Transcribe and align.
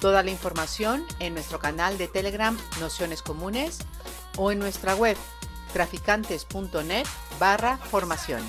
Toda 0.00 0.22
la 0.22 0.30
información 0.30 1.02
en 1.18 1.34
nuestro 1.34 1.58
canal 1.58 1.98
de 1.98 2.08
Telegram 2.08 2.56
Nociones 2.80 3.20
Comunes 3.20 3.80
o 4.38 4.50
en 4.50 4.58
nuestra 4.58 4.96
web 4.96 5.14
traficantes.net 5.74 7.04
barra 7.38 7.76
formación. 7.76 8.40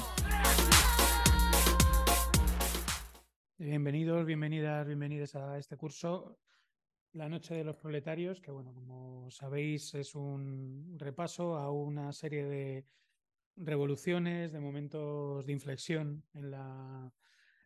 Bienvenidos, 3.57 4.25
bienvenidas, 4.25 4.87
bienvenidos 4.87 5.35
a 5.35 5.57
este 5.57 5.75
curso, 5.75 6.39
La 7.11 7.27
Noche 7.27 7.53
de 7.53 7.65
los 7.65 7.75
Proletarios, 7.75 8.39
que 8.39 8.51
bueno, 8.51 8.73
como 8.73 9.29
sabéis 9.29 9.93
es 9.93 10.15
un 10.15 10.95
repaso 10.97 11.57
a 11.57 11.69
una 11.69 12.13
serie 12.13 12.45
de 12.45 12.85
revoluciones, 13.57 14.53
de 14.53 14.59
momentos 14.61 15.45
de 15.45 15.51
inflexión 15.51 16.23
en 16.33 16.51
la, 16.51 17.11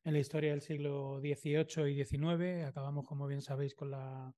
en 0.05 0.13
la 0.13 0.19
historia 0.19 0.51
del 0.51 0.61
siglo 0.61 1.19
XVIII 1.19 1.89
y 1.91 2.05
XIX. 2.05 2.67
Acabamos, 2.67 3.07
como 3.07 3.25
bien 3.25 3.41
sabéis, 3.41 3.73
con 3.73 3.89
la 3.89 4.33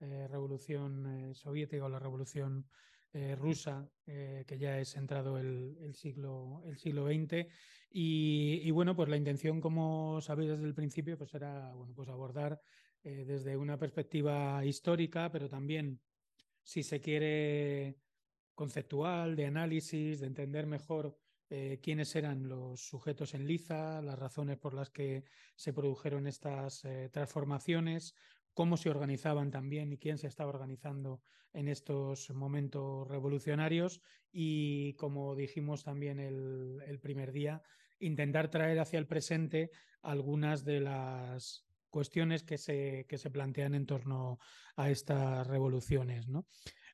eh, 0.00 0.26
revolución 0.28 1.06
eh, 1.06 1.34
soviética 1.34 1.84
o 1.84 1.88
la 1.88 2.00
revolución 2.00 2.66
eh, 3.12 3.36
rusa, 3.36 3.88
que 4.04 4.58
ya 4.58 4.80
es 4.80 4.96
entrado 4.96 5.38
el, 5.38 5.76
el 5.80 5.94
siglo, 5.94 6.64
XX. 6.74 7.46
Y, 7.90 8.62
y, 8.64 8.70
bueno, 8.72 8.96
pues 8.96 9.08
la 9.08 9.16
intención, 9.16 9.60
como 9.60 10.20
sabéis 10.20 10.50
desde 10.50 10.64
el 10.64 10.74
principio, 10.74 11.16
pues 11.16 11.32
era 11.34 11.72
bueno, 11.74 11.94
pues 11.94 12.08
abordar 12.08 12.60
desde 13.02 13.56
una 13.56 13.78
perspectiva 13.78 14.64
histórica, 14.64 15.30
pero 15.30 15.48
también, 15.48 16.00
si 16.62 16.82
se 16.82 17.00
quiere, 17.00 17.96
conceptual, 18.54 19.36
de 19.36 19.46
análisis, 19.46 20.20
de 20.20 20.26
entender 20.26 20.66
mejor 20.66 21.18
eh, 21.54 21.80
quiénes 21.82 22.16
eran 22.16 22.48
los 22.48 22.80
sujetos 22.80 23.34
en 23.34 23.46
liza, 23.46 24.00
las 24.00 24.18
razones 24.18 24.56
por 24.56 24.72
las 24.72 24.88
que 24.88 25.24
se 25.54 25.74
produjeron 25.74 26.26
estas 26.26 26.82
eh, 26.86 27.10
transformaciones, 27.12 28.14
cómo 28.54 28.78
se 28.78 28.88
organizaban 28.88 29.50
también 29.50 29.92
y 29.92 29.98
quién 29.98 30.16
se 30.16 30.28
estaba 30.28 30.48
organizando 30.48 31.20
en 31.52 31.68
estos 31.68 32.30
momentos 32.30 33.06
revolucionarios 33.06 34.00
y, 34.32 34.94
como 34.94 35.36
dijimos 35.36 35.84
también 35.84 36.20
el, 36.20 36.82
el 36.86 36.98
primer 37.00 37.32
día, 37.32 37.62
intentar 37.98 38.48
traer 38.48 38.80
hacia 38.80 38.98
el 38.98 39.06
presente 39.06 39.70
algunas 40.00 40.64
de 40.64 40.80
las 40.80 41.66
cuestiones 41.90 42.44
que 42.44 42.56
se, 42.56 43.04
que 43.10 43.18
se 43.18 43.30
plantean 43.30 43.74
en 43.74 43.84
torno 43.84 44.38
a 44.76 44.88
estas 44.88 45.46
revoluciones. 45.46 46.28
¿no? 46.28 46.46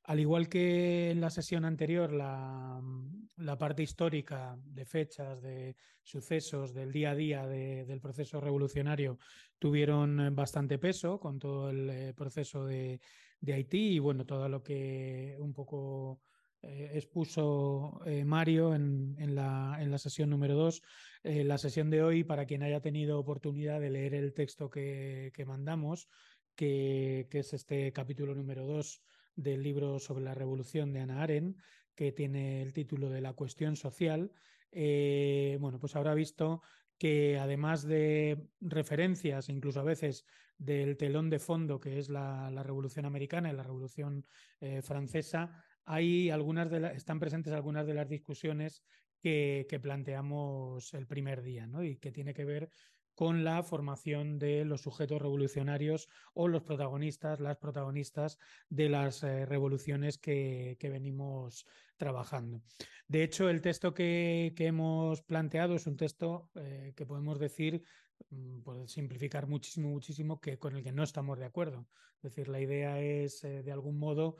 Al 0.08 0.20
igual 0.20 0.48
que 0.48 1.10
en 1.10 1.20
la 1.20 1.28
sesión 1.28 1.66
anterior, 1.66 2.10
la, 2.10 2.80
parte 3.58 3.82
histórica 3.82 4.56
de 4.64 4.86
fechas, 4.86 5.42
de 5.42 5.76
sucesos, 6.02 6.72
del 6.72 6.90
día 6.90 7.10
a 7.10 7.14
día 7.14 7.46
de, 7.46 7.84
del 7.84 8.00
proceso 8.00 8.40
revolucionario 8.40 9.18
tuvieron 9.58 10.34
bastante 10.34 10.78
peso 10.78 11.20
con 11.20 11.38
todo 11.38 11.68
el 11.68 11.90
eh, 11.90 12.14
proceso 12.14 12.64
de, 12.64 13.00
Haití 13.46 13.96
y 13.96 13.98
bueno, 13.98 14.24
todo 14.24 14.48
lo 14.48 14.62
que 14.62 15.36
un 15.40 15.52
poco 15.52 16.22
eh, 16.62 16.92
expuso 16.94 18.00
eh, 18.06 18.24
Mario 18.24 18.74
en, 18.74 19.14
la, 19.34 19.76
en, 19.78 19.90
la, 19.90 19.98
sesión 19.98 20.30
número 20.30 20.54
2. 20.54 20.82
Eh, 21.24 21.44
la 21.44 21.58
sesión 21.58 21.90
de 21.90 22.02
hoy, 22.02 22.24
para 22.24 22.46
quien 22.46 22.62
haya 22.62 22.80
tenido 22.80 23.18
oportunidad 23.18 23.78
de 23.78 23.90
leer 23.90 24.14
el 24.14 24.32
texto 24.32 24.70
que, 24.70 25.32
que 25.34 25.44
mandamos, 25.44 26.08
que, 26.54 27.28
que, 27.30 27.40
es 27.40 27.52
este 27.52 27.92
capítulo 27.92 28.34
número 28.34 28.64
2 28.66 29.02
del 29.38 29.62
libro 29.62 30.00
sobre 30.00 30.24
la 30.24 30.34
revolución 30.34 30.92
de 30.92 31.00
Ana 31.00 31.22
Arendt, 31.22 31.58
que 31.94 32.12
tiene 32.12 32.60
el 32.60 32.72
título 32.72 33.08
de 33.08 33.20
La 33.20 33.34
cuestión 33.34 33.76
social, 33.76 34.32
eh, 34.72 35.56
bueno, 35.60 35.78
pues 35.78 35.94
habrá 35.96 36.14
visto 36.14 36.60
que 36.98 37.38
además 37.38 37.84
de 37.86 38.48
referencias, 38.60 39.48
incluso 39.48 39.78
a 39.80 39.84
veces 39.84 40.24
del 40.58 40.96
telón 40.96 41.30
de 41.30 41.38
fondo 41.38 41.78
que 41.78 42.00
es 42.00 42.08
la, 42.08 42.50
la 42.50 42.64
Revolución 42.64 43.04
Americana 43.04 43.50
y 43.50 43.56
la 43.56 43.62
Revolución 43.62 44.26
eh, 44.60 44.82
Francesa, 44.82 45.62
hay 45.84 46.30
algunas 46.30 46.68
de 46.68 46.92
están 46.94 47.20
presentes 47.20 47.52
algunas 47.52 47.86
de 47.86 47.94
las 47.94 48.08
discusiones 48.08 48.82
que, 49.20 49.66
que, 49.68 49.78
planteamos 49.78 50.92
el 50.94 51.06
primer 51.06 51.42
día, 51.42 51.66
¿no? 51.66 51.82
Y 51.82 51.96
que 51.96 52.12
tiene 52.12 52.34
que 52.34 52.44
ver 52.44 52.70
con 53.18 53.42
la 53.42 53.64
formación 53.64 54.38
de 54.38 54.64
los 54.64 54.82
sujetos 54.82 55.20
revolucionarios 55.20 56.08
o 56.34 56.46
los 56.46 56.62
protagonistas, 56.62 57.40
las 57.40 57.56
protagonistas 57.56 58.38
de 58.68 58.88
las 58.88 59.24
eh, 59.24 59.44
revoluciones 59.44 60.18
que, 60.18 60.76
venimos 60.80 61.66
trabajando. 61.96 62.62
De 63.08 63.24
hecho, 63.24 63.50
el 63.50 63.60
texto 63.60 63.92
que, 63.92 64.54
hemos 64.56 65.20
planteado 65.22 65.74
es 65.74 65.88
un 65.88 65.96
texto 65.96 66.48
eh, 66.54 66.92
que 66.94 67.06
podemos 67.06 67.40
decir 67.40 67.82
mm, 68.30 68.60
por 68.60 68.88
simplificar 68.88 69.48
muchísimo, 69.48 69.88
muchísimo, 69.88 70.40
que 70.40 70.60
con 70.60 70.76
el 70.76 70.84
que 70.84 70.92
no 70.92 71.02
estamos 71.02 71.40
de 71.40 71.46
acuerdo. 71.46 71.88
Es 72.18 72.22
decir, 72.22 72.46
la 72.46 72.60
idea 72.60 73.00
es, 73.00 73.42
eh, 73.42 73.64
de 73.64 73.72
algún 73.72 73.98
modo, 73.98 74.36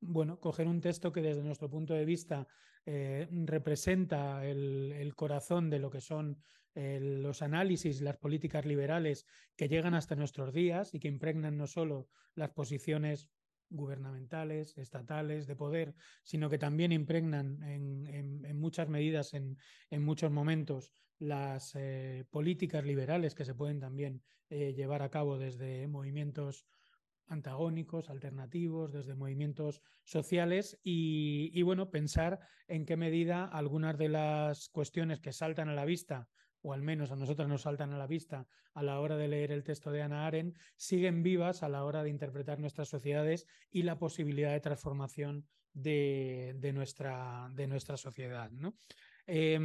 bueno, 0.00 0.40
coger 0.40 0.68
un 0.68 0.82
texto 0.82 1.10
que 1.10 1.22
desde 1.22 1.42
nuestro 1.42 1.70
punto 1.70 1.94
de 1.94 2.04
vista 2.04 2.46
representa 2.84 4.44
el, 4.44 5.14
corazón 5.16 5.70
de 5.70 5.78
lo 5.78 5.90
que 5.90 6.00
son 6.00 6.38
eh, 6.76 7.00
los 7.00 7.42
análisis, 7.42 8.02
las 8.02 8.18
políticas 8.18 8.66
liberales 8.66 9.26
que 9.56 9.68
llegan 9.68 9.94
hasta 9.94 10.14
nuestros 10.14 10.52
días 10.52 10.94
y 10.94 11.00
que 11.00 11.08
impregnan 11.08 11.56
no 11.56 11.66
solo 11.66 12.08
las 12.34 12.50
posiciones 12.50 13.30
gubernamentales, 13.70 14.76
estatales, 14.76 15.46
de 15.46 15.56
poder, 15.56 15.94
sino 16.22 16.50
que 16.50 16.58
también 16.58 16.92
impregnan 16.92 17.62
en, 17.62 18.58
muchas 18.58 18.88
medidas, 18.88 19.32
en, 19.34 19.56
muchos 19.90 20.30
momentos, 20.30 20.92
las 21.18 21.74
eh, 21.74 22.26
políticas 22.30 22.84
liberales 22.84 23.34
que 23.34 23.46
se 23.46 23.54
pueden 23.54 23.80
también 23.80 24.22
eh, 24.50 24.74
llevar 24.74 25.00
a 25.00 25.10
cabo 25.10 25.38
desde 25.38 25.88
movimientos 25.88 26.66
antagónicos, 27.28 28.10
alternativos, 28.10 28.92
desde 28.92 29.14
movimientos 29.14 29.82
sociales 30.04 30.78
y, 30.82 31.60
bueno, 31.62 31.90
pensar 31.90 32.40
en 32.68 32.84
qué 32.84 32.96
medida 32.96 33.46
algunas 33.46 33.98
de 33.98 34.08
las 34.08 34.68
cuestiones 34.68 35.20
que 35.20 35.32
saltan 35.32 35.68
a 35.68 35.74
la 35.74 35.84
vista 35.84 36.28
o 36.66 36.72
al 36.72 36.82
menos 36.82 37.12
a 37.12 37.16
nosotros 37.16 37.48
nos 37.48 37.62
saltan 37.62 37.92
a 37.92 37.98
la 37.98 38.08
vista 38.08 38.48
a 38.74 38.82
la 38.82 38.98
hora 38.98 39.16
de 39.16 39.28
leer 39.28 39.52
el 39.52 39.62
texto 39.62 39.92
de 39.92 40.02
Ana 40.02 40.26
Arendt, 40.26 40.58
siguen 40.74 41.22
vivas 41.22 41.62
a 41.62 41.68
la 41.68 41.84
hora 41.84 42.02
de 42.02 42.10
interpretar 42.10 42.58
nuestras 42.58 42.88
sociedades 42.88 43.46
y 43.70 43.84
la 43.84 44.00
posibilidad 44.00 44.50
de 44.50 44.58
transformación 44.58 45.46
de, 45.72 46.56
de, 46.58 46.72
nuestra, 46.72 47.48
de 47.54 47.68
nuestra, 47.68 47.96
sociedad. 47.96 48.50
¿no? 48.50 48.74
Eh, 49.28 49.60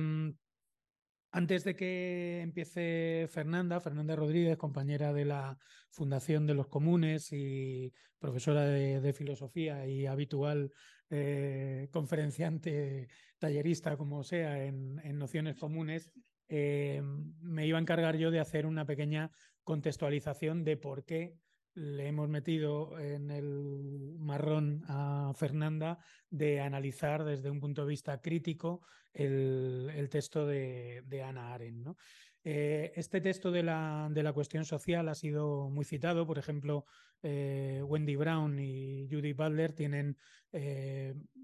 antes 1.32 1.64
de 1.64 1.76
que 1.76 2.42
empiece 2.42 3.28
Fernanda, 3.32 3.80
Fernanda 3.80 4.16
Rodríguez, 4.16 4.58
compañera 4.58 5.12
de 5.12 5.26
la 5.26 5.58
Fundación 5.90 6.46
de 6.46 6.54
los 6.54 6.68
Comunes 6.68 7.32
y 7.32 7.92
profesora 8.20 8.66
de, 8.66 9.14
filosofía 9.14 9.88
y 9.88 10.06
habitual 10.06 10.72
eh, 11.10 11.88
conferenciante, 11.92 13.08
tallerista, 13.40 13.98
como 13.98 14.24
sea, 14.24 14.64
en 14.64 15.18
nociones 15.18 15.56
comunes, 15.56 16.12
eh, 16.54 17.02
me 17.40 17.66
iba 17.66 17.78
a 17.78 17.82
encargar 17.82 18.18
yo 18.18 18.30
de 18.30 18.42
hacer 18.42 18.66
una 18.66 18.86
pequeña 18.86 19.32
contextualización 19.64 20.66
de 20.66 20.76
por 20.76 21.06
qué 21.06 21.38
le 21.76 22.08
hemos 22.08 22.28
metido 22.28 23.00
en 23.00 23.32
el 23.32 24.18
marrón 24.20 24.84
a 24.90 25.32
Fernanda 25.34 26.00
de 26.30 26.60
analizar 26.60 27.24
desde 27.24 27.50
un 27.50 27.62
punto 27.62 27.84
de 27.84 27.88
vista 27.88 28.20
crítico 28.20 28.82
el, 29.14 30.10
texto 30.12 30.46
de, 30.46 31.24
Ana 31.26 31.54
Arendt. 31.54 31.86
¿no? 31.86 31.96
Eh, 32.44 32.92
este 32.96 33.22
texto 33.22 33.50
de 33.50 33.64
la, 33.64 34.10
de 34.12 34.22
la, 34.22 34.34
cuestión 34.34 34.66
social 34.66 35.08
ha 35.08 35.16
sido 35.16 35.70
muy 35.70 35.86
citado, 35.86 36.28
por 36.28 36.38
ejemplo, 36.38 36.84
eh, 37.24 37.82
Wendy 37.82 38.18
Brown 38.18 38.60
y 38.60 39.08
Judy 39.10 39.32
Butler 39.32 39.72
tienen 39.72 40.18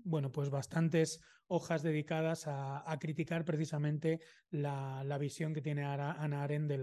bueno, 0.03 0.33
pues 0.33 0.49
bastantes 0.49 1.21
hojas 1.47 1.81
dedicadas 1.81 2.45
a, 2.47 2.97
criticar 2.99 3.45
precisamente 3.45 4.19
la, 4.51 5.17
visión 5.19 5.53
que 5.53 5.61
tiene 5.61 5.85
Ana 5.85 6.43
Arendt 6.43 6.69
de 6.69 6.77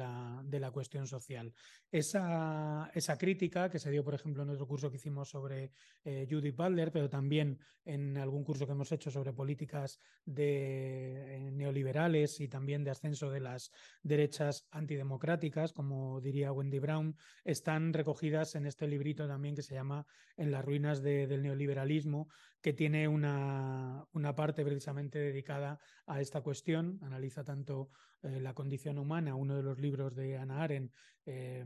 la, 0.61 0.71
cuestión 0.73 1.07
social. 1.07 1.53
Esa, 1.91 2.91
crítica 3.19 3.69
que 3.69 3.79
se 3.79 3.91
dio, 3.91 4.03
por 4.03 4.15
ejemplo, 4.15 4.43
en 4.43 4.51
otro 4.51 4.67
curso 4.67 4.91
que 4.91 4.97
hicimos 4.97 5.29
sobre 5.29 5.71
eh, 6.05 6.27
Judith 6.29 6.57
Butler, 6.57 6.91
pero 6.91 7.09
también 7.09 7.59
en 7.85 8.17
algún 8.17 8.45
curso 8.45 8.67
que 8.67 8.73
hemos 8.73 8.91
hecho 8.93 9.11
sobre 9.11 9.33
políticas 9.33 10.01
de, 10.25 11.37
eh, 11.37 11.51
neoliberales 11.51 12.41
y 12.41 12.49
también 12.49 12.85
de 12.85 12.91
ascenso 12.91 13.31
de 13.31 13.41
las 13.41 13.71
derechas 14.03 14.67
antidemocráticas, 14.71 15.73
como 15.73 16.21
diría 16.21 16.53
Wendy 16.53 16.79
Brown, 16.79 17.17
están 17.45 17.93
recogidas 17.93 18.55
en 18.55 18.67
este 18.67 18.89
librito 18.89 19.29
también 19.29 19.55
que 19.55 19.63
se 19.63 19.75
llama 19.75 20.07
En 20.37 20.51
las 20.51 20.65
ruinas 20.65 21.03
de, 21.03 21.27
del 21.27 21.43
neoliberalismo, 21.43 22.29
que 22.65 22.73
tiene 22.73 23.07
una, 23.09 24.09
una, 24.15 24.35
parte 24.35 24.65
precisamente 24.65 25.19
dedicada 25.19 25.79
a 26.07 26.23
esta 26.23 26.41
cuestión. 26.41 26.99
Analiza 27.03 27.45
tanto 27.45 27.91
eh, 28.23 28.41
la 28.41 28.55
condición 28.55 28.97
humana, 28.97 29.35
uno 29.35 29.55
de 29.55 29.63
los 29.63 29.79
libros 29.79 30.15
de 30.15 30.39
Ana 30.39 30.63
Arendt, 30.63 30.91
eh, 31.27 31.63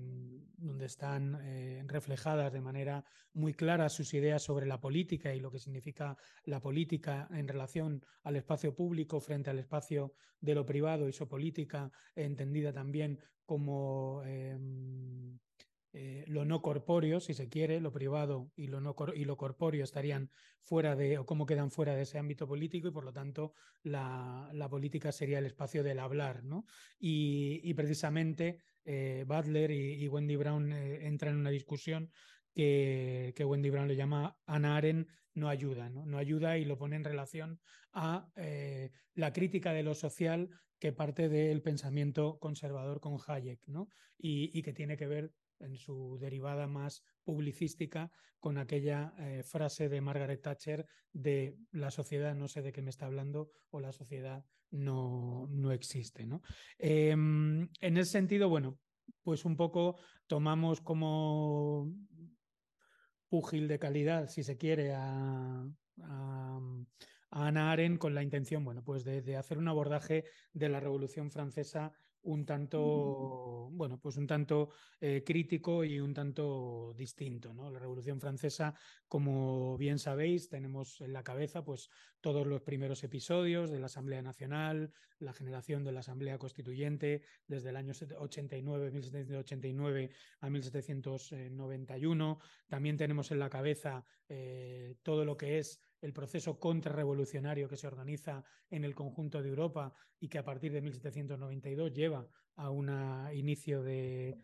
donde 0.56 0.86
están 0.86 1.38
eh, 1.40 1.84
reflejadas 1.86 2.52
de 2.52 2.60
manera 2.60 3.04
muy 3.32 3.54
clara 3.54 3.88
sus 3.90 4.12
ideas 4.12 4.42
sobre 4.42 4.66
la 4.66 4.80
política 4.80 5.32
y 5.32 5.38
lo 5.38 5.52
que 5.52 5.60
significa 5.60 6.16
la 6.42 6.58
política 6.60 7.28
en 7.30 7.46
relación 7.46 8.04
al 8.24 8.34
espacio 8.34 8.74
público 8.74 9.20
frente 9.20 9.50
al 9.50 9.60
espacio 9.60 10.14
de 10.40 10.56
lo 10.56 10.66
privado 10.66 11.08
y 11.08 11.12
su 11.12 11.28
política 11.28 11.92
entendida 12.16 12.72
también 12.72 13.20
como 13.46 14.24
eh, 16.00 16.22
lo 16.28 16.44
no 16.44 16.62
corpóreo, 16.62 17.18
si 17.18 17.34
se 17.34 17.48
quiere, 17.48 17.80
lo 17.80 17.90
privado 17.90 18.52
y 18.54 18.68
lo, 18.68 18.80
no 18.80 18.94
y 19.16 19.24
lo 19.24 19.36
corpóreo 19.36 19.82
estarían 19.82 20.30
fuera 20.62 20.94
de, 20.94 21.18
o 21.18 21.26
cómo 21.26 21.44
quedan 21.44 21.72
fuera 21.72 21.96
de 21.96 22.02
ese 22.02 22.18
ámbito 22.18 22.46
político 22.46 22.86
y 22.86 22.92
por 22.92 23.02
lo 23.02 23.12
tanto 23.12 23.52
la, 23.82 24.48
la 24.52 24.68
política 24.68 25.10
sería 25.10 25.40
el 25.40 25.46
espacio 25.46 25.82
del 25.82 25.98
hablar. 25.98 26.44
¿no? 26.44 26.66
Y, 27.00 27.60
y 27.64 27.74
precisamente 27.74 28.60
eh, 28.84 29.24
Butler 29.26 29.72
y, 29.72 30.06
Wendy 30.06 30.36
Brown 30.36 30.72
eh, 30.72 31.04
entran 31.04 31.34
en 31.34 31.40
una 31.40 31.50
discusión 31.50 32.12
que, 32.54 33.32
que, 33.34 33.44
Wendy 33.44 33.70
Brown 33.70 33.88
le 33.88 33.96
llama 33.96 34.38
Anna 34.46 34.76
Arendt 34.76 35.08
no 35.34 35.48
ayuda, 35.48 35.90
¿no? 35.90 36.06
no 36.06 36.16
ayuda 36.18 36.58
y 36.58 36.64
lo 36.64 36.78
pone 36.78 36.94
en 36.94 37.02
relación 37.02 37.58
a 37.92 38.30
la 39.14 39.32
crítica 39.32 39.72
de 39.72 39.82
lo 39.82 39.96
social 39.96 40.48
que 40.78 40.92
parte 40.92 41.28
del 41.28 41.60
pensamiento 41.60 42.38
conservador 42.38 43.00
con 43.00 43.18
Hayek 43.26 43.66
¿no? 43.66 43.88
y, 44.16 44.56
y 44.56 44.62
que 44.62 44.72
tiene 44.72 44.96
que 44.96 45.08
ver 45.08 45.32
en 45.60 45.76
su 45.76 46.18
derivada 46.20 46.66
más 46.66 47.02
publicística 47.24 48.10
con 48.40 48.58
aquella 48.58 49.14
eh, 49.18 49.42
frase 49.42 49.88
de 49.88 50.00
Margaret 50.00 50.40
Thatcher 50.40 50.86
de 51.12 51.56
la 51.72 51.90
sociedad 51.90 52.34
no 52.34 52.48
sé 52.48 52.62
de 52.62 52.72
qué 52.72 52.82
me 52.82 52.90
está 52.90 53.06
hablando 53.06 53.50
o 53.70 53.80
la 53.80 53.92
sociedad 53.92 54.44
no, 54.70 55.46
no 55.50 55.72
existe. 55.72 56.26
¿no? 56.26 56.42
Eh, 56.78 57.10
en 57.10 57.68
ese 57.80 58.10
sentido, 58.10 58.48
bueno, 58.48 58.78
pues 59.22 59.44
un 59.44 59.56
poco 59.56 59.96
tomamos 60.26 60.80
como 60.80 61.92
púgil 63.28 63.68
de 63.68 63.78
calidad, 63.78 64.28
si 64.28 64.42
se 64.42 64.56
quiere, 64.56 64.94
a, 64.94 65.66
Ana 67.30 67.72
Arendt 67.72 67.98
con 67.98 68.14
la 68.14 68.22
intención, 68.22 68.64
bueno, 68.64 68.82
pues 68.82 69.04
de 69.04 69.36
hacer 69.36 69.58
un 69.58 69.68
abordaje 69.68 70.24
de 70.52 70.68
la 70.70 70.80
Revolución 70.80 71.30
Francesa 71.30 71.92
un 72.22 72.44
tanto, 72.44 73.68
bueno, 73.72 73.98
pues 73.98 74.16
un 74.16 74.26
tanto 74.26 74.70
eh, 75.00 75.22
crítico 75.24 75.84
y 75.84 76.00
un 76.00 76.12
tanto 76.12 76.94
distinto. 76.96 77.54
¿no? 77.54 77.70
La 77.70 77.78
Revolución 77.78 78.20
Francesa, 78.20 78.74
como 79.06 79.76
bien 79.78 79.98
sabéis, 79.98 80.48
tenemos 80.48 81.00
en 81.00 81.12
la 81.12 81.22
cabeza 81.22 81.64
pues 81.64 81.88
todos 82.20 82.46
los 82.46 82.62
primeros 82.62 83.04
episodios 83.04 83.70
de 83.70 83.78
la 83.78 83.86
Asamblea 83.86 84.22
Nacional, 84.22 84.92
la 85.18 85.32
generación 85.32 85.84
de 85.84 85.92
la 85.92 86.00
Asamblea 86.00 86.38
Constituyente 86.38 87.22
desde 87.46 87.70
el 87.70 87.76
año 87.76 87.92
89, 88.18 88.90
1789 88.90 90.10
a 90.40 90.50
1791. 90.50 92.38
También 92.66 92.96
tenemos 92.96 93.30
en 93.30 93.38
la 93.38 93.50
cabeza 93.50 94.04
eh, 94.28 94.96
todo 95.02 95.24
lo 95.24 95.36
que 95.36 95.58
es 95.58 95.80
el 96.00 96.12
proceso 96.12 96.58
contrarrevolucionario 96.58 97.68
que 97.68 97.76
se 97.76 97.86
organiza 97.86 98.44
en 98.70 98.84
el 98.84 98.94
conjunto 98.94 99.42
de 99.42 99.48
Europa 99.48 99.94
y 100.20 100.28
que 100.28 100.38
a 100.38 100.44
partir 100.44 100.72
de 100.72 100.80
1792 100.80 101.92
lleva 101.92 102.26
a 102.56 102.70
un 102.70 102.90
inicio 103.32 103.82
de, 103.82 104.36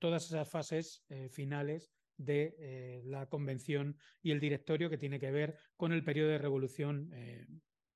todas 0.00 0.26
esas 0.26 0.50
fases 0.50 1.04
finales 1.30 1.92
de 2.16 3.02
la 3.04 3.28
convención 3.28 3.96
y 4.20 4.32
el 4.32 4.40
directorio 4.40 4.90
que 4.90 4.98
tiene 4.98 5.20
que 5.20 5.30
ver 5.30 5.56
con 5.76 5.92
el 5.92 6.02
periodo 6.02 6.30
de 6.30 6.38
revolución 6.38 7.08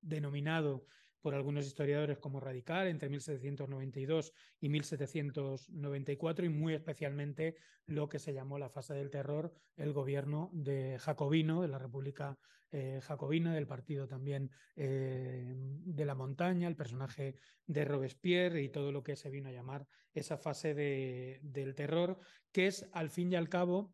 denominado 0.01 0.87
por 1.21 1.35
algunos 1.35 1.67
historiadores 1.67 2.19
como 2.19 2.41
radical 2.41 2.87
entre 2.87 3.09
1792 3.09 4.33
y 4.61 4.69
1794 4.69 6.47
y 6.47 6.49
muy 6.49 6.75
especialmente 6.75 7.57
lo 7.87 8.09
que 8.09 8.19
se 8.19 8.33
llamó 8.33 8.59
la 8.59 8.71
fase 8.71 8.95
del 8.95 9.11
terror, 9.11 9.53
el 9.77 9.93
gobierno 9.93 10.51
de 10.53 10.99
Jacobino, 10.99 11.63
de 11.63 11.69
la 11.69 11.79
República 11.79 12.39
eh, 12.73 13.01
Jacobina, 13.03 13.53
del 13.53 13.67
partido 13.67 14.07
también 14.07 14.51
eh, 14.77 15.55
de 15.57 16.05
la 16.05 16.15
montaña, 16.15 16.69
el 16.69 16.77
personaje 16.77 17.37
de 17.67 17.85
Robespierre 17.85 18.63
y 18.63 18.69
todo 18.69 18.93
lo 18.93 19.03
que 19.03 19.17
se 19.17 19.31
vino 19.31 19.49
a 19.49 19.53
llamar 19.53 19.87
esa 20.15 20.39
fase 20.39 20.75
de, 20.75 21.41
del 21.43 21.75
terror, 21.75 22.19
que 22.53 22.69
es 22.69 22.89
al 22.93 23.11
fin 23.11 23.33
y 23.33 23.37
al 23.37 23.49
cabo 23.49 23.93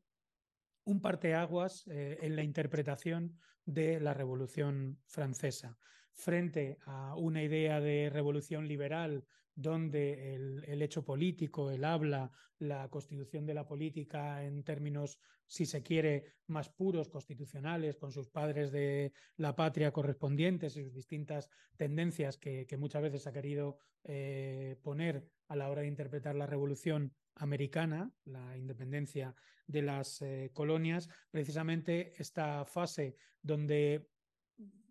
un 0.85 1.01
parteaguas 1.01 1.87
eh, 1.89 2.19
en 2.21 2.37
la 2.37 2.43
interpretación 2.43 3.39
de 3.65 3.99
la 3.99 4.15
Revolución 4.15 4.99
Francesa 5.07 5.79
frente 6.17 6.79
a 6.87 7.15
una 7.15 7.43
idea 7.43 7.81
de 7.81 8.11
revolución 8.11 8.67
liberal 8.67 9.25
donde 9.55 10.35
el, 10.35 10.83
hecho 10.83 11.03
político, 11.03 11.71
el 11.71 11.85
habla, 11.85 12.31
la 12.59 12.89
constitución 12.91 13.47
de 13.47 13.55
la 13.55 13.67
política 13.67 14.45
en 14.45 14.63
términos, 14.63 15.19
si 15.47 15.65
se 15.65 15.83
quiere, 15.83 16.35
más 16.47 16.69
puros, 16.69 17.09
constitucionales, 17.09 17.97
con 17.97 18.13
sus 18.13 18.29
padres 18.29 18.71
de 18.71 19.13
la 19.37 19.57
patria 19.57 19.93
correspondientes 19.93 20.77
y 20.77 20.83
sus 20.83 20.93
distintas 20.93 21.49
tendencias 21.77 22.37
que, 22.37 22.67
que 22.67 22.77
muchas 22.77 23.03
veces 23.03 23.27
ha 23.27 23.33
querido 23.33 23.79
eh, 24.05 24.77
poner 24.83 25.27
a 25.49 25.57
la 25.57 25.71
hora 25.71 25.81
de 25.81 25.89
interpretar 25.89 26.35
la 26.35 26.47
revolución 26.47 27.15
americana, 27.35 28.13
la 28.25 28.57
independencia 28.59 29.35
de 29.67 29.83
las 29.83 30.21
eh, 30.23 30.51
colonias, 30.53 31.09
precisamente 31.31 32.13
esta 32.19 32.65
fase 32.67 33.17
donde 33.43 34.09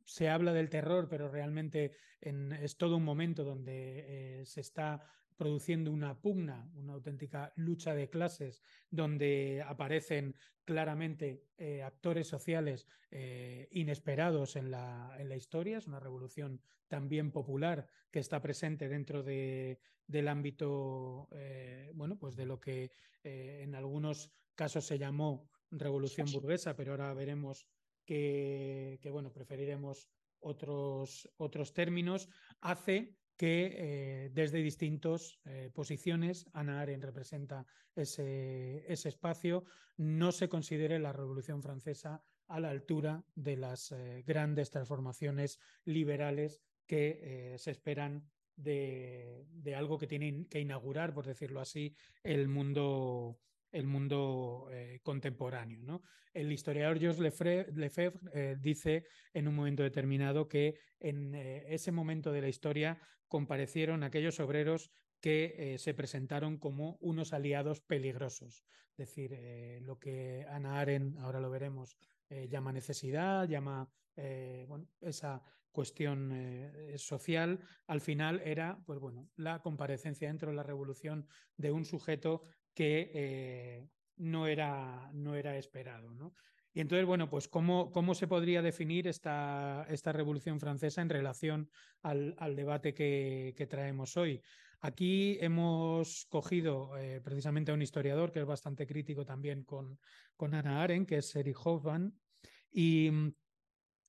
se 0.05 0.29
habla 0.29 0.53
del 0.53 0.69
terror, 0.69 1.07
pero 1.09 1.29
realmente 1.29 1.91
en, 2.21 2.53
es 2.53 2.77
todo 2.77 2.97
un 2.97 3.03
momento 3.03 3.43
donde 3.43 4.39
eh, 4.41 4.45
se 4.45 4.61
está 4.61 5.03
produciendo 5.35 5.91
una 5.91 6.21
pugna, 6.21 6.69
una 6.75 6.93
auténtica 6.93 7.51
lucha 7.55 7.93
de 7.93 8.09
clases, 8.09 8.61
donde 8.89 9.63
aparecen 9.67 10.35
claramente 10.63 11.45
eh, 11.57 11.83
actores 11.83 12.27
sociales 12.27 12.87
eh, 13.11 13.67
inesperados 13.71 14.55
en 14.55 14.71
la, 14.71 15.15
en 15.19 15.29
la, 15.29 15.35
historia. 15.35 15.77
Es 15.77 15.87
una 15.87 15.99
revolución 15.99 16.61
también 16.87 17.31
popular 17.31 17.87
que 18.11 18.19
está 18.19 18.41
presente 18.41 18.87
dentro 18.87 19.23
de, 19.23 19.79
del 20.07 20.27
ámbito, 20.27 21.27
eh, 21.33 21.91
bueno, 21.93 22.17
pues 22.17 22.35
de 22.35 22.45
lo 22.45 22.59
que 22.59 22.91
en 23.27 23.73
algunos 23.73 24.31
casos 24.53 24.85
se 24.85 24.99
llamó 24.99 25.49
revolución 25.71 26.31
burguesa, 26.31 26.75
pero 26.75 26.91
ahora 26.91 27.11
veremos 27.15 27.67
que, 28.05 28.99
bueno, 29.11 29.31
preferiremos 29.31 30.09
otros, 30.39 31.29
otros 31.37 31.73
términos, 31.73 32.29
hace 32.61 33.15
que 33.37 33.75
eh, 33.75 34.29
desde 34.33 34.61
distintas 34.61 35.39
eh, 35.45 35.69
posiciones 35.73 36.47
Ana 36.53 36.79
Arendt 36.79 37.03
representa 37.03 37.65
ese, 37.95 38.85
ese, 38.91 39.09
espacio, 39.09 39.65
no 39.97 40.31
se 40.31 40.47
considere 40.47 40.99
la 40.99 41.11
Revolución 41.11 41.61
Francesa 41.61 42.23
a 42.47 42.59
la 42.59 42.69
altura 42.69 43.23
de 43.33 43.57
las 43.57 43.91
eh, 43.91 44.23
grandes 44.25 44.69
transformaciones 44.69 45.59
liberales 45.83 46.61
que 46.85 47.55
se 47.57 47.71
esperan 47.71 48.29
de, 48.55 49.47
de, 49.49 49.75
algo 49.75 49.97
que 49.97 50.05
tiene 50.05 50.45
que 50.47 50.59
inaugurar, 50.59 51.15
por 51.15 51.25
decirlo 51.25 51.59
así, 51.59 51.95
el 52.23 52.47
mundo, 52.47 53.39
el 53.75 53.87
mundo 53.87 54.69
eh, 54.71 54.99
contemporáneo. 55.03 55.83
¿no? 55.83 56.01
El 56.33 56.51
historiador 56.51 56.97
Georges 56.97 57.19
Lefebvre, 57.19 57.67
Lefebvre 57.73 58.31
eh, 58.33 58.55
dice 58.59 59.03
en 59.33 59.47
un 59.47 59.55
momento 59.55 59.83
determinado 59.83 60.47
que 60.47 60.75
en 60.99 61.35
eh, 61.35 61.65
ese 61.67 61.91
momento 61.91 62.31
de 62.31 62.41
la 62.41 62.47
historia 62.47 62.97
comparecieron 63.27 64.03
aquellos 64.03 64.39
obreros 64.39 64.91
que 65.19 65.75
se 65.79 65.95
presentaron 65.95 66.59
como 66.59 66.97
unos 67.01 67.33
aliados 67.33 67.81
peligrosos. 67.81 68.63
Es 68.91 69.09
decir, 69.09 69.35
lo 69.81 69.97
que 69.97 70.45
Ana 70.47 70.79
Aren, 70.79 71.17
ahora 71.17 71.39
lo 71.39 71.49
veremos, 71.49 71.97
llama 72.47 72.71
necesidad, 72.71 73.47
llama 73.47 73.89
esa 75.01 75.41
cuestión 75.71 76.31
social, 76.97 77.59
al 77.87 78.01
final 78.01 78.39
era, 78.45 78.77
pues 78.85 78.99
bueno, 78.99 79.27
la 79.35 79.63
comparecencia 79.63 80.27
dentro 80.27 80.51
de 80.51 80.57
la 80.57 80.63
revolución 80.63 81.25
de 81.57 81.71
un 81.71 81.85
sujeto 81.85 82.43
que 82.75 83.11
eh, 83.13 83.87
no, 84.17 84.47
era, 84.47 85.09
no 85.13 85.35
era 85.35 85.57
esperado. 85.57 86.13
¿no? 86.13 86.35
Y 86.73 86.81
entonces, 86.81 87.05
bueno, 87.05 87.29
pues 87.29 87.47
¿cómo, 87.47 87.89
cómo 87.91 88.13
se 88.13 88.27
podría 88.27 88.61
definir 88.61 89.07
esta, 89.07 89.87
esta 89.89 90.11
Revolución 90.11 90.59
Francesa 90.59 91.01
en 91.01 91.09
relación 91.09 91.69
al, 92.03 92.35
al 92.37 92.55
debate 92.55 92.93
que, 92.93 93.53
que, 93.57 93.65
traemos 93.65 94.17
hoy? 94.17 94.41
Aquí 94.81 95.37
hemos 95.39 96.25
cogido 96.25 96.97
eh, 96.97 97.21
precisamente 97.23 97.71
a 97.71 97.73
un 97.73 97.81
historiador 97.81 98.31
que 98.31 98.41
es 98.41 98.45
bastante 98.45 98.85
crítico 98.85 99.25
también 99.25 99.63
con, 99.63 99.97
con 100.35 100.53
Anna 100.53 100.83
Arendt, 100.83 101.07
que 101.07 101.17
es 101.17 101.35
Erich 101.35 101.55
Hoffman, 101.63 102.13
y 102.71 103.09
mm, 103.09 103.33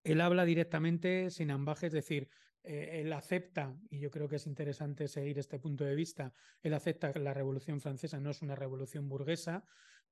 él 0.03 0.21
habla 0.21 0.45
directamente 0.45 1.31
sin 1.31 1.53
ambaje, 1.53 1.87
es 1.87 1.93
decir, 1.93 2.29
eh, 2.67 3.01
él 3.01 3.13
acepta, 3.13 3.79
y 3.91 4.01
yo 4.01 4.11
creo 4.11 4.29
que 4.29 4.37
es 4.37 4.47
interesante 4.49 5.07
seguir 5.07 5.39
este 5.39 5.61
punto 5.61 5.85
de 5.85 5.95
vista, 5.95 6.33
él 6.63 6.75
acepta 6.75 7.13
que 7.13 7.21
la 7.21 7.33
Revolución 7.33 7.81
Francesa 7.81 8.19
no 8.19 8.31
es 8.31 8.43
una 8.43 8.57
revolución 8.57 9.09
burguesa, 9.09 9.65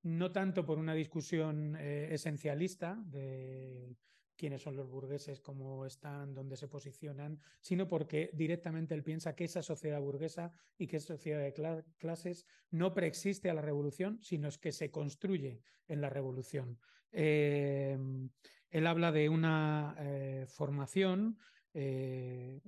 no 0.03 0.31
tanto 0.31 0.65
por 0.65 0.77
una 0.77 0.93
discusión 0.93 1.75
eh, 1.75 2.13
esencialista 2.13 2.97
de 3.07 3.97
quiénes 4.37 4.61
son 4.61 4.77
los 4.77 4.89
burgueses, 4.89 5.41
cómo 5.41 5.85
están, 5.85 6.33
dónde 6.33 6.55
se 6.55 6.69
posicionan, 6.69 7.41
sino 7.59 7.89
porque 7.89 8.29
directamente 8.33 8.93
él 8.93 9.03
piensa 9.03 9.35
que 9.35 9.43
esa 9.43 9.61
sociedad 9.61 9.99
burguesa 9.99 10.53
y 10.77 10.87
que 10.87 10.97
esa 10.97 11.07
sociedad 11.07 11.41
de 11.41 11.53
cl 11.53 11.83
clases 11.97 12.45
no 12.71 12.93
preexiste 12.93 13.49
a 13.49 13.53
la 13.53 13.61
revolución, 13.61 14.19
sino 14.21 14.47
que 14.61 14.71
se 14.71 14.91
construye 14.91 15.61
en 15.87 15.99
la 15.99 16.09
revolución. 16.09 16.79
Eh, 17.11 17.97
él 18.69 18.87
habla 18.87 19.11
de 19.11 19.29
una 19.29 19.95
formación 20.47 21.37
eh, 21.75 22.61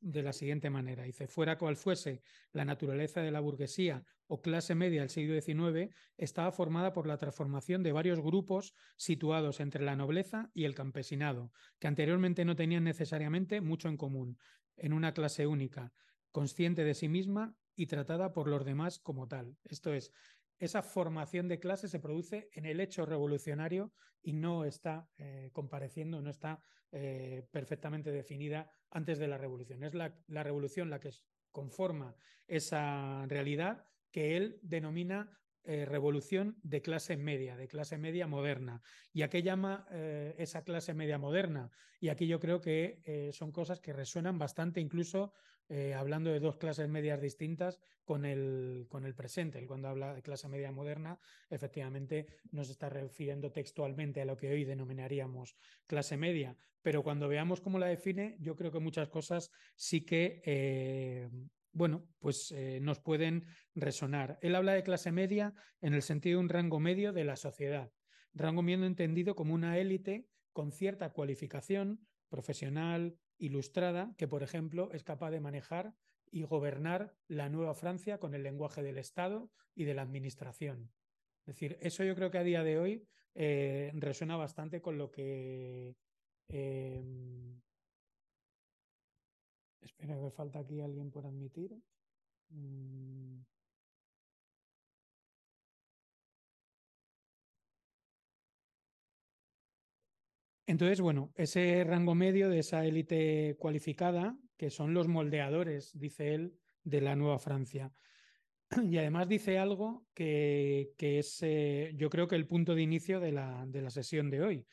de 0.00 0.22
la 0.22 0.32
siguiente 0.32 0.70
manera. 0.70 1.04
Dice, 1.04 1.26
fuera 1.26 1.56
cual 1.58 1.76
fuese 1.76 2.20
la 2.52 2.64
naturaleza 2.64 3.22
de 3.22 3.30
la 3.30 3.40
burguesía 3.40 4.04
o 4.26 4.42
clase 4.42 4.74
media 4.74 5.00
del 5.00 5.10
siglo 5.10 5.40
XIX, 5.40 5.94
estaba 6.16 6.52
formada 6.52 6.92
por 6.92 7.06
la 7.06 7.16
transformación 7.16 7.82
de 7.82 7.92
varios 7.92 8.20
grupos 8.20 8.74
situados 8.96 9.60
entre 9.60 9.84
la 9.84 9.96
nobleza 9.96 10.50
y 10.52 10.64
el 10.64 10.74
campesinado, 10.74 11.50
que 11.78 11.88
anteriormente 11.88 12.44
no 12.44 12.56
tenían 12.56 12.84
necesariamente 12.84 13.60
mucho 13.60 13.88
en 13.88 13.96
común, 13.96 14.38
en 14.76 14.92
una 14.92 15.14
clase 15.14 15.46
única, 15.46 15.92
consciente 16.30 16.84
de 16.84 16.94
sí 16.94 17.08
misma 17.08 17.56
y 17.74 17.86
tratada 17.86 18.32
por 18.32 18.48
los 18.48 18.64
demás 18.64 18.98
como 18.98 19.28
tal. 19.28 19.56
Esto 19.64 19.94
es, 19.94 20.12
esa 20.58 20.82
formación 20.82 21.48
de 21.48 21.58
clase 21.58 21.88
se 21.88 22.00
produce 22.00 22.48
en 22.52 22.66
el 22.66 22.80
hecho 22.80 23.04
revolucionario 23.04 23.92
y 24.22 24.32
no 24.32 24.64
está 24.64 25.08
eh, 25.18 25.50
compareciendo, 25.52 26.20
no 26.20 26.30
está 26.30 26.60
eh, 26.92 27.46
perfectamente 27.50 28.10
definida 28.10 28.70
antes 28.90 29.18
de 29.18 29.28
la 29.28 29.38
revolución. 29.38 29.84
Es 29.84 29.94
la, 29.94 30.12
revolución 30.42 30.90
la 30.90 30.98
que 30.98 31.10
conforma 31.52 32.16
esa 32.46 33.24
realidad 33.26 33.84
que 34.10 34.36
él 34.36 34.58
denomina 34.62 35.38
eh, 35.64 35.84
revolución 35.84 36.58
de 36.62 36.80
clase 36.80 37.16
media, 37.16 37.56
de 37.56 37.68
clase 37.68 37.98
media 37.98 38.26
moderna. 38.26 38.82
¿Y 39.12 39.22
a 39.22 39.28
qué 39.28 39.42
llama 39.42 39.86
esa 39.90 40.62
clase 40.62 40.94
media 40.94 41.18
moderna? 41.18 41.70
Y 42.00 42.08
aquí 42.08 42.26
yo 42.26 42.40
creo 42.40 42.60
que 42.60 43.30
son 43.32 43.52
cosas 43.52 43.80
que 43.80 43.92
resuenan 43.92 44.38
bastante, 44.38 44.80
incluso 44.80 45.32
hablando 45.96 46.30
de 46.30 46.40
dos 46.40 46.56
clases 46.56 46.88
medias 46.88 47.20
distintas 47.20 47.80
con 48.04 48.24
el, 48.24 48.86
con 48.88 49.04
el 49.04 49.14
presente. 49.14 49.58
Él 49.58 49.66
cuando 49.66 49.88
habla 49.88 50.14
de 50.14 50.22
clase 50.22 50.48
media 50.48 50.70
moderna, 50.70 51.18
efectivamente 51.50 52.26
nos 52.52 52.70
está 52.70 52.88
refiriendo 52.88 53.50
textualmente 53.50 54.20
a 54.20 54.24
lo 54.24 54.36
que 54.36 54.50
hoy 54.50 54.64
denominaríamos 54.64 55.56
clase 55.86 56.16
media. 56.16 56.56
Pero 56.82 57.02
cuando 57.02 57.26
veamos 57.26 57.60
cómo 57.60 57.78
la 57.78 57.88
define, 57.88 58.36
yo 58.38 58.54
creo 58.54 58.70
que 58.70 58.78
muchas 58.78 59.08
cosas 59.08 59.50
sí 59.74 60.02
que 60.02 61.28
bueno, 61.76 62.08
pues 62.20 62.52
eh, 62.52 62.80
nos 62.80 63.00
pueden 63.00 63.44
resonar. 63.74 64.38
Él 64.40 64.54
habla 64.54 64.72
de 64.72 64.82
clase 64.82 65.12
media 65.12 65.52
en 65.82 65.92
el 65.92 66.00
sentido 66.00 66.38
de 66.38 66.44
un 66.44 66.48
rango 66.48 66.80
medio 66.80 67.12
de 67.12 67.24
la 67.24 67.36
sociedad, 67.36 67.92
rango 68.32 68.62
medio 68.62 68.86
entendido 68.86 69.34
como 69.34 69.52
una 69.52 69.78
élite 69.78 70.26
con 70.54 70.72
cierta 70.72 71.10
cualificación 71.12 72.00
profesional, 72.30 73.18
ilustrada, 73.38 74.14
que 74.16 74.28
por 74.28 74.42
ejemplo 74.42 74.90
es 74.92 75.04
capaz 75.04 75.30
de 75.30 75.40
manejar 75.40 75.94
y 76.30 76.42
gobernar 76.42 77.14
la 77.28 77.48
nueva 77.48 77.74
Francia 77.74 78.18
con 78.18 78.34
el 78.34 78.42
lenguaje 78.42 78.82
del 78.82 78.98
Estado 78.98 79.50
y 79.74 79.84
de 79.84 79.94
la 79.94 80.02
Administración. 80.02 80.90
Es 81.40 81.54
decir, 81.54 81.78
eso 81.80 82.02
yo 82.04 82.14
creo 82.14 82.30
que 82.30 82.38
a 82.38 82.42
día 82.42 82.62
de 82.62 82.78
hoy 82.78 83.06
eh, 83.34 83.92
resuena 83.94 84.36
bastante 84.36 84.80
con 84.80 84.98
lo 84.98 85.10
que 85.10 85.94
eh, 86.48 87.02
Espera, 89.86 90.18
que 90.20 90.30
falta 90.30 90.58
aquí 90.58 90.80
alguien 90.80 91.10
por 91.10 91.26
admitir. 91.26 91.70
Mm. 92.50 93.38
Entonces, 100.66 101.00
bueno, 101.00 101.32
ese 101.36 101.84
rango 101.84 102.14
medio 102.14 102.48
de 102.48 102.58
esa 102.58 102.84
élite 102.84 103.56
cualificada, 103.58 104.36
que 104.56 104.70
son 104.70 104.94
los 104.94 105.06
moldeadores, 105.06 105.96
dice 105.96 106.34
él, 106.34 106.58
de 106.82 107.00
la 107.00 107.14
Nueva 107.16 107.38
Francia. 107.38 107.92
Y 108.90 108.98
además 108.98 109.28
dice 109.28 109.58
algo 109.58 110.06
que, 110.12 110.92
que 110.98 111.20
es, 111.20 111.40
eh, 111.42 111.92
yo 111.94 112.10
creo 112.10 112.26
que 112.26 112.34
el 112.34 112.46
punto 112.48 112.74
de 112.74 112.82
inicio 112.82 113.20
de 113.20 113.32
la, 113.32 113.64
de 113.66 113.80
la 113.80 113.90
sesión 113.90 114.28
de 114.28 114.42
hoy 114.42 114.66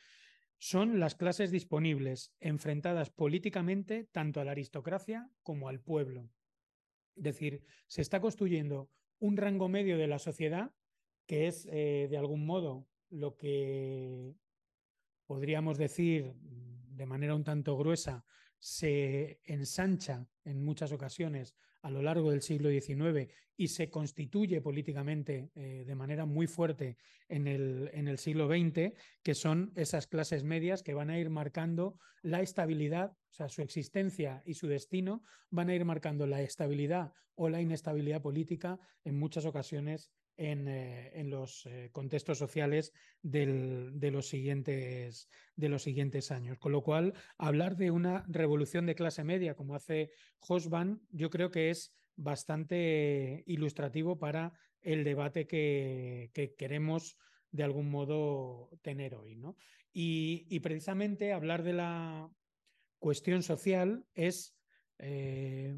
son 0.57 0.99
las 0.99 1.15
clases 1.15 1.51
disponibles, 1.51 2.33
enfrentadas 2.39 3.09
políticamente 3.09 4.07
tanto 4.11 4.39
a 4.39 4.45
la 4.45 4.51
aristocracia 4.51 5.29
como 5.43 5.67
al 5.69 5.81
pueblo. 5.81 6.29
Es 7.15 7.23
decir, 7.23 7.65
se 7.87 8.01
está 8.01 8.19
construyendo 8.19 8.89
un 9.19 9.37
rango 9.37 9.69
medio 9.69 9.97
de 9.97 10.07
la 10.07 10.19
sociedad 10.19 10.71
que 11.27 11.47
es, 11.47 11.67
eh, 11.71 12.07
de 12.09 12.17
algún 12.17 12.45
modo, 12.45 12.87
lo 13.09 13.37
que 13.37 14.33
podríamos 15.33 15.79
decir 15.79 16.31
de 16.95 17.05
manera 17.07 17.33
un 17.33 17.43
tanto 17.43 17.75
gruesa, 17.75 18.23
se 18.59 19.39
ensancha 19.45 20.27
en 20.45 20.63
muchas 20.63 20.91
ocasiones 20.91 21.55
a 21.81 21.89
lo 21.89 22.03
largo 22.03 22.29
del 22.29 22.43
siglo 22.43 22.69
XIX 22.69 23.33
y 23.57 23.69
se 23.69 23.89
constituye 23.89 24.61
políticamente 24.61 25.49
eh, 25.55 25.85
de 25.87 25.95
manera 25.95 26.27
muy 26.27 26.45
fuerte 26.45 26.97
en 27.29 27.47
el, 27.47 27.89
en 27.93 28.07
el 28.07 28.19
siglo 28.19 28.47
XX, 28.47 28.93
que 29.23 29.33
son 29.33 29.73
esas 29.75 30.05
clases 30.05 30.43
medias 30.43 30.83
que 30.83 30.93
van 30.93 31.09
a 31.09 31.17
ir 31.17 31.31
marcando 31.31 31.97
la 32.21 32.41
estabilidad, 32.41 33.17
o 33.31 33.33
sea, 33.33 33.49
su 33.49 33.63
existencia 33.63 34.43
y 34.45 34.53
su 34.53 34.67
destino 34.67 35.23
van 35.49 35.71
a 35.71 35.75
ir 35.75 35.83
marcando 35.83 36.27
la 36.27 36.43
estabilidad 36.43 37.11
o 37.33 37.49
la 37.49 37.59
inestabilidad 37.59 38.21
política 38.21 38.79
en 39.03 39.17
muchas 39.17 39.45
ocasiones 39.45 40.11
en, 40.37 40.67
eh, 40.67 41.11
en 41.13 41.29
los 41.29 41.65
eh, 41.65 41.89
contextos 41.91 42.37
sociales 42.37 42.93
de, 43.21 44.09
los 44.11 44.27
siguientes, 44.27 45.29
de 45.55 45.69
los 45.69 45.83
siguientes 45.83 46.31
años. 46.31 46.57
Con 46.57 46.71
lo 46.71 46.81
cual, 46.81 47.13
hablar 47.37 47.77
de 47.77 47.91
una 47.91 48.25
revolución 48.27 48.85
de 48.85 48.95
clase 48.95 49.23
media, 49.23 49.55
como 49.55 49.75
hace 49.75 50.11
Hosban, 50.39 51.01
yo 51.09 51.29
creo 51.29 51.51
que 51.51 51.69
es 51.69 51.93
bastante 52.15 53.43
ilustrativo 53.47 54.19
para 54.19 54.53
el 54.81 55.03
debate 55.03 55.47
que, 55.47 56.29
que 56.33 56.55
queremos 56.55 57.17
de 57.51 57.63
algún 57.63 57.89
modo 57.89 58.69
tener 58.81 59.15
hoy. 59.15 59.35
¿no? 59.35 59.55
Y, 59.93 60.45
y, 60.49 60.59
precisamente 60.59 61.33
hablar 61.33 61.63
de 61.63 61.73
la 61.73 62.29
cuestión 63.03 63.43
social 63.43 64.05
es, 64.15 64.55
eh, 64.97 65.75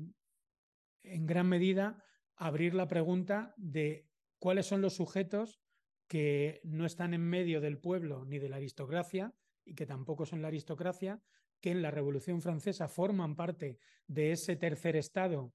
en 1.03 1.25
gran 1.25 1.47
medida, 1.47 2.03
abrir 2.35 2.73
la 2.73 2.87
pregunta 2.87 3.53
de 3.57 4.04
cuáles 4.39 4.65
son 4.65 4.81
los 4.81 4.95
sujetos 4.95 5.61
que 6.07 6.61
no 6.63 6.85
están 6.85 7.13
en 7.13 7.21
medio 7.21 7.61
del 7.61 7.77
pueblo 7.77 8.25
ni 8.25 8.39
de 8.39 8.49
la 8.49 8.57
aristocracia 8.57 9.33
y 9.63 9.73
que 9.73 9.85
tampoco 9.85 10.25
son 10.25 10.41
la 10.41 10.49
aristocracia, 10.49 11.21
que 11.61 11.71
en 11.71 11.81
la 11.81 11.91
Revolución 11.91 12.41
Francesa 12.41 12.87
forman 12.87 13.35
parte 13.35 13.79
de 14.07 14.31
ese 14.31 14.55
tercer 14.55 14.95
estado 14.95 15.53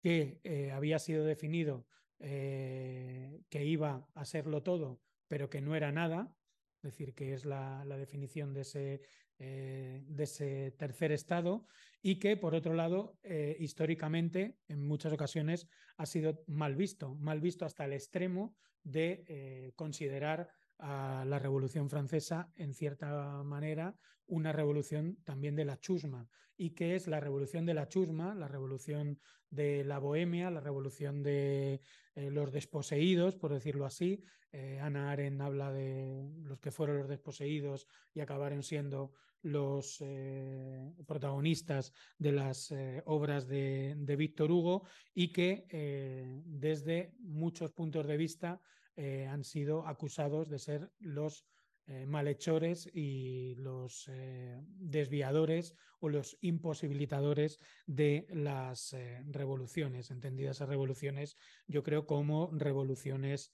que 0.00 0.40
eh, 0.44 0.70
había 0.70 0.98
sido 0.98 1.24
definido 1.24 1.86
eh, 2.20 3.42
que 3.48 3.64
iba 3.64 4.08
a 4.14 4.24
serlo 4.24 4.62
todo, 4.62 5.00
pero 5.26 5.50
que 5.50 5.60
no 5.60 5.74
era 5.74 5.90
nada, 5.90 6.36
es 6.82 6.92
decir, 6.92 7.14
que 7.14 7.34
es 7.34 7.44
la, 7.44 7.84
definición 7.98 8.54
de 8.54 8.62
ese, 8.62 9.02
eh, 9.38 10.02
de 10.06 10.24
ese 10.24 10.70
tercer 10.78 11.12
estado 11.12 11.66
y 12.00 12.18
que, 12.18 12.38
por 12.38 12.54
otro 12.54 12.72
lado, 12.72 13.18
eh, 13.22 13.54
históricamente, 13.60 14.56
en 14.66 14.86
muchas 14.86 15.12
ocasiones, 15.12 15.68
ha 15.98 16.06
sido 16.06 16.42
mal 16.46 16.76
visto, 16.76 17.14
mal 17.16 17.40
visto 17.40 17.66
hasta 17.66 17.84
el 17.84 17.92
extremo 17.92 18.56
de 18.82 19.24
eh, 19.28 19.72
considerar 19.76 20.48
a 20.80 21.24
la 21.26 21.38
Revolución 21.38 21.88
Francesa, 21.90 22.50
en 22.56 22.74
cierta 22.74 23.42
manera, 23.42 23.94
una 24.26 24.52
revolución 24.52 25.18
también 25.24 25.56
de 25.56 25.64
la 25.64 25.78
chusma. 25.78 26.28
¿Y 26.56 26.70
qué 26.70 26.94
es 26.94 27.06
la 27.06 27.20
revolución 27.20 27.66
de 27.66 27.74
la 27.74 27.88
chusma? 27.88 28.34
La 28.34 28.48
revolución 28.48 29.18
de 29.50 29.84
la 29.84 29.98
bohemia, 29.98 30.50
la 30.50 30.60
revolución 30.60 31.22
de 31.22 31.80
eh, 32.14 32.30
los 32.30 32.52
desposeídos, 32.52 33.36
por 33.36 33.52
decirlo 33.52 33.84
así. 33.84 34.22
Eh, 34.52 34.78
Ana 34.80 35.10
Aren 35.10 35.40
habla 35.40 35.72
de 35.72 36.30
los 36.42 36.60
que 36.60 36.70
fueron 36.70 36.98
los 36.98 37.08
desposeídos 37.08 37.86
y 38.14 38.20
acabaron 38.20 38.62
siendo 38.62 39.12
los 39.42 39.98
eh, 40.00 40.92
protagonistas 41.06 41.92
de 42.18 42.32
las 42.32 42.74
obras 43.06 43.48
de, 43.48 43.94
de, 43.96 44.16
Víctor 44.16 44.52
Hugo 44.52 44.84
y 45.14 45.32
que 45.32 46.42
desde 46.44 47.14
muchos 47.20 47.72
puntos 47.72 48.06
de 48.06 48.18
vista 48.18 48.60
eh, 48.96 49.26
han 49.26 49.44
sido 49.44 49.86
acusados 49.86 50.48
de 50.48 50.58
ser 50.58 50.90
los 50.98 51.46
eh, 51.86 52.06
malhechores 52.06 52.88
y 52.92 53.54
los 53.56 54.08
eh, 54.08 54.60
desviadores 54.78 55.74
o 56.00 56.08
los 56.08 56.36
imposibilitadores 56.40 57.58
de 57.86 58.26
las 58.30 58.96
revoluciones, 59.26 60.10
entendidas 60.10 60.56
esas 60.56 60.68
revoluciones, 60.68 61.36
yo 61.66 61.82
creo, 61.82 62.06
como 62.06 62.50
revoluciones 62.52 63.52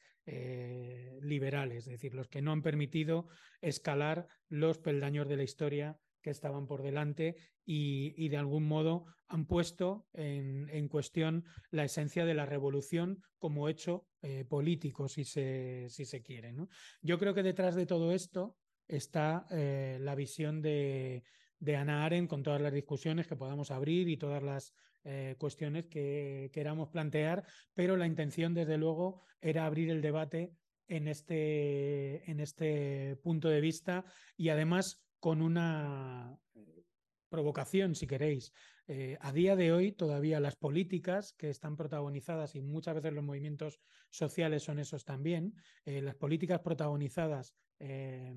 liberales, 1.22 1.86
es 1.86 1.92
decir, 1.92 2.14
los 2.14 2.28
que 2.28 2.42
no 2.42 2.50
han 2.50 2.62
permitido 2.62 3.28
escalar 3.60 4.26
los 4.48 4.78
peldaños 4.78 5.28
de 5.28 5.36
la 5.36 5.44
historia 5.44 5.98
que 6.26 6.30
estaban 6.32 6.66
por 6.66 6.82
delante 6.82 7.36
y, 7.64 8.28
de 8.28 8.36
algún 8.36 8.64
modo 8.64 9.04
han 9.28 9.46
puesto 9.46 10.08
en, 10.12 10.68
en, 10.70 10.88
cuestión 10.88 11.44
la 11.70 11.84
esencia 11.84 12.24
de 12.24 12.34
la 12.34 12.46
revolución 12.46 13.22
como 13.38 13.68
hecho 13.68 14.08
eh, 14.22 14.44
político, 14.44 15.06
si 15.06 15.22
se, 15.22 15.86
si 15.88 16.04
se 16.04 16.22
quiere. 16.22 16.52
¿no? 16.52 16.68
Yo 17.00 17.20
creo 17.20 17.32
que 17.32 17.44
detrás 17.44 17.76
de 17.76 17.86
todo 17.86 18.10
esto 18.10 18.56
está 18.88 19.46
eh, 19.52 19.98
la 20.00 20.16
visión 20.16 20.62
de, 20.62 21.22
de 21.60 21.76
Ana 21.76 22.04
Aren 22.04 22.26
con 22.26 22.42
todas 22.42 22.60
las 22.60 22.72
discusiones 22.72 23.28
que 23.28 23.36
podamos 23.36 23.70
abrir 23.70 24.08
y 24.08 24.16
todas 24.16 24.42
las 24.42 24.74
eh, 25.04 25.36
cuestiones 25.38 25.84
que 25.84 26.50
queramos 26.52 26.88
plantear, 26.88 27.44
pero 27.72 27.96
la 27.96 28.08
intención, 28.08 28.52
desde 28.52 28.78
luego, 28.78 29.22
era 29.40 29.64
abrir 29.64 29.90
el 29.90 30.02
debate 30.02 30.56
en 30.88 31.06
este, 31.06 32.28
en 32.28 32.40
este 32.40 33.16
punto 33.22 33.48
de 33.48 33.60
vista 33.60 34.04
y 34.36 34.48
además 34.48 35.05
con 35.20 35.42
una 35.42 36.38
eh, 36.54 36.84
provocación, 37.28 37.94
si 37.94 38.06
queréis. 38.06 38.52
Eh, 38.88 39.18
a 39.20 39.32
día 39.32 39.56
de 39.56 39.72
hoy, 39.72 39.90
todavía 39.90 40.38
las 40.38 40.54
políticas 40.54 41.32
que 41.32 41.50
están 41.50 41.76
protagonizadas, 41.76 42.54
y 42.54 42.60
muchas 42.60 42.94
veces 42.94 43.12
los 43.12 43.24
movimientos 43.24 43.80
sociales 44.10 44.62
son 44.62 44.78
esos 44.78 45.04
también, 45.04 45.54
eh, 45.84 46.00
las 46.00 46.14
políticas 46.14 46.60
protagonizadas 46.60 47.56
eh, 47.80 48.32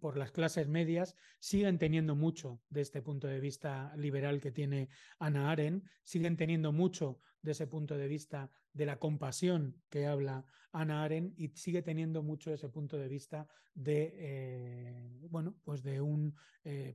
por 0.00 0.16
las 0.16 0.32
clases 0.32 0.68
medias 0.68 1.16
siguen 1.38 1.78
teniendo 1.78 2.16
mucho 2.16 2.62
de 2.70 2.80
este 2.80 3.02
punto 3.02 3.26
de 3.26 3.40
vista 3.40 3.94
liberal 3.94 4.40
que 4.40 4.50
tiene 4.50 4.88
Ana 5.18 5.50
Aren, 5.50 5.84
siguen 6.02 6.36
teniendo 6.38 6.72
mucho 6.72 7.20
de 7.42 7.52
ese 7.52 7.66
punto 7.66 7.98
de 7.98 8.08
vista 8.08 8.50
de 8.72 8.86
la 8.86 8.98
compasión 8.98 9.82
que 9.90 10.06
habla 10.06 10.46
Ana 10.72 11.04
Aren 11.04 11.34
y 11.36 11.48
sigue 11.48 11.82
teniendo 11.82 12.22
mucho 12.22 12.52
ese 12.52 12.70
punto 12.70 12.96
de 12.96 13.08
vista 13.08 13.46
de, 13.74 15.28
bueno, 15.30 15.56
pues 15.62 15.82
de 15.82 16.00
un 16.00 16.34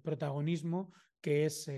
protagonismo 0.04 0.92
que 1.22 1.46
es 1.46 1.70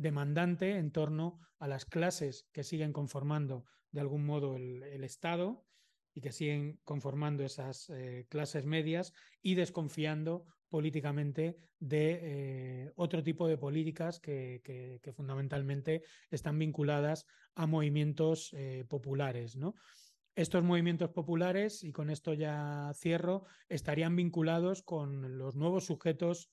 demandante 0.00 0.76
en 0.76 0.90
torno 0.90 1.38
a 1.58 1.68
las 1.68 1.84
clases 1.84 2.48
que 2.52 2.64
siguen 2.64 2.92
conformando 2.92 3.66
de 3.92 4.00
algún 4.00 4.24
modo 4.24 4.56
el, 4.56 5.04
Estado 5.04 5.64
y 6.14 6.22
que 6.22 6.32
siguen 6.32 6.80
conformando 6.84 7.44
esas 7.44 7.90
eh, 7.90 8.26
clases 8.30 8.64
medias 8.64 9.12
y 9.42 9.54
desconfiando 9.54 10.46
políticamente 10.68 11.58
de 11.80 12.18
eh, 12.22 12.92
otro 12.94 13.22
tipo 13.22 13.46
de 13.46 13.58
políticas 13.58 14.20
que, 14.20 15.00
fundamentalmente 15.14 16.02
están 16.30 16.58
vinculadas 16.58 17.26
a 17.54 17.66
movimientos 17.66 18.54
eh, 18.54 18.84
populares. 18.88 19.56
¿no? 19.56 19.74
Estos 20.34 20.62
movimientos 20.62 21.10
populares, 21.10 21.84
y 21.84 21.92
con 21.92 22.08
esto 22.08 22.32
ya 22.32 22.90
cierro, 22.94 23.44
estarían 23.68 24.16
vinculados 24.16 24.82
con 24.82 25.36
los 25.36 25.56
nuevos 25.56 25.84
sujetos 25.84 26.48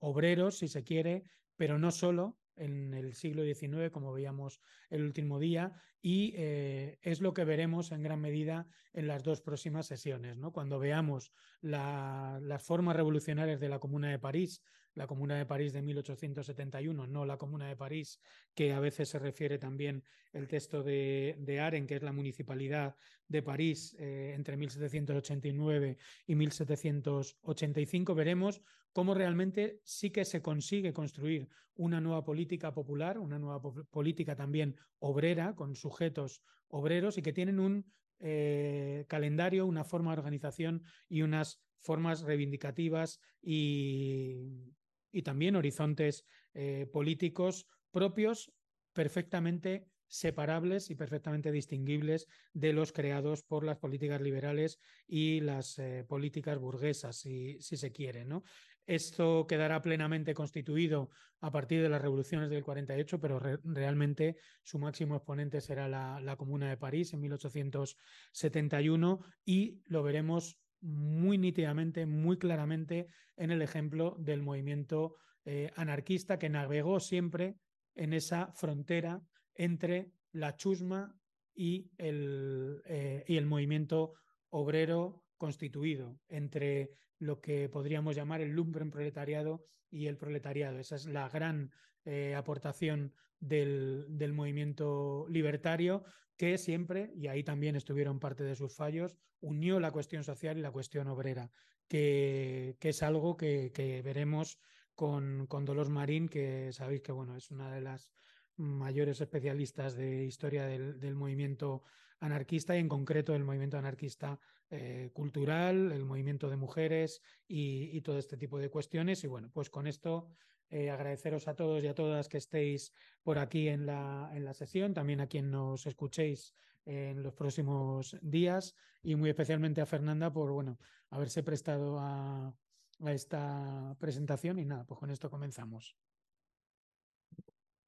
obreros, 0.00 0.58
si 0.58 0.68
se 0.68 0.82
quiere, 0.82 1.22
pero 1.58 1.78
no 1.78 1.90
solo, 1.90 2.38
en 2.56 2.94
el 2.94 3.14
siglo 3.14 3.42
XIX, 3.42 3.90
como 3.92 4.12
veíamos 4.12 4.60
el 4.90 5.02
último 5.02 5.38
día, 5.38 5.74
y 6.00 6.32
eh, 6.36 6.98
es 7.02 7.20
lo 7.20 7.34
que 7.34 7.44
veremos 7.44 7.92
en 7.92 8.02
gran 8.02 8.20
medida 8.20 8.66
en 8.92 9.06
las 9.08 9.22
dos 9.22 9.42
próximas 9.42 9.86
sesiones. 9.86 10.38
¿no? 10.38 10.52
Cuando 10.52 10.78
veamos 10.78 11.32
la, 11.60 12.38
las 12.40 12.62
formas 12.62 12.96
revolucionarias 12.96 13.60
de 13.60 13.68
la 13.68 13.80
Comuna 13.80 14.08
de 14.08 14.18
París, 14.18 14.62
la 14.98 15.06
Comuna 15.06 15.38
de 15.38 15.46
París 15.46 15.72
de 15.72 15.80
1871, 15.80 17.06
no 17.06 17.24
la 17.24 17.38
Comuna 17.38 17.68
de 17.68 17.76
París, 17.76 18.20
que 18.52 18.72
a 18.72 18.80
veces 18.80 19.08
se 19.08 19.20
refiere 19.20 19.56
también 19.56 20.02
el 20.32 20.48
texto 20.48 20.82
de, 20.82 21.36
de 21.38 21.60
Aren, 21.60 21.86
que 21.86 21.94
es 21.94 22.02
la 22.02 22.10
municipalidad 22.10 22.96
de 23.28 23.40
París 23.40 23.94
eh, 24.00 24.32
entre 24.34 24.56
1789 24.56 25.98
y 26.26 26.34
1785, 26.34 28.14
veremos 28.16 28.60
cómo 28.92 29.14
realmente 29.14 29.80
sí 29.84 30.10
que 30.10 30.24
se 30.24 30.42
consigue 30.42 30.92
construir 30.92 31.48
una 31.76 32.00
nueva 32.00 32.24
política 32.24 32.74
popular, 32.74 33.20
una 33.20 33.38
nueva 33.38 33.62
po 33.62 33.72
política 33.90 34.34
también 34.34 34.74
obrera, 34.98 35.54
con 35.54 35.76
sujetos 35.76 36.42
obreros 36.66 37.18
y 37.18 37.22
que 37.22 37.32
tienen 37.32 37.60
un 37.60 37.86
eh, 38.18 39.04
calendario, 39.06 39.64
una 39.64 39.84
forma 39.84 40.10
de 40.10 40.18
organización 40.18 40.82
y 41.08 41.22
unas 41.22 41.62
formas 41.76 42.22
reivindicativas 42.22 43.20
y, 43.40 44.74
y 45.12 45.22
también 45.22 45.56
horizontes 45.56 46.24
eh, 46.54 46.86
políticos 46.92 47.66
propios 47.90 48.52
perfectamente 48.92 49.88
separables 50.08 50.90
y 50.90 50.94
perfectamente 50.94 51.52
distinguibles 51.52 52.28
de 52.52 52.72
los 52.72 52.92
creados 52.92 53.42
por 53.42 53.64
las 53.64 53.76
políticas 53.76 54.20
liberales 54.20 54.78
y 55.06 55.40
las 55.40 55.78
eh, 55.78 56.04
políticas 56.08 56.58
burguesas, 56.58 57.16
si, 57.16 57.58
se 57.60 57.92
quiere. 57.92 58.24
¿no? 58.24 58.42
Esto 58.86 59.46
quedará 59.46 59.82
plenamente 59.82 60.34
constituido 60.34 61.10
a 61.40 61.52
partir 61.52 61.82
de 61.82 61.90
las 61.90 62.02
revoluciones 62.02 62.50
del 62.50 62.64
48, 62.64 63.20
pero 63.20 63.38
re 63.38 63.58
realmente 63.62 64.38
su 64.62 64.78
máximo 64.78 65.14
exponente 65.14 65.60
será 65.60 65.88
la, 65.88 66.20
la, 66.20 66.36
Comuna 66.36 66.70
de 66.70 66.78
París 66.78 67.12
en 67.12 67.20
1871 67.20 69.20
y 69.44 69.82
lo 69.86 70.02
veremos 70.02 70.58
muy 70.80 71.38
nítidamente, 71.38 72.06
muy 72.06 72.38
claramente 72.38 73.08
en 73.36 73.50
el 73.50 73.62
ejemplo 73.62 74.16
del 74.18 74.42
movimiento 74.42 75.16
eh, 75.44 75.70
anarquista 75.76 76.38
que 76.38 76.48
navegó 76.48 77.00
siempre 77.00 77.56
en 77.94 78.12
esa 78.12 78.52
frontera 78.52 79.22
entre 79.54 80.12
la 80.32 80.56
chusma 80.56 81.14
y 81.54 81.90
el, 81.98 82.82
eh, 82.84 83.24
y 83.26 83.36
el 83.36 83.46
movimiento 83.46 84.14
obrero 84.50 85.24
constituido, 85.36 86.20
entre 86.28 86.90
lo 87.18 87.40
que 87.40 87.68
podríamos 87.68 88.14
llamar 88.14 88.40
el 88.40 88.50
lumpen 88.50 88.90
proletariado 88.90 89.64
y 89.90 90.06
el 90.06 90.16
proletariado. 90.16 90.78
Esa 90.78 90.96
es 90.96 91.06
la 91.06 91.28
gran 91.28 91.70
eh, 92.04 92.34
aportación 92.34 93.12
del, 93.40 94.06
del, 94.08 94.32
movimiento 94.32 95.26
libertario 95.28 96.04
que 96.38 96.56
siempre, 96.56 97.12
y 97.16 97.26
ahí 97.26 97.42
también 97.42 97.76
estuvieron 97.76 98.20
parte 98.20 98.44
de 98.44 98.54
sus 98.54 98.74
fallos, 98.74 99.16
unió 99.40 99.80
la 99.80 99.90
cuestión 99.90 100.22
social 100.22 100.56
y 100.56 100.62
la 100.62 100.70
cuestión 100.70 101.08
obrera, 101.08 101.50
que, 101.88 102.76
que 102.78 102.90
es 102.90 103.02
algo 103.02 103.36
que, 103.36 103.72
que 103.72 104.00
veremos 104.02 104.58
con, 104.94 105.46
con, 105.48 105.64
Dolores 105.64 105.90
Marín, 105.90 106.28
que 106.28 106.72
sabéis 106.72 107.02
que 107.02 107.12
bueno, 107.12 107.36
es 107.36 107.50
una 107.50 107.72
de 107.72 107.80
las 107.80 108.10
mayores 108.56 109.20
especialistas 109.20 109.96
de 109.96 110.24
historia 110.24 110.64
del, 110.64 111.00
del 111.00 111.16
movimiento 111.16 111.82
anarquista 112.20 112.76
y 112.76 112.80
en 112.80 112.88
concreto 112.88 113.34
el 113.34 113.44
movimiento 113.44 113.76
anarquista 113.76 114.38
eh, 114.70 115.10
cultural, 115.12 115.90
el 115.90 116.04
movimiento 116.04 116.48
de 116.48 116.56
mujeres 116.56 117.20
y, 117.48 117.96
y, 117.96 118.00
todo 118.00 118.18
este 118.18 118.36
tipo 118.36 118.58
de 118.58 118.70
cuestiones. 118.70 119.24
Y 119.24 119.26
bueno, 119.26 119.50
pues 119.52 119.70
con 119.70 119.86
esto 119.86 120.28
eh, 120.70 120.90
agradeceros 120.90 121.48
a 121.48 121.54
todos 121.54 121.82
y 121.82 121.88
a 121.88 121.94
todas 121.94 122.28
que 122.28 122.38
estéis 122.38 122.92
por 123.22 123.38
aquí 123.38 123.68
en 123.68 123.86
la, 123.86 124.30
en 124.34 124.44
la 124.44 124.54
sesión, 124.54 124.94
también 124.94 125.20
a 125.20 125.26
quien 125.26 125.50
nos 125.50 125.86
escuchéis 125.86 126.54
en 126.84 127.22
los 127.22 127.34
próximos 127.34 128.16
días 128.22 128.74
y 129.02 129.14
muy 129.14 129.30
especialmente 129.30 129.80
a 129.80 129.86
Fernanda 129.86 130.32
por 130.32 130.52
bueno, 130.52 130.78
haberse 131.10 131.42
prestado 131.42 131.98
a, 131.98 132.54
a 133.00 133.12
esta 133.12 133.96
presentación 133.98 134.58
y 134.58 134.64
nada, 134.64 134.84
pues 134.84 134.98
con 134.98 135.10
esto 135.10 135.30
comenzamos. 135.30 135.96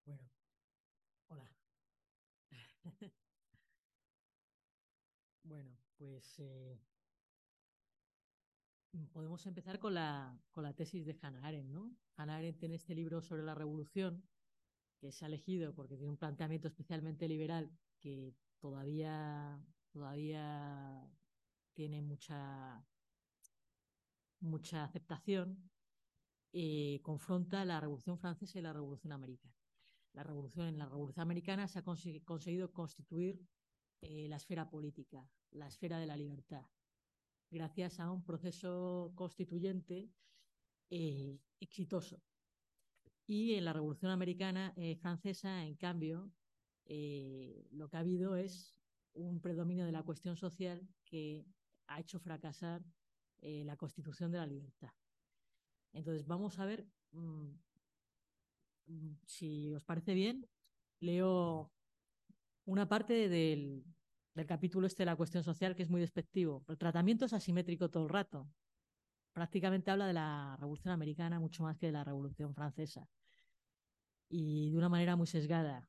Bueno, 0.05 0.31
hola. 1.29 1.51
bueno, 5.43 5.77
pues 5.97 6.39
eh, 6.39 6.79
Podemos 9.13 9.47
empezar 9.47 9.79
con 9.79 9.95
la, 9.95 10.37
con 10.51 10.65
la 10.65 10.73
tesis 10.73 11.07
de 11.07 11.17
Hannah 11.23 11.47
Arendt, 11.47 11.71
¿no? 11.71 11.97
Hannah 12.17 12.39
Arendt 12.39 12.59
tiene 12.59 12.75
este 12.75 12.95
libro 12.95 13.23
sobre 13.23 13.45
la 13.45 13.55
revolución, 13.55 14.29
que 14.99 15.13
se 15.13 15.25
ha 15.25 15.29
elegido 15.29 15.75
porque 15.75 15.97
tiene 15.97 16.11
un 16.11 16.19
planteamiento 16.19 16.69
especialmente 16.69 17.29
liberal 17.29 17.71
que 18.01 18.35
todavía, 18.59 19.65
todavía 19.93 21.09
tiene 21.73 22.03
mucha, 22.03 22.85
mucha 24.41 24.85
aceptación, 24.85 25.71
eh, 26.53 27.01
confronta 27.03 27.65
la 27.65 27.81
Revolución 27.81 28.19
Francesa 28.19 28.59
y 28.59 28.63
la 28.63 28.73
Revolución 28.73 29.13
Americana. 29.13 29.55
La 30.13 30.25
revolución, 30.25 30.67
en 30.67 30.79
la 30.79 30.87
Revolución 30.87 31.23
Americana 31.23 31.69
se 31.69 31.79
ha 31.79 31.85
conseguido 31.85 32.73
constituir 32.73 33.41
eh, 34.01 34.27
la 34.29 34.37
esfera 34.37 34.69
política, 34.69 35.25
la 35.53 35.69
esfera 35.69 35.99
de 35.99 36.07
la 36.07 36.17
libertad, 36.17 36.67
gracias 37.51 38.01
a 38.01 38.11
un 38.11 38.25
proceso 38.25 39.13
constituyente 39.15 40.11
eh, 40.91 41.39
exitoso. 41.61 42.23
Y 43.27 43.55
en 43.55 43.65
la 43.65 43.73
Revolución 43.73 44.11
Americana 44.11 44.75
francesa, 45.01 45.65
en 45.65 45.77
cambio, 45.77 46.33
lo 47.71 47.89
que 47.89 47.97
ha 47.97 48.01
habido 48.01 48.35
es 48.35 48.75
un 49.15 49.41
predominio 49.41 49.85
de 49.85 49.93
la 49.93 50.03
cuestión 50.03 50.37
social 50.37 50.87
que 51.05 51.47
ha 51.87 52.01
hecho 52.01 52.21
fracasar 52.21 52.83
eh, 53.41 53.65
la 53.65 53.77
constitución 53.77 54.31
de 54.31 54.39
la 54.39 54.47
libertad. 54.47 54.93
Entonces, 55.93 56.27
vamos 56.27 56.59
a 56.59 56.67
ver, 56.67 56.87
mm, 57.13 57.49
mm, 58.87 59.19
si 59.27 59.75
os 59.75 59.85
parece 59.85 60.15
bien, 60.15 60.49
leo 61.01 61.73
una 62.65 62.89
parte 62.89 63.29
del, 63.29 63.85
del 64.35 64.47
capítulo 64.47 64.87
este 64.87 65.03
de 65.03 65.07
la 65.07 65.17
cuestión 65.17 65.43
social 65.43 65.75
que 65.75 65.83
es 65.83 65.91
muy 65.91 66.01
despectivo. 66.01 66.65
El 66.69 66.79
tratamiento 66.79 67.25
es 67.25 67.33
asimétrico 67.33 67.91
todo 67.91 68.05
el 68.05 68.09
rato. 68.09 68.49
Prácticamente 69.33 69.91
habla 69.91 70.07
de 70.07 70.13
la 70.13 70.57
Revolución 70.59 70.93
Americana 70.93 71.41
mucho 71.41 71.63
más 71.63 71.77
que 71.77 71.87
de 71.87 71.93
la 71.93 72.05
Revolución 72.05 72.55
Francesa. 72.55 73.09
Y 74.29 74.71
de 74.71 74.79
una 74.79 74.89
manera 74.89 75.17
muy 75.17 75.27
sesgada 75.27 75.89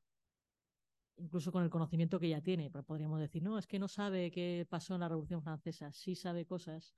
incluso 1.16 1.52
con 1.52 1.62
el 1.62 1.70
conocimiento 1.70 2.18
que 2.18 2.28
ya 2.28 2.40
tiene. 2.40 2.70
podríamos 2.70 3.20
decir, 3.20 3.42
no, 3.42 3.58
es 3.58 3.66
que 3.66 3.78
no 3.78 3.88
sabe 3.88 4.30
qué 4.30 4.66
pasó 4.68 4.94
en 4.94 5.00
la 5.00 5.08
Revolución 5.08 5.42
Francesa. 5.42 5.92
Sí 5.92 6.14
sabe 6.14 6.46
cosas, 6.46 6.94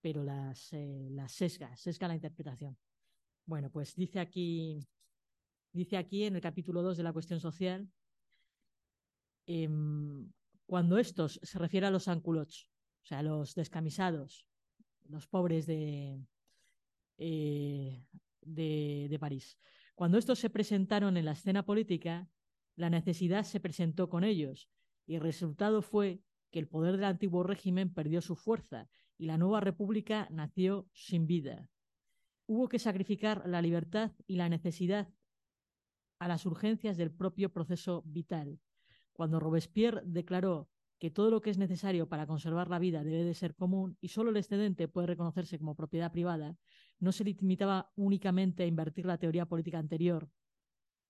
pero 0.00 0.22
las, 0.22 0.72
eh, 0.72 1.08
las 1.10 1.32
sesga, 1.32 1.74
sesga 1.76 2.08
la 2.08 2.14
interpretación. 2.14 2.76
Bueno, 3.46 3.70
pues 3.70 3.94
dice 3.96 4.20
aquí, 4.20 4.86
dice 5.72 5.96
aquí 5.96 6.24
en 6.24 6.36
el 6.36 6.40
capítulo 6.40 6.82
2 6.82 6.96
de 6.96 7.02
la 7.02 7.12
cuestión 7.12 7.40
social, 7.40 7.88
em, 9.46 10.30
cuando 10.70 10.98
estos 10.98 11.40
se 11.42 11.58
refiere 11.58 11.88
a 11.88 11.90
los 11.90 12.06
anculots, 12.06 12.68
o 13.02 13.04
sea, 13.04 13.24
los 13.24 13.56
descamisados, 13.56 14.46
los 15.08 15.26
pobres 15.26 15.66
de, 15.66 16.24
eh, 17.18 18.06
de, 18.40 19.08
de 19.10 19.18
París, 19.18 19.58
cuando 19.96 20.16
estos 20.16 20.38
se 20.38 20.48
presentaron 20.48 21.16
en 21.16 21.24
la 21.24 21.32
escena 21.32 21.64
política, 21.64 22.28
la 22.76 22.88
necesidad 22.88 23.42
se 23.42 23.58
presentó 23.58 24.08
con 24.08 24.22
ellos 24.22 24.70
y 25.08 25.16
el 25.16 25.22
resultado 25.22 25.82
fue 25.82 26.22
que 26.52 26.60
el 26.60 26.68
poder 26.68 26.92
del 26.92 27.06
antiguo 27.06 27.42
régimen 27.42 27.92
perdió 27.92 28.20
su 28.20 28.36
fuerza 28.36 28.88
y 29.18 29.26
la 29.26 29.38
nueva 29.38 29.58
república 29.58 30.28
nació 30.30 30.88
sin 30.92 31.26
vida. 31.26 31.68
Hubo 32.46 32.68
que 32.68 32.78
sacrificar 32.78 33.42
la 33.44 33.60
libertad 33.60 34.12
y 34.28 34.36
la 34.36 34.48
necesidad 34.48 35.08
a 36.20 36.28
las 36.28 36.46
urgencias 36.46 36.96
del 36.96 37.10
propio 37.10 37.52
proceso 37.52 38.04
vital. 38.06 38.60
Cuando 39.12 39.40
Robespierre 39.40 40.02
declaró 40.04 40.68
que 40.98 41.10
todo 41.10 41.30
lo 41.30 41.40
que 41.40 41.50
es 41.50 41.58
necesario 41.58 42.08
para 42.08 42.26
conservar 42.26 42.68
la 42.68 42.78
vida 42.78 43.02
debe 43.02 43.24
de 43.24 43.34
ser 43.34 43.54
común 43.54 43.96
y 44.00 44.08
solo 44.08 44.30
el 44.30 44.36
excedente 44.36 44.86
puede 44.86 45.06
reconocerse 45.06 45.58
como 45.58 45.74
propiedad 45.74 46.12
privada, 46.12 46.56
no 46.98 47.12
se 47.12 47.24
limitaba 47.24 47.90
únicamente 47.96 48.62
a 48.62 48.66
invertir 48.66 49.06
la 49.06 49.18
teoría 49.18 49.46
política 49.46 49.78
anterior, 49.78 50.28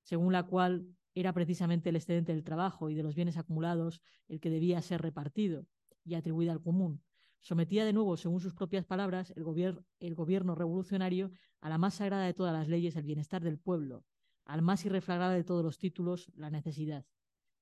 según 0.02 0.32
la 0.32 0.44
cual 0.44 0.86
era 1.14 1.32
precisamente 1.32 1.88
el 1.88 1.96
excedente 1.96 2.32
del 2.32 2.44
trabajo 2.44 2.88
y 2.88 2.94
de 2.94 3.02
los 3.02 3.14
bienes 3.14 3.36
acumulados 3.36 4.00
el 4.28 4.40
que 4.40 4.50
debía 4.50 4.80
ser 4.80 5.02
repartido 5.02 5.66
y 6.04 6.14
atribuido 6.14 6.52
al 6.52 6.62
común. 6.62 7.02
Sometía 7.40 7.84
de 7.84 7.92
nuevo, 7.92 8.16
según 8.16 8.40
sus 8.40 8.54
propias 8.54 8.84
palabras, 8.84 9.32
el, 9.34 10.14
gobierno 10.14 10.54
revolucionario 10.54 11.32
a 11.60 11.68
la 11.68 11.78
más 11.78 11.94
sagrada 11.94 12.24
de 12.24 12.34
todas 12.34 12.52
las 12.52 12.68
leyes, 12.68 12.96
el 12.96 13.04
bienestar 13.04 13.42
del 13.42 13.58
pueblo, 13.58 14.04
al 14.44 14.62
más 14.62 14.84
irrefragable 14.84 15.38
de 15.38 15.44
todos 15.44 15.64
los 15.64 15.78
títulos, 15.78 16.30
la 16.36 16.50
necesidad. 16.50 17.06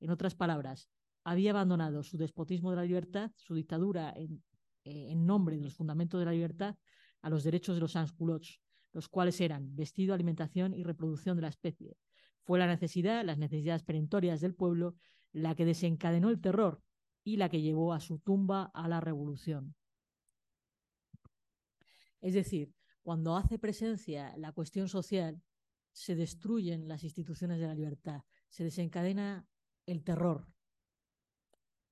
En 0.01 0.11
otras 0.11 0.35
palabras, 0.35 0.91
había 1.25 1.51
abandonado 1.51 2.03
su 2.03 2.17
despotismo 2.17 2.71
de 2.71 2.77
la 2.77 2.85
libertad, 2.85 3.33
su 3.37 3.55
dictadura 3.55 4.13
en, 4.17 4.43
eh, 4.85 5.11
en 5.11 5.27
nombre 5.27 5.57
de 5.57 5.63
los 5.63 5.75
fundamentos 5.75 6.21
de 6.21 6.27
la 6.27 6.33
libertad, 6.33 6.77
a 7.21 7.31
los 7.31 7.45
derechos 7.45 7.75
de 7.75 7.81
los 7.81 7.93
sansculots, 7.93 8.61
los 8.93 9.09
cuales 9.09 9.41
eran 9.41 9.75
vestido, 9.75 10.15
alimentación 10.15 10.75
y 10.75 10.83
reproducción 10.83 11.37
de 11.37 11.43
la 11.43 11.49
especie, 11.49 11.97
fue 12.49 12.59
la 12.59 12.67
necesidad, 12.67 13.25
las 13.27 13.37
necesidades 13.37 13.83
perentorias 13.83 14.41
del 14.41 14.55
pueblo, 14.55 14.97
la 15.33 15.55
que 15.55 15.67
desencadenó 15.67 16.31
el 16.31 16.41
terror 16.41 16.83
y 17.23 17.37
la 17.37 17.51
que 17.51 17.61
llevó 17.61 17.93
a 17.93 18.01
su 18.01 18.21
tumba 18.21 18.71
a 18.73 18.89
la 18.89 19.01
revolución. 19.01 19.75
Es 22.23 22.33
decir, 22.33 22.73
cuando 23.03 23.37
hace 23.37 23.59
presencia 23.59 24.35
la 24.39 24.53
cuestión 24.53 24.89
social, 24.89 25.43
se 25.93 26.15
destruyen 26.15 26.89
las 26.89 27.05
instituciones 27.05 27.61
de 27.61 27.67
la 27.67 27.75
libertad, 27.75 28.23
se 28.49 28.65
desencadena 28.65 29.47
el 29.91 30.05
terror. 30.05 30.47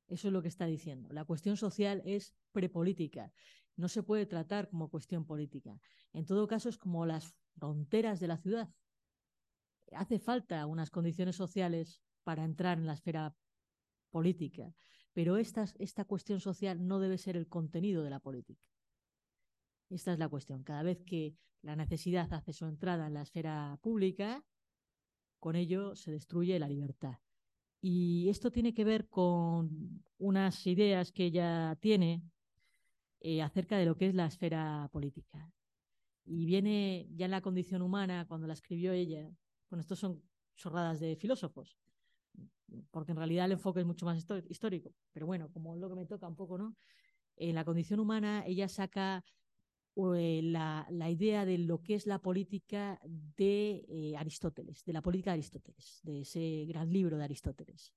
Eso 0.09 0.29
es 0.29 0.33
lo 0.33 0.43
que 0.43 0.49
está 0.49 0.67
diciendo. 0.67 1.13
La 1.13 1.25
cuestión 1.25 1.57
social 1.57 2.03
es 2.05 2.35
prepolítica, 2.53 3.33
no 3.77 3.89
se 3.89 4.03
puede 4.03 4.27
tratar 4.27 4.69
como 4.69 4.89
cuestión 4.89 5.25
política. 5.25 5.81
En 6.13 6.25
todo 6.25 6.47
caso, 6.47 6.69
es 6.69 6.79
como 6.79 7.05
las 7.07 7.35
fronteras 7.57 8.21
de 8.21 8.29
la 8.29 8.39
ciudad 8.39 8.71
hace 9.93 10.19
falta 10.19 10.67
unas 10.67 10.91
condiciones 10.91 11.37
sociales 11.37 12.01
para 12.25 12.45
entrar 12.45 12.79
en 12.79 12.87
la 12.87 12.95
esfera 12.95 13.35
política, 14.11 14.73
pero 15.13 15.37
esta, 15.37 15.67
esta 15.79 16.05
cuestión 16.05 16.41
social 16.41 16.87
no 16.87 16.99
debe 16.99 17.19
ser 17.19 17.37
el 17.37 17.49
contenido 17.49 18.03
de 18.03 18.11
la 18.11 18.21
política. 18.21 18.65
Esta 19.89 20.13
es 20.13 20.19
la 20.19 20.29
cuestión. 20.29 20.65
Cada 20.65 20.83
vez 20.83 21.03
que 21.05 21.37
la 21.63 21.77
necesidad 21.77 22.33
hace 22.33 22.53
su 22.53 22.67
entrada 22.67 23.07
en 23.07 23.15
la 23.15 23.23
esfera 23.23 23.79
pública, 23.83 24.45
con 25.39 25.55
ello 25.55 25.95
se 25.95 26.11
destruye 26.11 26.59
la 26.59 26.69
libertad. 26.69 27.19
Y 27.89 28.29
esto 28.31 28.51
tiene 28.51 28.75
que 28.75 28.83
ver 28.83 29.09
con 29.09 30.03
unas 30.19 30.67
ideas 30.67 31.13
que 31.13 31.27
ella 31.27 31.79
tiene 31.81 32.21
eh, 33.21 33.43
acerca 33.43 33.79
de 33.79 33.87
lo 33.87 33.97
que 33.97 34.09
es 34.09 34.15
la 34.17 34.27
esfera 34.27 34.89
política. 34.91 35.49
Y 36.25 36.47
viene 36.47 37.07
ya 37.15 37.27
en 37.27 37.31
la 37.31 37.43
condición 37.43 37.83
humana, 37.83 38.27
cuando 38.27 38.49
la 38.49 38.55
escribió 38.55 38.91
ella, 38.91 39.31
bueno, 39.71 39.83
estos 39.83 40.01
son 40.01 40.21
chorradas 40.57 40.99
de 40.99 41.15
filósofos, 41.15 41.79
porque 42.91 43.13
en 43.13 43.19
realidad 43.19 43.45
el 43.45 43.53
enfoque 43.53 43.79
es 43.79 43.87
mucho 43.87 44.05
más 44.05 44.19
histórico. 44.49 44.91
Pero 45.13 45.27
bueno, 45.27 45.49
como 45.53 45.77
es 45.77 45.81
lo 45.81 45.89
que 45.89 45.95
me 45.95 46.07
toca 46.07 46.27
un 46.27 46.35
poco, 46.35 46.59
¿no? 46.59 46.75
En 47.37 47.55
la 47.55 47.65
condición 47.65 48.01
humana, 48.01 48.43
ella 48.49 48.69
saca 48.69 49.23
eh, 50.15 50.43
la, 50.43 50.87
idea 51.11 51.47
de 51.47 51.57
lo 51.57 51.83
que 51.83 51.95
es 51.95 52.07
la 52.07 52.21
política 52.21 53.01
de 53.05 53.87
eh, 53.89 54.17
Aristóteles, 54.17 54.85
de 54.85 54.93
la 54.93 55.01
política 55.01 55.31
de 55.31 55.37
Aristóteles, 55.37 56.01
de 56.03 56.21
ese 56.21 56.67
gran 56.69 56.93
libro 56.93 57.17
de 57.17 57.25
Aristóteles. 57.25 57.95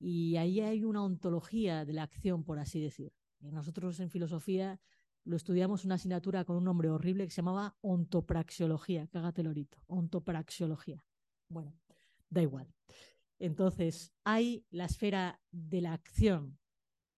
Y 0.00 0.36
ahí 0.36 0.60
hay 0.60 0.82
una 0.82 1.04
ontología 1.04 1.84
de 1.84 1.92
la 1.92 2.02
acción, 2.02 2.42
por 2.42 2.58
así 2.58 2.80
decir. 2.80 3.12
Nosotros 3.38 4.00
en 4.00 4.10
filosofía 4.10 4.80
lo 5.22 5.36
estudiamos 5.36 5.84
una 5.84 5.94
asignatura 5.94 6.44
con 6.44 6.56
un 6.56 6.64
nombre 6.64 6.90
horrible 6.90 7.24
que 7.24 7.30
se 7.30 7.42
llamaba 7.42 7.76
ontopraxiología, 7.80 9.06
cágate 9.06 9.44
lorito, 9.44 9.78
ontopraxiología. 9.86 11.04
Bueno, 11.48 11.78
da 12.28 12.42
igual. 12.42 12.74
Entonces, 13.38 14.12
hay 14.24 14.66
la 14.70 14.86
esfera 14.86 15.40
de 15.52 15.80
la 15.80 15.92
acción, 15.92 16.58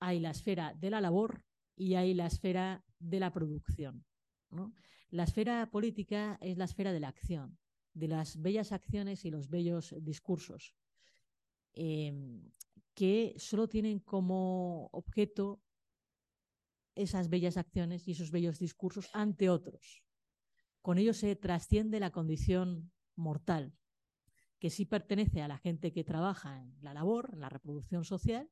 hay 0.01 0.21
la 0.21 0.31
esfera 0.31 0.75
de 0.75 0.91
la 0.91 1.01
labor 1.01 1.46
y 1.77 1.95
hay 1.95 2.15
la 2.15 2.27
esfera 2.27 2.85
de 2.99 3.21
la 3.21 3.33
producción. 3.33 4.05
La 5.11 5.25
esfera 5.25 5.71
política 5.71 6.39
es 6.41 6.57
la 6.57 6.65
esfera 6.65 6.93
de 6.93 7.01
la 7.01 7.09
acción, 7.09 7.59
de 7.95 8.09
las 8.09 8.41
bellas 8.41 8.73
acciones 8.73 9.25
y 9.25 9.31
los 9.31 9.49
bellos 9.49 9.95
discursos, 10.01 10.75
em, 11.75 12.51
que 12.95 13.35
solo 13.37 13.69
tienen 13.69 14.01
como 14.01 14.89
objeto 14.93 15.63
esas 16.95 17.29
bellas 17.29 17.59
acciones 17.59 18.09
y 18.09 18.13
esos 18.13 18.31
bellos 18.31 18.59
discursos 18.59 19.11
ante 19.13 19.51
otros. 19.51 20.03
Con 20.81 20.99
ello 20.99 21.13
se 21.13 21.37
trasciende 21.37 22.01
la 22.01 22.11
condición 22.11 22.91
mortal, 23.15 23.75
que 24.59 24.71
sí 24.71 24.87
pertenece 24.87 25.43
a 25.43 25.49
la 25.49 25.59
gente 25.59 25.93
que 25.93 26.05
trabaja 26.05 26.63
en 26.63 26.75
la 26.81 26.95
labor, 26.95 27.31
en 27.33 27.41
la 27.41 27.51
reproducción 27.51 28.05
social, 28.05 28.51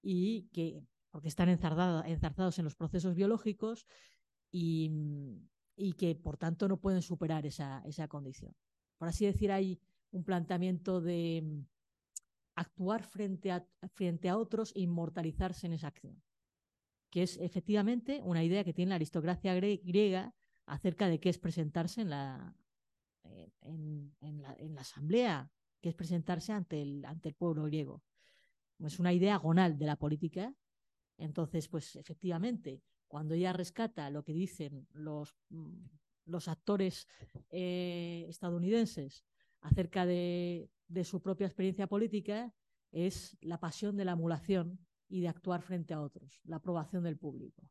y 0.00 0.48
que, 0.52 0.86
porque 1.10 1.28
están 1.28 1.48
enzarzados 1.48 2.58
en 2.58 2.64
los 2.64 2.76
procesos 2.76 3.14
biológicos 3.14 3.86
y, 4.50 4.90
que, 5.96 6.14
por 6.14 6.36
tanto, 6.36 6.68
no 6.68 6.78
pueden 6.78 7.02
superar 7.02 7.46
esa, 7.46 7.82
condición. 8.08 8.54
Por 8.98 9.08
así 9.08 9.26
decir, 9.26 9.52
hay 9.52 9.80
un 10.10 10.24
planteamiento 10.24 11.00
de 11.00 11.64
actuar 12.54 13.02
frente 13.02 13.50
a, 13.50 14.36
otros 14.36 14.72
e 14.74 14.80
inmortalizarse 14.80 15.66
en 15.66 15.74
esa 15.74 15.88
acción 15.88 16.22
que 17.10 17.22
es 17.22 17.38
efectivamente 17.38 18.20
una 18.24 18.42
idea 18.42 18.64
que 18.64 18.74
tiene 18.74 18.90
la 18.90 18.96
aristocracia 18.96 19.54
griega 19.54 20.34
acerca 20.66 21.08
de 21.08 21.20
qué 21.20 21.30
es 21.30 21.38
presentarse 21.38 22.02
en 22.02 22.10
la, 22.10 22.54
en, 23.62 24.42
la, 24.74 24.80
asamblea, 24.80 25.50
qué 25.80 25.90
es 25.90 25.94
presentarse 25.94 26.52
ante 26.52 26.82
el, 26.82 27.04
ante 27.04 27.28
el 27.30 27.34
pueblo 27.34 27.64
griego. 27.64 28.02
Es 28.80 28.98
una 28.98 29.12
idea 29.12 29.36
agonal 29.36 29.78
de 29.78 29.86
la 29.86 29.96
política. 29.96 30.54
Entonces, 31.18 31.68
pues 31.68 31.96
efectivamente, 31.96 32.82
cuando 33.08 33.34
ella 33.34 33.52
rescata 33.52 34.10
lo 34.10 34.22
que 34.24 34.32
dicen 34.32 34.86
los, 34.92 35.34
mm, 35.50 35.84
los 36.26 36.48
actores 36.48 37.06
eh, 37.50 38.26
estadounidenses 38.28 39.24
acerca 39.60 40.06
de, 40.06 40.70
de 40.88 41.04
su 41.04 41.20
propia 41.22 41.46
experiencia 41.46 41.86
política, 41.86 42.54
es 42.92 43.36
la 43.40 43.58
pasión 43.58 43.96
de 43.96 44.04
la 44.04 44.12
emulación 44.12 44.78
y 45.08 45.20
de 45.20 45.28
actuar 45.28 45.62
frente 45.62 45.94
a 45.94 46.00
otros, 46.00 46.40
la 46.44 46.56
aprobación 46.56 47.04
del 47.04 47.16
público. 47.16 47.68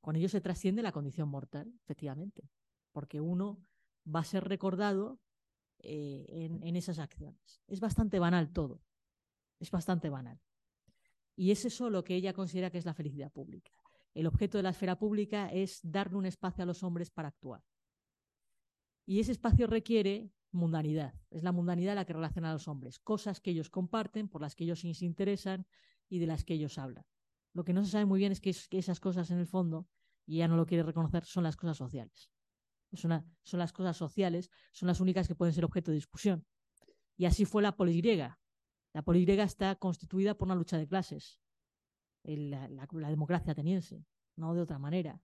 Con 0.00 0.16
ello 0.16 0.28
se 0.28 0.40
trasciende 0.40 0.82
la 0.82 0.92
condición 0.92 1.28
mortal, 1.28 1.72
efectivamente, 1.82 2.48
porque 2.92 3.20
uno 3.20 3.62
va 4.06 4.20
a 4.20 4.24
ser 4.24 4.44
recordado 4.44 5.20
eh, 5.80 6.48
en, 6.62 6.76
esas 6.76 6.98
acciones. 6.98 7.62
Es 7.66 7.80
bastante 7.80 8.18
banal 8.18 8.52
todo, 8.52 8.80
es 9.60 9.70
bastante 9.70 10.08
banal. 10.08 10.40
Y 11.36 11.50
es 11.50 11.64
eso 11.64 11.90
lo 11.90 12.04
que 12.04 12.14
ella 12.14 12.32
considera 12.32 12.70
que 12.70 12.78
es 12.78 12.84
la 12.84 12.94
felicidad 12.94 13.32
pública. 13.32 13.72
El 14.14 14.26
objeto 14.26 14.58
de 14.58 14.62
la 14.62 14.70
esfera 14.70 14.98
pública 14.98 15.48
es 15.48 15.80
darle 15.82 16.16
un 16.16 16.26
espacio 16.26 16.62
a 16.62 16.66
los 16.66 16.82
hombres 16.82 17.10
para 17.10 17.28
actuar. 17.28 17.62
Y 19.06 19.20
ese 19.20 19.32
espacio 19.32 19.66
requiere 19.66 20.30
mundanidad. 20.52 21.14
Es 21.30 21.42
la 21.42 21.52
mundanidad 21.52 21.96
la 21.96 22.04
que 22.04 22.12
relaciona 22.12 22.50
a 22.50 22.52
los 22.54 22.68
hombres, 22.68 22.98
cosas 23.00 23.40
que 23.40 23.50
ellos 23.50 23.70
comparten, 23.70 24.28
por 24.28 24.40
las 24.40 24.54
que 24.54 24.64
ellos 24.64 24.80
se 24.80 25.04
interesan 25.04 25.66
y 26.08 26.20
de 26.20 26.26
las 26.26 26.44
que 26.44 26.54
ellos 26.54 26.78
hablan. 26.78 27.04
Lo 27.52 27.64
que 27.64 27.72
no 27.72 27.84
se 27.84 27.90
sabe 27.90 28.06
muy 28.06 28.18
bien 28.18 28.32
es 28.32 28.40
que, 28.40 28.50
esas 28.50 29.00
cosas 29.00 29.30
en 29.30 29.38
el 29.38 29.46
fondo, 29.46 29.88
y 30.26 30.36
ella 30.36 30.48
no 30.48 30.56
lo 30.56 30.66
quiere 30.66 30.84
reconocer, 30.84 31.24
son 31.24 31.44
las 31.44 31.56
cosas 31.56 31.76
sociales. 31.76 32.30
Son, 32.92 33.24
son 33.42 33.58
las 33.58 33.72
cosas 33.72 33.96
sociales, 33.96 34.50
son 34.72 34.86
las 34.86 35.00
únicas 35.00 35.26
que 35.26 35.34
pueden 35.34 35.52
ser 35.52 35.64
objeto 35.64 35.90
de 35.90 35.96
discusión. 35.96 36.46
Y 37.16 37.26
así 37.26 37.44
fue 37.44 37.62
la 37.62 37.76
poligriega. 37.76 38.38
La 38.94 39.02
poligriega 39.02 39.44
está 39.44 39.74
constituida 39.74 40.34
por 40.34 40.46
una 40.46 40.54
lucha 40.54 40.78
de 40.78 40.86
clases, 40.86 41.40
la, 42.22 42.68
la 42.68 43.10
democracia 43.10 43.52
ateniense, 43.52 44.04
no 44.36 44.54
de 44.54 44.62
otra 44.62 44.78
manera. 44.78 45.20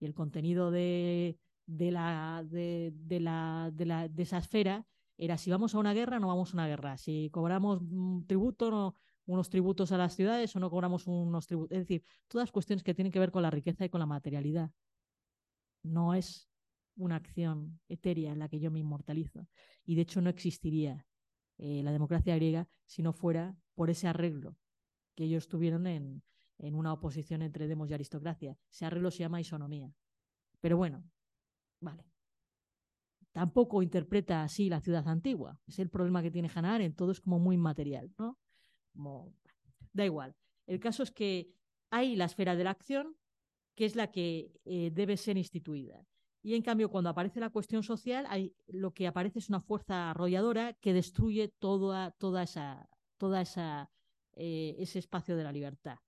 Y 0.00 0.06
el 0.06 0.14
contenido 0.14 0.70
de, 0.70 1.38
de, 1.66 1.90
la, 1.90 2.44
de, 2.48 2.92
de, 2.94 3.20
la, 3.20 3.70
de, 3.74 3.86
la, 3.86 4.08
de 4.08 4.22
esa 4.22 4.38
esfera 4.38 4.86
era 5.16 5.36
si 5.36 5.50
vamos 5.50 5.74
a 5.74 5.78
una 5.78 5.92
guerra, 5.92 6.20
no 6.20 6.28
vamos 6.28 6.52
a 6.52 6.56
una 6.56 6.68
guerra. 6.68 6.96
Si 6.96 7.28
cobramos 7.30 7.82
un 7.82 8.24
tributo, 8.26 8.70
no, 8.70 8.96
unos 9.26 9.50
tributos 9.50 9.90
a 9.90 9.98
las 9.98 10.14
ciudades 10.14 10.54
o 10.54 10.60
no 10.60 10.70
cobramos 10.70 11.08
unos 11.08 11.46
tributos. 11.46 11.72
Es 11.72 11.80
decir, 11.80 12.04
todas 12.28 12.52
cuestiones 12.52 12.84
que 12.84 12.94
tienen 12.94 13.12
que 13.12 13.18
ver 13.18 13.32
con 13.32 13.42
la 13.42 13.50
riqueza 13.50 13.84
y 13.84 13.88
con 13.88 13.98
la 13.98 14.06
materialidad. 14.06 14.70
No 15.82 16.14
es 16.14 16.48
una 16.96 17.16
acción 17.16 17.80
etérea 17.88 18.32
en 18.32 18.38
la 18.38 18.48
que 18.48 18.60
yo 18.60 18.70
me 18.70 18.78
inmortalizo. 18.78 19.48
Y 19.84 19.96
de 19.96 20.02
hecho 20.02 20.20
no 20.20 20.30
existiría 20.30 21.04
eh, 21.58 21.82
la 21.82 21.92
democracia 21.92 22.34
griega 22.36 22.68
si 22.86 23.02
no 23.02 23.12
fuera 23.12 23.56
por 23.74 23.90
ese 23.90 24.08
arreglo 24.08 24.56
que 25.14 25.24
ellos 25.24 25.48
tuvieron 25.48 25.86
en, 25.86 26.22
en 26.58 26.74
una 26.74 26.92
oposición 26.92 27.42
entre 27.42 27.66
demos 27.66 27.90
y 27.90 27.94
aristocracia. 27.94 28.56
Ese 28.70 28.86
arreglo 28.86 29.10
se 29.10 29.18
llama 29.18 29.40
isonomía. 29.40 29.92
Pero 30.60 30.76
bueno, 30.76 31.04
Vale. 31.80 32.04
Tampoco 33.32 33.82
interpreta 33.82 34.42
así 34.42 34.68
la 34.68 34.80
ciudad 34.80 35.06
antigua. 35.06 35.60
Es 35.66 35.78
el 35.78 35.90
problema 35.90 36.22
que 36.22 36.30
tiene 36.30 36.50
Hannah 36.52 36.74
Arendt. 36.74 36.96
Todo 36.96 37.12
es 37.12 37.20
como 37.20 37.38
muy 37.38 37.56
material, 37.56 38.12
¿no? 38.18 38.38
Da 39.92 40.04
igual. 40.04 40.34
El 40.66 40.80
caso 40.80 41.02
es 41.02 41.10
que 41.10 41.54
hay 41.90 42.16
la 42.16 42.24
esfera 42.24 42.56
de 42.56 42.64
la 42.64 42.70
acción, 42.70 43.16
que 43.74 43.84
es 43.84 43.94
la 43.94 44.10
que 44.10 44.60
eh, 44.64 44.90
debe 44.92 45.16
ser 45.16 45.36
instituida. 45.36 46.04
Y 46.42 46.54
en 46.54 46.62
cambio, 46.62 46.90
cuando 46.90 47.10
aparece 47.10 47.40
la 47.40 47.50
cuestión 47.50 47.82
social, 47.82 48.26
hay, 48.28 48.54
lo 48.68 48.94
que 48.94 49.06
aparece 49.06 49.40
es 49.40 49.48
una 49.48 49.60
fuerza 49.60 50.10
arrolladora 50.10 50.74
que 50.74 50.92
destruye 50.92 51.48
toda, 51.48 52.12
toda 52.12 52.44
esa, 52.44 52.88
toda 53.16 53.40
esa, 53.40 53.90
eh, 54.32 54.76
ese 54.78 55.00
espacio 55.00 55.36
de 55.36 55.44
la 55.44 55.52
libertad. 55.52 55.98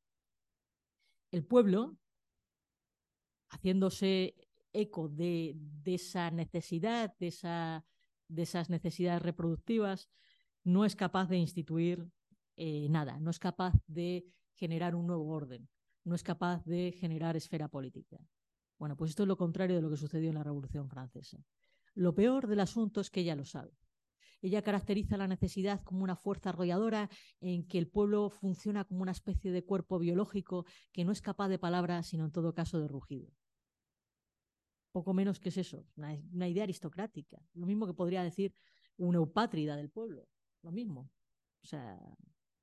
El 1.31 1.45
pueblo, 1.45 1.97
haciéndose 3.49 4.35
eco 4.73 5.09
de, 5.09 5.57
esa 5.85 6.31
necesidad, 6.31 7.16
de, 7.19 7.27
esa, 7.29 7.85
de, 8.29 8.43
esas 8.43 8.71
necesidades 8.71 9.23
reproductivas, 9.23 10.09
no 10.62 10.85
es 10.85 10.95
capaz 10.95 11.29
de 11.29 11.38
instituir 11.38 12.09
eh, 12.57 12.88
nada, 12.88 13.19
no 13.19 13.31
es 13.31 13.38
capaz 13.38 13.75
de 13.87 14.27
generar 14.55 14.95
un 14.95 15.07
nuevo 15.07 15.29
orden, 15.29 15.69
no 16.05 16.14
es 16.14 16.23
capaz 16.23 16.64
de 16.64 16.93
generar 16.93 17.37
esfera 17.37 17.69
política. 17.69 18.19
Bueno, 18.81 18.97
pues 18.97 19.11
esto 19.11 19.23
es 19.23 19.29
lo 19.29 19.37
contrario 19.37 19.77
de 19.77 19.83
lo 19.83 19.90
que 19.90 19.97
sucedió 19.97 20.31
en 20.31 20.35
la 20.35 20.43
Revolución 20.43 20.88
Francesa. 20.88 21.38
Lo 21.95 22.16
peor 22.16 22.49
del 22.49 22.59
asunto 22.59 23.01
es 23.01 23.11
que 23.11 23.21
ella 23.21 23.37
lo 23.37 23.45
sabe. 23.45 23.71
Ella 24.43 24.62
caracteriza 24.62 25.16
la 25.16 25.29
necesidad 25.29 25.85
como 25.85 26.03
una 26.03 26.16
fuerza 26.16 26.49
arrolladora 26.49 27.09
en 27.40 27.69
que 27.69 27.79
el 27.79 27.87
pueblo 27.87 28.31
funciona 28.31 28.85
como 28.85 29.03
una 29.03 29.12
especie 29.12 29.53
de 29.53 29.64
cuerpo 29.64 30.01
biológico 30.01 30.64
que 30.90 31.05
no 31.05 31.12
es 31.12 31.21
capaz 31.21 31.49
de 31.49 31.61
palabras, 31.61 32.09
sino 32.09 32.25
en 32.25 32.33
todo 32.33 32.55
caso 32.55 32.81
de 32.81 32.88
rugido 32.88 33.31
poco 34.90 35.14
menos 35.14 35.38
que 35.40 35.51
es 35.51 35.57
eso, 35.57 35.87
una, 35.97 36.49
idea 36.49 36.64
aristocrática. 36.64 37.40
Lo 37.55 37.66
mismo 37.66 37.87
que 37.87 37.95
podría 37.95 38.23
decir 38.23 38.55
una 38.97 39.19
eupátrida 39.19 39.77
del 39.77 39.90
pueblo, 39.90 40.29
lo 40.62 40.73
mismo. 40.73 41.11
O 41.62 41.66
sea, 41.66 41.99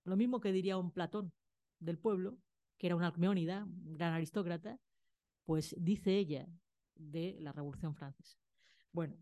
lo 0.04 0.18
mismo 0.18 0.40
que 0.40 0.52
diría 0.52 0.78
un 0.78 0.92
Platón 0.92 1.34
del 1.80 1.98
pueblo, 1.98 2.38
que 2.78 2.88
era 2.88 2.96
una 2.96 3.08
Alcmeónida, 3.08 3.64
un 3.64 3.94
gran 3.94 4.14
aristócrata, 4.14 4.80
pues 5.48 5.74
dice 5.80 6.18
ella 6.18 6.46
de 6.94 7.38
la 7.40 7.54
Revolución 7.54 7.96
Francesa. 7.96 8.38
Bueno, 8.92 9.16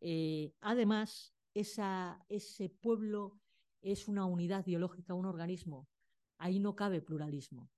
eh, 0.00 0.54
además, 0.62 1.34
ese 1.52 2.70
pueblo 2.80 3.38
es 3.82 4.08
una 4.08 4.24
unidad 4.24 4.64
biológica, 4.64 5.12
un 5.12 5.26
organismo. 5.26 5.86
Ahí 6.38 6.60
no 6.60 6.74
cabe 6.76 7.02
pluralismo. 7.02 7.70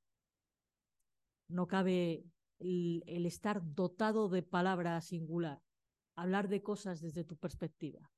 No 1.48 1.66
cabe 1.66 2.24
el, 2.60 3.26
estar 3.26 3.60
dotado 3.74 4.28
de 4.28 4.44
palabra 4.44 5.00
singular, 5.00 5.60
hablar 6.14 6.46
de 6.46 6.62
cosas 6.62 7.00
desde 7.00 7.24
tu 7.24 7.36
perspectiva. 7.36 8.12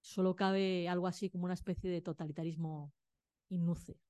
Solo 0.00 0.36
cabe 0.36 0.88
algo 0.88 1.08
así 1.08 1.28
como 1.28 1.46
una 1.46 1.54
especie 1.54 1.90
de 1.90 2.02
totalitarismo 2.02 2.92
innuce. 3.48 4.00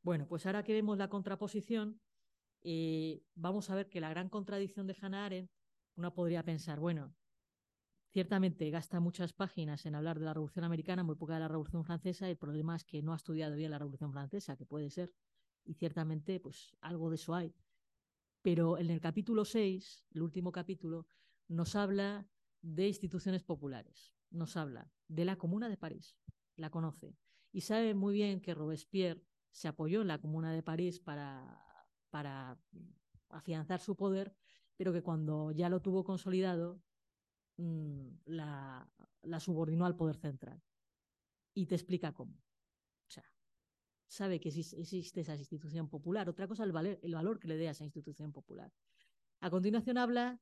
Bueno, 0.00 0.26
pues 0.26 0.46
ahora 0.46 0.64
que 0.64 0.72
vemos 0.72 0.96
la 0.96 1.10
contraposición, 1.10 2.00
eh, 2.64 3.22
vamos 3.34 3.68
a 3.68 3.74
ver 3.74 3.90
que 3.90 4.00
la 4.00 4.08
gran 4.08 4.28
contradicción 4.30 4.86
de 4.86 4.96
Hannah 5.00 5.26
Arendt, 5.26 5.50
uno 5.96 6.14
podría 6.14 6.42
pensar, 6.42 6.80
bueno, 6.80 7.14
ciertamente 8.10 8.70
gasta 8.70 9.00
muchas 9.00 9.32
páginas 9.32 9.84
en 9.86 9.94
hablar 9.94 10.18
de 10.18 10.24
la 10.24 10.32
Revolución 10.32 10.64
Americana, 10.64 11.04
muy 11.04 11.14
poca 11.14 11.34
de 11.34 11.40
la 11.40 11.48
Revolución 11.48 11.84
Francesa, 11.84 12.26
y 12.26 12.32
el 12.32 12.38
problema 12.38 12.74
es 12.74 12.84
que 12.84 13.02
no 13.02 13.12
ha 13.12 13.16
estudiado 13.16 13.54
bien 13.54 13.70
la 13.70 13.78
Revolución 13.78 14.12
Francesa, 14.12 14.56
que 14.56 14.64
puede 14.64 14.90
ser 14.90 15.12
y 15.64 15.74
ciertamente 15.74 16.40
pues 16.40 16.74
algo 16.80 17.10
de 17.10 17.16
eso 17.16 17.34
hay. 17.34 17.54
Pero 18.42 18.78
en 18.78 18.90
el 18.90 19.00
capítulo 19.00 19.44
6, 19.44 20.06
el 20.12 20.22
último 20.22 20.52
capítulo, 20.52 21.06
nos 21.48 21.76
habla 21.76 22.26
de 22.62 22.88
instituciones 22.88 23.42
populares, 23.42 24.14
nos 24.30 24.56
habla 24.56 24.90
de 25.08 25.24
la 25.24 25.36
Comuna 25.36 25.68
de 25.68 25.76
París, 25.76 26.16
la 26.56 26.70
conoce, 26.70 27.16
y 27.52 27.60
sabe 27.60 27.94
muy 27.94 28.14
bien 28.14 28.40
que 28.40 28.54
Robespierre 28.54 29.22
se 29.50 29.68
apoyó 29.68 30.02
en 30.02 30.08
la 30.08 30.20
Comuna 30.20 30.52
de 30.52 30.62
París 30.62 30.98
para, 30.98 31.63
para 32.14 32.56
afianzar 33.30 33.80
su 33.80 33.96
poder, 33.96 34.36
pero 34.76 34.92
que 34.92 35.02
cuando 35.02 35.50
ya 35.50 35.68
lo 35.68 35.80
tuvo 35.80 36.04
consolidado, 36.04 36.80
mm, 37.56 38.08
la, 38.26 38.88
la 39.22 39.40
subordinó 39.40 39.84
al 39.84 39.96
poder 39.96 40.16
central. 40.16 40.62
Y 41.54 41.66
te 41.66 41.74
explica 41.74 42.12
cómo 42.12 42.36
sabe 44.06 44.38
que 44.38 44.48
existe 44.48 45.20
esa 45.22 45.34
institución 45.34 45.88
popular. 45.88 46.28
Otra 46.28 46.46
cosa, 46.46 46.62
el, 46.62 46.98
el 47.02 47.14
valor 47.14 47.40
que 47.40 47.48
le 47.48 47.56
dé 47.56 47.66
a 47.66 47.72
esa 47.72 47.84
institución 47.84 48.32
popular. 48.32 48.72
A 49.40 49.50
continuación 49.50 49.98
habla 49.98 50.40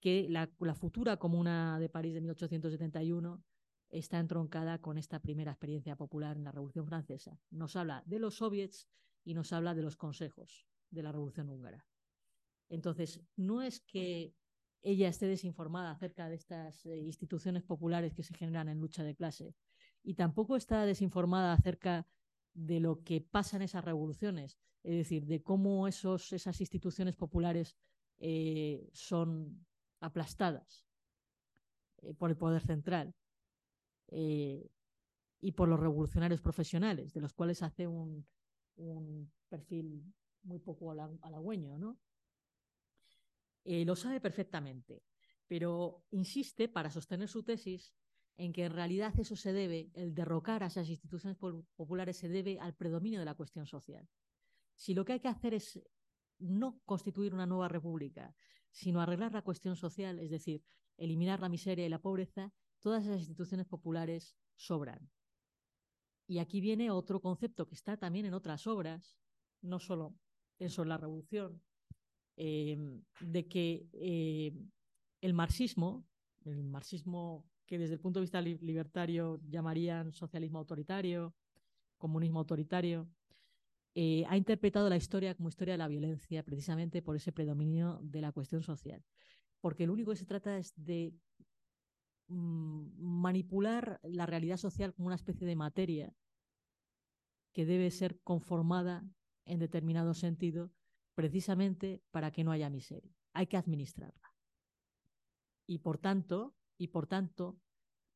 que 0.00 0.26
la, 0.28 0.46
futura 0.74 1.16
Comuna 1.16 1.78
de 1.78 1.88
París 1.88 2.12
de 2.12 2.20
1871 2.20 3.42
está 3.88 4.18
entroncada 4.18 4.78
con 4.78 4.98
esta 4.98 5.20
primera 5.20 5.52
experiencia 5.52 5.96
popular 5.96 6.36
en 6.36 6.44
la 6.44 6.52
Revolución 6.52 6.86
Francesa. 6.86 7.40
Nos 7.50 7.76
habla 7.76 8.02
de 8.04 8.18
los 8.18 8.36
soviets 8.36 8.88
y 9.24 9.32
nos 9.32 9.54
habla 9.54 9.74
de 9.74 9.82
los 9.82 9.96
consejos 9.96 10.66
de 10.94 11.02
la 11.02 11.12
Revolución 11.12 11.48
Húngara. 11.48 11.84
Entonces, 12.68 13.20
no 13.36 13.62
es 13.62 13.80
que 13.80 14.34
ella 14.82 15.08
esté 15.08 15.26
desinformada 15.26 15.90
acerca 15.90 16.28
de 16.28 16.36
estas 16.36 16.84
eh, 16.86 16.98
instituciones 16.98 17.62
populares 17.62 18.12
que 18.14 18.22
se 18.22 18.34
generan 18.34 18.68
en 18.68 18.80
lucha 18.80 19.02
de 19.02 19.14
clase 19.14 19.54
y 20.02 20.14
tampoco 20.14 20.56
está 20.56 20.84
desinformada 20.84 21.54
acerca 21.54 22.06
de 22.52 22.80
lo 22.80 23.02
que 23.02 23.20
pasa 23.20 23.56
en 23.56 23.62
esas 23.62 23.84
revoluciones, 23.84 24.58
es 24.82 24.96
decir, 24.96 25.26
de 25.26 25.42
cómo 25.42 25.88
esos, 25.88 26.32
esas 26.32 26.60
instituciones 26.60 27.16
populares 27.16 27.76
eh, 28.18 28.88
son 28.92 29.66
aplastadas 30.00 30.86
eh, 32.02 32.12
por 32.14 32.30
el 32.30 32.36
poder 32.36 32.62
central 32.62 33.14
y 34.06 35.52
por 35.56 35.68
los 35.68 35.80
revolucionarios 35.80 36.40
profesionales, 36.40 37.12
de 37.14 37.20
los 37.20 37.32
cuales 37.32 37.62
hace 37.62 37.88
un 37.88 38.24
perfil 39.48 40.04
muy 40.44 40.58
poco 40.58 40.90
hala- 40.90 41.16
halagüeño, 41.22 41.78
¿no? 41.78 41.98
Eh, 43.64 43.84
lo 43.84 43.96
sabe 43.96 44.20
perfectamente, 44.20 45.02
pero 45.46 46.04
insiste 46.10 46.68
para 46.68 46.90
sostener 46.90 47.28
su 47.28 47.42
tesis 47.42 47.94
en 48.36 48.52
que 48.52 48.64
en 48.64 48.72
realidad 48.72 49.18
eso 49.18 49.36
se 49.36 49.52
debe, 49.52 49.90
el 49.94 50.14
derrocar 50.14 50.62
a 50.62 50.66
esas 50.66 50.88
instituciones 50.88 51.38
populares 51.76 52.16
se 52.16 52.28
debe 52.28 52.58
al 52.58 52.74
predominio 52.74 53.20
de 53.20 53.24
la 53.24 53.34
cuestión 53.34 53.66
social. 53.66 54.08
Si 54.74 54.92
lo 54.92 55.04
que 55.04 55.14
hay 55.14 55.20
que 55.20 55.28
hacer 55.28 55.54
es 55.54 55.80
no 56.38 56.80
constituir 56.84 57.32
una 57.32 57.46
nueva 57.46 57.68
república, 57.68 58.34
sino 58.70 59.00
arreglar 59.00 59.32
la 59.32 59.42
cuestión 59.42 59.76
social, 59.76 60.18
es 60.18 60.30
decir, 60.30 60.64
eliminar 60.96 61.40
la 61.40 61.48
miseria 61.48 61.86
y 61.86 61.88
la 61.88 62.02
pobreza, 62.02 62.52
todas 62.80 63.04
esas 63.04 63.20
instituciones 63.20 63.66
populares 63.66 64.36
sobran. 64.56 65.10
Y 66.26 66.38
aquí 66.38 66.60
viene 66.60 66.90
otro 66.90 67.20
concepto 67.20 67.66
que 67.66 67.74
está 67.74 67.96
también 67.96 68.26
en 68.26 68.34
otras 68.34 68.66
obras, 68.66 69.16
no 69.60 69.78
solo 69.78 70.16
sobre 70.68 70.88
la 70.88 70.98
revolución, 70.98 71.60
eh, 72.36 72.76
de 73.20 73.46
que 73.46 73.86
eh, 73.92 74.52
el 75.20 75.34
marxismo, 75.34 76.06
el 76.44 76.64
marxismo 76.64 77.46
que 77.66 77.78
desde 77.78 77.94
el 77.94 78.00
punto 78.00 78.18
de 78.20 78.24
vista 78.24 78.40
li- 78.40 78.58
libertario 78.58 79.40
llamarían 79.48 80.12
socialismo 80.12 80.58
autoritario, 80.58 81.34
comunismo 81.96 82.40
autoritario, 82.40 83.08
eh, 83.94 84.24
ha 84.28 84.36
interpretado 84.36 84.88
la 84.88 84.96
historia 84.96 85.34
como 85.34 85.48
historia 85.48 85.74
de 85.74 85.78
la 85.78 85.88
violencia 85.88 86.42
precisamente 86.42 87.00
por 87.02 87.16
ese 87.16 87.32
predominio 87.32 88.00
de 88.02 88.20
la 88.20 88.32
cuestión 88.32 88.62
social. 88.62 89.02
Porque 89.60 89.86
lo 89.86 89.92
único 89.92 90.10
que 90.10 90.16
se 90.16 90.26
trata 90.26 90.58
es 90.58 90.72
de 90.76 91.14
mm, 92.28 92.88
manipular 92.98 94.00
la 94.02 94.26
realidad 94.26 94.56
social 94.56 94.92
como 94.94 95.06
una 95.06 95.14
especie 95.16 95.46
de 95.46 95.56
materia 95.56 96.12
que 97.52 97.64
debe 97.64 97.90
ser 97.90 98.18
conformada 98.22 99.04
en 99.44 99.58
determinado 99.58 100.14
sentido 100.14 100.72
precisamente 101.14 102.02
para 102.10 102.30
que 102.30 102.44
no 102.44 102.52
haya 102.52 102.70
miseria. 102.70 103.14
Hay 103.32 103.46
que 103.46 103.56
administrarla. 103.56 104.34
Y 105.66 105.78
por 105.78 105.98
tanto, 105.98 106.54
y 106.76 106.88
por 106.88 107.06
tanto, 107.06 107.60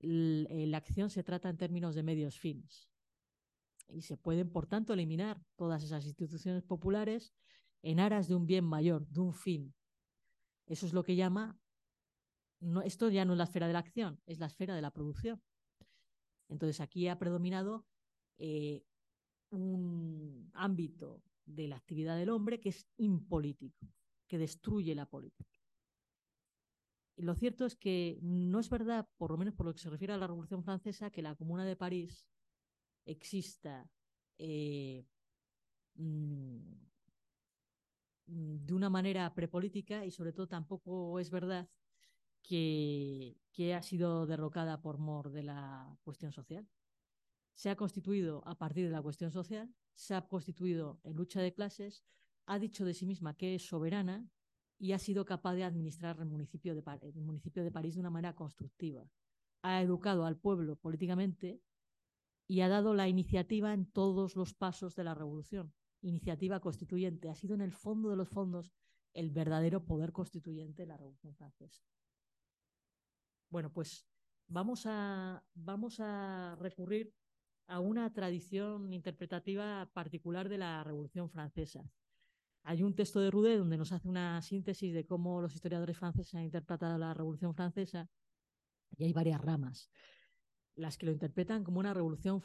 eh, 0.00 0.66
la 0.68 0.78
acción 0.78 1.10
se 1.10 1.22
trata 1.22 1.48
en 1.48 1.56
términos 1.56 1.94
de 1.94 2.02
medios 2.02 2.38
fines. 2.38 2.90
Y 3.88 4.02
se 4.02 4.16
pueden, 4.16 4.50
por 4.50 4.66
tanto, 4.66 4.92
eliminar 4.92 5.42
todas 5.56 5.82
esas 5.82 6.04
instituciones 6.04 6.62
populares 6.62 7.32
en 7.82 8.00
aras 8.00 8.28
de 8.28 8.34
un 8.34 8.46
bien 8.46 8.64
mayor, 8.64 9.06
de 9.08 9.20
un 9.20 9.32
fin. 9.32 9.74
Eso 10.66 10.86
es 10.86 10.92
lo 10.92 11.02
que 11.02 11.16
llama, 11.16 11.58
no, 12.60 12.82
esto 12.82 13.08
ya 13.08 13.24
no 13.24 13.32
es 13.32 13.38
la 13.38 13.44
esfera 13.44 13.66
de 13.66 13.72
la 13.72 13.78
acción, 13.78 14.20
es 14.26 14.38
la 14.38 14.46
esfera 14.46 14.74
de 14.74 14.82
la 14.82 14.90
producción. 14.90 15.42
Entonces 16.48 16.80
aquí 16.80 17.08
ha 17.08 17.18
predominado 17.18 17.86
eh, 18.38 18.84
un 19.50 20.50
ámbito 20.54 21.22
de 21.44 21.68
la 21.68 21.76
actividad 21.76 22.16
del 22.16 22.30
hombre 22.30 22.60
que 22.60 22.68
es 22.70 22.86
impolítico, 22.96 23.86
que 24.26 24.38
destruye 24.38 24.94
la 24.94 25.06
política. 25.06 25.58
Y 27.16 27.22
lo 27.22 27.34
cierto 27.34 27.66
es 27.66 27.74
que 27.74 28.18
no 28.22 28.60
es 28.60 28.70
verdad, 28.70 29.08
por 29.16 29.32
lo 29.32 29.38
menos 29.38 29.54
por 29.54 29.66
lo 29.66 29.72
que 29.72 29.80
se 29.80 29.90
refiere 29.90 30.12
a 30.12 30.18
la 30.18 30.28
Revolución 30.28 30.62
Francesa, 30.62 31.10
que 31.10 31.22
la 31.22 31.34
Comuna 31.34 31.64
de 31.64 31.74
París 31.74 32.28
exista 33.04 33.90
eh, 34.38 35.04
mm, 35.94 36.60
de 38.26 38.74
una 38.74 38.90
manera 38.90 39.34
prepolítica 39.34 40.04
y 40.04 40.10
sobre 40.10 40.32
todo 40.32 40.46
tampoco 40.46 41.18
es 41.18 41.30
verdad 41.30 41.68
que, 42.42 43.36
que 43.52 43.74
ha 43.74 43.82
sido 43.82 44.26
derrocada 44.26 44.80
por 44.80 44.98
mor 44.98 45.30
de 45.32 45.42
la 45.42 45.96
cuestión 46.04 46.32
social. 46.32 46.68
Se 47.58 47.70
ha 47.70 47.74
constituido 47.74 48.44
a 48.46 48.56
partir 48.56 48.84
de 48.84 48.92
la 48.92 49.02
cuestión 49.02 49.32
social, 49.32 49.74
se 49.92 50.14
ha 50.14 50.28
constituido 50.28 51.00
en 51.02 51.16
lucha 51.16 51.42
de 51.42 51.52
clases, 51.52 52.04
ha 52.46 52.60
dicho 52.60 52.84
de 52.84 52.94
sí 52.94 53.04
misma 53.04 53.36
que 53.36 53.56
es 53.56 53.66
soberana 53.66 54.30
y 54.78 54.92
ha 54.92 54.98
sido 55.00 55.24
capaz 55.24 55.56
de 55.56 55.64
administrar 55.64 56.20
el 56.20 56.26
municipio 56.26 56.72
de, 56.76 56.82
París 57.72 57.94
de 57.94 58.00
una 58.00 58.10
manera 58.10 58.36
constructiva. 58.36 59.10
Ha 59.62 59.82
educado 59.82 60.24
al 60.24 60.36
pueblo 60.36 60.76
políticamente 60.76 61.60
y 62.46 62.60
ha 62.60 62.68
dado 62.68 62.94
la 62.94 63.08
iniciativa 63.08 63.74
en 63.74 63.86
todos 63.86 64.36
los 64.36 64.54
pasos 64.54 64.94
de 64.94 65.02
la 65.02 65.16
revolución. 65.16 65.74
Iniciativa 66.00 66.60
constituyente. 66.60 67.28
Ha 67.28 67.34
sido 67.34 67.56
en 67.56 67.62
el 67.62 67.72
fondo 67.72 68.08
de 68.10 68.16
los 68.16 68.28
fondos 68.28 68.72
el 69.14 69.30
verdadero 69.30 69.84
poder 69.84 70.12
constituyente 70.12 70.82
de 70.82 70.86
la 70.86 70.96
Revolución 70.96 71.34
Francesa. 71.34 71.82
Bueno, 73.50 73.72
pues 73.72 74.06
vamos 74.46 74.84
a, 74.86 75.44
vamos 75.54 75.98
a 75.98 76.54
recurrir 76.60 77.12
a 77.68 77.80
una 77.80 78.12
tradición 78.12 78.92
interpretativa 78.92 79.88
particular 79.92 80.48
de 80.48 80.58
la 80.58 80.82
Revolución 80.82 81.30
Francesa. 81.30 81.84
Hay 82.64 82.82
un 82.82 82.94
texto 82.94 83.20
de 83.20 83.30
Roudet 83.30 83.58
donde 83.58 83.76
nos 83.76 83.92
hace 83.92 84.08
una 84.08 84.42
síntesis 84.42 84.92
de 84.92 85.06
cómo 85.06 85.40
los 85.40 85.54
historiadores 85.54 85.96
franceses 85.96 86.34
han 86.34 86.44
interpretado 86.44 86.98
la 86.98 87.14
Revolución 87.14 87.54
Francesa 87.54 88.08
y 88.96 89.04
hay 89.04 89.12
varias 89.12 89.40
ramas. 89.40 89.90
Las 90.74 90.96
que 90.96 91.06
lo 91.06 91.12
interpretan 91.12 91.64
como 91.64 91.80
una 91.80 91.92
revolución 91.92 92.40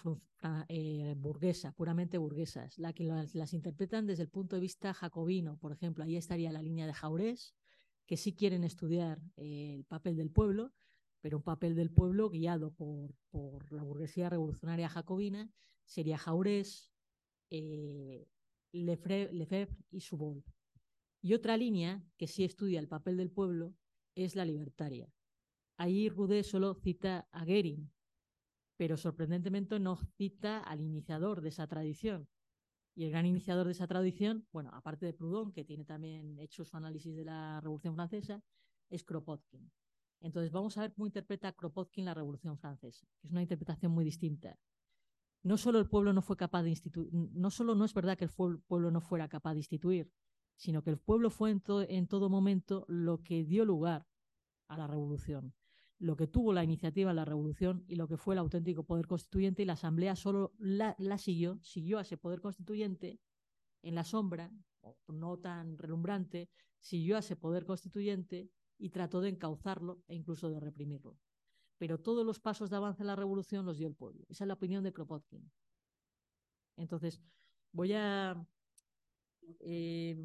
eh, 0.68 1.14
burguesa, 1.18 1.72
puramente 1.72 2.18
burguesas, 2.18 2.78
la 2.78 2.92
que 2.92 3.04
las, 3.04 3.36
las 3.36 3.54
interpretan 3.54 4.06
desde 4.08 4.24
el 4.24 4.30
punto 4.30 4.56
de 4.56 4.62
vista 4.62 4.94
jacobino, 4.94 5.58
por 5.58 5.72
ejemplo, 5.72 6.04
ahí 6.04 6.18
estaría 6.18 6.52
la 6.52 6.62
línea 6.62 6.88
de 6.88 6.94
Jaurés, 6.94 7.54
que 8.06 8.18
sí 8.18 8.34
quieren 8.34 8.64
estudiar 8.64 9.22
eh, 9.38 9.76
el 9.76 9.86
papel 9.86 10.18
del 10.18 10.32
pueblo, 10.32 10.74
pero 11.24 11.38
un 11.38 11.44
papel 11.44 11.74
del 11.74 11.90
pueblo 11.90 12.30
guiado 12.30 12.74
por, 12.74 13.72
la 13.72 13.82
burguesía 13.82 14.30
revolucionaria 14.30 14.90
jacobina, 14.90 15.50
sería 15.86 16.18
Jaurés, 16.18 16.92
eh, 17.50 18.28
Lefebvre 18.74 19.70
y 19.90 20.02
Subol. 20.02 20.44
Y 21.22 21.34
otra 21.34 21.56
línea 21.56 22.04
que 22.18 22.28
sí 22.28 22.44
estudia 22.44 22.82
el 22.82 22.90
papel 22.90 23.16
del 23.16 23.32
pueblo 23.32 23.74
es 24.16 24.36
la 24.36 24.44
libertaria. 24.44 25.10
Ahí 25.78 26.10
Roudet 26.10 26.44
solo 26.44 26.74
cita 26.74 27.26
a 27.32 27.46
Goering, 27.46 27.90
pero 28.76 28.98
sorprendentemente 28.98 29.80
no 29.80 29.96
cita 30.18 30.60
al 30.60 30.82
iniciador 30.82 31.40
de 31.40 31.50
esa 31.50 31.68
tradición. 31.68 32.28
Y 32.96 33.06
el 33.06 33.12
gran 33.12 33.26
iniciador 33.26 33.68
de 33.68 33.72
esa 33.72 33.88
tradición, 33.88 34.46
bueno, 34.52 34.72
aparte 34.74 35.06
de 35.06 35.14
Proudhon, 35.14 35.54
que 35.54 35.64
tiene 35.64 35.86
también 35.86 36.38
hecho 36.38 36.66
su 36.66 36.76
análisis 36.76 37.16
de 37.16 37.24
la 37.24 37.62
Revolución 37.62 37.96
Francesa, 37.96 38.44
es 38.90 39.06
Kropotkin. 39.06 39.72
Entonces 40.24 40.52
vamos 40.52 40.76
a 40.78 40.82
ver 40.82 40.94
cómo 40.94 41.06
interpreta 41.06 41.52
Kropotkin 41.52 42.06
la 42.06 42.16
Revolución 42.16 42.58
Francesa, 42.58 43.06
que 43.22 43.28
es 43.28 43.32
una 43.32 43.44
interpretación 43.44 43.92
muy 43.92 44.04
distinta. 44.06 44.58
No 45.44 45.58
solo 45.58 45.78
el 45.80 45.88
pueblo 45.90 46.14
no 46.14 46.22
fue 46.24 46.38
capaz 46.38 46.64
de 46.64 46.70
instituir, 46.72 47.10
no 47.14 47.52
solo 47.52 47.76
no 47.76 47.86
es 47.86 47.94
verdad 47.94 48.18
que 48.18 48.26
el 48.26 48.32
pueblo 48.32 48.90
no 48.90 49.02
fuera 49.02 49.28
capaz 49.28 49.54
de 49.54 49.60
instituir, 49.60 50.10
sino 50.56 50.82
que 50.82 50.90
el 50.90 50.98
pueblo 50.98 51.30
fue 51.30 51.52
en, 51.52 51.60
to- 51.62 51.82
en 51.88 52.08
todo 52.08 52.30
momento 52.30 52.86
lo 52.88 53.22
que 53.22 53.44
dio 53.44 53.66
lugar 53.66 54.08
a 54.68 54.78
la 54.78 54.88
revolución 54.88 55.54
lo 56.00 56.18
que 56.18 56.28
tuvo 56.28 56.52
la 56.52 56.66
iniciativa 56.66 57.12
en 57.12 57.16
la 57.16 57.24
revolución 57.24 57.86
y 57.88 57.96
lo 57.96 58.10
que 58.10 58.18
fue 58.18 58.36
el 58.36 58.40
auténtico 58.40 58.84
poder 58.84 59.08
constituyente 59.08 59.62
y 59.62 59.66
la 59.66 59.74
asamblea 59.74 60.18
solo 60.18 60.52
la, 60.58 60.96
la 61.00 61.18
siguió, 61.18 61.60
siguió 61.62 61.98
a 61.98 62.02
ese 62.02 62.18
poder 62.18 62.42
constituyente 62.42 63.22
en 63.84 63.96
la 63.96 64.04
sombra, 64.04 64.52
no 65.08 65.38
tan 65.38 65.78
relumbrante, 65.78 66.50
siguió 66.82 67.16
a 67.16 67.20
ese 67.20 67.38
poder 67.38 67.66
constituyente 67.66 68.50
y 68.84 68.90
trató 68.90 69.22
de 69.22 69.30
encauzarlo 69.30 70.04
e 70.10 70.14
incluso 70.14 70.50
de 70.50 70.60
reprimirlo. 70.60 71.18
Pero 71.78 72.02
todos 72.02 72.26
los 72.26 72.42
pasos 72.42 72.70
de 72.70 72.76
avance 72.76 73.02
en 73.02 73.08
la 73.08 73.16
revolución 73.16 73.66
los 73.66 73.78
dio 73.78 73.88
el 73.88 73.96
pueblo. 73.96 74.26
Esa 74.28 74.44
es 74.44 74.48
la 74.50 74.56
opinión 74.56 74.84
de 74.84 74.92
Kropotkin. 74.92 75.50
Entonces, 76.76 77.22
voy 77.72 77.94
a 77.94 78.46
eh, 79.62 80.18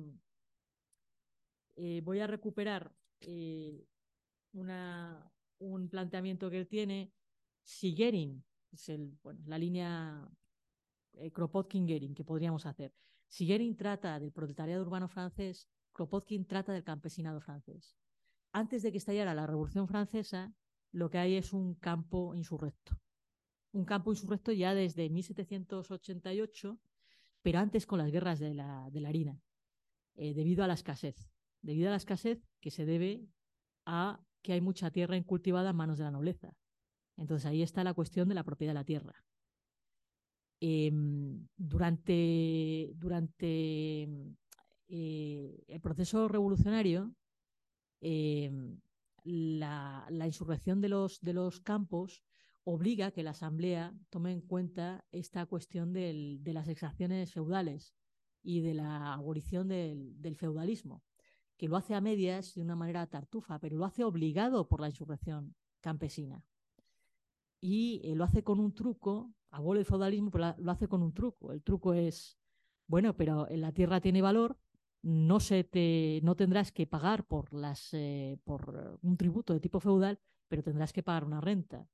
eh, 1.77 2.01
voy 2.05 2.19
a 2.19 2.27
recuperar 2.27 2.93
eh, 3.21 3.87
una, 4.55 5.31
un 5.61 5.89
planteamiento 5.89 6.51
que 6.51 6.59
él 6.59 6.67
tiene. 6.67 7.13
Si 7.63 7.95
Goering, 7.95 8.43
es 8.73 8.89
el, 8.89 9.17
bueno, 9.23 9.41
la 9.47 9.59
línea 9.59 10.29
Kropotkin-Goering 11.15 12.15
que 12.17 12.25
podríamos 12.25 12.67
hacer. 12.67 12.93
Si 13.29 13.47
Goering 13.47 13.77
trata 13.77 14.19
del 14.19 14.33
proletariado 14.33 14.83
urbano 14.83 15.07
francés, 15.07 15.69
Kropotkin 15.93 16.45
trata 16.45 16.73
del 16.73 16.83
campesinado 16.83 17.41
francés. 17.41 17.97
Antes 18.53 18.83
de 18.83 18.91
que 18.93 18.99
estallara 18.99 19.35
la 19.35 19.47
Revolución 19.47 19.89
Francesa, 19.89 20.55
lo 20.93 21.11
que 21.11 21.19
hay 21.19 21.37
es 21.37 21.53
un 21.53 21.75
campo 21.75 22.35
insurrecto. 22.35 23.01
Un 23.73 23.85
campo 23.85 24.11
insurrecto 24.11 24.53
ya 24.53 24.75
desde 24.75 25.11
1788, 25.11 26.79
pero 27.43 27.59
antes 27.59 27.87
con 27.87 27.99
las 27.99 28.11
guerras 28.11 28.39
de 28.39 28.55
la, 28.55 28.89
de 28.91 29.01
la 29.01 29.09
harina, 29.11 29.41
eh, 30.15 30.35
debido 30.35 30.65
a 30.65 30.67
la 30.67 30.75
escasez. 30.75 31.31
Debido 31.61 31.89
a 31.89 31.91
la 31.91 31.97
escasez 31.97 32.41
que 32.61 32.71
se 32.71 32.87
debe 32.87 33.27
a 33.85 34.21
que 34.43 34.53
hay 34.53 34.61
mucha 34.61 34.91
tierra 34.91 35.17
incultivada 35.17 35.71
en 35.71 35.77
manos 35.77 35.99
de 35.99 36.05
la 36.05 36.11
nobleza. 36.11 36.57
Entonces 37.17 37.47
ahí 37.47 37.63
está 37.63 37.85
la 37.85 37.95
cuestión 37.95 38.29
de 38.29 38.35
la 38.35 38.45
propiedad 38.45 38.71
de 38.71 38.75
la 38.75 38.85
tierra. 38.85 39.25
Eh, 40.61 40.91
durante 41.57 42.93
durante 42.97 44.09
eh, 44.89 45.65
el 45.69 45.81
proceso 45.81 46.27
revolucionario, 46.29 47.15
eh, 48.01 48.51
la, 49.25 50.07
insurrección 50.25 50.81
de 50.81 50.89
los, 50.89 51.61
campos 51.61 52.23
obliga 52.65 53.11
que 53.11 53.23
la 53.23 53.31
Asamblea 53.31 53.95
tome 54.11 54.33
en 54.33 54.41
cuenta 54.41 55.05
esta 55.13 55.47
cuestión 55.47 55.93
de 55.93 56.41
las 56.53 56.69
exacciones 56.69 57.33
feudales 57.33 57.95
y 58.43 58.61
de 58.61 58.75
la 58.75 59.15
abolición 59.15 59.69
del, 59.69 60.21
del, 60.21 60.37
feudalismo, 60.37 61.03
que 61.57 61.69
lo 61.69 61.77
hace 61.77 61.95
a 61.95 62.01
medias 62.01 62.55
de 62.55 62.63
una 62.63 62.77
manera 62.77 63.07
tartufa, 63.07 63.59
pero 63.59 63.77
lo 63.77 63.85
hace 63.85 64.05
obligado 64.05 64.69
por 64.69 64.81
la 64.81 64.89
insurrección 64.89 65.55
campesina. 65.81 66.45
Y 67.61 68.01
eh, 68.05 68.15
lo 68.15 68.25
hace 68.25 68.43
con 68.45 68.61
un 68.61 68.73
truco, 68.75 69.35
abole 69.51 69.81
el 69.81 69.87
feudalismo, 69.87 70.31
pero 70.31 70.55
lo 70.59 70.71
hace 70.71 70.89
con 70.89 71.03
un 71.03 71.13
truco. 71.13 71.53
El 71.53 71.63
truco 71.63 71.95
es, 71.95 72.39
bueno, 72.87 73.17
pero 73.17 73.47
la 73.51 73.73
tierra 73.73 74.01
tiene 74.01 74.23
valor, 74.23 74.59
no, 75.09 75.41
se 75.41 75.65
te, 75.65 76.23
tendrás 76.37 76.71
que 76.71 76.87
pagar 76.87 77.27
eh, 77.93 78.37
por 78.45 78.99
un 79.03 79.17
tributo 79.17 79.55
de 79.55 79.61
tipo 79.61 79.81
feudal, 79.81 80.21
pero 80.49 80.63
tendrás 80.63 80.93
que 80.93 81.03
pagar 81.03 81.25
una 81.25 81.41
renta. 81.41 81.89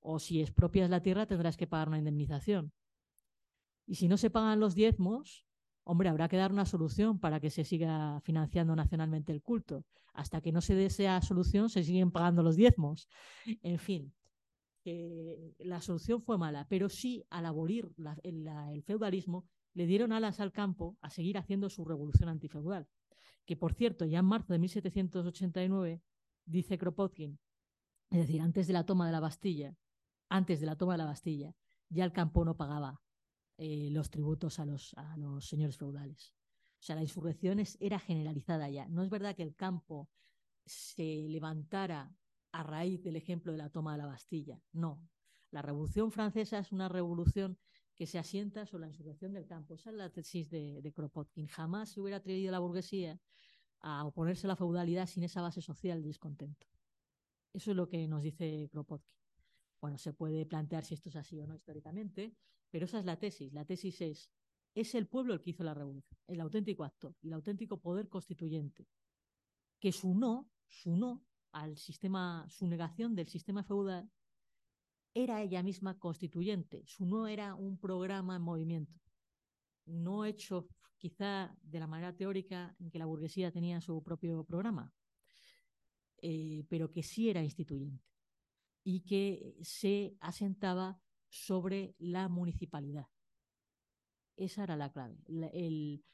O 0.00 0.18
si 0.18 0.40
expropias 0.40 0.90
la 0.90 1.02
tierra, 1.02 1.26
tendrás 1.26 1.56
que 1.56 1.68
pagar 1.68 1.88
una 1.88 1.98
indemnización. 1.98 2.72
Y 3.86 3.94
si 3.94 4.08
no 4.08 4.16
se 4.16 4.30
pagan 4.30 4.58
los 4.58 4.74
diezmos, 4.74 5.46
hombre, 5.84 6.08
habrá 6.08 6.28
que 6.28 6.36
dar 6.36 6.50
una 6.50 6.66
solución 6.66 7.20
para 7.20 7.38
que 7.38 7.50
se 7.50 7.64
siga 7.64 8.20
financiando 8.22 8.74
nacionalmente 8.74 9.32
el 9.32 9.42
culto. 9.42 9.84
Hasta 10.12 10.40
que 10.40 10.50
no 10.50 10.60
se 10.60 10.74
dé 10.74 10.86
esa 10.86 11.20
solución, 11.22 11.68
se 11.68 11.84
siguen 11.84 12.10
pagando 12.10 12.42
los 12.42 12.56
diezmos. 12.56 13.08
En 13.62 13.78
fin, 13.78 14.12
la 15.58 15.80
solución 15.80 16.22
fue 16.22 16.38
mala, 16.38 16.66
pero 16.68 16.88
sí 16.88 17.24
al 17.30 17.46
abolir 17.46 17.88
el 18.24 18.82
feudalismo 18.82 19.46
le 19.76 19.86
dieron 19.86 20.12
alas 20.12 20.40
al 20.40 20.52
campo 20.52 20.96
a 21.02 21.10
seguir 21.10 21.36
haciendo 21.36 21.68
su 21.68 21.84
revolución 21.84 22.30
antifeudal. 22.30 22.88
Que 23.44 23.58
por 23.58 23.74
cierto, 23.74 24.06
ya 24.06 24.20
en 24.20 24.24
marzo 24.24 24.54
de 24.54 24.58
1789, 24.58 26.02
dice 26.46 26.78
Kropotkin, 26.78 27.38
es 28.10 28.18
decir, 28.20 28.40
antes 28.40 28.66
de 28.68 28.72
la 28.72 28.86
toma 28.86 29.04
de 29.04 29.12
la 29.12 29.20
Bastilla, 29.20 29.76
antes 30.30 30.60
de 30.60 30.66
la 30.66 30.76
toma 30.76 30.94
de 30.94 30.98
la 30.98 31.04
Bastilla, 31.04 31.54
ya 31.90 32.04
el 32.04 32.12
campo 32.12 32.42
no 32.42 32.56
pagaba 32.56 33.02
eh, 33.58 33.90
los 33.90 34.08
tributos 34.08 34.58
a 34.60 34.64
los, 34.64 34.94
a 34.94 35.14
los 35.18 35.46
señores 35.46 35.76
feudales. 35.76 36.34
O 36.80 36.82
sea, 36.82 36.96
la 36.96 37.02
insurrección 37.02 37.60
es, 37.60 37.76
era 37.78 37.98
generalizada 37.98 38.70
ya. 38.70 38.88
No 38.88 39.02
es 39.02 39.10
verdad 39.10 39.36
que 39.36 39.42
el 39.42 39.54
campo 39.54 40.08
se 40.64 41.26
levantara 41.28 42.16
a 42.52 42.62
raíz 42.62 43.02
del 43.02 43.16
ejemplo 43.16 43.52
de 43.52 43.58
la 43.58 43.68
toma 43.68 43.92
de 43.92 43.98
la 43.98 44.06
Bastilla. 44.06 44.58
No. 44.72 45.06
La 45.50 45.60
Revolución 45.60 46.10
Francesa 46.12 46.58
es 46.58 46.72
una 46.72 46.88
revolución 46.88 47.58
que 47.96 48.06
se 48.06 48.18
asienta 48.18 48.66
sobre 48.66 48.82
la 48.82 48.88
insurrección 48.88 49.32
del 49.32 49.46
campo. 49.46 49.74
Esa 49.74 49.90
es 49.90 49.96
la 49.96 50.10
tesis 50.10 50.50
de, 50.50 50.92
Kropotkin. 50.94 51.46
Jamás 51.46 51.90
se 51.90 52.00
hubiera 52.00 52.18
atrevido 52.18 52.52
la 52.52 52.58
burguesía 52.58 53.18
a 53.80 54.04
oponerse 54.04 54.46
a 54.46 54.48
la 54.48 54.56
feudalidad 54.56 55.06
sin 55.06 55.24
esa 55.24 55.40
base 55.40 55.62
social 55.62 56.02
de 56.02 56.08
descontento. 56.08 56.66
Eso 57.54 57.70
es 57.70 57.76
lo 57.76 57.88
que 57.88 58.06
nos 58.06 58.22
dice 58.22 58.68
Kropotkin. 58.70 59.16
Bueno, 59.80 59.96
se 59.98 60.12
puede 60.12 60.44
plantear 60.44 60.84
si 60.84 60.94
esto 60.94 61.08
es 61.08 61.16
así 61.16 61.40
o 61.40 61.46
no 61.46 61.54
históricamente, 61.54 62.36
pero 62.70 62.84
esa 62.84 62.98
es 62.98 63.06
la 63.06 63.18
tesis. 63.18 63.52
La 63.54 63.64
tesis 63.64 64.00
es, 64.02 64.30
es 64.74 64.94
el 64.94 65.06
pueblo 65.06 65.32
el 65.32 65.40
que 65.40 65.50
hizo 65.50 65.64
la 65.64 65.74
revolución, 65.74 66.18
el 66.26 66.40
auténtico 66.40 66.84
actor, 66.84 67.14
el 67.22 67.32
auténtico 67.32 67.80
poder 67.80 68.08
constituyente, 68.08 68.86
que 69.80 69.92
su 69.92 70.14
no, 70.14 70.50
su 70.66 70.96
no 70.96 71.24
al 71.52 71.78
sistema, 71.78 72.46
su 72.50 72.66
negación 72.66 73.14
del 73.14 73.28
sistema 73.28 73.64
feudal 73.64 74.10
era 75.16 75.40
ella 75.40 75.62
misma 75.62 75.98
constituyente, 75.98 76.84
su 76.86 77.06
no 77.06 77.26
era 77.26 77.54
un 77.54 77.78
programa 77.78 78.36
en 78.36 78.42
movimiento, 78.42 79.00
no 79.86 80.26
hecho 80.26 80.68
quizá 80.98 81.56
de 81.62 81.80
la 81.80 81.86
manera 81.86 82.14
teórica 82.14 82.76
en 82.78 82.90
que 82.90 82.98
la 82.98 83.06
burguesía 83.06 83.50
tenía 83.50 83.80
su 83.80 84.02
propio 84.02 84.44
programa, 84.44 84.92
eh, 86.18 86.66
pero 86.68 86.90
que 86.90 87.02
sí 87.02 87.30
era 87.30 87.42
instituyente 87.42 88.04
y 88.84 89.00
que 89.00 89.56
se 89.62 90.18
asentaba 90.20 91.00
sobre 91.30 91.94
la 91.98 92.28
municipalidad. 92.28 93.06
Esa 94.36 94.64
era 94.64 94.76
la 94.76 94.92
clave, 94.92 95.16
el, 95.26 96.04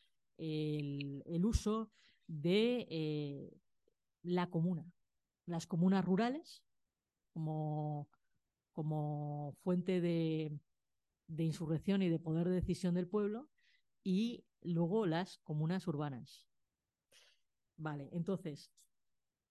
uso 1.44 1.90
de 2.28 2.86
eh, 2.88 3.60
la 4.22 4.48
comuna, 4.48 4.92
las 5.44 5.66
comunas 5.66 6.04
rurales 6.04 6.62
como 7.32 8.08
como 8.72 9.54
fuente 9.62 10.00
de, 10.00 10.58
de 11.26 11.44
insurrección 11.44 12.02
y 12.02 12.08
de 12.08 12.18
poder 12.18 12.48
de 12.48 12.56
decisión 12.56 12.94
del 12.94 13.08
pueblo, 13.08 13.48
y 14.02 14.44
luego 14.62 15.06
las 15.06 15.38
comunas 15.38 15.86
urbanas. 15.86 16.46
Vale, 17.76 18.08
entonces, 18.12 18.72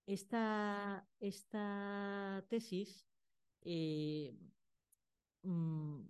esta, 0.06 1.08
esta 1.20 2.46
tesis 2.50 3.08
eh, 3.62 4.34
mmm, 5.44 6.02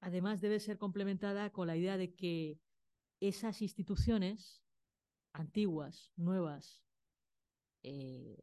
además 0.00 0.40
debe 0.40 0.60
ser 0.60 0.78
complementada 0.78 1.50
con 1.50 1.66
la 1.66 1.76
idea 1.76 1.96
de 1.96 2.14
que 2.14 2.60
esas 3.20 3.62
instituciones 3.62 4.62
antiguas, 5.32 6.12
nuevas, 6.16 6.84
eh, 7.82 8.38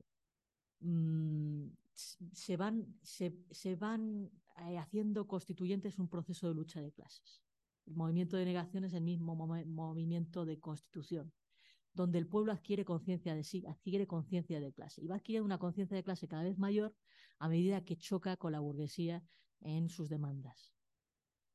mmm, 0.79 1.67
se 1.95 2.57
van, 2.57 2.97
se, 3.01 3.35
se 3.51 3.75
van 3.75 4.31
eh, 4.67 4.77
haciendo 4.77 5.27
constituyentes 5.27 5.99
un 5.99 6.09
proceso 6.09 6.47
de 6.47 6.55
lucha 6.55 6.81
de 6.81 6.91
clases. 6.91 7.41
El 7.85 7.95
movimiento 7.95 8.37
de 8.37 8.45
negación 8.45 8.83
es 8.85 8.93
el 8.93 9.03
mismo 9.03 9.35
movimiento 9.35 10.45
de 10.45 10.59
constitución, 10.59 11.33
donde 11.93 12.17
el 12.17 12.27
pueblo 12.27 12.51
adquiere 12.51 12.85
conciencia 12.85 13.35
de 13.35 13.43
sí, 13.43 13.65
adquiere 13.67 14.07
conciencia 14.07 14.59
de 14.59 14.71
clase 14.71 15.01
y 15.01 15.07
va 15.07 15.15
adquiriendo 15.15 15.45
una 15.45 15.57
conciencia 15.57 15.97
de 15.97 16.03
clase 16.03 16.27
cada 16.27 16.43
vez 16.43 16.57
mayor 16.57 16.95
a 17.39 17.49
medida 17.49 17.83
que 17.83 17.97
choca 17.97 18.37
con 18.37 18.53
la 18.53 18.59
burguesía 18.59 19.23
en 19.61 19.89
sus 19.89 20.09
demandas. 20.09 20.73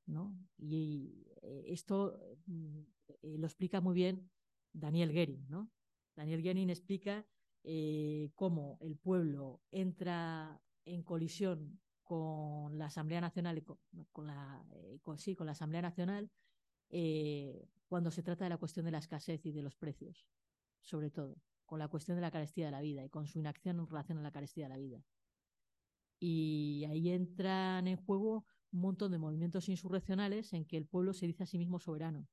¿no? 0.07 0.37
Y 0.59 1.27
eh, 1.43 1.65
esto 1.69 2.19
mm, 2.47 2.81
eh, 3.23 3.39
lo 3.39 3.47
explica 3.47 3.81
muy 3.81 3.95
bien 3.95 4.31
Daniel 4.73 5.13
Gering. 5.13 5.47
¿no? 5.49 5.71
Daniel 6.15 6.43
Gering 6.43 6.71
explica 6.71 7.27
eh, 7.65 8.31
cómo 8.35 8.79
el 8.81 8.97
pueblo 8.97 9.61
entra 9.71 10.61
en 10.85 11.03
colisión 11.03 11.81
con 12.03 12.79
la 12.79 12.87
Asamblea 12.87 13.21
Nacional, 13.21 13.59
eh, 13.59 14.99
sí, 15.19 15.37
con 15.37 15.47
la 15.47 15.53
Asamblea 15.53 15.83
Nacional, 15.83 16.31
eh, 16.89 17.69
cuando 17.87 18.11
se 18.11 18.23
trata 18.23 18.45
de 18.45 18.51
la 18.51 18.57
cuestión 18.57 18.87
de 18.87 18.93
la 18.93 18.99
escasez 18.99 19.45
y 19.45 19.53
de 19.53 19.63
los 19.63 19.77
precios, 19.77 20.27
sobre 20.81 21.11
todo, 21.11 21.37
con 21.67 21.79
la 21.79 21.89
cuestión 21.89 22.17
de 22.17 22.23
la 22.23 22.31
carestía 22.31 22.67
de 22.67 22.73
la 22.73 22.81
vida 22.81 23.05
y 23.05 23.11
con 23.11 23.27
su 23.27 23.39
inacción 23.39 23.79
en 23.79 23.87
relación 23.87 24.19
a 24.19 24.23
la 24.23 24.33
carestía 24.33 24.65
de 24.65 24.71
la 24.71 24.79
vida. 24.79 25.05
Y 26.19 26.87
ahí 26.89 27.11
entran 27.11 27.87
en 27.87 27.97
juego 27.97 28.47
un 28.73 28.81
montón 28.81 29.13
de 29.13 29.19
movimientos 29.19 29.69
insurreccionales 29.69 30.53
en 30.53 30.65
que 30.65 30.77
el 30.77 30.87
pueblo 30.87 31.13
se 31.13 31.27
dice 31.27 31.43
a 31.43 31.47
sí 31.47 31.59
mismo 31.59 31.79
soberano 31.79 32.27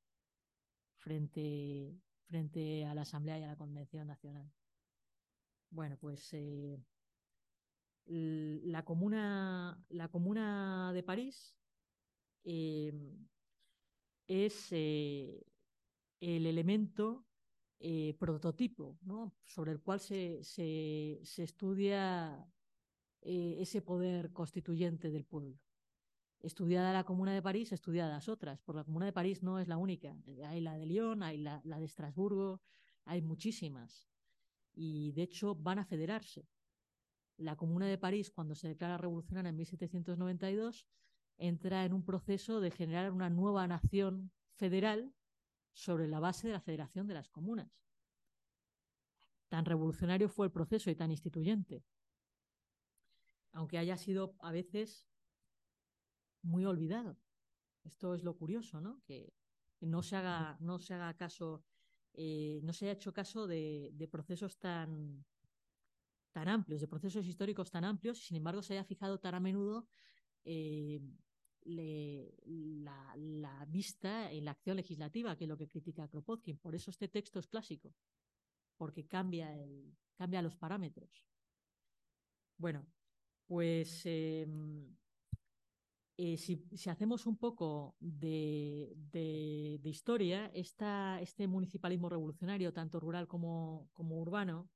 frente, 0.98 1.96
frente 2.28 2.86
a 2.86 2.96
la 2.96 3.02
Asamblea 3.02 3.40
y 3.40 3.44
a 3.44 3.48
la 3.48 3.56
Convención 3.56 4.08
Nacional. 4.08 4.52
Bueno, 5.70 5.98
pues 5.98 6.34
eh, 8.08 8.62
la, 8.64 8.86
comuna, 8.86 9.84
la 9.90 10.08
comuna 10.10 10.92
de 10.94 11.04
París 11.04 11.56
eh, 12.44 12.94
es 14.28 14.68
eh, 14.72 15.46
el 16.20 16.46
elemento 16.46 17.26
prototipo 18.18 18.98
¿no? 19.04 19.36
sobre 19.44 19.72
el 19.72 19.80
cual 19.80 20.00
se, 20.00 20.44
se, 20.44 21.20
se 21.24 21.44
estudia 21.44 22.48
ese 23.22 23.82
poder 23.82 24.32
constituyente 24.32 25.12
del 25.12 25.26
pueblo. 25.26 25.60
Estudiada 26.40 26.94
la 26.94 27.04
Comuna 27.04 27.34
de 27.34 27.42
París, 27.42 27.72
estudiadas 27.72 28.28
otras, 28.30 28.60
porque 28.62 28.78
la 28.78 28.84
Comuna 28.86 29.06
de 29.06 29.14
París 29.14 29.44
no 29.44 29.60
es 29.60 29.68
la 29.68 29.78
única. 29.78 30.16
Hay 30.46 30.62
la 30.62 30.74
de 30.78 30.86
Lyon, 30.86 31.22
hay 31.22 31.38
la, 31.38 31.62
la 31.64 31.80
de 31.80 31.86
Estrasburgo, 31.86 32.62
hay 33.04 33.22
muchísimas 33.22 34.08
y 34.76 35.12
de 35.14 35.24
hecho 35.24 35.56
van 35.56 35.80
a 35.80 35.86
federarse. 35.86 36.48
La 37.38 37.56
Comuna 37.56 37.88
de 37.88 37.98
París, 37.98 38.32
cuando 38.32 38.56
se 38.56 38.68
declara 38.68 38.98
revolucionaria 38.98 39.50
en 39.50 39.58
1792, 39.58 40.88
entra 41.38 41.84
en 41.86 41.94
un 41.94 42.06
proceso 42.06 42.62
de 42.62 42.72
generar 42.72 43.12
una 43.12 43.30
nueva 43.30 43.68
nación 43.68 44.32
federal 44.56 45.14
sobre 45.74 46.08
la 46.08 46.20
base 46.20 46.48
de 46.48 46.54
la 46.54 46.62
Federación 46.62 47.08
de 47.08 47.14
las 47.14 47.30
Comunas. 47.30 47.70
Tan 49.50 49.66
revolucionario 49.66 50.30
fue 50.30 50.48
el 50.48 50.52
proceso 50.52 50.90
y 50.90 50.96
tan 50.96 51.12
instituyente, 51.12 51.84
aunque 53.52 53.78
haya 53.78 53.98
sido 53.98 54.36
a 54.40 54.52
veces 54.52 55.08
muy 56.42 56.66
olvidado. 56.66 57.18
Esto 57.84 58.16
es 58.16 58.24
lo 58.24 58.36
curioso, 58.36 58.82
¿no? 58.82 59.02
Que 59.06 59.34
no 59.82 60.02
se 60.02 60.16
haga, 60.16 60.58
no 60.60 60.80
se 60.80 60.94
haga 60.94 61.16
caso 61.16 61.64
eh, 62.18 62.60
no 62.64 62.74
se 62.74 62.86
haya 62.86 62.94
hecho 62.94 63.14
caso 63.14 63.48
de, 63.48 64.08
procesos 64.12 64.58
tan, 64.58 65.26
tan 66.32 66.48
amplios, 66.48 66.82
de 66.82 66.88
procesos 66.88 67.26
históricos 67.26 67.72
tan 67.72 67.84
amplios, 67.84 68.20
y 68.20 68.28
sin 68.28 68.38
embargo 68.38 68.62
se 68.62 68.74
haya 68.74 68.84
fijado 68.84 69.20
tan 69.20 69.36
a 69.36 69.40
menudo 69.40 69.88
eh, 70.44 71.02
la, 71.66 73.66
vista 73.68 74.32
en 74.32 74.46
la 74.46 74.52
acción 74.52 74.78
legislativa, 74.78 75.36
que 75.36 75.46
es 75.46 75.50
lo 75.50 75.58
que 75.58 75.68
critica 75.68 76.08
Kropotkin. 76.08 76.60
Por 76.60 76.76
eso 76.76 76.92
este 76.92 77.08
texto 77.08 77.40
es 77.40 77.48
clásico, 77.48 77.94
porque 78.78 79.08
cambia, 79.08 79.52
cambia 80.16 80.42
los 80.42 80.56
parámetros. 80.56 81.26
Bueno, 82.58 82.86
Pues 83.48 84.06
em, 84.06 84.96
eh, 86.18 86.38
si, 86.38 86.64
hacemos 86.90 87.26
un 87.26 87.38
poco 87.38 87.96
de, 88.00 88.96
historia, 89.84 90.50
este 90.54 91.48
municipalismo 91.48 92.10
revolucionario, 92.10 92.72
tanto 92.72 93.00
rural 93.00 93.28
como, 93.28 93.90
urbano, 93.98 94.70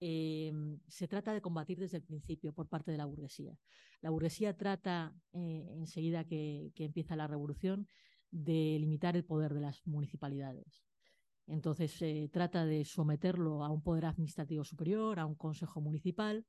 em, 0.00 0.78
se 0.86 1.08
trata 1.08 1.32
de 1.32 1.40
combatir 1.40 1.78
desde 1.78 1.96
el 1.96 2.04
principio 2.04 2.52
por 2.52 2.68
parte 2.68 2.92
de 2.92 2.98
la 2.98 3.06
burguesía. 3.06 3.58
La 4.00 4.10
burguesía 4.10 4.56
trata, 4.56 5.14
eh, 5.32 5.66
enseguida 5.76 6.24
que, 6.24 6.70
que 6.74 6.84
empieza 6.84 7.16
la 7.16 7.26
revolución, 7.26 7.88
de 8.30 8.76
limitar 8.80 9.16
el 9.16 9.24
poder 9.24 9.54
de 9.54 9.60
las 9.60 9.84
municipalidades. 9.86 10.84
Entonces 11.46 11.92
se 11.92 12.28
trata 12.32 12.64
de 12.64 12.84
someterlo 12.84 13.64
a 13.64 13.70
un 13.70 13.82
poder 13.82 14.06
administrativo 14.06 14.64
superior, 14.64 15.18
a 15.18 15.26
un 15.26 15.34
consejo 15.34 15.80
municipal, 15.80 16.46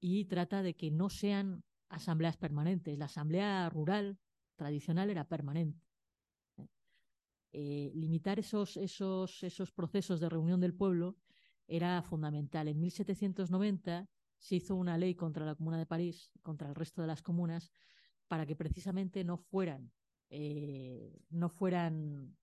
y 0.00 0.26
trata 0.26 0.62
de 0.62 0.74
que 0.74 0.90
no 0.90 1.08
sean 1.10 1.64
asambleas 1.88 2.36
permanentes. 2.36 2.98
La 2.98 3.06
asamblea 3.06 3.68
rural 3.70 4.18
tradicional 4.56 5.10
era 5.10 5.24
permanente. 5.28 5.80
Eh, 7.52 7.90
limitar 7.94 8.38
esos, 8.38 8.76
esos, 8.76 9.42
esos 9.42 9.72
procesos 9.72 10.20
de 10.20 10.28
reunión 10.28 10.60
del 10.60 10.74
pueblo 10.74 11.16
era 11.66 12.02
fundamental. 12.02 12.68
En 12.68 12.78
1790 12.80 14.08
se 14.38 14.56
hizo 14.56 14.76
una 14.76 14.98
ley 14.98 15.14
contra 15.14 15.46
la 15.46 15.54
Comuna 15.54 15.78
de 15.78 15.86
París, 15.86 16.30
contra 16.42 16.68
el 16.68 16.74
resto 16.74 17.00
de 17.02 17.08
las 17.08 17.22
comunas, 17.22 17.70
para 18.28 18.44
que 18.46 18.54
precisamente 18.56 19.24
no 19.24 19.38
fueran, 19.38 19.90
eh, 20.30 21.18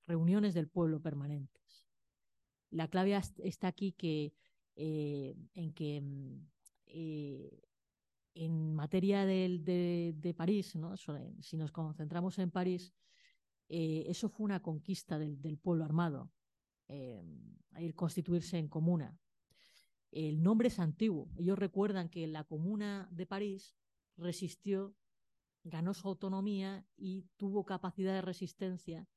reuniones 0.08 0.54
del 0.54 0.68
pueblo 0.70 1.02
permanentes. 1.02 1.88
La 2.72 2.88
clave 2.88 3.16
est- 3.16 3.40
está 3.44 3.68
aquí 3.68 3.94
que, 3.94 4.34
eh, 4.76 5.36
en 5.54 5.74
que 5.74 6.02
mm, 6.02 6.48
en 8.36 8.74
materia 8.76 9.26
del- 9.26 9.64
de, 9.64 10.14
de 10.18 10.34
París, 10.34 10.76
¿no? 10.76 10.96
Si 11.42 11.58
nos 11.58 11.72
concentramos 11.72 12.38
en 12.40 12.52
París, 12.52 12.94
eh, 13.70 14.04
eso 14.08 14.30
fue 14.30 14.44
una 14.46 14.62
conquista 14.62 15.18
del, 15.18 15.42
del 15.42 15.58
pueblo 15.58 15.84
armado, 15.86 16.32
eh, 16.88 17.24
el 17.78 17.96
constituirse 17.96 18.58
en 18.60 18.68
comuna. 18.68 19.18
El 20.12 20.44
nombre 20.44 20.68
es 20.68 20.80
antiguo. 20.80 21.30
Ellos 21.38 21.58
recuerdan 21.58 22.10
que 22.10 22.28
la 22.28 22.44
comuna 22.44 23.08
de 23.12 23.26
París 23.26 23.76
resistió, 24.18 24.96
ganó 25.64 25.94
su 25.94 26.08
autonomía 26.08 26.86
y 26.96 27.24
tuvo 27.38 27.66
capacidad 27.66 28.14
de 28.14 28.22
resistencia 28.22 29.08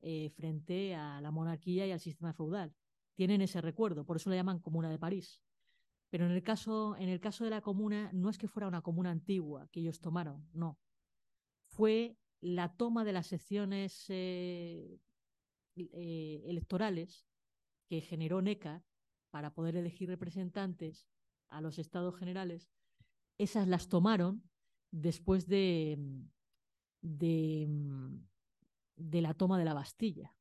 eh, 0.00 0.30
frente 0.30 0.94
a 0.94 1.20
la 1.20 1.30
monarquía 1.30 1.86
y 1.86 1.90
al 1.92 2.00
sistema 2.00 2.32
feudal. 2.32 2.74
Tienen 3.14 3.40
ese 3.40 3.60
recuerdo, 3.60 4.04
por 4.04 4.16
eso 4.16 4.30
le 4.30 4.36
llaman 4.36 4.60
Comuna 4.60 4.88
de 4.90 4.98
París. 4.98 5.42
Pero 6.10 6.26
en 6.26 6.32
el 6.32 6.42
caso, 6.42 6.96
en 6.96 7.08
el 7.08 7.20
caso 7.20 7.44
de 7.44 7.50
la 7.50 7.60
comuna, 7.60 8.10
no 8.12 8.30
es 8.30 8.38
que 8.38 8.48
fuera 8.48 8.68
una 8.68 8.82
comuna 8.82 9.10
antigua 9.10 9.68
que 9.72 9.80
ellos 9.80 10.00
tomaron, 10.00 10.48
no. 10.52 10.78
Fue 11.66 12.16
la 12.40 12.76
toma 12.76 13.04
de 13.04 13.12
las 13.12 13.26
secciones 13.26 14.06
eh, 14.08 15.00
eh, 15.76 16.42
electorales 16.46 17.26
que 17.88 18.00
generó 18.00 18.40
NECA 18.40 18.84
para 19.30 19.52
poder 19.52 19.76
elegir 19.76 20.08
representantes 20.08 21.06
a 21.48 21.60
los 21.60 21.78
estados 21.78 22.16
generales, 22.16 22.70
esas 23.38 23.68
las 23.68 23.88
tomaron 23.88 24.42
después 24.90 25.46
de, 25.46 25.98
de, 27.02 27.68
de 28.96 29.20
la 29.20 29.34
toma 29.34 29.58
de 29.58 29.64
la 29.64 29.74
Bastilla. 29.74 30.34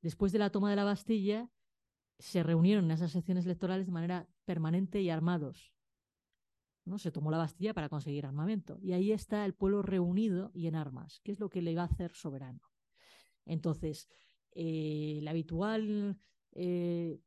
Después 0.00 0.32
de 0.32 0.38
la 0.38 0.50
toma 0.50 0.70
de 0.70 0.76
la 0.76 0.84
Bastilla, 0.84 1.50
se 2.22 2.42
reunieron 2.44 2.84
en 2.84 2.92
esas 2.92 3.10
secciones 3.10 3.44
electorales 3.46 3.86
de 3.86 3.92
manera 3.92 4.28
permanente 4.44 5.00
y 5.02 5.10
armados. 5.10 5.72
¿no? 6.84 6.98
Se 6.98 7.10
tomó 7.10 7.32
la 7.32 7.38
Bastilla 7.38 7.74
para 7.74 7.88
conseguir 7.88 8.24
armamento. 8.26 8.78
Y 8.80 8.92
ahí 8.92 9.10
está 9.10 9.44
el 9.44 9.54
pueblo 9.54 9.82
reunido 9.82 10.52
y 10.54 10.68
en 10.68 10.76
armas, 10.76 11.20
que 11.24 11.32
es 11.32 11.40
lo 11.40 11.48
que 11.48 11.62
le 11.62 11.74
va 11.74 11.82
a 11.82 11.86
hacer 11.86 12.12
soberano. 12.14 12.60
Entonces, 13.44 14.08
eh, 14.52 15.24
habitual, 15.28 16.16
eh, 16.52 17.18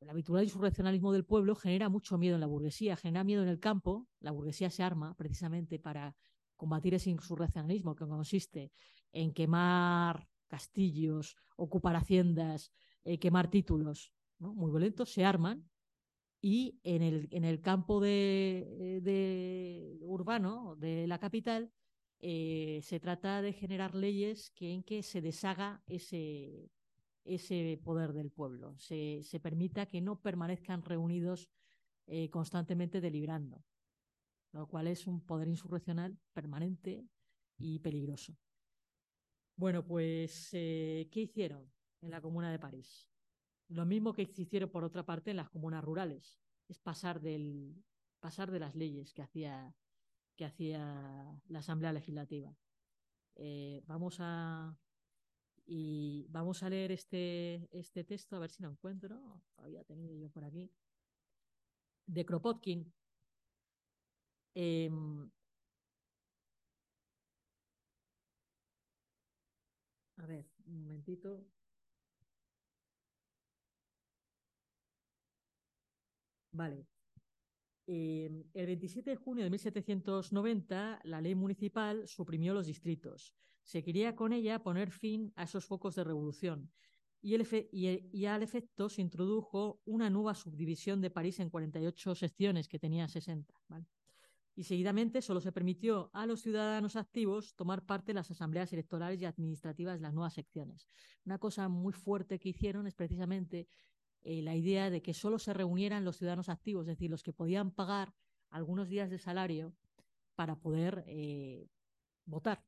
el 0.00 0.10
habitual 0.10 0.42
insurreccionalismo 0.42 1.12
del 1.12 1.24
pueblo 1.24 1.54
genera 1.54 1.88
mucho 1.88 2.18
miedo 2.18 2.34
en 2.34 2.40
la 2.40 2.46
burguesía, 2.48 2.96
genera 2.96 3.22
miedo 3.22 3.42
en 3.42 3.48
el 3.48 3.60
campo. 3.60 4.08
La 4.18 4.32
burguesía 4.32 4.70
se 4.70 4.82
arma 4.82 5.14
precisamente 5.14 5.78
para 5.78 6.16
combatir 6.56 6.94
ese 6.94 7.10
insurreccionalismo 7.10 7.94
que 7.94 8.08
consiste 8.08 8.72
en 9.12 9.32
quemar 9.32 10.28
castillos, 10.48 11.36
ocupar 11.56 11.94
haciendas, 11.94 12.72
eh, 13.04 13.18
quemar 13.18 13.50
títulos, 13.50 14.12
muy 14.38 14.70
violentos, 14.70 15.10
se 15.10 15.24
arman 15.24 15.68
y 16.40 16.78
en 16.82 17.02
el, 17.02 17.28
en 17.30 17.44
el 17.44 17.60
campo 17.60 18.00
de, 18.00 19.00
eh, 19.04 19.98
urbano 20.02 20.76
de 20.76 21.06
la 21.06 21.18
capital 21.18 21.72
eh, 22.18 22.80
se 22.82 23.00
trata 23.00 23.40
de 23.40 23.54
generar 23.54 23.94
leyes 23.94 24.50
que 24.50 24.72
en 24.72 24.82
que 24.82 25.02
se 25.02 25.22
deshaga 25.22 25.82
ese, 25.86 26.70
ese 27.24 27.80
poder 27.82 28.12
del 28.12 28.30
pueblo, 28.30 28.76
se, 28.78 29.22
se 29.22 29.40
permita 29.40 29.86
que 29.86 30.00
no 30.00 30.20
permanezcan 30.20 30.82
reunidos 30.82 31.48
constantemente 32.30 33.00
deliberando, 33.00 33.62
lo 34.50 34.66
cual 34.66 34.88
es 34.88 35.06
un 35.06 35.20
poder 35.24 35.46
insurreccional 35.46 36.18
permanente 36.32 37.06
y 37.56 37.78
peligroso. 37.78 38.36
Bueno, 39.54 39.86
pues, 39.86 40.48
¿qué 40.50 41.08
hicieron 41.12 41.70
en 42.02 42.10
la 42.10 42.20
Comuna 42.20 42.50
de 42.50 42.58
París? 42.58 43.08
Lo 43.68 43.84
mismo 43.84 44.12
que 44.12 44.30
hicieron, 44.36 44.70
por 44.70 44.84
otra 44.84 45.04
parte, 45.04 45.30
en 45.30 45.36
las 45.36 45.50
comunas 45.50 45.84
rurales, 45.84 46.40
es 46.68 46.78
pasar, 46.78 47.20
del, 47.20 47.74
pasar 48.20 48.50
de 48.50 48.60
las 48.60 48.74
leyes 48.74 49.12
que 49.12 49.22
hacía, 49.22 49.74
que 50.36 50.44
hacía 50.44 51.40
la 51.48 51.58
Asamblea 51.60 51.92
Legislativa. 51.92 52.54
Eh, 53.36 53.82
vamos 53.86 54.16
a 54.20 54.76
y 55.72 56.26
vamos 56.30 56.64
a 56.64 56.68
leer 56.68 56.90
este, 56.90 57.68
este 57.70 58.02
texto, 58.02 58.34
a 58.34 58.40
ver 58.40 58.50
si 58.50 58.62
lo 58.62 58.70
encuentro. 58.70 59.40
Había 59.56 59.84
tenido 59.84 60.12
yo 60.16 60.28
por 60.28 60.42
aquí. 60.44 60.68
De 62.06 62.24
Kropotkin. 62.26 62.92
Em, 64.54 65.30
a 70.16 70.26
ver, 70.26 70.46
un 70.66 70.82
momentito. 70.82 71.46
Vale. 76.52 76.86
Eh, 77.86 78.44
el 78.54 78.66
27 78.66 79.10
de 79.10 79.16
junio 79.16 79.44
de 79.44 79.50
1790, 79.50 81.00
la 81.04 81.20
ley 81.20 81.34
municipal 81.34 82.06
suprimió 82.06 82.54
los 82.54 82.66
distritos. 82.66 83.34
Se 83.62 83.82
quería 83.82 84.14
con 84.14 84.32
ella 84.32 84.62
poner 84.62 84.90
fin 84.90 85.32
a 85.36 85.44
esos 85.44 85.64
focos 85.64 85.96
de 85.96 86.04
revolución. 86.04 86.70
Y, 87.22 87.34
al 88.26 88.42
efecto 88.42 88.88
se 88.88 89.02
introdujo 89.02 89.82
una 89.84 90.08
nueva 90.08 90.34
subdivisión 90.34 91.00
de 91.02 91.10
París 91.10 91.38
en 91.40 91.50
48 91.50 92.14
secciones, 92.14 92.66
que 92.66 92.78
tenía 92.78 93.08
60. 93.08 93.54
¿vale? 93.68 93.86
Y 94.54 94.64
seguidamente 94.64 95.20
solo 95.20 95.40
se 95.40 95.52
permitió 95.52 96.10
a 96.12 96.26
los 96.26 96.42
ciudadanos 96.42 96.96
activos 96.96 97.54
tomar 97.54 97.84
parte 97.84 98.12
en 98.12 98.16
las 98.16 98.30
asambleas 98.30 98.72
electorales 98.72 99.20
y 99.20 99.26
administrativas 99.26 99.96
de 99.96 100.02
las 100.02 100.14
nuevas 100.14 100.34
secciones. 100.34 100.86
Una 101.24 101.38
cosa 101.38 101.68
muy 101.68 101.92
fuerte 101.92 102.38
que 102.38 102.50
hicieron 102.50 102.86
es 102.86 102.94
precisamente 102.94 103.68
eh, 104.22 104.42
la 104.42 104.54
idea 104.54 104.90
de 104.90 105.02
que 105.02 105.14
solo 105.14 105.38
se 105.38 105.54
reunieran 105.54 106.04
los 106.04 106.16
ciudadanos 106.16 106.48
activos, 106.48 106.82
es 106.82 106.98
decir, 106.98 107.10
los 107.10 107.22
que 107.22 107.32
podían 107.32 107.70
pagar 107.70 108.14
algunos 108.50 108.88
días 108.88 109.10
de 109.10 109.18
salario 109.18 109.74
para 110.34 110.56
poder 110.56 111.04
eh, 111.06 111.68
votar, 112.24 112.64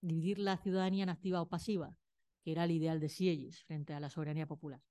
dividir 0.00 0.38
la 0.38 0.56
ciudadanía 0.56 1.02
en 1.02 1.10
activa 1.10 1.42
o 1.42 1.48
pasiva, 1.48 1.96
que 2.42 2.52
era 2.52 2.64
el 2.64 2.70
ideal 2.70 3.00
de 3.00 3.08
Sieyes 3.08 3.64
frente 3.64 3.92
a 3.92 4.00
la 4.00 4.10
soberanía 4.10 4.46
popular. 4.46 4.82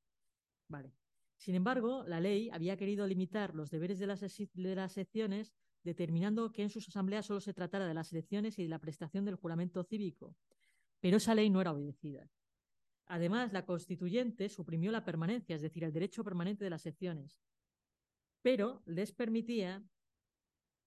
Vale. 0.68 0.93
Sin 1.38 1.56
embargo, 1.56 2.04
la 2.06 2.20
ley 2.20 2.50
había 2.52 2.78
querido 2.78 3.06
limitar 3.08 3.54
los 3.54 3.70
deberes 3.70 4.00
de 4.00 4.08
las, 4.08 4.22
de 4.22 4.76
las 4.76 4.91
secciones, 4.91 5.54
determinando 5.84 6.52
que 6.52 6.64
en 6.64 6.70
sus 6.70 6.88
asambleas 6.89 7.28
solo 7.28 7.39
se 7.39 7.54
tratara 7.54 7.88
de 7.88 7.93
las 7.93 8.12
elecciones 8.12 8.58
y 8.60 8.64
de 8.64 8.70
la 8.70 8.80
prestación 8.80 9.24
del 9.24 9.36
juramento 9.36 9.84
cívico. 9.84 10.36
Pero 11.00 11.18
esa 11.18 11.36
ley 11.36 11.50
no 11.50 11.62
era 11.62 11.72
obedecida. 11.72 12.30
Además, 13.08 13.53
la 13.53 13.66
constituyente 13.66 14.49
suprimió 14.49 14.91
la 14.91 15.05
permanencia, 15.05 15.55
es 15.55 15.62
decir, 15.62 15.84
el 15.84 15.93
derecho 15.93 16.24
permanente 16.24 16.64
de 16.64 16.70
las 16.70 16.82
secciones, 16.82 17.39
pero 18.41 18.82
les 18.86 19.12
permitía 19.14 19.84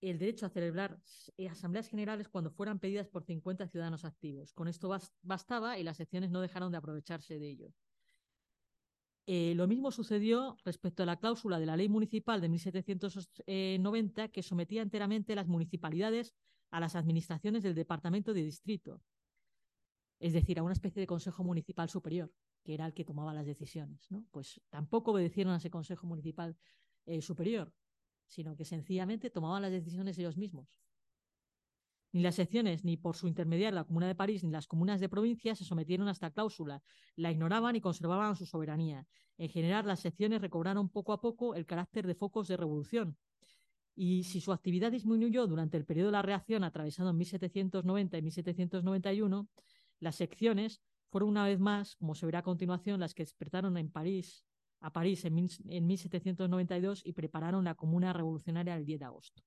el 0.03 0.19
derecho 0.19 0.47
a 0.47 0.51
celebrar 0.51 0.99
eh, 1.37 1.49
asambleas 1.49 1.89
generales 1.89 2.29
cuando 2.29 2.51
fueran 2.51 2.79
pedidas 2.79 3.09
por 3.09 3.25
50 3.25 3.69
ciudadanos 3.69 4.05
activos. 4.05 4.53
Con 4.55 4.69
esto 4.69 4.89
bas- 4.89 5.13
bastaba 5.23 5.79
y 5.79 5.83
las 5.83 5.99
secciones 5.99 6.31
no 6.31 6.41
dejaron 6.41 6.73
de 6.73 6.79
aprovecharse 6.79 7.39
de 7.39 7.49
ello. 7.49 7.73
Eh, 9.27 9.55
lo 9.55 9.69
mismo 9.69 9.91
sucedió 9.93 10.57
respecto 10.65 11.03
a 11.03 11.07
la 11.07 11.19
cláusula 11.19 11.61
de 11.61 11.67
la 11.67 11.77
ley 11.77 11.89
municipal 11.89 12.41
de 12.41 12.49
1790 12.49 14.29
que 14.29 14.43
sometía 14.43 14.83
enteramente 14.83 15.35
las 15.35 15.47
municipalidades 15.47 16.35
a 16.71 16.81
las 16.81 16.97
administraciones 16.97 17.63
del 17.63 17.75
departamento 17.75 18.33
de 18.33 18.43
distrito, 18.43 19.03
es 20.21 20.35
decir, 20.35 20.59
a 20.59 20.63
una 20.63 20.75
especie 20.75 21.01
de 21.01 21.07
consejo 21.07 21.43
municipal 21.43 21.89
superior, 21.89 22.31
que 22.63 22.75
era 22.75 22.87
el 22.87 22.93
que 22.93 23.05
tomaba 23.05 23.33
las 23.33 23.47
decisiones. 23.47 24.07
¿no? 24.11 24.27
Pues 24.31 24.61
tampoco 24.69 25.13
obedecieron 25.13 25.55
a 25.55 25.57
ese 25.57 25.71
consejo 25.71 26.07
municipal 26.07 26.57
eh, 27.07 27.23
superior. 27.23 27.73
sino 28.27 28.55
que 28.55 28.65
sencillamente 28.65 29.29
tomaban 29.29 29.63
las 29.63 29.73
decisiones 29.73 30.17
ellos 30.17 30.37
mismos. 30.37 30.69
Ni 32.13 32.21
las 32.21 32.37
secciones, 32.37 32.85
ni 32.85 32.97
por 32.97 33.17
su 33.17 33.27
intermediario 33.27 33.75
la 33.75 33.85
Comuna 33.85 34.07
de 34.07 34.15
París, 34.15 34.45
ni 34.45 34.51
las 34.51 34.69
comunas 34.69 35.01
de 35.01 35.09
provincia 35.09 35.57
se 35.57 35.65
sometieron 35.65 36.07
a 36.07 36.13
esta 36.13 36.31
cláusula. 36.31 36.83
La 37.17 37.33
ignoraban 37.33 37.75
y 37.75 37.81
conservaban 37.81 38.37
su 38.37 38.47
soberanía. 38.47 39.07
En 39.39 39.49
general, 39.49 39.87
las 39.87 40.01
secciones 40.01 40.41
recobraron 40.41 40.89
poco 40.91 41.13
a 41.13 41.21
poco 41.21 41.55
el 41.55 41.67
carácter 41.67 42.07
de 42.07 42.15
focos 42.15 42.47
de 42.47 42.57
revolución. 42.57 43.17
Y 43.95 44.25
si 44.25 44.41
su 44.41 44.53
actividad 44.53 44.93
disminuyó 44.93 45.47
durante 45.47 45.77
el 45.77 45.85
periodo 45.85 46.09
de 46.09 46.13
la 46.13 46.23
reacción 46.23 46.63
atravesado 46.63 47.11
en 47.11 47.17
1790 47.17 48.19
y 48.19 48.23
1791, 48.23 49.49
las 50.01 50.17
secciones 50.17 50.83
fueron 51.11 51.31
una 51.31 51.45
vez 51.45 51.61
más, 51.61 51.97
como 51.97 52.15
se 52.15 52.27
verá 52.27 52.41
a 52.41 52.43
continuación, 52.43 53.01
las 53.01 53.15
que 53.15 53.23
despertaron 53.23 53.77
en 53.77 53.91
París, 53.91 54.45
a 54.81 54.93
París 54.93 55.25
en, 55.25 55.49
en 55.69 55.87
1792 55.87 57.03
y 57.05 57.13
prepararon 57.13 57.65
la 57.65 57.75
Comuna 57.75 58.13
Revolucionaria 58.13 58.77
el 58.77 58.85
10 58.85 59.01
de 59.01 59.07
agosto. 59.07 59.43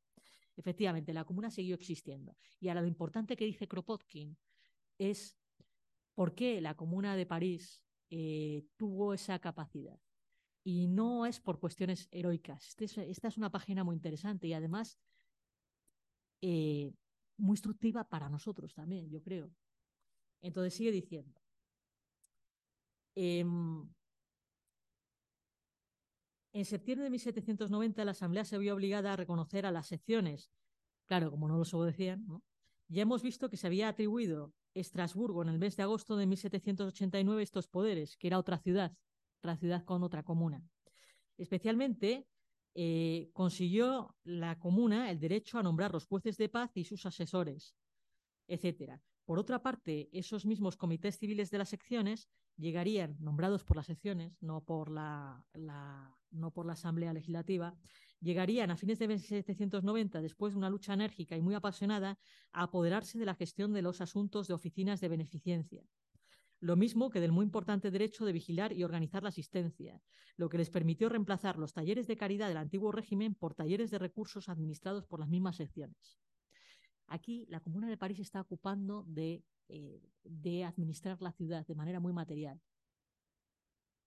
Efectivamente, 0.56 1.14
la 1.14 1.24
comuna 1.24 1.49
siguió 1.49 1.76
existiendo. 1.76 2.36
Y 2.60 2.70
ahora 2.70 2.82
lo 2.82 2.88
importante 2.88 3.36
que 3.36 3.45
dice 3.45 3.68
Kropotkin 3.68 4.38
es 4.97 5.36
por 6.14 6.36
qué 6.36 6.62
la 6.62 6.76
comuna 6.76 7.16
de 7.16 7.26
París 7.26 7.82
eh, 8.10 8.64
tuvo 8.78 9.14
esa 9.14 9.39
capacidad. 9.39 9.99
Y 10.64 10.88
no 10.88 11.26
es 11.26 11.39
por 11.39 11.60
cuestiones 11.60 12.08
heroicas. 12.12 12.68
Este 12.68 13.10
esta 13.10 13.28
es 13.28 13.38
una 13.38 13.51
página 13.51 13.84
muy 13.84 13.95
interesante 13.95 14.47
y 14.47 14.54
además 14.54 14.99
eh, 16.41 16.91
muy 17.38 17.54
instructiva 17.54 18.08
para 18.08 18.30
nosotros 18.30 18.74
también, 18.74 19.10
yo 19.10 19.22
creo. 19.22 19.51
Entonces 20.43 20.75
sigue 20.75 20.91
diciendo. 20.91 21.41
Em, 23.15 23.87
en 26.51 26.65
septiembre 26.65 27.05
de 27.05 27.09
1790 27.09 28.05
la 28.05 28.11
Asamblea 28.11 28.45
se 28.45 28.57
vio 28.57 28.75
obligada 28.75 29.13
a 29.13 29.15
reconocer 29.15 29.65
a 29.65 29.71
las 29.71 29.87
secciones. 29.87 30.51
Claro, 31.07 31.31
como 31.31 31.47
no 31.47 31.57
lo 31.57 31.83
decían, 31.85 32.27
¿no? 32.27 32.43
ya 32.87 33.01
hemos 33.01 33.23
visto 33.23 33.49
que 33.49 33.57
se 33.57 33.67
había 33.67 33.87
atribuido 33.87 34.53
Estrasburgo 34.73 35.41
en 35.43 35.49
el 35.49 35.59
mes 35.59 35.77
de 35.77 35.83
agosto 35.83 36.17
de 36.17 36.27
1789 36.27 37.41
estos 37.41 37.67
poderes, 37.67 38.17
que 38.17 38.27
era 38.27 38.39
otra 38.39 38.57
ciudad, 38.57 38.95
otra 39.39 39.55
ciudad 39.57 39.85
con 39.85 40.03
otra 40.03 40.23
comuna. 40.23 40.63
Especialmente 41.37 42.27
eh, 42.75 43.29
consiguió 43.33 44.15
la 44.23 44.59
comuna 44.59 45.09
el 45.09 45.19
derecho 45.19 45.57
a 45.57 45.63
nombrar 45.63 45.93
los 45.93 46.05
jueces 46.05 46.37
de 46.37 46.49
paz 46.49 46.71
y 46.75 46.83
sus 46.83 47.05
asesores, 47.05 47.75
etc. 48.47 48.99
Por 49.26 49.39
otra 49.39 49.61
parte, 49.61 50.09
esos 50.11 50.45
mismos 50.45 50.76
comités 50.76 51.17
civiles 51.17 51.49
de 51.49 51.57
las 51.57 51.69
secciones 51.69 52.28
llegarían, 52.57 53.15
nombrados 53.19 53.63
por 53.63 53.78
las 53.78 53.86
secciones, 53.86 54.38
no 54.41 54.65
por 54.65 54.91
la, 54.91 55.45
no 56.32 56.51
por 56.51 56.65
la 56.65 56.74
Asamblea 56.74 57.13
Legislativa, 57.13 57.78
llegarían 58.19 58.69
a 58.69 58.76
fines 58.76 58.99
de 58.99 59.07
1790, 59.07 60.21
después 60.21 60.53
de 60.53 60.59
una 60.59 60.69
lucha 60.69 60.93
enérgica 60.93 61.38
y 61.38 61.41
muy 61.41 61.55
apasionada, 61.55 62.19
a 62.51 62.63
apoderarse 62.63 63.17
de 63.17 63.26
la 63.26 63.36
gestión 63.36 63.71
de 63.71 63.82
los 63.82 64.01
asuntos 64.01 64.47
de 64.47 64.55
oficinas 64.55 64.99
de 64.99 65.07
beneficencia. 65.07 65.84
Lo 66.59 66.76
mismo 66.76 67.09
que 67.09 67.21
del 67.21 67.32
muy 67.32 67.45
importante 67.45 67.91
derecho 67.91 68.26
de 68.26 68.34
vigilar 68.34 68.74
y 68.74 68.84
organizar 68.84 69.24
la 69.24 69.30
asistencia, 69.30 70.01
lo 70.36 70.49
que 70.49 70.57
les 70.57 70.69
permitió 70.69 71.07
reemplazar 71.07 71.57
los 71.57 71.74
talleres 71.74 72.07
de 72.07 72.17
caridad 72.17 72.49
del 72.49 72.57
antiguo 72.57 72.91
régimen 72.91 73.36
por 73.36 73.53
talleres 73.53 73.89
de 73.89 73.99
recursos 73.99 74.49
administrados 74.49 75.05
por 75.05 75.19
las 75.19 75.30
mismas 75.30 75.57
secciones. 75.57 76.19
Aquí 77.08 77.45
la 77.49 77.60
Comuna 77.60 77.88
de 77.89 77.97
París 77.97 78.20
está 78.20 78.41
ocupando 78.41 79.04
de 79.08 79.43
eh, 79.70 80.01
de 80.24 80.64
administrar 80.64 81.22
la 81.22 81.32
ciudad 81.32 81.66
de 81.66 81.76
manera 81.76 81.99
muy 81.99 82.14
material, 82.14 82.62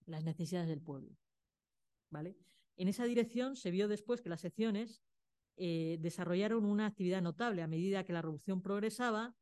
las 0.07 0.25
necesidades 0.25 0.69
del 0.69 0.81
pueblo. 0.81 1.17
¿vale? 2.11 2.37
En 2.77 2.89
esa 2.89 3.05
dirección 3.05 3.57
se 3.57 3.71
vio 3.71 3.89
después 3.89 4.23
que 4.23 4.29
las 4.29 4.41
secciones 4.41 5.03
eh, 5.57 5.99
desarrollaron 6.01 6.65
una 6.65 6.87
actividad 6.87 7.21
notable 7.21 7.63
a 7.63 7.67
medida 7.67 8.05
que 8.05 8.13
la 8.13 8.23
revolución 8.23 8.63
progresaba. 8.63 9.35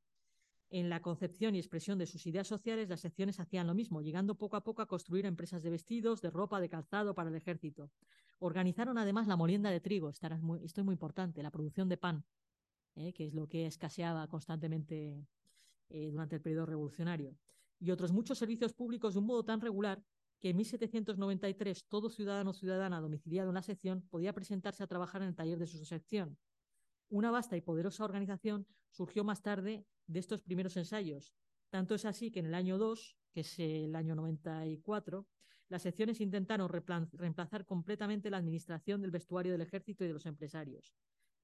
En 0.70 0.88
la 0.88 1.02
concepción 1.02 1.54
y 1.54 1.58
expresión 1.58 1.98
de 1.98 2.06
sus 2.06 2.26
ideas 2.26 2.48
sociales, 2.48 2.88
las 2.88 3.00
secciones 3.00 3.38
hacían 3.38 3.66
lo 3.66 3.74
mismo, 3.74 4.00
llegando 4.00 4.34
poco 4.34 4.56
a 4.56 4.64
poco 4.64 4.82
a 4.82 4.88
construir 4.88 5.26
empresas 5.26 5.62
de 5.62 5.70
vestidos, 5.70 6.20
de 6.20 6.30
ropa, 6.30 6.58
de 6.58 6.68
calzado 6.68 7.14
para 7.14 7.28
el 7.28 7.36
ejército. 7.36 7.92
Organizaron 8.40 8.98
además 8.98 9.28
la 9.28 9.36
molienda 9.36 9.70
de 9.70 9.80
trigo, 9.80 10.10
esto 10.10 10.26
es 10.26 10.84
muy 10.84 10.92
importante, 10.92 11.42
la 11.42 11.52
producción 11.52 11.88
de 11.88 11.96
pan, 11.96 12.24
¿eh? 12.96 13.12
que 13.12 13.26
es 13.26 13.34
lo 13.34 13.48
que 13.48 13.66
escaseaba 13.66 14.26
constantemente 14.28 15.26
eh, 15.88 16.10
durante 16.10 16.36
el 16.36 16.42
periodo 16.42 16.66
revolucionario, 16.66 17.36
y 17.78 17.90
otros 17.90 18.12
muchos 18.12 18.38
servicios 18.38 18.72
públicos 18.72 19.14
de 19.14 19.20
un 19.20 19.26
modo 19.26 19.44
tan 19.44 19.60
regular 19.60 20.02
que 20.40 20.50
en 20.50 20.56
1793 20.56 21.86
todo 21.88 22.10
ciudadano 22.10 22.50
o 22.50 22.54
ciudadana 22.54 23.00
domiciliado 23.00 23.50
en 23.50 23.54
la 23.54 23.62
sección 23.62 24.02
podía 24.10 24.32
presentarse 24.32 24.82
a 24.82 24.86
trabajar 24.86 25.22
en 25.22 25.28
el 25.28 25.34
taller 25.34 25.58
de 25.58 25.66
su 25.66 25.84
sección. 25.84 26.36
Una 27.08 27.30
vasta 27.30 27.56
y 27.56 27.60
poderosa 27.60 28.04
organización 28.04 28.66
surgió 28.90 29.24
más 29.24 29.42
tarde 29.42 29.86
de 30.06 30.18
estos 30.18 30.42
primeros 30.42 30.76
ensayos. 30.76 31.34
Tanto 31.70 31.94
es 31.94 32.04
así 32.04 32.30
que 32.30 32.40
en 32.40 32.46
el 32.46 32.54
año 32.54 32.78
2, 32.78 33.16
que 33.32 33.40
es 33.40 33.58
el 33.58 33.94
año 33.96 34.14
94, 34.14 35.26
las 35.68 35.82
secciones 35.82 36.20
intentaron 36.20 36.68
reemplazar 36.68 37.64
completamente 37.64 38.30
la 38.30 38.36
administración 38.36 39.00
del 39.00 39.10
vestuario 39.10 39.52
del 39.52 39.62
ejército 39.62 40.04
y 40.04 40.08
de 40.08 40.12
los 40.12 40.26
empresarios. 40.26 40.94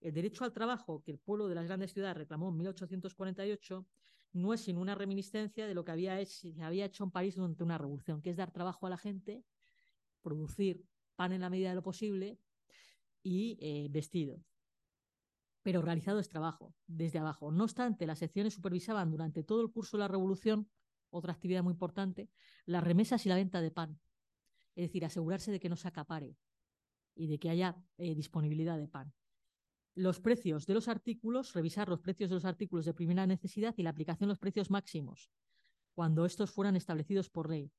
El 0.01 0.15
derecho 0.15 0.45
al 0.45 0.53
trabajo 0.53 1.03
que 1.03 1.11
el 1.11 1.19
pueblo 1.19 1.47
de 1.47 1.55
las 1.55 1.67
grandes 1.67 1.93
ciudades 1.93 2.17
reclamó 2.17 2.49
en 2.49 2.57
1848 2.57 3.87
no 4.33 4.55
es 4.55 4.63
sino 4.63 4.81
una 4.81 4.95
reminiscencia 4.95 5.67
de 5.67 5.75
lo 5.75 5.85
que 5.85 5.93
había 5.93 6.19
hecho, 6.21 6.49
había 6.61 6.87
hecho 6.87 7.05
en 7.05 7.11
París 7.11 7.35
durante 7.37 7.65
una 7.65 7.77
revolución, 7.77 8.23
que 8.23 8.31
es 8.31 8.37
dar 8.37 8.51
trabajo 8.51 8.87
a 8.87 8.91
la 8.91 8.97
gente, 8.97 9.45
producir 10.23 10.85
pan 11.17 11.33
en 11.33 11.43
la 11.43 11.51
medida 11.51 11.71
de 11.71 11.75
lo 11.75 11.83
posible 11.83 12.39
y 13.23 13.59
eh, 13.61 13.89
vestido. 13.91 14.41
Pero 15.63 15.83
realizado 15.83 16.21
es 16.21 16.29
trabajo, 16.29 16.75
desde 16.87 17.19
abajo. 17.19 17.53
No 17.53 17.65
obstante, 17.65 18.07
las 18.07 18.21
secciones 18.21 18.55
supervisaban 18.55 19.11
durante 19.11 19.43
todo 19.43 19.61
el 19.61 19.71
curso 19.71 19.99
de 19.99 20.03
la 20.03 20.09
revolución, 20.09 20.71
otra 21.11 21.33
actividad 21.33 21.63
muy 21.63 21.73
importante, 21.73 22.31
las 22.65 22.83
remesas 22.83 23.27
y 23.27 23.29
la 23.29 23.35
venta 23.35 23.61
de 23.61 23.71
pan. 23.71 24.01
Es 24.75 24.87
decir, 24.87 25.05
asegurarse 25.05 25.51
de 25.51 25.61
que 25.61 25.69
no 25.69 25.77
se 25.77 25.89
acapare 25.89 26.37
y 27.15 27.27
de 27.27 27.39
que 27.39 27.51
haya 27.51 27.77
eh, 27.99 28.15
disponibilidad 28.15 28.79
de 28.79 28.89
pan 28.89 29.13
los 30.01 30.19
precios 30.19 30.67
de 30.67 30.75
los 30.75 30.89
artículos, 30.89 31.53
revisar 31.53 31.89
los 31.89 32.01
precios 32.01 32.31
de 32.31 32.35
los 32.35 32.47
artículos 32.47 32.87
de 32.87 32.95
primera 32.95 33.27
necesidad 33.27 33.75
y 33.77 33.83
la 33.83 33.91
aplicación 33.91 34.29
de 34.29 34.33
los 34.33 34.39
precios 34.39 34.71
máximos, 34.71 35.31
cuando 35.95 36.25
estos 36.25 36.51
fueran 36.51 36.75
establecidos 36.75 37.29
por 37.29 37.51
ley. 37.51 37.71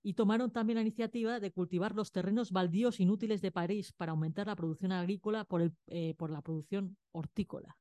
Y 0.00 0.14
tomaron 0.14 0.52
también 0.52 0.76
la 0.76 0.82
iniciativa 0.82 1.40
de 1.40 1.50
cultivar 1.50 1.94
los 1.94 2.12
terrenos 2.12 2.52
baldíos 2.52 3.00
inútiles 3.00 3.40
de 3.40 3.50
París 3.50 3.92
para 3.92 4.12
aumentar 4.12 4.46
la 4.46 4.54
producción 4.54 4.92
agrícola 4.92 5.44
por, 5.44 5.72
eh, 5.86 6.14
por 6.14 6.30
la 6.30 6.42
producción 6.42 6.96
hortícola. 7.10 7.76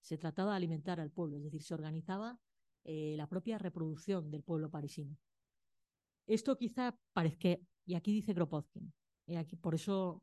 Se 0.00 0.18
trataba 0.18 0.52
de 0.52 0.58
alimentar 0.58 1.00
al 1.00 1.10
pueblo, 1.10 1.38
es 1.38 1.44
decir, 1.44 1.62
se 1.62 1.74
organizaba 1.74 2.38
eh, 2.84 3.14
la 3.16 3.26
propia 3.26 3.58
reproducción 3.58 4.30
del 4.30 4.42
pueblo 4.42 4.70
parisino. 4.70 5.16
Esto 6.26 6.56
quizá 6.56 6.96
parezca, 7.12 7.58
y 7.84 7.94
aquí 7.94 8.12
dice 8.12 8.34
Kropotkin, 8.34 8.92
y 9.26 9.36
aquí, 9.36 9.56
por 9.56 9.74
eso 9.74 10.22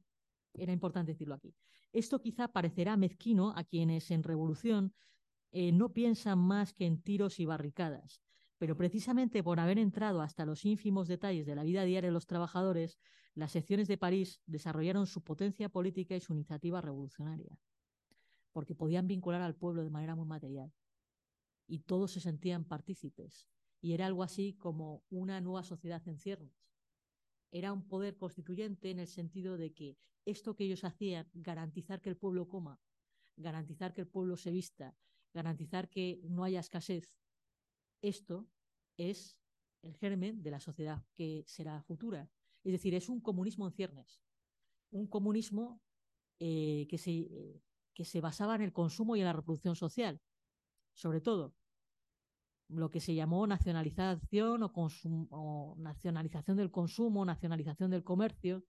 era 0.53 0.71
importante 0.71 1.11
decirlo 1.11 1.35
aquí. 1.35 1.55
Esto 1.91 2.21
quizá 2.21 2.47
parecerá 2.47 2.97
mezquino 2.97 3.53
a 3.55 3.63
quienes 3.63 4.11
en 4.11 4.23
revolución 4.23 4.93
eh, 5.51 5.71
no 5.71 5.93
piensan 5.93 6.39
más 6.39 6.73
que 6.73 6.85
en 6.85 7.01
tiros 7.01 7.39
y 7.39 7.45
barricadas, 7.45 8.21
pero 8.57 8.75
precisamente 8.77 9.41
por 9.43 9.59
haber 9.59 9.79
entrado 9.79 10.21
hasta 10.21 10.45
los 10.45 10.65
ínfimos 10.65 11.07
detalles 11.07 11.45
de 11.45 11.55
la 11.55 11.63
vida 11.63 11.83
diaria 11.83 12.09
de 12.09 12.13
los 12.13 12.27
trabajadores, 12.27 12.99
las 13.33 13.51
secciones 13.51 13.87
de 13.87 13.97
París 13.97 14.41
desarrollaron 14.45 15.07
su 15.07 15.23
potencia 15.23 15.69
política 15.69 16.15
y 16.15 16.19
su 16.19 16.33
iniciativa 16.33 16.81
revolucionaria, 16.81 17.57
porque 18.51 18.75
podían 18.75 19.07
vincular 19.07 19.41
al 19.41 19.55
pueblo 19.55 19.83
de 19.83 19.89
manera 19.89 20.15
muy 20.15 20.25
material 20.25 20.71
y 21.67 21.79
todos 21.79 22.11
se 22.11 22.19
sentían 22.19 22.65
partícipes 22.65 23.47
y 23.81 23.93
era 23.93 24.07
algo 24.07 24.23
así 24.23 24.53
como 24.53 25.03
una 25.09 25.39
nueva 25.39 25.63
sociedad 25.63 26.01
en 26.07 26.17
ciernes 26.17 26.58
era 27.51 27.73
un 27.73 27.87
poder 27.87 28.17
constituyente 28.17 28.91
en 28.91 28.99
el 28.99 29.07
sentido 29.07 29.57
de 29.57 29.73
que 29.73 29.97
esto 30.25 30.55
que 30.55 30.65
ellos 30.65 30.83
hacían, 30.83 31.29
garantizar 31.33 32.01
que 32.01 32.09
el 32.09 32.17
pueblo 32.17 32.47
coma, 32.47 32.79
garantizar 33.35 33.93
que 33.93 34.01
el 34.01 34.07
pueblo 34.07 34.37
se 34.37 34.51
vista, 34.51 34.95
garantizar 35.33 35.89
que 35.89 36.21
no 36.23 36.43
haya 36.43 36.59
escasez, 36.59 37.15
esto 38.01 38.47
es 38.97 39.37
el 39.81 39.95
germen 39.95 40.43
de 40.43 40.51
la 40.51 40.59
sociedad 40.59 41.03
que 41.15 41.43
será 41.47 41.81
futura. 41.83 42.29
Es 42.63 42.73
decir, 42.73 42.93
es 42.93 43.09
un 43.09 43.21
comunismo 43.21 43.65
en 43.65 43.73
ciernes, 43.73 44.21
un 44.91 45.07
comunismo 45.07 45.81
eh, 46.39 46.85
que, 46.89 46.97
se, 46.97 47.11
eh, 47.11 47.63
que 47.93 48.05
se 48.05 48.21
basaba 48.21 48.55
en 48.55 48.61
el 48.61 48.73
consumo 48.73 49.15
y 49.15 49.19
en 49.19 49.25
la 49.25 49.33
reproducción 49.33 49.75
social, 49.75 50.21
sobre 50.93 51.21
todo 51.21 51.55
lo 52.69 52.91
que 52.91 52.99
se 52.99 53.15
llamó 53.15 53.45
nacionalización 53.47 54.63
o, 54.63 55.75
nacionalización 55.77 56.57
del 56.57 56.71
consumo, 56.71 57.25
nacionalización 57.25 57.91
del 57.91 58.03
comercio, 58.03 58.63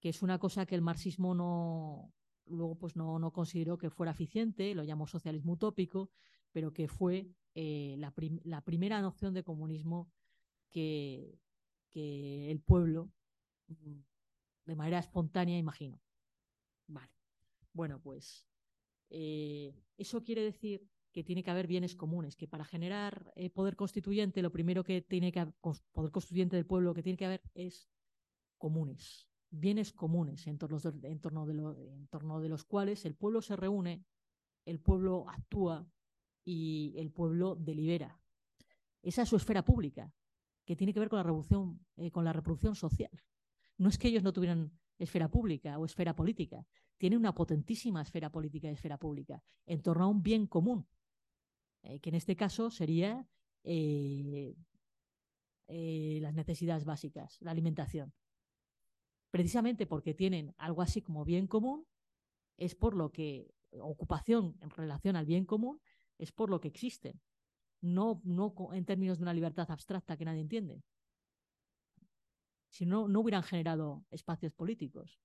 que 0.00 0.08
es 0.08 0.22
una 0.22 0.38
cosa 0.38 0.66
que 0.66 0.74
el 0.74 0.82
marxismo 0.82 1.34
no 1.34 2.12
luego 2.46 2.76
pues 2.76 2.96
no, 2.96 3.20
no 3.20 3.32
consideró 3.32 3.78
que 3.78 3.88
fuera 3.88 4.12
eficiente, 4.12 4.74
lo 4.74 4.82
llamó 4.82 5.06
socialismo 5.06 5.52
utópico, 5.52 6.10
pero 6.50 6.72
que 6.72 6.88
fue 6.88 7.30
eh, 7.54 7.94
la, 7.98 8.12
la, 8.42 8.60
primera 8.62 9.00
noción 9.00 9.32
de 9.32 9.44
comunismo 9.44 10.10
que, 10.70 11.38
que 11.88 12.50
el 12.50 12.60
pueblo 12.60 13.12
mm, 13.68 14.00
de 14.66 14.76
manera 14.76 14.98
espontánea 14.98 15.56
imaginó. 15.56 16.00
Vale. 16.88 17.12
Bueno, 17.72 18.00
pues 18.00 18.46
eh, 19.08 19.74
eso 19.96 20.22
quiere 20.24 20.42
decir 20.42 20.86
que 21.12 21.22
tiene 21.22 21.42
que 21.42 21.50
haber 21.50 21.66
bienes 21.66 21.94
comunes, 21.94 22.36
que 22.36 22.48
para 22.48 22.64
generar 22.64 23.32
eh, 23.36 23.50
poder 23.50 23.76
constituyente, 23.76 24.42
lo 24.42 24.50
primero 24.50 24.82
que 24.82 25.02
tiene 25.02 25.30
que 25.30 25.40
haber, 25.40 25.54
poder 25.92 26.10
constituyente 26.10 26.56
del 26.56 26.66
pueblo 26.66 26.94
que 26.94 27.02
tiene 27.02 27.18
que 27.18 27.26
haber 27.26 27.42
es 27.54 27.90
comunes, 28.56 29.28
bienes 29.50 29.92
comunes 29.92 30.46
en 30.46 30.58
torno, 30.58 30.78
de, 30.80 32.48
los 32.48 32.64
cuales 32.64 33.04
el 33.04 33.14
pueblo 33.14 33.42
se 33.42 33.56
reúne, 33.56 34.04
el 34.64 34.80
pueblo 34.80 35.28
actúa 35.28 35.86
y 36.44 36.94
el 36.96 37.10
pueblo 37.10 37.56
delibera. 37.56 38.18
Esa 39.02 39.22
es 39.22 39.28
su 39.28 39.36
esfera 39.36 39.64
pública, 39.64 40.12
que 40.64 40.76
tiene 40.76 40.94
que 40.94 41.00
ver 41.00 41.08
con 41.08 41.18
la 41.18 41.24
revolución, 41.24 41.84
eh, 41.96 42.10
con 42.10 42.24
la 42.24 42.32
reproducción 42.32 42.74
social. 42.74 43.10
No 43.76 43.88
es 43.88 43.98
que 43.98 44.08
ellos 44.08 44.22
no 44.22 44.32
tuvieran 44.32 44.72
esfera 44.98 45.28
pública 45.28 45.78
o 45.78 45.84
esfera 45.84 46.14
política, 46.14 46.64
tiene 46.96 47.16
una 47.16 47.34
potentísima 47.34 48.00
esfera 48.00 48.30
política 48.30 48.68
y 48.68 48.74
esfera 48.74 48.96
pública 48.96 49.42
en 49.66 49.82
torno 49.82 50.04
a 50.04 50.08
un 50.08 50.22
bien 50.22 50.46
común, 50.46 50.86
eh, 51.82 52.00
que 52.00 52.10
en 52.10 52.14
este 52.14 52.36
caso 52.36 52.70
sería 52.70 53.26
eh, 53.64 54.54
eh, 55.68 56.18
las 56.20 56.34
necesidades 56.34 56.84
básicas, 56.84 57.38
la 57.40 57.50
alimentación. 57.50 58.12
Precisamente 59.30 59.86
porque 59.86 60.14
tienen 60.14 60.54
algo 60.58 60.82
así 60.82 61.02
como 61.02 61.24
bien 61.24 61.46
común, 61.46 61.86
es 62.56 62.74
por 62.74 62.94
lo 62.94 63.10
que 63.10 63.54
ocupación 63.80 64.56
en 64.60 64.70
relación 64.70 65.16
al 65.16 65.26
bien 65.26 65.44
común, 65.44 65.80
es 66.18 66.30
por 66.30 66.50
lo 66.50 66.60
que 66.60 66.68
existen, 66.68 67.20
no, 67.80 68.20
no 68.24 68.54
en 68.74 68.84
términos 68.84 69.18
de 69.18 69.24
una 69.24 69.34
libertad 69.34 69.70
abstracta 69.70 70.16
que 70.16 70.24
nadie 70.24 70.42
entiende. 70.42 70.82
Si 72.68 72.86
no, 72.86 73.08
no 73.08 73.20
hubieran 73.20 73.42
generado 73.42 74.04
espacios 74.10 74.52
políticos. 74.52 75.18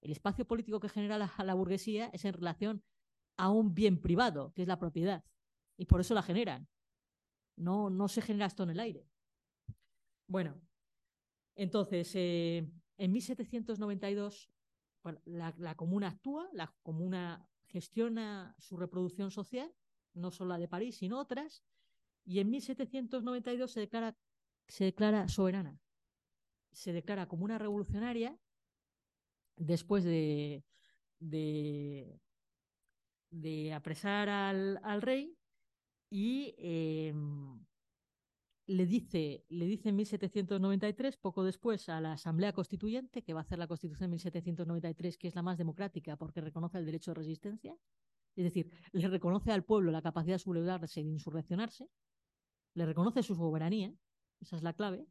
El 0.00 0.12
espacio 0.12 0.46
político 0.46 0.80
que 0.80 0.88
genera 0.88 1.18
la 1.18 1.54
burguesía 1.54 2.08
es 2.12 2.24
en 2.24 2.32
relación 2.32 2.82
a 3.36 3.50
un 3.50 3.74
bien 3.74 4.00
privado, 4.00 4.52
que 4.54 4.62
es 4.62 4.68
la 4.68 4.78
propiedad 4.78 5.24
y 5.80 5.86
por 5.86 5.98
eso 6.02 6.12
la 6.12 6.22
generan. 6.22 6.68
No, 7.56 7.88
no 7.88 8.06
se 8.06 8.20
genera 8.20 8.46
esto 8.46 8.64
en 8.64 8.70
el 8.70 8.80
aire. 8.80 9.08
Bueno, 10.26 10.60
entonces, 11.54 12.12
eh, 12.16 12.70
en 12.98 13.12
1792 13.12 14.50
la, 15.24 15.54
la, 15.56 15.74
comuna 15.76 16.08
actúa, 16.08 16.50
la 16.52 16.70
comuna 16.82 17.48
gestiona 17.66 18.54
su 18.58 18.76
reproducción 18.76 19.30
social, 19.30 19.74
no 20.12 20.30
solo 20.30 20.50
la 20.50 20.58
de 20.58 20.68
París, 20.68 20.98
sino 20.98 21.18
otras, 21.18 21.64
y 22.26 22.40
en 22.40 22.50
1792 22.50 23.72
se 23.72 23.80
declara, 23.80 24.14
se 24.68 24.84
declara 24.84 25.28
soberana. 25.28 25.80
Se 26.72 26.92
declara 26.92 27.26
comuna 27.26 27.56
revolucionaria 27.56 28.38
después 29.56 30.04
de, 30.04 30.62
de, 31.20 32.20
de 33.30 33.72
apresar 33.72 34.28
al, 34.28 34.78
al 34.84 35.00
rey 35.00 35.39
y 36.10 36.56
em, 36.58 37.64
le, 38.66 38.86
dice, 38.86 39.44
le 39.48 39.66
dice 39.66 39.90
en 39.90 39.96
1793, 39.96 41.16
poco 41.16 41.44
después, 41.44 41.88
a 41.88 42.00
la 42.00 42.12
Asamblea 42.12 42.52
Constituyente, 42.52 43.22
que 43.22 43.32
va 43.32 43.40
a 43.40 43.42
hacer 43.42 43.58
la 43.58 43.68
Constitución 43.68 44.06
en 44.06 44.10
1793, 44.10 45.16
que 45.16 45.28
es 45.28 45.34
la 45.36 45.42
más 45.42 45.56
democrática 45.56 46.16
porque 46.16 46.40
reconoce 46.40 46.78
el 46.78 46.84
derecho 46.84 47.12
de 47.12 47.14
resistencia, 47.16 47.76
es 48.34 48.44
decir, 48.44 48.70
le 48.92 49.08
reconoce 49.08 49.52
al 49.52 49.64
pueblo 49.64 49.92
la 49.92 50.02
capacidad 50.02 50.34
de 50.34 50.40
sublevarse 50.40 51.00
y 51.00 51.04
de 51.04 51.10
insurreccionarse, 51.10 51.88
le 52.74 52.86
reconoce 52.86 53.22
su 53.22 53.34
soberanía, 53.36 53.94
esa 54.40 54.56
es 54.56 54.62
la 54.62 54.72
clave, 54.72 55.06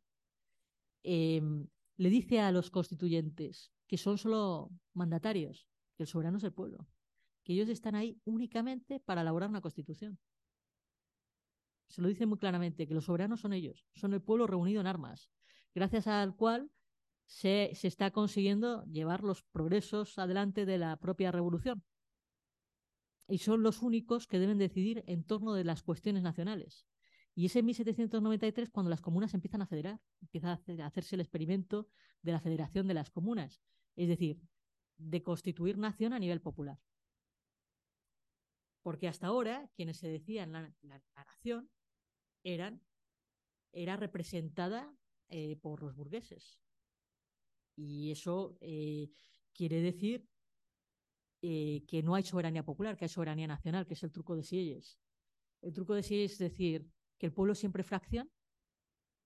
em, 1.04 1.68
le 1.98 2.10
dice 2.10 2.42
a 2.42 2.52
los 2.52 2.72
constituyentes 2.72 3.72
que 3.88 3.98
son 3.98 4.18
solo 4.18 4.72
mandatarios, 4.94 5.68
que 5.96 6.04
el 6.04 6.08
soberano 6.08 6.38
es 6.38 6.44
el 6.44 6.54
pueblo, 6.54 6.88
que 7.44 7.54
ellos 7.54 7.70
están 7.70 7.96
ahí 7.96 8.20
únicamente 8.26 9.00
para 9.00 9.22
elaborar 9.22 9.50
una 9.50 9.62
constitución 9.62 10.20
se 11.90 12.02
lo 12.02 12.08
dice 12.08 12.26
muy 12.26 12.38
claramente, 12.38 12.88
que 12.88 12.94
los 12.94 13.06
soberanos 13.06 13.42
son 13.42 13.54
ellos, 13.54 13.86
son 13.96 14.14
el 14.14 14.22
pueblo 14.22 14.48
reunido 14.48 14.80
en 14.80 14.88
armas, 14.88 15.30
gracias 15.74 16.08
al 16.08 16.36
cual 16.36 16.72
se, 17.26 17.72
se 17.74 17.88
está 17.88 18.12
consiguiendo 18.12 18.84
llevar 18.86 19.24
los 19.24 19.44
progresos 19.44 20.18
adelante 20.18 20.66
de 20.66 20.78
la 20.78 20.98
propia 20.98 21.32
revolución. 21.32 21.84
Y 23.28 23.40
son 23.40 23.62
los 23.62 23.82
únicos 23.82 24.26
que 24.26 24.40
deben 24.40 24.58
decidir 24.58 25.04
en 25.08 25.24
torno 25.24 25.54
de 25.54 25.64
las 25.64 25.84
cuestiones 25.84 26.24
nacionales. 26.24 26.88
Y 27.36 27.46
es 27.46 27.56
en 27.56 27.66
1793 27.66 28.70
cuando 28.70 28.90
las 28.90 29.02
comunas 29.02 29.34
empiezan 29.34 29.62
a 29.62 29.68
federar, 29.68 30.00
empieza 30.22 30.52
a 30.52 30.86
hacerse 30.86 31.16
el 31.16 31.22
experimento 31.22 31.88
de 32.22 32.32
la 32.32 32.40
federación 32.40 32.88
de 32.88 32.96
las 32.96 33.12
comunas, 33.12 33.62
es 33.96 34.08
decir, 34.10 34.42
de 34.98 35.24
constituir 35.24 35.78
nación 35.78 36.14
a 36.14 36.20
nivel 36.20 36.42
popular. 36.42 36.80
Porque 38.82 39.08
hasta 39.08 39.28
ahora 39.28 39.70
quienes 39.76 39.98
se 39.98 40.08
decían 40.08 40.52
la, 40.52 40.74
la 40.82 41.02
nación 41.16 41.70
eran, 42.44 42.82
era 43.72 43.98
representada 43.98 44.94
eh, 45.30 45.58
por 45.58 45.84
los 45.84 45.96
burgueses. 45.96 46.60
Y 47.76 48.12
eso 48.12 48.58
eh, 48.62 49.10
quiere 49.54 49.82
decir 49.82 50.28
eh, 51.42 51.84
que 51.88 52.04
no 52.04 52.16
hay 52.16 52.24
soberanía 52.24 52.64
popular, 52.64 52.98
que 52.98 53.06
hay 53.06 53.10
soberanía 53.10 53.48
nacional, 53.48 53.86
que 53.86 53.94
es 53.94 54.04
el 54.04 54.12
truco 54.12 54.36
de 54.36 54.44
Sieyes. 54.44 55.00
El 55.62 55.74
truco 55.74 55.94
de 55.94 56.04
Sieyes 56.04 56.34
es 56.34 56.40
decir 56.40 56.86
que 57.18 57.28
el 57.28 57.34
pueblo 57.34 57.56
siempre 57.56 57.84
fracción, 57.84 58.30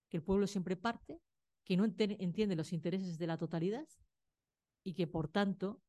que 0.09 0.18
el 0.18 0.24
pueblo 0.24 0.45
siempre 0.45 0.76
parte, 0.76 1.20
que 1.64 1.78
no 1.78 1.86
entiende 1.86 2.55
los 2.55 2.74
intereses 2.74 3.18
de 3.18 3.28
la 3.28 3.38
totalidad 3.38 3.88
y 4.84 4.93
que 4.93 5.07
por 5.07 5.30
tanto 5.30 5.82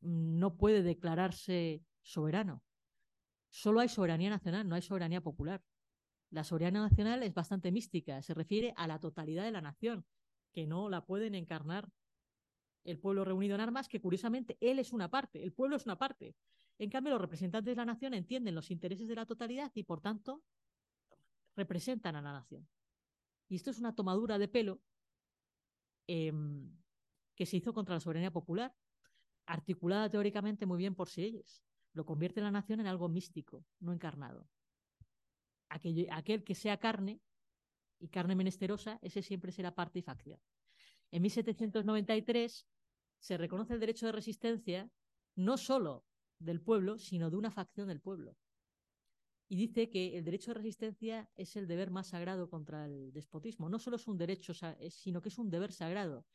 no 0.00 0.56
puede 0.56 0.82
declararse 0.82 1.82
soberano. 2.02 2.62
Solo 3.48 3.80
hay 3.80 3.88
soberanía 3.88 4.30
nacional, 4.30 4.68
no 4.68 4.74
hay 4.74 4.82
soberanía 4.82 5.20
popular. 5.20 5.62
La 6.30 6.44
soberanía 6.44 6.80
nacional 6.80 7.22
es 7.22 7.34
bastante 7.34 7.70
mística, 7.70 8.20
se 8.22 8.34
refiere 8.34 8.74
a 8.76 8.86
la 8.86 8.98
totalidad 8.98 9.44
de 9.44 9.52
la 9.52 9.60
nación, 9.60 10.04
que 10.52 10.66
no 10.66 10.88
la 10.88 11.04
pueden 11.04 11.34
encarnar 11.34 11.88
el 12.84 12.98
pueblo 12.98 13.24
reunido 13.24 13.54
en 13.54 13.60
armas, 13.60 13.88
que 13.88 14.00
curiosamente 14.00 14.56
él 14.60 14.78
es 14.78 14.92
una 14.92 15.10
parte, 15.10 15.42
el 15.42 15.52
pueblo 15.52 15.76
es 15.76 15.86
una 15.86 15.98
parte. 15.98 16.36
En 16.78 16.90
cambio, 16.90 17.12
los 17.12 17.20
representantes 17.20 17.72
de 17.72 17.76
la 17.76 17.84
nación 17.84 18.14
entienden 18.14 18.54
los 18.54 18.70
intereses 18.70 19.08
de 19.08 19.14
la 19.14 19.26
totalidad 19.26 19.72
y, 19.74 19.82
por 19.82 20.00
tanto, 20.00 20.42
representan 21.56 22.16
a 22.16 22.22
la 22.22 22.32
nación. 22.32 22.68
Y 23.48 23.56
esto 23.56 23.70
es 23.70 23.78
una 23.78 23.94
tomadura 23.94 24.38
de 24.38 24.48
pelo 24.48 24.80
em, 26.06 26.70
que 27.34 27.46
se 27.46 27.56
hizo 27.56 27.72
contra 27.72 27.94
la 27.94 28.00
soberanía 28.00 28.32
popular, 28.32 28.74
articulada 29.46 30.10
teóricamente 30.10 30.66
muy 30.66 30.78
bien 30.78 30.94
por 30.94 31.08
ellos. 31.16 31.62
Lo 31.92 32.04
convierte 32.04 32.40
la 32.40 32.50
nación 32.50 32.80
en 32.80 32.86
algo 32.88 33.08
místico, 33.08 33.64
no 33.80 33.92
encarnado 33.92 34.48
aquel, 36.10 36.44
que 36.44 36.54
sea 36.54 36.78
carne 36.78 37.20
y 37.98 38.08
carne 38.08 38.34
menesterosa, 38.34 38.98
ese 39.02 39.22
siempre 39.22 39.52
será 39.52 39.74
parte 39.74 39.98
y 39.98 40.02
facción. 40.02 40.40
En 41.10 41.22
1793 41.22 42.66
se 43.18 43.36
reconoce 43.38 43.74
el 43.74 43.80
derecho 43.80 44.06
de 44.06 44.12
resistencia 44.12 44.90
no 45.34 45.56
solo 45.56 46.04
del 46.38 46.60
pueblo, 46.60 46.98
sino 46.98 47.30
de 47.30 47.36
una 47.36 47.50
facción 47.50 47.88
del 47.88 48.00
pueblo. 48.00 48.36
Y 49.48 49.56
dice 49.56 49.88
que 49.88 50.18
el 50.18 50.24
derecho 50.24 50.50
de 50.50 50.58
resistencia 50.58 51.30
es 51.36 51.54
el 51.56 51.68
deber 51.68 51.90
más 51.90 52.08
sagrado 52.08 52.50
contra 52.50 52.86
el 52.86 53.12
despotismo. 53.12 53.68
No 53.68 53.78
solo 53.78 53.96
es 53.96 54.08
un 54.08 54.18
derecho, 54.18 54.52
sino 54.90 55.22
que 55.22 55.28
es 55.28 55.38
un 55.38 55.50
deber 55.50 55.72
sagrado. 55.72 56.26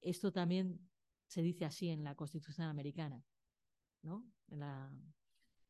Esto 0.00 0.32
también 0.32 0.80
se 1.26 1.42
dice 1.42 1.66
así 1.66 1.90
en 1.90 2.02
la 2.02 2.14
Constitución 2.14 2.68
americana, 2.68 3.22
¿no? 4.02 4.26
En 4.48 4.60
la, 4.60 4.90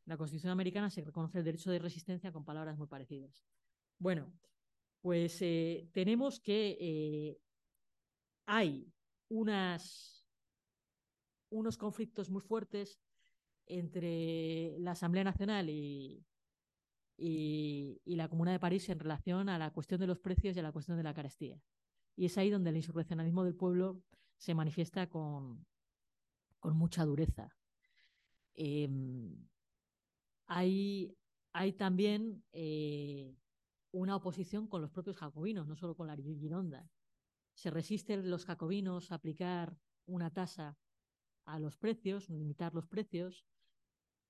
la 0.07 0.17
Constitución 0.17 0.53
americana 0.53 0.89
se 0.89 1.03
reconoce 1.03 1.39
el 1.39 1.45
derecho 1.45 1.71
de 1.71 1.79
resistencia 1.79 2.33
con 2.33 2.45
palabras 2.45 2.79
muy 2.79 2.87
parecidas. 2.87 3.45
Bueno, 3.99 4.33
pues 5.01 5.39
eh, 5.43 5.89
tenemos 5.93 6.41
que 6.41 6.77
eh, 6.81 7.39
hay 8.47 8.93
unos 9.29 10.25
conflictos 11.79 12.31
muy 12.31 12.41
fuertes 12.41 13.01
entre 13.67 14.79
la 14.79 14.93
Asamblea 14.93 15.25
Nacional 15.25 15.69
y, 15.69 16.25
la 18.05 18.29
Comuna 18.29 18.53
de 18.53 18.61
París 18.61 18.89
en 18.89 19.01
relación 19.01 19.49
a 19.49 19.59
la 19.59 19.73
cuestión 19.73 20.01
de 20.01 20.07
los 20.07 20.21
precios 20.21 20.57
y 20.57 20.61
a 20.61 20.63
la 20.63 20.73
cuestión 20.73 20.97
de 20.97 21.03
la 21.03 21.15
carestía. 21.15 21.61
Y 22.15 22.27
es 22.27 22.39
ahí 22.39 22.51
donde 22.51 22.71
el 22.71 22.77
insurreccionalismo 22.77 23.45
del 23.45 23.57
pueblo 23.57 24.03
se 24.37 24.55
manifiesta 24.55 25.09
con, 25.09 25.67
con 26.61 26.77
mucha 26.77 27.05
dureza. 27.05 27.55
Em, 28.55 29.47
hay, 30.47 31.17
también 31.77 32.45
eh, 32.53 33.35
una 33.93 34.17
oposición 34.17 34.67
con 34.67 34.83
los 34.83 34.91
propios 34.91 35.17
jacobinos, 35.17 35.67
no 35.67 35.77
solo 35.77 35.95
con 35.95 36.07
la 36.07 36.17
Gironda. 36.17 36.89
Se 37.55 37.71
resisten 37.71 38.31
los 38.31 38.45
jacobinos 38.45 39.11
a 39.11 39.17
aplicar 39.17 39.77
una 40.07 40.31
tasa 40.33 40.77
a 41.47 41.59
los 41.59 41.77
precios, 41.77 42.29
limitar 42.29 42.75
los 42.75 42.87
precios. 42.87 43.47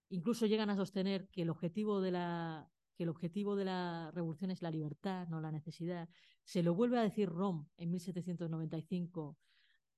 Incluso 0.08 0.46
llegan 0.46 0.70
a 0.70 0.76
sostener 0.76 1.28
que 1.28 1.42
el 1.42 1.50
objetivo 1.50 2.00
de 2.00 2.12
la 2.12 2.70
que 2.96 3.02
el 3.02 3.10
objetivo 3.10 3.56
de 3.56 3.66
la 3.66 4.10
revolución 4.14 4.50
es 4.50 4.62
la 4.62 4.70
libertad, 4.70 5.28
no 5.28 5.40
la 5.42 5.52
necesidad. 5.52 6.08
Se 6.44 6.62
lo 6.62 6.74
vuelve 6.74 6.98
a 6.98 7.02
decir 7.02 7.28
Rom 7.28 7.66
en 7.76 7.90
1795 7.90 9.36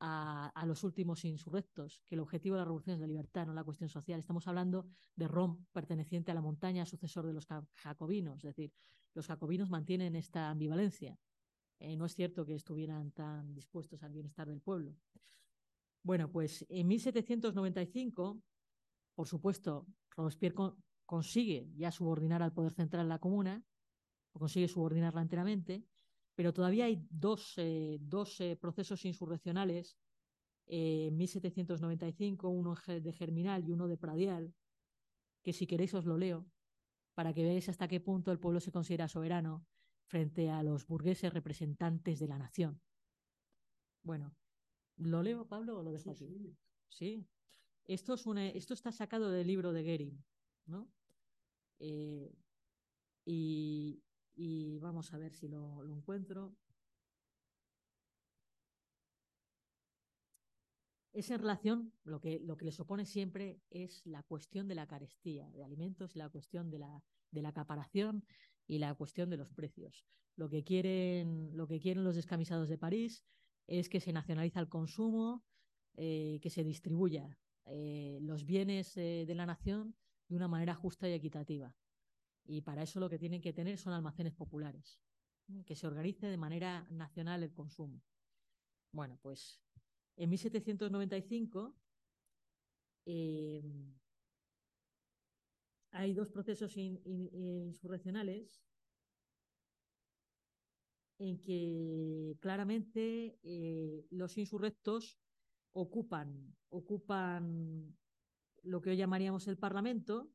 a, 0.00 0.64
los 0.66 0.84
últimos 0.84 1.24
insurrectos, 1.24 2.02
que 2.06 2.14
el 2.14 2.20
objetivo 2.20 2.54
de 2.54 2.60
la 2.60 2.64
revolución 2.64 2.94
es 2.94 3.00
la 3.00 3.06
libertad, 3.06 3.46
no 3.46 3.54
la 3.54 3.64
cuestión 3.64 3.88
social. 3.88 4.20
Estamos 4.20 4.46
hablando 4.46 4.86
de 5.16 5.28
Rom, 5.28 5.64
perteneciente 5.72 6.30
a 6.30 6.34
la 6.34 6.40
montaña, 6.40 6.86
sucesor 6.86 7.26
de 7.26 7.32
los 7.32 7.46
jacobinos. 7.74 8.44
Es 8.44 8.54
decir, 8.54 8.72
los 9.14 9.26
jacobinos 9.26 9.70
mantienen 9.70 10.14
esta 10.14 10.50
ambivalencia. 10.50 11.18
Eh, 11.80 11.96
no 11.96 12.06
es 12.06 12.14
cierto 12.14 12.44
que 12.44 12.54
estuvieran 12.54 13.12
tan 13.12 13.54
dispuestos 13.54 14.02
al 14.02 14.12
bienestar 14.12 14.48
del 14.48 14.60
pueblo. 14.60 14.94
Bueno, 16.02 16.30
pues 16.30 16.64
en 16.68 16.86
1795, 16.86 18.40
por 19.14 19.26
supuesto, 19.26 19.86
Robespierre 20.16 20.54
con- 20.54 20.84
consigue 21.06 21.68
ya 21.76 21.90
subordinar 21.90 22.42
al 22.42 22.52
poder 22.52 22.72
central 22.72 23.08
la 23.08 23.18
comuna, 23.18 23.62
consigue 24.32 24.68
subordinarla 24.68 25.22
enteramente, 25.22 25.84
pero 26.38 26.52
todavía 26.52 26.84
hay 26.84 27.04
dos, 27.10 27.54
eh, 27.56 27.98
dos 28.00 28.40
eh, 28.40 28.54
procesos 28.54 29.04
insurreccionales, 29.04 29.98
eh, 30.68 31.08
en 31.08 31.16
1795, 31.16 32.48
uno 32.48 32.76
de 32.86 33.12
Germinal 33.12 33.66
y 33.66 33.72
uno 33.72 33.88
de 33.88 33.96
Pradial, 33.96 34.54
que 35.42 35.52
si 35.52 35.66
queréis 35.66 35.94
os 35.94 36.04
lo 36.04 36.16
leo, 36.16 36.46
para 37.14 37.34
que 37.34 37.42
veáis 37.42 37.68
hasta 37.68 37.88
qué 37.88 37.98
punto 37.98 38.30
el 38.30 38.38
pueblo 38.38 38.60
se 38.60 38.70
considera 38.70 39.08
soberano 39.08 39.66
frente 40.06 40.48
a 40.48 40.62
los 40.62 40.86
burgueses 40.86 41.34
representantes 41.34 42.20
de 42.20 42.28
la 42.28 42.38
nación. 42.38 42.80
Bueno, 44.04 44.32
¿lo 44.96 45.24
leo, 45.24 45.44
Pablo, 45.48 45.80
o 45.80 45.82
lo 45.82 45.90
dejo 45.90 46.12
aquí? 46.12 46.56
Sí. 46.88 47.26
Esto, 47.84 48.14
es 48.14 48.26
una, 48.26 48.46
esto 48.46 48.74
está 48.74 48.92
sacado 48.92 49.28
del 49.32 49.48
libro 49.48 49.72
de 49.72 49.82
Goering, 49.82 50.24
¿no? 50.66 50.88
Y, 53.26 54.00
y 54.38 54.78
vamos 54.78 55.12
a 55.12 55.18
ver 55.18 55.34
si 55.34 55.48
lo, 55.48 55.84
encuentro. 55.84 56.54
Es 61.12 61.30
en 61.30 61.40
relación, 61.40 61.92
lo 62.04 62.20
que, 62.20 62.38
lo 62.38 62.56
que 62.56 62.64
les 62.64 62.78
opone 62.78 63.04
siempre 63.04 63.60
es 63.70 64.06
la 64.06 64.22
cuestión 64.22 64.68
de 64.68 64.76
la 64.76 64.86
carestía 64.86 65.50
de 65.50 65.64
alimentos, 65.64 66.14
la 66.14 66.28
cuestión 66.28 66.70
de 66.70 66.78
la, 66.78 67.02
de 67.32 67.42
la 67.42 67.48
acaparación 67.48 68.24
y 68.68 68.78
la 68.78 68.94
cuestión 68.94 69.28
de 69.28 69.38
los 69.38 69.52
precios. 69.52 70.06
Lo 70.36 70.48
que 70.48 70.62
quieren, 70.62 71.50
lo 71.56 71.66
que 71.66 71.80
quieren 71.80 72.04
los 72.04 72.14
descamisados 72.14 72.68
de 72.68 72.78
París 72.78 73.24
es 73.66 73.88
que 73.88 73.98
se 73.98 74.12
nacionaliza 74.12 74.60
el 74.60 74.68
consumo, 74.68 75.44
eh, 75.96 76.38
que 76.40 76.50
se 76.50 76.62
distribuya 76.62 77.36
eh, 77.64 78.18
los 78.22 78.44
bienes 78.44 78.96
eh, 78.96 79.24
de 79.26 79.34
la 79.34 79.46
nación 79.46 79.96
de 80.28 80.36
una 80.36 80.46
manera 80.46 80.76
justa 80.76 81.08
y 81.08 81.12
equitativa. 81.12 81.74
Y 82.48 82.62
para 82.62 82.82
eso 82.82 82.98
lo 82.98 83.10
que 83.10 83.18
tienen 83.18 83.42
que 83.42 83.52
tener 83.52 83.76
son 83.76 83.92
almacenes 83.92 84.32
populares, 84.32 84.98
que 85.66 85.76
se 85.76 85.86
organice 85.86 86.26
de 86.28 86.38
manera 86.38 86.86
nacional 86.90 87.42
el 87.42 87.52
consumo. 87.52 88.00
Bueno, 88.90 89.18
pues 89.20 89.62
en 90.16 90.30
1795 90.30 91.76
eh, 93.04 93.62
hay 95.90 96.14
dos 96.14 96.30
procesos 96.30 96.74
in- 96.78 97.02
in- 97.04 97.28
insurreccionales 97.68 98.64
en 101.18 101.42
que 101.42 102.38
claramente 102.40 103.38
eh, 103.42 104.06
los 104.10 104.38
insurrectos 104.38 105.20
ocupan, 105.72 106.56
ocupan 106.70 107.94
lo 108.62 108.80
que 108.80 108.90
hoy 108.90 108.96
llamaríamos 108.96 109.48
el 109.48 109.58
Parlamento 109.58 110.32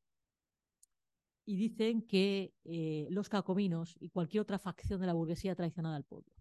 y 1.46 1.58
dicen 1.58 2.02
que 2.02 2.54
eh, 2.64 3.08
los 3.10 3.30
jacobinos 3.30 3.96
y 4.00 4.10
cualquier 4.10 4.42
otra 4.42 4.60
facción 4.60 5.00
de 5.02 5.08
la 5.08 5.14
burguesía 5.14 5.52
ha 5.54 5.56
traicionado 5.56 5.96
al 5.96 6.06
pueblo. 6.06 6.32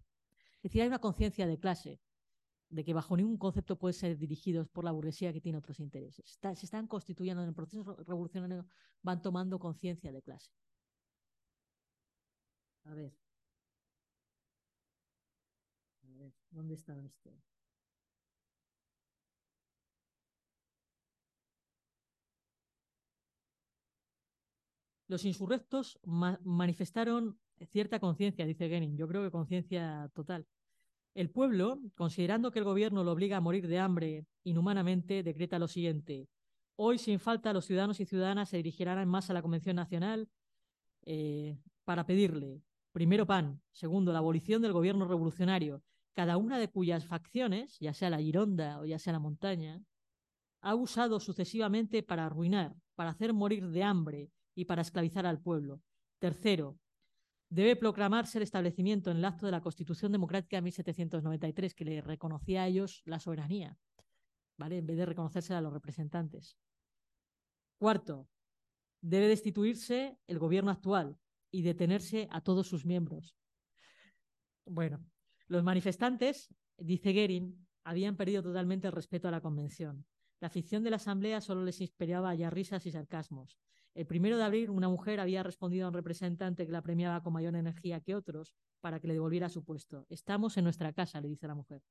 Es 0.57 0.63
decir, 0.63 0.81
hay 0.81 0.87
una 0.87 0.99
conciencia 0.99 1.45
de 1.45 1.59
clase, 1.59 1.99
de 2.69 2.83
que 2.83 2.93
bajo 2.93 3.15
ningún 3.17 3.37
concepto 3.37 3.77
puede 3.77 3.93
ser 3.93 4.17
dirigidos 4.17 4.69
por 4.69 4.85
la 4.85 4.91
burguesía 4.91 5.33
que 5.33 5.41
tiene 5.41 5.57
otros 5.57 5.79
intereses. 5.79 6.37
Se 6.41 6.65
están 6.65 6.87
constituyendo 6.87 7.43
en 7.43 7.49
el 7.49 7.55
proceso 7.55 7.83
revolucionario, 8.05 8.65
van 9.01 9.21
tomando 9.21 9.59
conciencia 9.59 10.11
de 10.11 10.21
clase. 10.21 10.51
A 12.85 12.93
ver. 12.93 13.13
A 16.03 16.13
ver, 16.17 16.33
¿dónde 16.49 16.75
está 16.75 16.97
esto? 16.99 17.31
Los 25.13 25.25
insurrectos 25.25 25.99
ma- 26.05 26.39
manifestaron 26.43 27.37
cierta 27.69 27.99
conciencia, 27.99 28.47
dice 28.47 28.67
Genin, 28.67 28.97
yo 28.97 29.07
creo 29.07 29.21
que 29.21 29.29
conciencia 29.29 30.09
total. 30.15 30.47
El 31.13 31.29
pueblo, 31.29 31.79
considerando 31.93 32.49
que 32.49 32.57
el 32.57 32.65
gobierno 32.65 33.03
lo 33.03 33.11
obliga 33.11 33.37
a 33.37 33.39
morir 33.39 33.67
de 33.67 33.77
hambre 33.77 34.25
inhumanamente, 34.43 35.21
decreta 35.21 35.59
lo 35.59 35.67
siguiente. 35.67 36.29
Hoy, 36.77 36.97
sin 36.97 37.19
falta, 37.19 37.53
los 37.53 37.65
ciudadanos 37.65 37.99
y 37.99 38.07
ciudadanas 38.07 38.49
se 38.49 38.57
dirigirán 38.57 38.97
en 38.97 39.07
masa 39.07 39.33
a 39.33 39.35
la 39.35 39.43
Convención 39.43 39.75
Nacional 39.75 40.29
eh, 41.05 41.59
para 41.85 42.07
pedirle, 42.07 42.63
primero, 42.91 43.27
pan, 43.27 43.61
segundo, 43.71 44.13
la 44.13 44.17
abolición 44.17 44.63
del 44.63 44.73
gobierno 44.73 45.07
revolucionario, 45.07 45.83
cada 46.15 46.37
una 46.37 46.57
de 46.57 46.69
cuyas 46.69 47.05
facciones, 47.05 47.77
ya 47.77 47.93
sea 47.93 48.09
la 48.09 48.17
Gironda 48.17 48.79
o 48.79 48.85
ya 48.85 48.97
sea 48.97 49.13
la 49.13 49.19
montaña, 49.19 49.79
ha 50.61 50.73
usado 50.73 51.19
sucesivamente 51.19 52.01
para 52.01 52.25
arruinar, 52.25 52.75
para 52.95 53.11
hacer 53.11 53.31
morir 53.31 53.67
de 53.69 53.83
hambre 53.83 54.31
y 54.55 54.65
para 54.65 54.81
esclavizar 54.81 55.25
al 55.25 55.41
pueblo. 55.41 55.81
Tercero, 56.19 56.79
debe 57.49 57.75
proclamarse 57.75 58.37
el 58.37 58.43
establecimiento 58.43 59.11
en 59.11 59.17
el 59.17 59.25
acto 59.25 59.45
de 59.45 59.51
la 59.51 59.61
Constitución 59.61 60.11
Democrática 60.11 60.57
de 60.57 60.63
1793, 60.63 61.75
que 61.75 61.85
le 61.85 62.01
reconocía 62.01 62.63
a 62.63 62.67
ellos 62.67 63.01
la 63.05 63.19
soberanía, 63.19 63.77
¿vale? 64.57 64.77
En 64.77 64.85
vez 64.85 64.97
de 64.97 65.05
reconocérsela 65.05 65.59
a 65.59 65.61
los 65.61 65.73
representantes. 65.73 66.57
Cuarto, 67.77 68.27
debe 69.01 69.27
destituirse 69.27 70.17
el 70.27 70.39
gobierno 70.39 70.71
actual 70.71 71.17
y 71.51 71.61
detenerse 71.61 72.27
a 72.31 72.41
todos 72.41 72.67
sus 72.67 72.85
miembros. 72.85 73.35
Bueno, 74.65 75.05
los 75.47 75.63
manifestantes, 75.63 76.53
dice 76.77 77.13
Goering, 77.13 77.67
habían 77.83 78.15
perdido 78.15 78.41
totalmente 78.41 78.87
el 78.87 78.93
respeto 78.93 79.27
a 79.27 79.31
la 79.31 79.41
convención. 79.41 80.05
La 80.39 80.49
ficción 80.49 80.83
de 80.83 80.89
la 80.89 80.95
asamblea 80.95 81.41
solo 81.41 81.63
les 81.63 81.81
inspiraba 81.81 82.33
ya 82.33 82.49
risas 82.49 82.85
y 82.85 82.91
sarcasmos. 82.91 83.59
El 83.95 84.07
primero 84.07 84.37
de 84.37 84.43
abril, 84.43 84.69
una 84.71 84.89
mujer 84.89 85.19
había 85.19 85.43
respondido 85.43 85.85
a 85.85 85.89
un 85.89 85.93
representante 85.93 86.65
que 86.65 86.71
la 86.71 86.81
premiaba 86.81 87.21
con 87.21 87.33
mayor 87.33 87.55
energía 87.55 88.01
que 88.01 88.15
otros 88.15 88.55
para 88.81 88.99
que 88.99 89.07
le 89.07 89.13
devolviera 89.13 89.49
su 89.49 89.63
puesto. 89.63 90.07
Estamos 90.09 90.57
en 90.57 90.63
nuestra 90.63 90.93
casa, 90.93 91.21
le 91.21 91.27
dice 91.27 91.47
la 91.47 91.53
mujer. 91.53 91.83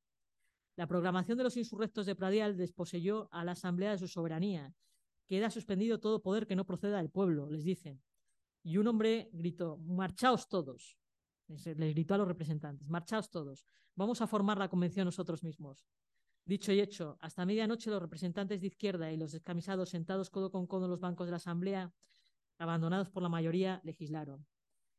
La 0.75 0.89
programación 0.89 1.39
de 1.39 1.45
los 1.45 1.57
insurrectos 1.57 2.07
de 2.07 2.17
Pradial 2.17 2.57
desposeyó 2.57 3.29
a 3.31 3.45
la 3.45 3.53
asamblea 3.53 3.93
de 3.93 3.99
su 3.99 4.09
soberanía. 4.09 4.75
Queda 5.29 5.51
suspendido 5.51 6.01
todo 6.01 6.23
poder 6.23 6.47
que 6.47 6.57
no 6.57 6.67
proceda 6.67 6.97
del 6.97 7.11
pueblo, 7.11 7.49
les 7.51 7.63
dicen. 7.63 8.03
Y 8.65 8.79
un 8.79 8.89
hombre 8.89 9.29
gritó, 9.33 9.77
marchaos 9.79 10.49
todos. 10.49 10.97
Les, 11.47 11.65
gritó 11.95 12.15
a 12.15 12.19
los 12.19 12.29
representantes, 12.29 12.89
marchaos 12.89 13.31
todos. 13.31 13.65
Vamos 13.95 14.23
a 14.23 14.27
formar 14.27 14.59
la 14.59 14.69
convención 14.69 15.05
nosotros 15.05 15.43
mismos. 15.43 15.85
Dicho 16.45 16.73
y 16.73 16.81
hecho, 16.81 17.17
hasta 17.21 17.47
medianoche 17.47 17.91
los 17.91 18.03
representantes 18.03 18.61
de 18.61 18.67
izquierda 18.67 19.13
y 19.13 19.17
los 19.17 19.33
descamisados 19.33 19.91
sentados 19.91 20.29
codo 20.29 20.51
con 20.51 20.67
codo 20.67 20.87
en 20.87 20.91
los 20.91 21.01
bancos 21.01 21.27
de 21.27 21.31
la 21.31 21.37
Asamblea, 21.37 21.95
abandonados 22.59 23.11
por 23.11 23.23
la 23.23 23.29
mayoría, 23.29 23.81
legislaron. 23.85 24.47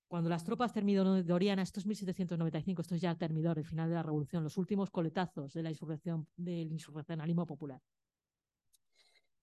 Cuando 0.08 0.30
las 0.30 0.44
tropas 0.44 0.72
termidorianas, 0.72 1.70
esto 1.70 1.80
es 1.80 1.86
1795, 1.86 2.82
esto 2.82 2.96
es 2.96 3.02
ya 3.02 3.12
el 3.12 3.18
termidor, 3.18 3.58
el 3.58 3.66
final 3.66 3.89
de 3.89 3.96
la 3.96 4.04
revolución, 4.04 4.44
los 4.44 4.58
últimos 4.58 4.89
coletazos 4.89 5.54
de 5.54 5.64
la 5.64 5.70
insurrección, 5.70 6.28
del 6.38 6.72
insurreccionalismo 6.72 7.46
popular. 7.46 7.82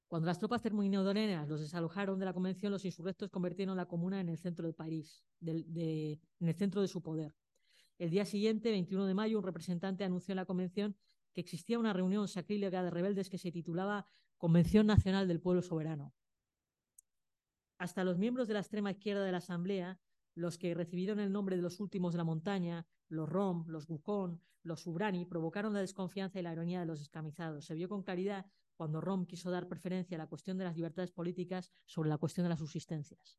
Cuando 0.07 0.27
las 0.27 0.39
tropas 0.39 0.63
termidorianas 0.63 1.49
los 1.49 1.61
desalojaron 1.61 2.19
de 2.19 2.25
la 2.25 2.33
convención, 2.33 2.73
los 2.73 2.85
insurrectos 2.85 3.31
convirtieron 3.31 3.77
la 3.77 3.87
comuna 3.87 4.21
en 4.21 4.29
el 4.29 4.39
centro 4.39 4.67
del 4.67 4.75
país, 4.75 5.25
del- 5.39 5.73
de- 5.73 6.21
en 6.41 6.49
el 6.49 6.55
centro 6.55 6.81
de 6.81 6.89
su 6.89 7.03
poder. 7.03 7.35
El 7.99 8.11
día 8.11 8.25
siguiente, 8.25 8.71
21 8.71 9.07
de 9.07 9.15
mayo, 9.15 9.39
un 9.39 9.45
representante 9.45 10.05
anunció 10.05 10.33
en 10.33 10.37
la 10.37 10.47
convención 10.47 10.97
que 11.33 11.41
existía 11.41 11.79
una 11.79 11.93
reunión 11.93 12.29
sacrílega 12.29 12.83
de 12.83 12.91
rebeldes 12.91 13.31
que 13.31 13.39
se 13.39 13.53
titulaba 13.53 14.07
Convención 14.39 14.87
Nacional 14.87 15.29
del 15.29 15.41
Pueblo 15.41 15.63
Soberano. 15.63 16.15
Hasta 17.79 18.05
los 18.05 18.19
miembros 18.19 18.49
de 18.49 18.55
la 18.55 18.61
extrema 18.61 18.91
izquierda 18.91 19.25
de 19.25 19.33
la 19.33 19.39
Asamblea, 19.39 20.01
los 20.35 20.59
que 20.59 20.75
recibieron 20.75 21.21
el 21.21 21.33
nombre 21.33 21.57
de 21.57 21.63
los 21.63 21.81
últimos 21.81 22.13
de 22.13 22.19
la 22.19 22.25
montaña, 22.25 22.87
los 23.09 23.29
Rom, 23.29 23.65
los 23.69 23.87
Gucón, 23.87 24.41
los 24.63 24.87
Ubrani, 24.87 25.25
provocaron 25.25 25.73
la 25.73 25.81
desconfianza 25.81 26.39
y 26.39 26.43
la 26.43 26.53
ironía 26.53 26.81
de 26.81 26.87
los 26.87 27.01
escamizados. 27.01 27.65
Se 27.65 27.75
vio 27.75 27.89
con 27.89 28.03
claridad 28.03 28.47
cuando 28.75 29.01
Rom 29.01 29.27
quiso 29.27 29.51
dar 29.51 29.69
preferencia 29.69 30.17
a 30.17 30.19
la 30.19 30.27
cuestión 30.27 30.59
de 30.59 30.65
las 30.65 30.77
libertades 30.77 31.11
políticas 31.11 31.73
sobre 31.87 32.09
la 32.11 32.19
cuestión 32.19 32.45
de 32.45 32.51
las 32.51 32.59
subsistencias. 32.59 33.39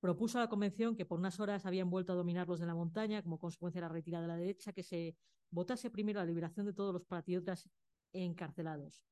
Propuso 0.00 0.38
a 0.38 0.42
la 0.42 0.48
convención 0.48 0.94
que 0.94 1.04
por 1.04 1.18
unas 1.18 1.40
horas 1.40 1.66
habían 1.66 1.90
vuelto 1.90 2.12
a 2.12 2.16
dominar 2.16 2.46
los 2.46 2.60
de 2.60 2.66
la 2.66 2.74
montaña 2.74 3.22
como 3.22 3.38
consecuencia 3.38 3.80
de 3.80 3.86
la 3.86 3.92
retirada 3.92 4.22
de 4.22 4.28
la 4.28 4.36
derecha, 4.36 4.72
que 4.72 4.82
se 4.82 5.16
votase 5.50 5.90
primero 5.90 6.20
la 6.20 6.26
liberación 6.26 6.66
de 6.66 6.72
todos 6.72 6.92
los 6.92 7.04
patriotas 7.04 7.68
encarcelados. 8.12 9.04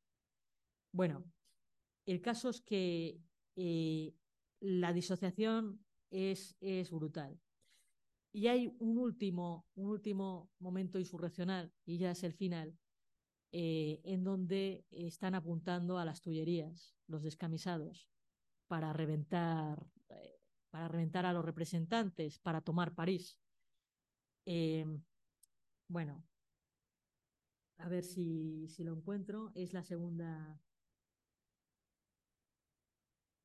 Bueno, 0.93 1.24
el 2.07 2.20
caso 2.20 2.51
es 2.51 2.61
que 2.61 3.20
eh, 3.57 4.14
la 4.61 4.93
disociación 4.93 5.84
es, 6.11 6.57
es 6.61 6.91
brutal. 6.91 7.41
Y 8.32 8.49
hay 8.49 8.74
un 8.78 8.99
último, 8.99 9.66
un 9.74 9.89
último 9.89 10.51
momento 10.59 10.99
insurreccional, 10.99 11.72
y 11.84 11.99
ya 11.99 12.11
es 12.11 12.22
el 12.22 12.34
final, 12.34 12.76
eh, 13.53 14.01
en 14.05 14.24
donde 14.24 14.84
están 14.91 15.34
apuntando 15.34 15.99
a 15.99 16.05
las 16.05 16.20
tullerías, 16.20 16.95
los 17.07 17.22
descamisados, 17.22 18.11
para 18.66 18.93
reventar, 18.93 19.87
eh, 20.11 20.39
para 20.77 20.89
reventar 20.89 21.24
a 21.24 21.33
los 21.33 21.43
representantes, 21.43 22.39
para 22.39 22.61
tomar 22.61 22.95
París. 22.95 23.39
Eh, 24.45 24.85
bueno, 25.89 26.22
a 27.79 27.89
ver 27.89 28.05
si, 28.05 28.68
si 28.68 28.85
lo 28.85 28.93
encuentro. 28.93 29.53
Es 29.55 29.72
la 29.72 29.83
segunda. 29.83 30.61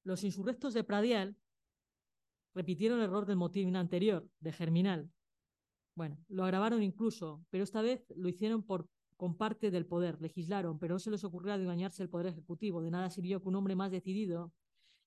Los 0.03 0.25
insurrectos 0.25 0.73
de 0.73 0.83
Pradial 0.83 1.37
repitieron 2.53 2.99
el 2.99 3.05
error 3.05 3.25
del 3.25 3.37
motín 3.37 3.77
anterior, 3.77 4.29
de 4.41 4.51
Germinal. 4.51 5.09
Bueno, 5.95 6.17
lo 6.27 6.43
agravaron 6.43 6.83
incluso, 6.83 7.45
pero 7.49 7.63
esta 7.63 7.81
vez 7.81 8.03
lo 8.17 8.27
hicieron 8.27 8.61
por, 8.61 8.89
con 9.15 9.37
parte 9.37 9.71
del 9.71 9.85
poder, 9.85 10.21
legislaron, 10.21 10.79
pero 10.79 10.95
no 10.95 10.99
se 10.99 11.11
les 11.11 11.23
ocurrió 11.23 11.53
engañarse 11.53 12.03
el 12.03 12.09
poder 12.09 12.27
ejecutivo. 12.27 12.81
De 12.81 12.91
nada 12.91 13.09
sirvió 13.09 13.41
que 13.41 13.47
un 13.47 13.55
hombre 13.55 13.77
más 13.77 13.89
decidido, 13.89 14.51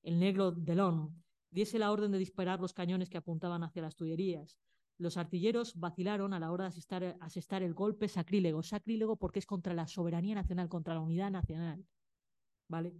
el 0.02 0.18
negro 0.18 0.52
Delon, 0.52 1.22
diese 1.54 1.78
la 1.78 1.92
orden 1.92 2.10
de 2.10 2.18
disparar 2.18 2.60
los 2.60 2.72
cañones 2.72 3.08
que 3.08 3.18
apuntaban 3.18 3.62
hacia 3.62 3.80
las 3.80 3.94
tullerías. 3.94 4.58
Los 4.98 5.16
artilleros 5.16 5.78
vacilaron 5.78 6.32
a 6.34 6.40
la 6.40 6.50
hora 6.50 6.64
de 6.68 7.16
asestar, 7.20 7.62
el 7.62 7.74
golpe 7.74 8.08
sacrílego. 8.08 8.62
Sacrílego 8.62 9.16
porque 9.16 9.38
es 9.38 9.46
contra 9.46 9.72
la 9.72 9.86
soberanía 9.86 10.34
nacional, 10.34 10.68
contra 10.68 10.94
la 10.94 11.00
unidad 11.00 11.30
nacional. 11.30 11.86
¿Vale? 12.68 12.92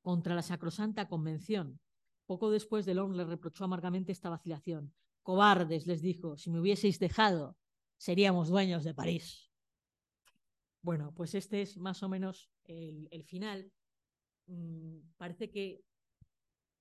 Contra 0.00 0.34
la 0.34 0.42
sacrosanta 0.42 1.06
convención. 1.06 1.78
Poco 2.24 2.50
después, 2.50 2.86
Delon 2.86 3.16
le 3.16 3.24
reprochó 3.24 3.64
amargamente 3.64 4.12
esta 4.12 4.30
vacilación. 4.30 4.94
Cobardes, 5.22 5.86
les 5.86 6.00
dijo, 6.00 6.38
si 6.38 6.50
me 6.50 6.60
hubieseis 6.60 6.98
dejado, 6.98 7.58
seríamos 7.98 8.48
dueños 8.48 8.84
de 8.84 8.94
París. 8.94 9.50
Bueno, 10.80 11.12
pues 11.14 11.34
este 11.34 11.60
es 11.60 11.76
más 11.76 12.02
o 12.02 12.08
menos 12.08 12.50
el, 12.64 13.24
final. 13.24 13.70
Mm, 14.46 15.00
parece 15.18 15.50
que 15.50 15.84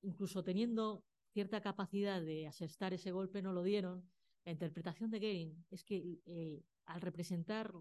incluso 0.08 0.44
teniendo 0.44 1.04
cierta 1.34 1.62
capacidad 1.62 2.22
de 2.22 2.48
asestar 2.48 2.94
ese 2.94 3.12
golpe, 3.12 3.42
no 3.42 3.54
lo 3.54 3.64
dieron. 3.64 4.10
La 4.46 4.52
interpretación 4.52 5.10
de 5.12 5.20
Goering 5.20 5.66
es 5.70 5.84
que 5.84 6.20
eh, 6.26 6.64
al 6.86 7.02
representar 7.02 7.74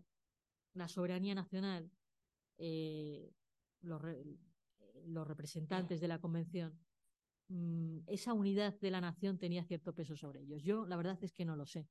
la 0.74 0.89
soberanía 0.89 1.35
nacional, 1.35 1.91
eh, 2.59 3.33
los, 3.81 4.03
representantes 5.27 6.01
de 6.01 6.09
la 6.09 6.20
convención 6.20 6.79
Mm, 7.49 7.99
esa 8.09 8.33
unidad 8.33 8.79
de 8.81 8.91
la 8.91 9.01
nación 9.01 9.39
tenía 9.39 9.64
cierto 9.64 9.95
peso 9.95 10.16
sobre 10.16 10.41
ellos. 10.41 10.62
Yo 10.62 10.87
la 10.87 10.97
verdad 10.97 11.18
es 11.22 11.33
que 11.33 11.45
no 11.45 11.57
lo 11.57 11.66
sé, 11.66 11.89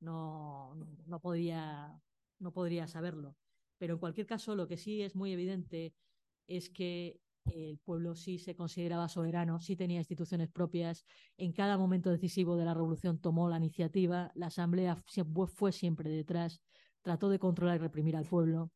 no, 0.00 0.74
no, 1.06 1.20
podría, 1.20 2.00
no 2.38 2.52
podría 2.52 2.86
saberlo. 2.86 3.36
Pero 3.78 3.94
en 3.94 4.00
cualquier 4.00 4.26
caso, 4.26 4.54
lo 4.54 4.68
que 4.68 4.76
sí 4.76 5.02
es 5.02 5.16
muy 5.16 5.32
evidente 5.32 5.94
es 6.46 6.70
que 6.70 7.20
el 7.44 7.78
pueblo 7.78 8.14
sí 8.14 8.38
se 8.38 8.54
consideraba 8.54 9.08
soberano, 9.08 9.60
sí 9.60 9.76
tenía 9.76 9.98
instituciones 9.98 10.48
propias. 10.48 11.04
En 11.36 11.52
cada 11.52 11.76
momento 11.76 12.10
decisivo 12.10 12.56
de 12.56 12.64
la 12.64 12.74
revolución 12.74 13.18
tomó 13.18 13.48
la 13.48 13.56
iniciativa, 13.56 14.30
la 14.34 14.46
asamblea 14.46 15.02
fue 15.54 15.72
siempre 15.72 16.10
detrás, 16.10 16.60
trató 17.02 17.28
de 17.28 17.38
controlar 17.38 17.76
y 17.76 17.80
reprimir 17.80 18.16
al 18.16 18.26
pueblo. 18.26 18.70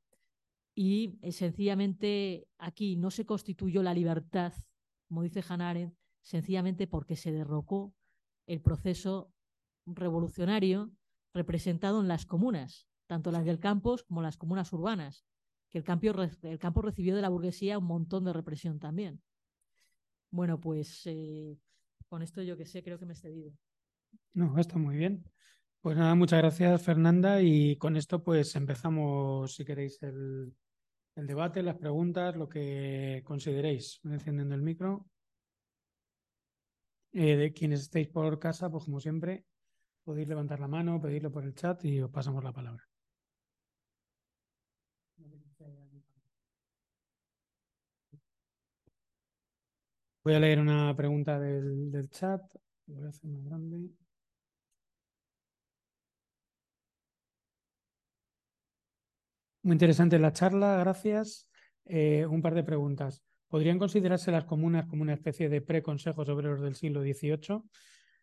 Y 0.75 1.19
eh, 1.23 1.33
sencillamente 1.33 2.49
aquí 2.59 2.97
no 2.97 3.11
se 3.11 3.25
constituyó 3.25 3.83
la 3.83 3.95
libertad, 3.95 4.53
como 5.09 5.23
dice 5.23 5.43
Hannah 5.49 5.93
sencillamente 6.21 6.87
porque 6.87 7.15
se 7.17 7.33
derrocó 7.33 7.95
el 8.47 8.61
proceso 8.61 9.33
revolucionario 9.87 10.91
representado 11.33 12.01
en 12.01 12.09
las 12.09 12.27
comunas, 12.27 12.89
tanto 13.07 13.31
las 13.31 13.45
del 13.45 13.61
campo 13.61 13.97
como 14.09 14.23
las 14.23 14.37
comunas 14.37 14.73
urbanas, 14.73 15.25
que 15.71 15.79
el 15.79 15.85
campo, 15.85 16.07
el 16.43 16.59
campo 16.59 16.83
recibió 16.83 17.15
de 17.15 17.23
la 17.23 17.29
burguesía 17.29 17.79
un 17.79 17.85
montón 17.87 18.25
de 18.25 18.33
represión 18.33 18.79
también. 18.79 19.21
Bueno, 20.31 20.61
pues 20.61 21.03
eh, 21.07 21.59
con 22.09 22.23
esto 22.23 22.43
yo 22.43 22.57
que 22.57 22.67
sé, 22.67 22.83
creo 22.83 22.99
que 22.99 23.07
me 23.07 23.13
he 23.13 23.17
excedido. 23.17 23.53
No, 24.33 24.59
está 24.59 24.79
muy 24.79 24.97
bien. 24.97 25.25
Pues 25.81 25.97
nada, 25.97 26.15
muchas 26.15 26.41
gracias 26.41 26.83
Fernanda 26.83 27.41
y 27.41 27.77
con 27.77 27.97
esto 27.97 28.23
pues 28.23 28.55
empezamos, 28.57 29.55
si 29.55 29.65
queréis, 29.65 30.03
el, 30.03 30.55
el 31.15 31.27
debate, 31.27 31.63
las 31.63 31.77
preguntas, 31.77 32.37
lo 32.37 32.49
que 32.49 33.23
consideréis. 33.25 34.01
Encendiendo 34.05 34.55
el 34.55 34.63
micro. 34.63 35.07
Eh, 37.13 37.37
de 37.37 37.53
quienes 37.55 37.81
estéis 37.81 38.09
por 38.09 38.39
casa, 38.39 38.69
pues 38.69 38.85
como 38.85 39.01
siempre, 39.01 39.47
podéis 40.05 40.29
levantar 40.29 40.61
la 40.61 40.69
mano, 40.69 41.01
pedirlo 41.01 41.33
por 41.33 41.45
el 41.45 41.55
chat 41.55 41.83
y 41.87 42.01
os 42.03 42.11
pasamos 42.11 42.45
la 42.45 42.53
palabra. 42.53 42.86
Voy 50.27 50.35
a 50.35 50.41
leer 50.41 50.59
una 50.59 50.93
pregunta 50.97 51.39
del, 51.39 52.11
chat. 52.11 52.43
Voy 52.87 53.07
a 53.07 53.11
hacer 53.11 53.31
más 53.31 53.45
grande. 53.45 53.91
Muy 59.63 59.75
interesante 59.75 60.19
la 60.19 60.33
charla, 60.33 60.79
gracias. 60.79 61.49
Eh, 61.85 62.27
un 62.27 62.43
par 62.43 62.57
de 62.57 62.65
preguntas. 62.65 63.23
¿Podrían 63.47 63.79
considerarse 63.79 64.33
las 64.33 64.47
comunas 64.47 64.87
como 64.87 65.03
una 65.03 65.15
especie 65.15 65.49
de 65.49 65.61
preconsejos 65.61 66.29
obreros 66.29 66.61
del 66.61 66.75
siglo 66.75 67.03
XVIII? 67.03 67.63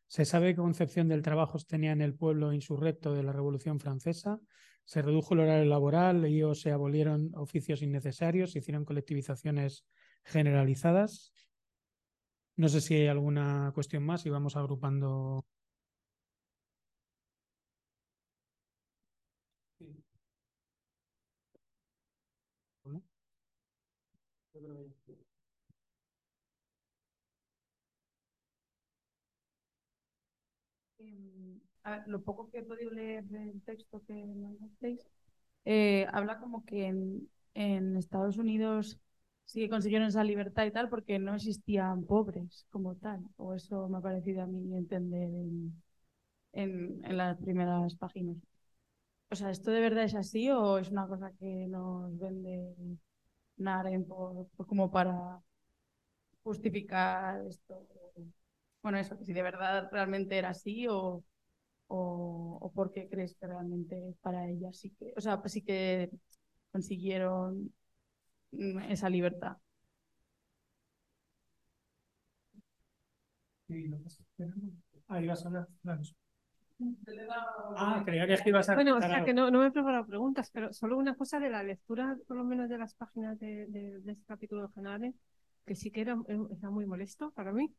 ¿Se 0.05 0.25
sabe 0.25 0.47
qué 0.47 0.57
concepción 0.57 1.07
del 1.07 1.21
trabajo 1.21 1.57
tenía 1.65 1.93
en 1.93 2.01
el 2.01 2.15
pueblo 2.15 2.51
insurrecto 2.51 3.13
de 3.13 3.23
la 3.23 3.31
Revolución 3.31 3.79
Francesa? 3.79 4.41
¿Se 4.83 5.01
redujo 5.01 5.35
el 5.35 5.39
horario 5.39 5.69
laboral 5.69 6.27
y 6.27 6.43
se 6.53 6.73
abolieron 6.73 7.31
oficios 7.35 7.81
innecesarios? 7.81 8.51
¿Se 8.51 8.59
hicieron 8.59 8.83
colectivizaciones 8.83 9.85
generalizadas? 10.25 11.31
No 12.57 12.67
sé 12.69 12.81
si 12.81 12.95
hay 12.95 13.07
alguna 13.07 13.71
cuestión 13.73 14.03
más 14.05 14.25
y 14.25 14.29
vamos 14.29 14.55
agrupando. 14.55 15.45
Em, 30.99 31.59
lo 32.07 32.21
poco 32.23 32.49
que 32.49 32.59
he 32.59 32.63
podido 32.63 32.91
leer 32.91 33.23
del 33.25 33.61
texto 33.63 34.01
que 34.05 34.13
mandasteis, 34.13 35.07
eh, 35.65 36.07
habla 36.11 36.39
como 36.39 36.65
que 36.65 36.87
en, 36.87 37.29
Estados 37.97 38.37
Unidos 38.37 38.99
sí 39.45 39.61
que 39.61 39.69
consiguieron 39.69 40.07
esa 40.07 40.23
libertad 40.23 40.65
y 40.65 40.71
tal 40.71 40.89
porque 40.89 41.19
no 41.19 41.35
existían 41.35 42.05
pobres 42.05 42.65
como 42.71 42.95
tal, 42.95 43.21
o 43.37 43.53
eso 43.53 43.87
me 43.89 43.97
ha 43.97 44.01
parecido 44.01 44.43
a 44.43 44.47
mí 44.47 44.75
entender 44.75 45.29
en, 46.53 47.17
las 47.17 47.37
primeras 47.37 47.95
páginas. 47.95 48.37
O 49.31 49.35
sea, 49.35 49.51
¿esto 49.51 49.71
de 49.71 49.81
verdad 49.81 50.05
es 50.05 50.15
así 50.15 50.49
o 50.51 50.77
es 50.79 50.89
una 50.91 51.07
cosa 51.07 51.31
que 51.39 51.67
nos 51.67 52.17
vende 52.19 52.75
Naren 53.57 54.05
por, 54.05 54.47
como 54.67 54.91
para 54.91 55.41
justificar 56.43 57.45
esto? 57.47 57.87
Bueno, 58.81 58.97
eso, 58.97 59.17
si 59.23 59.33
de 59.33 59.41
verdad 59.41 59.89
realmente 59.91 60.37
era 60.37 60.49
así 60.49 60.87
o, 60.87 61.23
o, 61.87 62.71
por 62.75 62.91
qué 62.91 63.09
crees 63.09 63.35
que 63.35 63.47
realmente 63.47 64.15
para 64.21 64.47
ella 64.49 64.73
sí 64.73 64.91
que, 64.99 65.13
o 65.17 65.21
sea, 65.21 65.41
pues 65.41 65.53
sí 65.53 65.63
que 65.63 66.11
consiguieron 66.71 67.73
esa 68.89 69.09
libertad. 69.09 69.57
Ahí 75.07 75.27
vas 75.27 75.45
a 75.45 75.47
hablar. 75.47 75.67
Ah, 77.75 78.01
creía 78.05 78.27
que 78.27 78.49
ibas 78.49 78.69
a 78.69 78.75
Bueno, 78.75 78.97
o 78.97 79.01
sea, 79.01 79.23
que 79.23 79.33
no, 79.33 79.49
no 79.49 79.59
me 79.59 79.67
he 79.67 79.71
preparado 79.71 80.05
preguntas, 80.05 80.49
pero 80.51 80.73
solo 80.73 80.97
una 80.97 81.15
cosa 81.15 81.39
de 81.39 81.49
la 81.49 81.63
lectura, 81.63 82.17
por 82.27 82.37
lo 82.37 82.43
menos 82.43 82.69
de 82.69 82.77
las 82.77 82.93
páginas 82.95 83.39
de, 83.39 83.67
de, 83.67 84.11
este 84.11 84.25
capítulo 84.25 84.69
general, 84.69 85.13
que 85.65 85.75
sí 85.75 85.91
que 85.91 86.01
era, 86.01 86.17
era 86.27 86.69
muy 86.69 86.85
molesto 86.85 87.31
para 87.31 87.53
mí, 87.53 87.73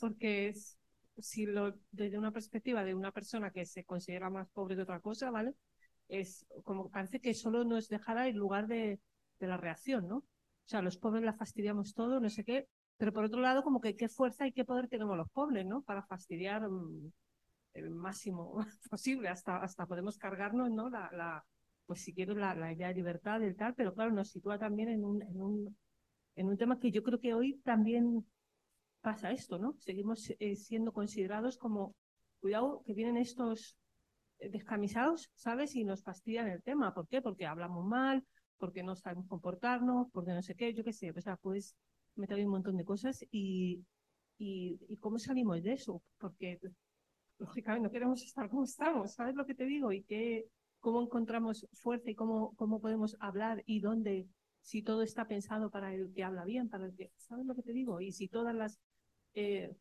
porque 0.00 0.48
es, 0.48 0.78
si 1.18 1.46
lo, 1.46 1.74
desde 1.90 2.18
una 2.18 2.32
perspectiva 2.32 2.84
de 2.84 2.94
una 2.94 3.12
persona 3.12 3.50
que 3.50 3.66
se 3.66 3.84
considera 3.84 4.30
más 4.30 4.48
pobre 4.50 4.76
de 4.76 4.82
otra 4.82 5.00
cosa, 5.00 5.30
¿vale? 5.30 5.54
Es 6.08 6.46
como 6.64 6.88
parece 6.88 7.20
que 7.20 7.34
solo 7.34 7.64
nos 7.64 7.88
dejara 7.88 8.28
el 8.28 8.36
lugar 8.36 8.68
de, 8.68 9.00
de 9.38 9.46
la 9.46 9.56
reacción, 9.56 10.08
¿no? 10.08 10.16
O 10.18 10.68
sea, 10.68 10.82
los 10.82 10.96
pobres 10.98 11.22
la 11.22 11.34
fastidiamos 11.34 11.94
todo, 11.94 12.20
no 12.20 12.28
sé 12.30 12.44
qué, 12.44 12.68
pero 12.96 13.12
por 13.12 13.24
otro 13.24 13.40
lado, 13.40 13.62
como 13.62 13.80
que 13.80 13.96
qué 13.96 14.08
fuerza 14.08 14.46
y 14.46 14.52
qué 14.52 14.64
poder 14.64 14.88
tenemos 14.88 15.16
los 15.16 15.30
pobres, 15.30 15.64
¿no? 15.66 15.82
Para 15.82 16.02
fastidiar 16.02 16.68
mm, 16.68 17.12
el 17.74 17.90
máximo 17.90 18.56
posible, 18.90 19.28
hasta, 19.28 19.58
hasta 19.58 19.86
podemos 19.86 20.18
cargarnos, 20.18 20.70
¿no? 20.70 20.90
La, 20.90 21.10
la 21.12 21.44
pues 21.86 22.02
si 22.02 22.12
quiero, 22.12 22.34
la, 22.34 22.54
la 22.54 22.72
idea 22.72 22.88
de 22.88 22.94
libertad 22.94 23.40
y 23.40 23.54
tal, 23.54 23.74
pero 23.74 23.94
claro, 23.94 24.10
nos 24.10 24.30
sitúa 24.30 24.58
también 24.58 24.88
en 24.88 25.04
un, 25.04 25.22
en 25.22 25.40
un, 25.40 25.76
en 26.34 26.48
un 26.48 26.56
tema 26.56 26.80
que 26.80 26.90
yo 26.90 27.02
creo 27.02 27.20
que 27.20 27.32
hoy 27.34 27.60
también 27.64 28.26
pasa 29.00 29.30
esto, 29.30 29.58
¿no? 29.58 29.76
Seguimos 29.78 30.32
eh, 30.40 30.56
siendo 30.56 30.92
considerados 30.92 31.58
como 31.58 31.94
cuidado 32.40 32.82
que 32.84 32.92
vienen 32.92 33.18
estos 33.18 33.76
descamisados, 34.38 35.30
¿sabes? 35.34 35.74
Y 35.76 35.84
nos 35.84 36.02
fastidian 36.02 36.48
el 36.48 36.62
tema. 36.62 36.92
¿Por 36.92 37.08
qué? 37.08 37.22
Porque 37.22 37.46
hablamos 37.46 37.86
mal, 37.86 38.24
porque 38.58 38.82
no 38.82 38.96
sabemos 38.96 39.26
comportarnos, 39.26 40.08
porque 40.12 40.32
no 40.32 40.42
sé 40.42 40.54
qué, 40.54 40.72
yo 40.74 40.84
qué 40.84 40.92
sé. 40.92 41.10
O 41.10 41.20
sea, 41.20 41.36
puedes 41.36 41.76
meter 42.14 42.44
un 42.44 42.50
montón 42.50 42.76
de 42.76 42.84
cosas 42.84 43.24
y, 43.30 43.84
y, 44.38 44.96
cómo 44.98 45.18
salimos 45.18 45.62
de 45.62 45.72
eso. 45.74 46.02
Porque, 46.18 46.60
lógicamente, 47.38 47.86
no 47.86 47.92
queremos 47.92 48.22
estar 48.22 48.48
como 48.48 48.64
estamos, 48.64 49.14
¿sabes 49.14 49.34
lo 49.34 49.46
que 49.46 49.54
te 49.54 49.64
digo? 49.66 49.92
Y 49.92 50.02
que, 50.02 50.46
cómo 50.80 51.02
encontramos 51.02 51.66
fuerza 51.72 52.10
y 52.10 52.14
cómo, 52.14 52.54
cómo 52.56 52.80
podemos 52.80 53.16
hablar 53.20 53.62
y 53.66 53.80
dónde, 53.80 54.28
si 54.62 54.82
todo 54.82 55.02
está 55.02 55.26
pensado 55.26 55.70
para 55.70 55.94
el 55.94 56.12
que 56.12 56.24
habla 56.24 56.44
bien, 56.44 56.68
para 56.68 56.86
el 56.86 56.94
que, 56.94 57.12
¿sabes 57.16 57.46
lo 57.46 57.54
que 57.54 57.62
te 57.62 57.72
digo? 57.72 58.00
Y 58.00 58.12
si 58.12 58.28
todas 58.28 58.54
las... 58.54 58.80
Eh, 59.34 59.74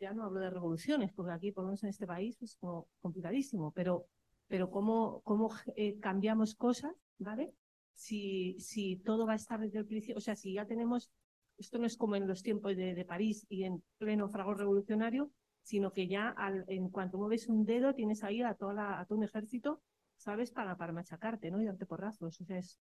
ya 0.00 0.12
no 0.12 0.24
hablo 0.24 0.40
de 0.40 0.50
revoluciones, 0.50 1.12
porque 1.12 1.32
aquí, 1.32 1.52
por 1.52 1.64
lo 1.64 1.68
menos 1.68 1.82
en 1.82 1.90
este 1.90 2.06
país, 2.06 2.40
es 2.40 2.56
como 2.56 2.88
complicadísimo, 3.00 3.72
pero, 3.72 4.06
pero 4.46 4.70
cómo, 4.70 5.20
cómo 5.22 5.50
eh, 5.76 5.98
cambiamos 5.98 6.54
cosas, 6.54 6.92
¿vale? 7.18 7.52
Si, 7.98 8.54
si 8.60 8.96
todo 8.98 9.26
va 9.26 9.32
a 9.32 9.36
estar 9.42 9.58
desde 9.58 9.80
el 9.80 9.86
principio, 9.86 10.18
o 10.18 10.20
sea, 10.20 10.36
si 10.36 10.52
ya 10.52 10.66
tenemos, 10.66 11.10
esto 11.58 11.78
no 11.78 11.86
es 11.86 11.96
como 11.96 12.14
en 12.14 12.28
los 12.28 12.44
tiempos 12.44 12.76
de, 12.76 12.94
de 12.94 13.04
París 13.04 13.44
y 13.48 13.64
en 13.64 13.82
pleno 13.98 14.28
fragor 14.28 14.58
revolucionario, 14.58 15.32
sino 15.62 15.92
que 15.92 16.06
ya 16.06 16.28
al, 16.28 16.64
en 16.68 16.90
cuanto 16.90 17.18
mueves 17.18 17.48
un 17.48 17.64
dedo 17.64 17.94
tienes 17.94 18.22
ahí 18.22 18.40
a, 18.40 18.54
toda 18.54 18.72
la, 18.72 19.00
a 19.00 19.04
todo 19.04 19.18
un 19.18 19.24
ejército, 19.24 19.82
¿sabes? 20.16 20.52
Para, 20.52 20.76
para 20.76 20.92
machacarte, 20.92 21.50
¿no? 21.50 21.60
Y 21.60 21.64
darte 21.64 21.86
porrazos. 21.86 22.40
O 22.40 22.44
sea, 22.44 22.58
es, 22.58 22.78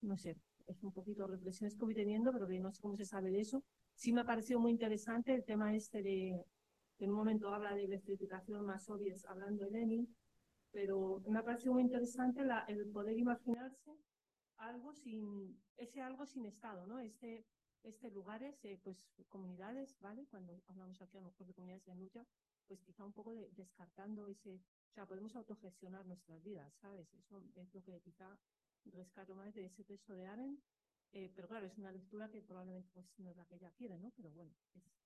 no 0.00 0.16
sé, 0.16 0.36
es 0.66 0.82
un 0.82 0.92
poquito 0.92 1.28
reflexiones 1.28 1.76
que 1.76 1.84
voy 1.84 1.94
teniendo, 1.94 2.32
pero 2.32 2.48
que 2.48 2.58
no 2.58 2.72
sé 2.72 2.82
cómo 2.82 2.96
se 2.96 3.04
sabe 3.04 3.30
de 3.30 3.40
eso. 3.40 3.62
Sí 3.94 4.12
me 4.12 4.22
ha 4.22 4.26
parecido 4.26 4.58
muy 4.58 4.72
interesante 4.72 5.32
el 5.32 5.44
tema 5.44 5.74
este 5.74 6.02
de, 6.02 6.44
que 6.98 7.04
en 7.04 7.10
un 7.12 7.16
momento 7.16 7.54
habla 7.54 7.74
de 7.74 7.84
electrificación 7.84 8.66
más 8.66 8.90
obvias, 8.90 9.24
hablando 9.24 9.64
de 9.64 9.70
Lenin, 9.70 10.16
pero 10.72 11.22
me 11.28 11.38
ha 11.38 11.44
parecido 11.44 11.74
muy 11.74 11.82
interesante 11.82 12.44
la, 12.44 12.64
el 12.68 12.86
poder 12.88 13.16
imaginarse 13.16 13.92
algo 14.58 14.92
sin, 14.94 15.60
ese 15.76 16.00
algo 16.00 16.26
sin 16.26 16.46
Estado, 16.46 16.86
¿no? 16.86 16.98
Este, 16.98 17.46
este 17.82 18.10
lugares, 18.10 18.64
eh, 18.64 18.78
pues 18.82 18.98
comunidades, 19.28 19.98
¿vale? 20.00 20.26
Cuando 20.26 20.62
hablamos 20.68 21.00
aquí 21.00 21.16
a 21.16 21.20
lo 21.20 21.28
mejor 21.28 21.46
de 21.46 21.54
comunidades 21.54 21.88
en 21.88 21.98
lucha, 21.98 22.26
pues 22.66 22.82
quizá 22.82 23.04
un 23.04 23.12
poco 23.12 23.32
de, 23.32 23.50
descartando 23.52 24.26
ese, 24.26 24.60
o 24.90 24.92
sea, 24.94 25.06
podemos 25.06 25.34
autogestionar 25.36 26.04
nuestras 26.06 26.42
vidas, 26.42 26.74
¿sabes? 26.80 27.12
Eso 27.14 27.38
es 27.56 27.72
lo 27.72 27.82
que 27.82 28.00
quizá 28.02 28.38
rescato 28.86 29.34
más 29.34 29.54
de 29.54 29.66
ese 29.66 29.84
texto 29.84 30.14
de 30.14 30.26
Aren, 30.26 30.60
eh, 31.12 31.32
pero 31.34 31.48
claro, 31.48 31.66
es 31.66 31.78
una 31.78 31.92
lectura 31.92 32.28
que 32.28 32.42
probablemente 32.42 32.90
pues, 32.92 33.18
no 33.18 33.30
es 33.30 33.36
la 33.36 33.46
que 33.46 33.56
ella 33.56 33.70
quiere, 33.72 33.98
¿no? 33.98 34.10
Pero 34.16 34.30
bueno, 34.32 34.54
es, 34.74 34.97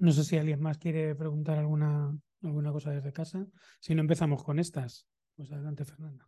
No 0.00 0.12
sé 0.12 0.24
si 0.24 0.36
alguien 0.36 0.60
más 0.60 0.78
quiere 0.78 1.14
preguntar 1.14 1.58
alguna, 1.58 2.18
alguna 2.42 2.72
cosa 2.72 2.90
desde 2.90 3.12
casa. 3.12 3.46
Si 3.80 3.94
no 3.94 4.00
empezamos 4.00 4.42
con 4.42 4.58
estas, 4.58 5.06
pues 5.36 5.52
adelante, 5.52 5.84
Fernanda. 5.84 6.26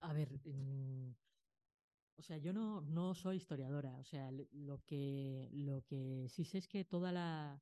A 0.00 0.12
ver, 0.12 0.28
mm, 0.44 1.10
o 2.16 2.22
sea, 2.22 2.36
yo 2.38 2.52
no, 2.52 2.80
no 2.82 3.14
soy 3.14 3.36
historiadora. 3.36 3.96
O 3.98 4.04
sea, 4.04 4.30
lo 4.52 4.82
que, 4.84 5.48
lo 5.52 5.84
que 5.84 6.26
sí 6.28 6.44
sé 6.44 6.58
es 6.58 6.68
que 6.68 6.84
toda 6.84 7.12
la, 7.12 7.60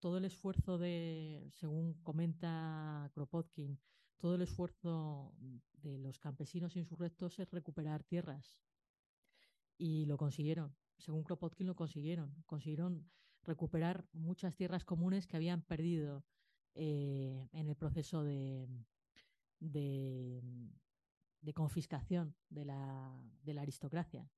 todo 0.00 0.18
el 0.18 0.24
esfuerzo 0.24 0.78
de, 0.78 1.50
según 1.54 1.94
comenta 2.02 3.10
Kropotkin, 3.14 3.78
todo 4.18 4.34
el 4.36 4.42
esfuerzo 4.42 5.34
de 5.82 5.98
los 5.98 6.18
campesinos 6.18 6.76
insurrectos 6.76 7.38
es 7.38 7.50
recuperar 7.50 8.04
tierras. 8.04 8.58
Y 9.78 10.04
lo 10.06 10.18
consiguieron. 10.18 10.74
Según 10.98 11.22
Kropotkin 11.22 11.66
lo 11.66 11.76
consiguieron. 11.76 12.34
Consiguieron 12.46 13.08
recuperar 13.44 14.06
muchas 14.12 14.54
tierras 14.54 14.84
comunes 14.84 15.26
que 15.26 15.36
habían 15.36 15.62
perdido 15.62 16.24
eh, 16.74 17.48
en 17.52 17.68
el 17.68 17.76
proceso 17.76 18.22
de, 18.22 18.68
de, 19.60 20.42
confiscación 21.54 22.34
de 22.50 22.64
la, 22.64 23.20
de 23.42 23.54
la 23.54 23.62
aristocracia, 23.62 24.30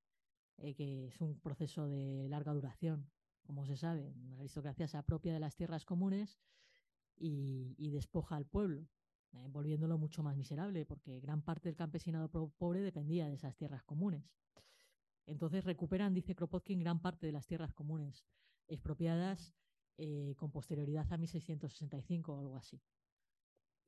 eh, 0.58 0.74
que 0.74 1.08
es 1.08 1.20
un 1.20 1.40
proceso 1.40 1.88
de 1.88 2.28
larga 2.28 2.52
duración, 2.52 3.10
como 3.42 3.66
se 3.66 3.76
sabe. 3.76 4.14
La 4.28 4.38
aristocracia 4.38 4.86
se 4.86 4.96
apropia 4.96 5.32
de 5.32 5.40
las 5.40 5.56
tierras 5.56 5.84
comunes 5.84 6.38
y, 7.16 7.90
despoja 7.90 8.36
al 8.36 8.46
pueblo, 8.46 8.86
eh, 9.32 9.48
volviéndolo 9.48 9.98
mucho 9.98 10.22
más 10.22 10.36
miserable, 10.36 10.86
porque 10.86 11.20
gran 11.20 11.42
parte 11.42 11.68
del 11.68 11.76
campesinado 11.76 12.30
pobre 12.30 12.80
dependía 12.80 13.26
de 13.26 13.34
esas 13.34 13.56
tierras 13.56 13.82
comunes. 13.82 14.24
Entonces 15.26 15.64
recuperan, 15.64 16.14
dice 16.14 16.34
Kropotkin, 16.34 16.80
gran 16.80 17.00
parte 17.00 17.26
de 17.26 17.32
las 17.32 17.46
tierras 17.46 17.72
comunes 17.72 18.26
expropiadas 18.66 19.54
eh, 19.96 20.34
con 20.36 20.50
posterioridad 20.50 21.12
a 21.12 21.18
1665 21.18 22.32
o 22.32 22.40
algo 22.40 22.56
así. 22.56 22.80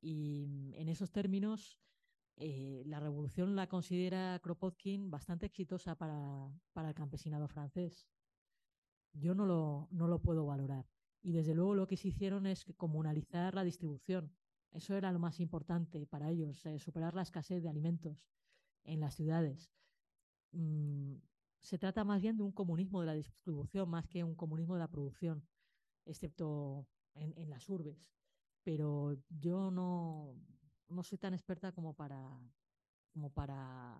Y 0.01 0.45
mm, 0.47 0.73
en 0.75 0.89
esos 0.89 1.11
términos, 1.11 1.79
eh, 2.35 2.83
la 2.85 2.99
revolución 2.99 3.55
la 3.55 3.67
considera 3.67 4.39
Kropotkin 4.43 5.09
bastante 5.09 5.45
exitosa 5.45 5.95
para, 5.95 6.51
para 6.73 6.89
el 6.89 6.95
campesinado 6.95 7.47
francés. 7.47 8.07
Yo 9.13 9.35
no 9.35 9.45
lo, 9.45 9.87
no 9.91 10.07
lo 10.07 10.19
puedo 10.21 10.45
valorar. 10.45 10.85
Y 11.21 11.31
desde 11.31 11.55
luego 11.55 11.73
lo 11.73 11.87
que 11.87 11.97
se 11.97 12.09
hicieron 12.09 12.45
es 12.45 12.65
comunalizar 12.77 13.55
la 13.55 13.63
distribución. 13.63 14.35
Eso 14.71 14.95
era 14.95 15.11
lo 15.11 15.19
más 15.19 15.39
importante 15.39 16.05
para 16.07 16.29
ellos, 16.29 16.65
eh, 16.65 16.79
superar 16.79 17.13
la 17.13 17.21
escasez 17.21 17.61
de 17.63 17.69
alimentos 17.69 18.25
en 18.83 18.99
las 18.99 19.15
ciudades. 19.15 19.71
Mm, 20.53 21.15
se 21.59 21.77
trata 21.77 22.03
más 22.03 22.21
bien 22.21 22.37
de 22.37 22.43
un 22.43 22.51
comunismo 22.51 23.01
de 23.01 23.07
la 23.07 23.13
distribución 23.13 23.89
más 23.89 24.07
que 24.07 24.23
un 24.23 24.35
comunismo 24.35 24.75
de 24.75 24.79
la 24.79 24.89
producción, 24.89 25.45
excepto 26.05 26.87
en, 27.15 27.49
las 27.49 27.69
urbes. 27.69 28.11
Pero 28.63 29.17
yo 29.29 29.71
no, 29.71 30.35
no 30.89 31.03
soy 31.03 31.17
tan 31.17 31.33
experta 31.33 31.71
como 31.71 31.93
para, 31.93 32.21
como 33.13 33.29
para, 33.29 33.97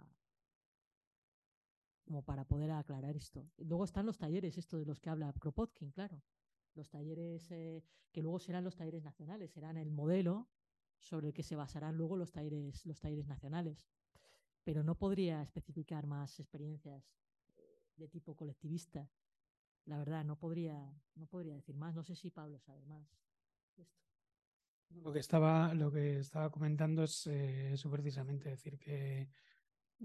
como 2.06 2.24
para 2.24 2.46
poder 2.46 2.72
aclarar 2.72 3.16
esto. 3.16 3.50
Luego 3.58 3.86
están 3.86 4.06
los 4.06 4.18
talleres, 4.18 4.58
esto 4.58 4.78
de 4.78 4.86
los 4.86 5.00
que 5.00 5.10
habla 5.10 5.34
Kropotkin, 5.34 5.92
claro. 5.92 6.22
Los 6.76 6.90
talleres 6.90 7.52
eh, 7.52 7.84
que 8.12 8.22
luego 8.22 8.40
serán 8.40 8.64
los 8.64 8.76
talleres 8.76 9.04
nacionales, 9.04 9.52
serán 9.52 9.78
el 9.78 9.92
modelo 9.92 10.50
sobre 11.00 11.28
el 11.28 11.34
que 11.34 11.44
se 11.44 11.56
basarán 11.56 11.98
luego 11.98 12.18
los 12.18 12.32
talleres, 12.32 12.86
los 12.86 13.00
talleres 13.00 13.28
nacionales. 13.28 13.88
Pero 14.64 14.84
no 14.84 14.96
podría 14.96 15.42
especificar 15.42 16.06
más 16.06 16.40
experiencias 16.40 17.04
eh, 17.58 17.62
de 17.98 18.08
tipo 18.08 18.36
colectivista. 18.36 19.10
La 19.86 19.98
verdad, 19.98 20.24
no 20.24 20.38
podría, 20.38 20.94
no 21.16 21.26
podría 21.28 21.56
decir 21.56 21.76
más. 21.76 21.94
No 21.96 22.04
sé 22.04 22.16
si 22.16 22.30
Pablo 22.30 22.60
sabe 22.60 22.82
más 22.84 23.06
de 23.76 23.84
esto. 23.84 24.04
Lo 24.90 25.12
que 25.12 25.20
estaba, 25.20 25.74
lo 25.74 25.92
que 25.92 26.20
estaba 26.20 26.52
comentando 26.52 27.04
es 27.04 27.28
eh, 27.28 27.74
eso 27.74 27.90
precisamente, 27.90 28.50
decir 28.50 28.78
que 28.78 29.30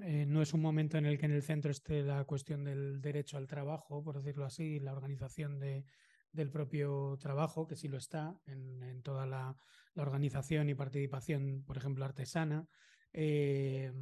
eh, 0.02 0.26
no 0.26 0.42
es 0.42 0.54
un 0.54 0.62
momento 0.62 0.98
en 0.98 1.06
el 1.06 1.18
que 1.18 1.26
en 1.26 1.32
el 1.32 1.42
centro 1.42 1.70
esté 1.70 2.02
la 2.02 2.24
cuestión 2.24 2.64
del 2.64 3.00
derecho 3.00 3.36
al 3.36 3.46
trabajo, 3.46 4.02
por 4.02 4.16
decirlo 4.16 4.44
así, 4.44 4.80
la 4.80 4.92
organización 4.92 5.58
de, 5.58 5.84
del 6.32 6.50
propio 6.50 7.16
trabajo, 7.20 7.66
que 7.66 7.76
sí 7.76 7.88
lo 7.88 7.98
está 7.98 8.40
en, 8.46 8.82
en 8.82 9.02
toda 9.02 9.26
la, 9.26 9.56
organización 9.96 10.68
y 10.68 10.74
participación, 10.74 11.64
por 11.66 11.76
ejemplo, 11.76 12.04
artesana. 12.04 12.68
Eh, 13.12 13.92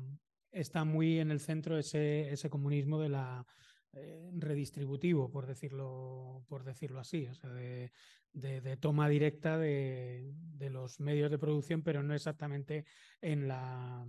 está 0.52 0.84
muy 0.84 1.18
en 1.18 1.30
el 1.30 1.40
centro 1.40 1.78
ese, 1.78 2.30
ese 2.30 2.50
comunismo 2.50 3.00
de 3.00 3.08
la 3.08 3.46
eh, 3.92 4.30
redistributivo, 4.34 5.30
por 5.30 5.46
decirlo, 5.46 6.44
por 6.48 6.64
decirlo 6.64 7.00
así, 7.00 7.26
o 7.26 7.34
sea, 7.34 7.50
de, 7.50 7.92
de, 8.32 8.60
de 8.60 8.76
toma 8.76 9.08
directa 9.08 9.56
de, 9.56 10.34
de, 10.34 10.70
los 10.70 11.00
medios 11.00 11.30
de 11.30 11.38
producción, 11.38 11.82
pero 11.82 12.02
no 12.02 12.14
exactamente 12.14 12.84
en 13.22 13.48
la, 13.48 14.06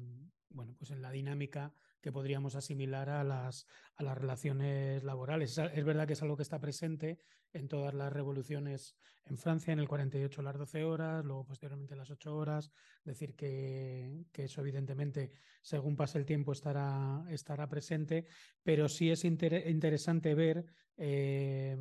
bueno, 0.50 0.76
pues 0.78 0.92
en 0.92 1.02
la 1.02 1.12
dinámica 1.12 1.74
que 2.02 2.12
podríamos 2.12 2.56
asimilar 2.56 3.10
a 3.10 3.24
las, 3.24 3.66
a 3.96 4.04
las 4.04 4.18
relaciones 4.18 5.04
laborales. 5.04 5.58
Es, 5.58 5.72
es, 5.74 5.86
verdad 5.86 6.08
que 6.08 6.14
es 6.14 6.22
algo 6.22 6.38
que 6.38 6.44
está 6.44 6.60
presente 6.60 7.20
en 7.54 7.68
todas 7.68 7.94
las 7.94 8.12
revoluciones 8.12 8.96
en 9.30 9.38
Francia, 9.38 9.74
en 9.74 9.80
el 9.80 9.88
48 9.88 10.42
las 10.42 10.58
12 10.58 10.84
horas, 10.84 11.26
luego 11.26 11.46
posteriormente 11.46 11.96
las 11.96 12.10
8 12.10 12.36
horas, 12.36 12.72
decir 13.04 13.36
que, 13.36 14.26
eso 14.34 14.62
evidentemente 14.62 15.32
según 15.62 15.96
pase 15.96 16.18
el 16.18 16.26
tiempo 16.26 16.54
estará, 16.54 17.26
estará 17.30 17.68
presente, 17.68 18.26
pero 18.64 18.88
sí 18.88 19.10
es 19.10 19.26
inter 19.26 19.68
interesante 19.68 20.34
ver, 20.34 20.66
eh, 20.96 21.78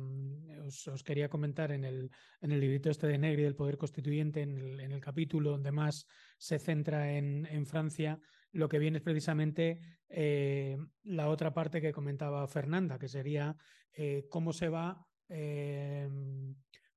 os, 0.65 1.03
quería 1.03 1.29
comentar 1.29 1.71
en 1.71 1.85
el, 1.85 2.11
en 2.41 2.51
el 2.51 2.59
librito 2.59 2.89
este 2.89 3.07
de 3.07 3.17
Negri 3.17 3.43
del 3.43 3.55
Poder 3.55 3.77
Constituyente, 3.77 4.41
en 4.41 4.57
el, 4.57 4.79
en 4.79 4.91
el 4.91 4.99
capítulo 4.99 5.51
donde 5.51 5.71
más 5.71 6.05
se 6.37 6.59
centra 6.59 7.13
en, 7.13 7.45
en 7.45 7.65
Francia, 7.65 8.19
lo 8.57 8.67
que 8.67 8.79
viene 8.79 8.97
es 8.97 9.03
precisamente 9.03 9.79
eh, 10.09 10.77
la 11.03 11.29
otra 11.29 11.53
parte 11.53 11.79
que 11.79 11.93
comentaba 11.93 12.47
Fernanda, 12.47 12.97
que 12.97 13.07
sería 13.07 13.55
eh, 13.93 14.25
cómo 14.31 14.51
se 14.51 14.67
va, 14.67 15.05
eh, 15.29 16.09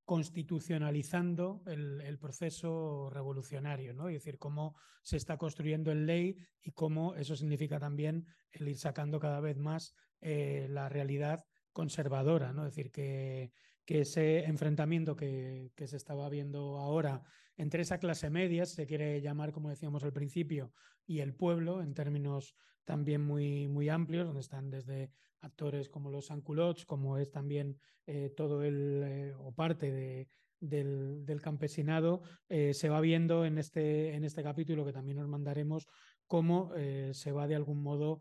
constitucionalizando 0.07 1.63
el, 1.67 2.19
proceso 2.19 3.11
revolucionario, 3.11 3.93
¿no? 3.93 4.09
Es 4.09 4.15
decir, 4.15 4.39
cómo 4.39 4.75
se 5.03 5.19
está 5.19 5.37
construyendo 5.37 5.93
en 5.93 6.07
ley 6.07 6.37
y 6.63 6.73
cómo 6.73 7.15
eso 7.15 7.37
significa 7.37 7.79
también 7.79 8.27
el 8.53 8.67
ir 8.67 8.79
sacando 8.79 9.21
cada 9.21 9.41
vez 9.41 9.59
más 9.59 9.95
la 10.21 10.89
realidad 10.89 11.45
conservadora, 11.73 12.53
¿no? 12.53 12.67
Es 12.67 12.75
decir, 12.75 12.91
que, 12.91 13.53
que 13.85 14.01
ese 14.01 14.45
enfrentamiento 14.45 15.15
que, 15.15 15.71
que, 15.77 15.87
se 15.87 15.97
estaba 15.97 16.29
viendo 16.29 16.79
ahora 16.79 17.23
entre 17.61 17.83
esa 17.83 17.99
clase 17.99 18.31
media, 18.31 18.65
se 18.65 18.87
quiere 18.87 19.21
llamar, 19.21 19.53
como 19.53 19.69
decíamos 19.69 20.03
al 20.03 20.15
principio, 20.15 20.73
y 21.07 21.21
el 21.21 21.35
pueblo, 21.35 21.83
en 21.83 21.93
términos 21.93 22.55
también 22.87 23.21
muy, 23.21 23.69
muy 23.69 23.91
amplios, 23.91 24.25
donde 24.25 24.41
están 24.41 24.71
desde 24.71 25.11
actores 25.41 25.91
como 25.91 26.11
los 26.11 26.27
Sanculots, 26.27 26.87
como 26.87 27.19
es 27.19 27.31
también 27.31 27.79
eh, 28.07 28.33
todo 28.35 28.63
el 28.63 29.03
eh, 29.05 29.35
o 29.39 29.53
parte 29.53 29.93
de, 29.93 30.29
del, 30.59 31.41
campesinado, 31.43 32.23
eh, 32.49 32.73
se 32.73 32.89
va 32.89 33.01
viendo 33.03 33.45
en 33.45 33.59
este, 33.59 34.15
en 34.15 34.25
este 34.25 34.43
capítulo 34.43 34.87
que 34.87 34.95
también 34.95 35.19
os 35.19 35.29
mandaremos 35.29 35.87
cómo 36.27 36.73
se 37.13 37.33
va 37.33 37.49
de 37.49 37.57
algún 37.57 37.83
modo 37.83 38.21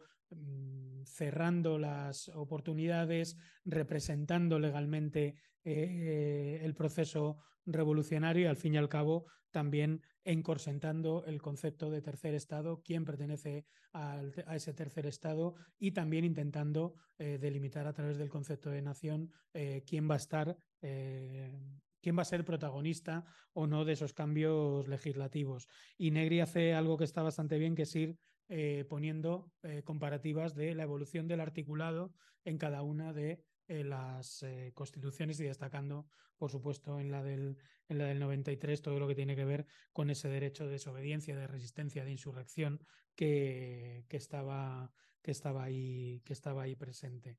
cerrando 1.06 1.78
las 1.78 2.30
oportunidades, 2.30 3.38
representando 3.66 4.60
legalmente 4.60 5.36
eh, 5.64 6.62
el 6.64 6.76
proceso 6.76 7.40
revolucionario 7.66 8.44
y 8.44 8.48
al 8.48 8.56
fin 8.56 8.76
y 8.76 8.78
al 8.78 8.90
cabo 8.90 9.26
también 9.52 10.02
encorsentando 10.24 11.26
el 11.26 11.42
concepto 11.42 11.90
de 11.90 12.02
tercer 12.02 12.36
Estado, 12.36 12.82
quién 12.84 13.04
pertenece 13.04 13.66
a 13.94 14.22
ese 14.54 14.74
tercer 14.74 15.08
Estado 15.08 15.56
y 15.80 15.92
también 15.92 16.24
intentando 16.24 16.94
eh, 17.18 17.40
delimitar 17.40 17.88
a 17.88 17.94
través 17.94 18.18
del 18.18 18.30
concepto 18.30 18.70
de 18.70 18.84
nación 18.84 19.32
eh, 19.54 19.84
quién 19.88 20.10
va 20.10 20.14
a 20.14 20.18
estar, 20.18 20.56
quién 20.80 22.18
va 22.18 22.22
a 22.22 22.26
ser 22.26 22.46
protagonista 22.46 23.26
o 23.54 23.66
no 23.66 23.86
de 23.86 23.94
esos 23.94 24.14
cambios 24.14 24.88
legislativos. 24.88 25.68
Y 25.98 26.12
Negri 26.12 26.42
hace 26.42 26.74
algo 26.74 26.98
que 26.98 27.06
está 27.06 27.24
bastante 27.24 27.58
bien, 27.58 27.76
que 27.76 27.84
es 27.84 27.96
ir 27.96 28.18
eh, 28.50 28.86
poniendo 28.90 29.52
comparativas 29.84 30.56
de 30.56 30.74
la 30.76 30.84
evolución 30.84 31.28
del 31.28 31.40
articulado 31.40 32.14
en 32.44 32.58
cada 32.58 32.82
una 32.82 33.14
de 33.14 33.44
las 33.68 34.42
eh, 34.44 34.72
constituciones 34.74 35.40
y 35.40 35.44
destacando, 35.44 36.08
por 36.38 36.52
supuesto, 36.52 37.00
en 37.00 37.12
la, 37.12 37.24
del, 37.24 37.58
en 37.88 37.98
la 38.00 38.06
del 38.06 38.20
93 38.20 38.82
todo 38.82 39.00
lo 39.00 39.08
que 39.08 39.16
tiene 39.16 39.36
que 39.36 39.46
ver 39.46 39.68
con 39.94 40.10
ese 40.10 40.28
derecho 40.28 40.66
de 40.66 40.72
desobediencia, 40.72 41.38
de 41.38 41.48
resistencia, 41.48 42.04
de 42.04 42.12
insurrección 42.12 42.84
que, 43.16 44.06
que, 44.10 44.18
estaba, 44.18 44.92
que, 45.22 45.32
estaba, 45.32 45.64
ahí, 45.64 46.22
que 46.26 46.34
estaba 46.34 46.64
ahí 46.64 46.76
presente. 46.76 47.38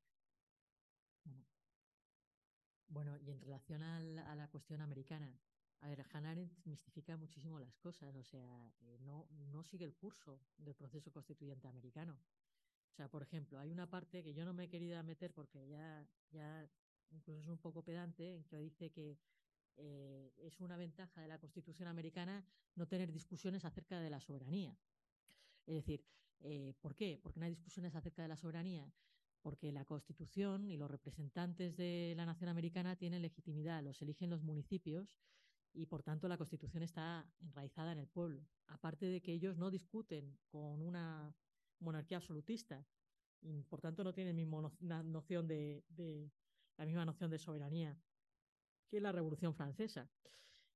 Bueno, 2.88 3.16
y 3.18 3.30
en 3.30 3.40
relación 3.40 3.82
a 3.82 4.34
la 4.34 4.48
cuestión 4.48 4.80
americana, 4.80 5.32
a 5.82 5.88
ver, 5.88 6.04
Hannah 6.12 6.32
Arendt 6.32 6.52
mistifica 6.64 7.16
muchísimo 7.16 7.58
las 7.58 7.76
cosas, 7.78 8.14
o 8.14 8.22
sea, 8.22 8.72
eh, 8.82 8.98
no, 9.00 9.26
no 9.50 9.64
sigue 9.64 9.84
el 9.84 9.94
curso 9.94 10.40
del 10.58 10.74
proceso 10.74 11.10
constituyente 11.10 11.68
americano. 11.68 12.18
O 12.92 12.94
sea, 12.94 13.08
por 13.08 13.22
ejemplo, 13.22 13.58
hay 13.58 13.70
una 13.70 13.88
parte 13.88 14.22
que 14.22 14.34
yo 14.34 14.44
no 14.44 14.52
me 14.52 14.64
he 14.64 14.68
querido 14.68 15.02
meter 15.02 15.32
porque 15.32 15.66
ya, 15.68 16.06
ya 16.32 16.68
incluso 17.10 17.40
es 17.40 17.48
un 17.48 17.58
poco 17.58 17.82
pedante, 17.82 18.36
en 18.36 18.44
que 18.44 18.58
dice 18.58 18.90
que 18.90 19.18
eh, 19.76 20.34
es 20.38 20.60
una 20.60 20.76
ventaja 20.76 21.22
de 21.22 21.28
la 21.28 21.38
Constitución 21.38 21.88
americana 21.88 22.44
no 22.74 22.86
tener 22.86 23.10
discusiones 23.10 23.64
acerca 23.64 24.00
de 24.00 24.10
la 24.10 24.20
soberanía. 24.20 24.76
Es 25.66 25.74
decir, 25.74 26.04
eh, 26.40 26.74
¿por 26.80 26.94
qué? 26.94 27.18
Porque 27.22 27.40
no 27.40 27.46
hay 27.46 27.52
discusiones 27.52 27.94
acerca 27.94 28.22
de 28.22 28.28
la 28.28 28.36
soberanía. 28.36 28.92
Porque 29.40 29.72
la 29.72 29.86
Constitución 29.86 30.68
y 30.70 30.76
los 30.76 30.90
representantes 30.90 31.78
de 31.78 32.12
la 32.16 32.26
nación 32.26 32.50
americana 32.50 32.96
tienen 32.96 33.22
legitimidad, 33.22 33.82
los 33.82 34.02
eligen 34.02 34.28
los 34.28 34.42
municipios 34.42 35.16
y 35.72 35.86
por 35.86 36.02
tanto 36.02 36.28
la 36.28 36.36
Constitución 36.36 36.82
está 36.82 37.26
enraizada 37.40 37.92
en 37.92 37.98
el 37.98 38.08
pueblo. 38.08 38.46
Aparte 38.66 39.06
de 39.06 39.20
que 39.20 39.32
ellos 39.32 39.56
no 39.56 39.70
discuten 39.70 40.38
con 40.48 40.82
una 40.82 41.34
monarquía 41.78 42.18
absolutista 42.18 42.84
y 43.40 43.62
por 43.64 43.80
tanto 43.80 44.04
no 44.04 44.12
tienen 44.12 44.36
mismo 44.36 44.72
noción 44.80 45.46
de, 45.46 45.84
de, 45.88 46.30
la 46.76 46.84
misma 46.84 47.04
noción 47.04 47.30
de 47.30 47.38
soberanía 47.38 47.98
que 48.88 49.00
la 49.00 49.12
Revolución 49.12 49.54
Francesa. 49.54 50.10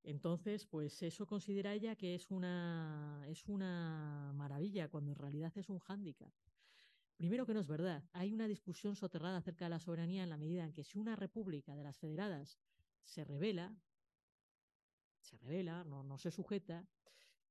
Entonces, 0.03 0.67
pues 0.67 1.03
eso 1.03 1.27
considera 1.27 1.73
ella 1.73 1.97
que 1.97 2.15
es 2.15 2.31
una, 2.31 3.25
es 3.27 3.49
una 3.49 4.33
maravilla, 4.35 4.89
cuando 4.89 5.13
en 5.13 5.19
realidad 5.19 5.53
es 5.57 5.71
un 5.71 5.79
hándicap. 5.79 6.31
Primero 7.17 7.47
que 7.47 7.55
no 7.55 7.61
es 7.61 7.67
verdad. 7.67 8.05
Hay 8.13 8.33
una 8.33 8.47
discusión 8.47 8.97
soterrada 8.97 9.39
acerca 9.39 9.65
de 9.65 9.71
la 9.71 9.79
soberanía 9.79 10.23
en 10.23 10.31
la 10.31 10.37
medida 10.37 10.65
en 10.65 10.73
que 10.73 10.85
si 10.85 10.99
una 10.99 11.17
república 11.17 11.75
de 11.75 11.85
las 11.85 11.99
federadas 11.99 12.59
se 13.03 13.25
revela, 13.25 13.75
se 15.25 15.39
revela, 15.39 15.85
no, 15.85 16.03
no 16.03 16.19
se 16.19 16.31
sujeta, 16.31 16.87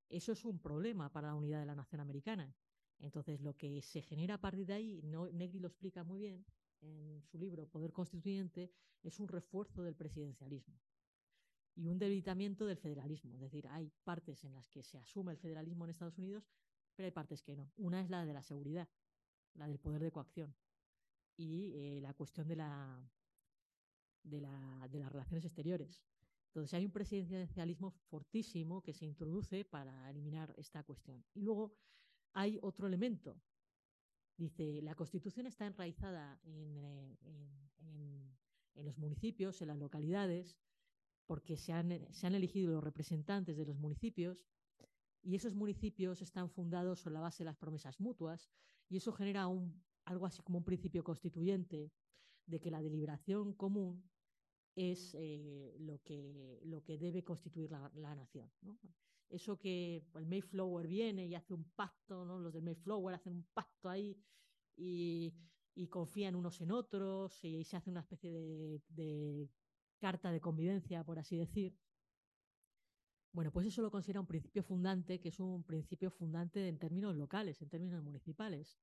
eso 0.10 0.32
es 0.32 0.46
un 0.46 0.60
problema 0.60 1.12
para 1.12 1.30
la 1.30 1.36
unidad 1.36 1.60
de 1.60 1.66
la 1.66 1.76
nación 1.76 2.02
americana. 2.02 2.56
Entonces, 3.00 3.42
lo 3.42 3.58
que 3.58 3.82
se 3.82 4.02
genera 4.02 4.36
a 4.36 4.42
partir 4.42 4.66
de 4.66 4.74
ahí, 4.74 5.02
no, 5.04 5.28
Negri 5.30 5.60
lo 5.60 5.68
explica 5.68 6.04
muy 6.04 6.20
bien 6.20 6.46
en 6.82 7.22
su 7.24 7.38
libro 7.38 7.68
Poder 7.68 7.92
Constituyente, 7.92 8.72
es 9.02 9.20
un 9.20 9.28
refuerzo 9.28 9.84
del 9.84 9.96
presidencialismo 9.96 10.80
y 11.76 11.88
un 11.88 11.98
debilitamiento 11.98 12.66
del 12.66 12.78
federalismo. 12.78 13.34
Es 13.36 13.42
decir, 13.42 13.68
hay 13.68 13.92
partes 14.04 14.44
en 14.44 14.54
las 14.54 14.70
que 14.70 14.84
se 14.84 14.98
asume 14.98 15.32
el 15.32 15.38
federalismo 15.38 15.86
en 15.86 15.92
Estados 15.92 16.18
Unidos, 16.18 16.48
pero 16.96 17.06
hay 17.06 17.12
partes 17.12 17.42
que 17.42 17.56
no. 17.56 17.72
Una 17.78 18.02
es 18.02 18.10
la 18.10 18.26
de 18.26 18.34
la 18.34 18.44
seguridad, 18.44 18.88
la 19.56 19.68
del 19.68 19.80
poder 19.80 20.02
de 20.04 20.12
coacción 20.12 20.56
y 21.36 21.74
eh, 21.76 22.02
la 22.02 22.14
cuestión 22.14 22.48
de, 22.48 22.56
la, 22.56 23.10
de, 24.24 24.42
la, 24.42 24.88
de 24.90 25.00
las 25.00 25.12
relaciones 25.12 25.46
exteriores. 25.46 26.04
Entonces 26.54 26.76
hay 26.76 26.86
un 26.86 26.92
presidencialismo 26.92 27.90
fortísimo 28.12 28.84
que 28.84 28.94
se 28.94 29.06
introduce 29.06 29.66
para 29.66 30.08
eliminar 30.12 30.54
esta 30.56 30.84
cuestión. 30.84 31.26
Y 31.34 31.42
luego 31.42 31.74
hay 32.34 32.60
otro 32.62 32.86
elemento. 32.86 33.42
Dice, 34.38 34.80
la 34.84 34.94
Constitución 34.94 35.48
está 35.48 35.66
enraizada 35.66 36.40
en, 36.44 36.78
eh, 36.78 38.36
los 38.76 39.00
municipios, 39.00 39.64
en 39.64 39.70
las 39.70 39.80
localidades, 39.80 40.56
porque 41.26 41.58
se 41.58 41.74
han, 41.74 41.92
elegido 41.92 42.74
los 42.74 42.84
representantes 42.84 43.58
de 43.58 43.66
los 43.66 43.76
municipios 43.76 44.46
y 45.24 45.34
esos 45.34 45.56
municipios 45.56 46.22
están 46.22 46.52
fundados 46.52 47.00
sobre 47.00 47.16
la 47.16 47.22
base 47.22 47.40
de 47.44 47.46
las 47.46 47.58
promesas 47.58 48.00
mutuas 48.00 48.52
y 48.90 48.98
eso 48.98 49.12
genera 49.12 49.48
algo 50.06 50.26
así 50.28 50.44
como 50.44 50.60
un 50.60 50.66
principio 50.66 51.04
constituyente 51.04 51.92
de 52.46 52.60
que 52.60 52.70
la 52.70 52.84
deliberación 52.84 53.54
común 53.54 54.04
es 54.76 55.16
eh, 55.20 55.76
lo, 55.80 56.02
que, 56.04 56.60
lo 56.66 56.84
que 56.84 56.98
debe 56.98 57.24
constituir 57.24 57.72
la, 57.72 57.92
la 57.96 58.16
nación. 58.16 58.50
eso 59.30 59.58
que 59.58 60.04
el 60.16 60.26
Mayflower 60.26 60.88
viene 60.88 61.26
y 61.26 61.36
hace 61.36 61.54
un 61.54 61.64
pacto, 61.76 62.26
¿no? 62.26 62.40
Los 62.40 62.54
del 62.54 62.64
Mayflower 62.64 63.16
hacen 63.16 63.34
un 63.34 63.46
pacto 63.54 63.90
ahí 63.90 64.18
y, 64.76 65.34
y 65.76 65.88
confían 65.88 66.36
unos 66.36 66.62
en 66.62 66.72
otros 66.72 67.44
y 67.44 67.64
se 67.64 67.78
hace 67.78 67.90
una 67.90 68.02
especie 68.02 68.32
de, 68.32 68.82
de, 68.90 69.50
carta 70.00 70.32
de 70.32 70.42
convivencia, 70.42 71.04
por 71.04 71.20
así 71.20 71.38
decir. 71.38 71.78
Bueno, 73.32 73.52
pues 73.52 73.66
eso 73.68 73.82
lo 73.82 73.90
considera 73.90 74.20
un 74.20 74.28
principio 74.28 74.62
fundante, 74.62 75.20
que 75.20 75.30
es 75.30 75.40
un 75.40 75.64
principio 75.64 76.12
fundante 76.12 76.68
en 76.68 76.78
términos 76.78 77.16
locales, 77.16 77.62
en 77.62 77.70
términos 77.70 78.04
municipales. 78.04 78.78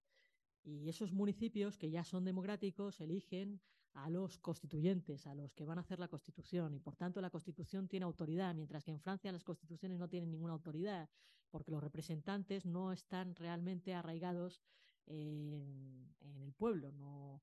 Y 0.65 0.89
esos 0.89 1.13
municipios 1.13 1.79
que 1.79 1.91
ya 1.91 2.05
son 2.05 2.25
democráticos 2.25 3.01
eligen 3.01 3.61
a 3.95 4.09
los 4.09 4.39
constituyentes, 4.39 5.27
a 5.27 5.35
los 5.35 5.53
que 5.55 5.65
van 5.65 5.79
a 5.79 5.81
hacer 5.81 5.99
la 5.99 6.09
constitución, 6.09 6.75
y 6.75 6.81
por 6.81 6.97
tanto 6.97 7.21
la 7.21 7.31
constitución 7.31 7.89
tiene 7.89 8.05
autoridad, 8.05 8.55
mientras 8.55 8.85
que 8.85 8.93
en 8.93 9.01
Francia 9.01 9.33
las 9.33 9.45
constituciones 9.45 9.99
no 9.99 10.09
tienen 10.09 10.31
ninguna 10.31 10.53
autoridad, 10.53 11.09
porque 11.51 11.71
los 11.71 11.83
representantes 11.83 12.65
no 12.65 12.93
están 12.93 13.35
realmente 13.35 13.93
arraigados 13.93 14.63
en, 15.07 16.15
el 16.21 16.53
pueblo. 16.53 16.93
No, 16.93 17.43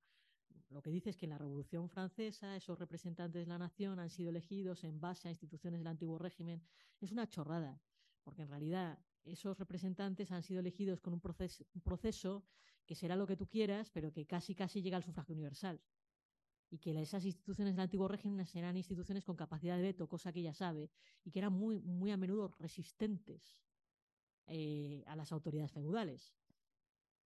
lo 0.69 0.81
que 0.81 0.89
dice 0.89 1.09
es 1.09 1.17
que 1.17 1.25
en 1.25 1.31
la 1.31 1.37
Revolución 1.37 1.89
Francesa 1.89 2.55
esos 2.55 2.79
representantes 2.79 3.45
de 3.45 3.49
la 3.49 3.57
nación 3.57 3.99
han 3.99 4.09
sido 4.09 4.29
elegidos 4.29 4.83
en 4.83 4.99
base 4.99 5.27
a 5.27 5.31
instituciones 5.31 5.79
del 5.79 5.87
antiguo 5.87 6.17
régimen. 6.17 6.63
Es 7.01 7.11
una 7.11 7.27
chorrada, 7.27 7.81
porque 8.23 8.43
en 8.43 8.49
realidad 8.49 8.99
esos 9.23 9.57
representantes 9.57 10.31
han 10.31 10.43
sido 10.43 10.61
elegidos 10.61 11.01
con 11.01 11.13
un 11.13 11.21
un 11.21 11.81
proceso 11.81 12.45
que 12.85 12.95
será 12.95 13.17
lo 13.17 13.27
que 13.27 13.35
tú 13.35 13.47
quieras, 13.47 13.89
pero 13.91 14.13
que 14.13 14.25
casi 14.25 14.55
casi 14.55 14.81
llega 14.81 14.95
al 14.95 15.03
sufragio 15.03 15.33
universal 15.33 15.81
y 16.69 16.79
que 16.79 16.99
esas 17.01 17.25
instituciones 17.25 17.75
del 17.75 17.83
antiguo 17.83 18.07
régimen 18.07 18.45
eran 18.53 18.75
instituciones 18.75 19.23
con 19.23 19.35
capacidad 19.35 19.77
de 19.77 19.83
veto, 19.83 20.07
cosa 20.07 20.33
que 20.33 20.39
ella 20.41 20.53
sabe, 20.53 20.89
y 21.23 21.31
que 21.31 21.39
eran 21.39 21.53
muy, 21.53 21.79
muy 21.79 22.11
a 22.11 22.17
menudo 22.17 22.53
resistentes 22.59 23.61
eh, 24.47 25.03
a 25.07 25.15
las 25.15 25.31
autoridades 25.31 25.71
feudales. 25.71 26.35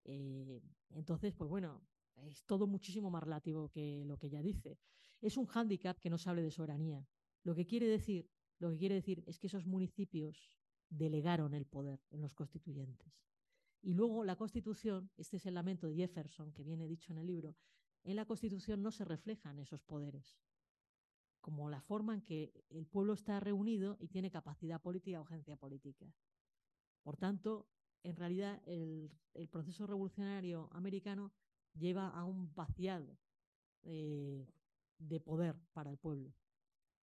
Eh, 0.04 0.60
entonces, 0.90 1.34
pues 1.34 1.50
bueno, 1.50 1.82
es 2.16 2.44
todo 2.44 2.66
muchísimo 2.66 3.10
más 3.10 3.22
relativo 3.22 3.68
que 3.68 4.04
lo 4.04 4.16
que 4.18 4.28
ella 4.28 4.42
dice. 4.42 4.78
Es 5.20 5.36
un 5.36 5.46
hándicap 5.46 5.98
que 5.98 6.10
no 6.10 6.18
se 6.18 6.30
hable 6.30 6.42
de 6.42 6.50
soberanía. 6.50 7.06
Lo 7.42 7.54
que 7.54 7.66
quiere 7.66 7.86
decir, 7.86 8.30
lo 8.58 8.70
que 8.70 8.78
quiere 8.78 8.94
decir 8.96 9.22
es 9.26 9.38
que 9.38 9.48
esos 9.48 9.66
municipios 9.66 10.58
delegaron 10.88 11.54
el 11.54 11.66
poder 11.66 12.00
en 12.10 12.20
los 12.20 12.34
constituyentes. 12.34 13.12
Y 13.80 13.94
luego 13.94 14.24
la 14.24 14.36
Constitución, 14.36 15.10
este 15.16 15.38
es 15.38 15.46
el 15.46 15.54
lamento 15.54 15.88
de 15.88 15.94
Jefferson 15.94 16.52
que 16.52 16.62
viene 16.62 16.86
dicho 16.86 17.12
en 17.12 17.18
el 17.18 17.26
libro, 17.26 17.56
en 18.04 18.16
la 18.16 18.24
Constitución 18.24 18.82
no 18.82 18.90
se 18.90 19.04
reflejan 19.04 19.58
esos 19.58 19.82
poderes. 19.82 20.38
como 21.40 21.68
la 21.68 21.80
forma 21.80 22.14
en 22.14 22.22
que 22.22 22.52
el 22.70 22.86
pueblo 22.86 23.14
está 23.14 23.40
reunido 23.40 23.96
y 23.98 24.06
tiene 24.06 24.30
capacidad 24.30 24.80
política 24.80 25.20
o 25.20 25.24
agencia 25.24 25.56
política. 25.56 26.06
Por 27.02 27.16
tanto, 27.16 27.66
en 28.04 28.14
realidad 28.14 28.62
el, 28.64 29.10
proceso 29.50 29.86
revolucionario 29.86 30.68
americano 30.72 31.32
lleva 31.74 32.08
a 32.10 32.24
un 32.24 32.54
vaciado 32.54 33.18
eh, 33.82 34.46
de 34.98 35.20
poder 35.20 35.56
para 35.72 35.90
el 35.90 35.98
pueblo. 35.98 36.32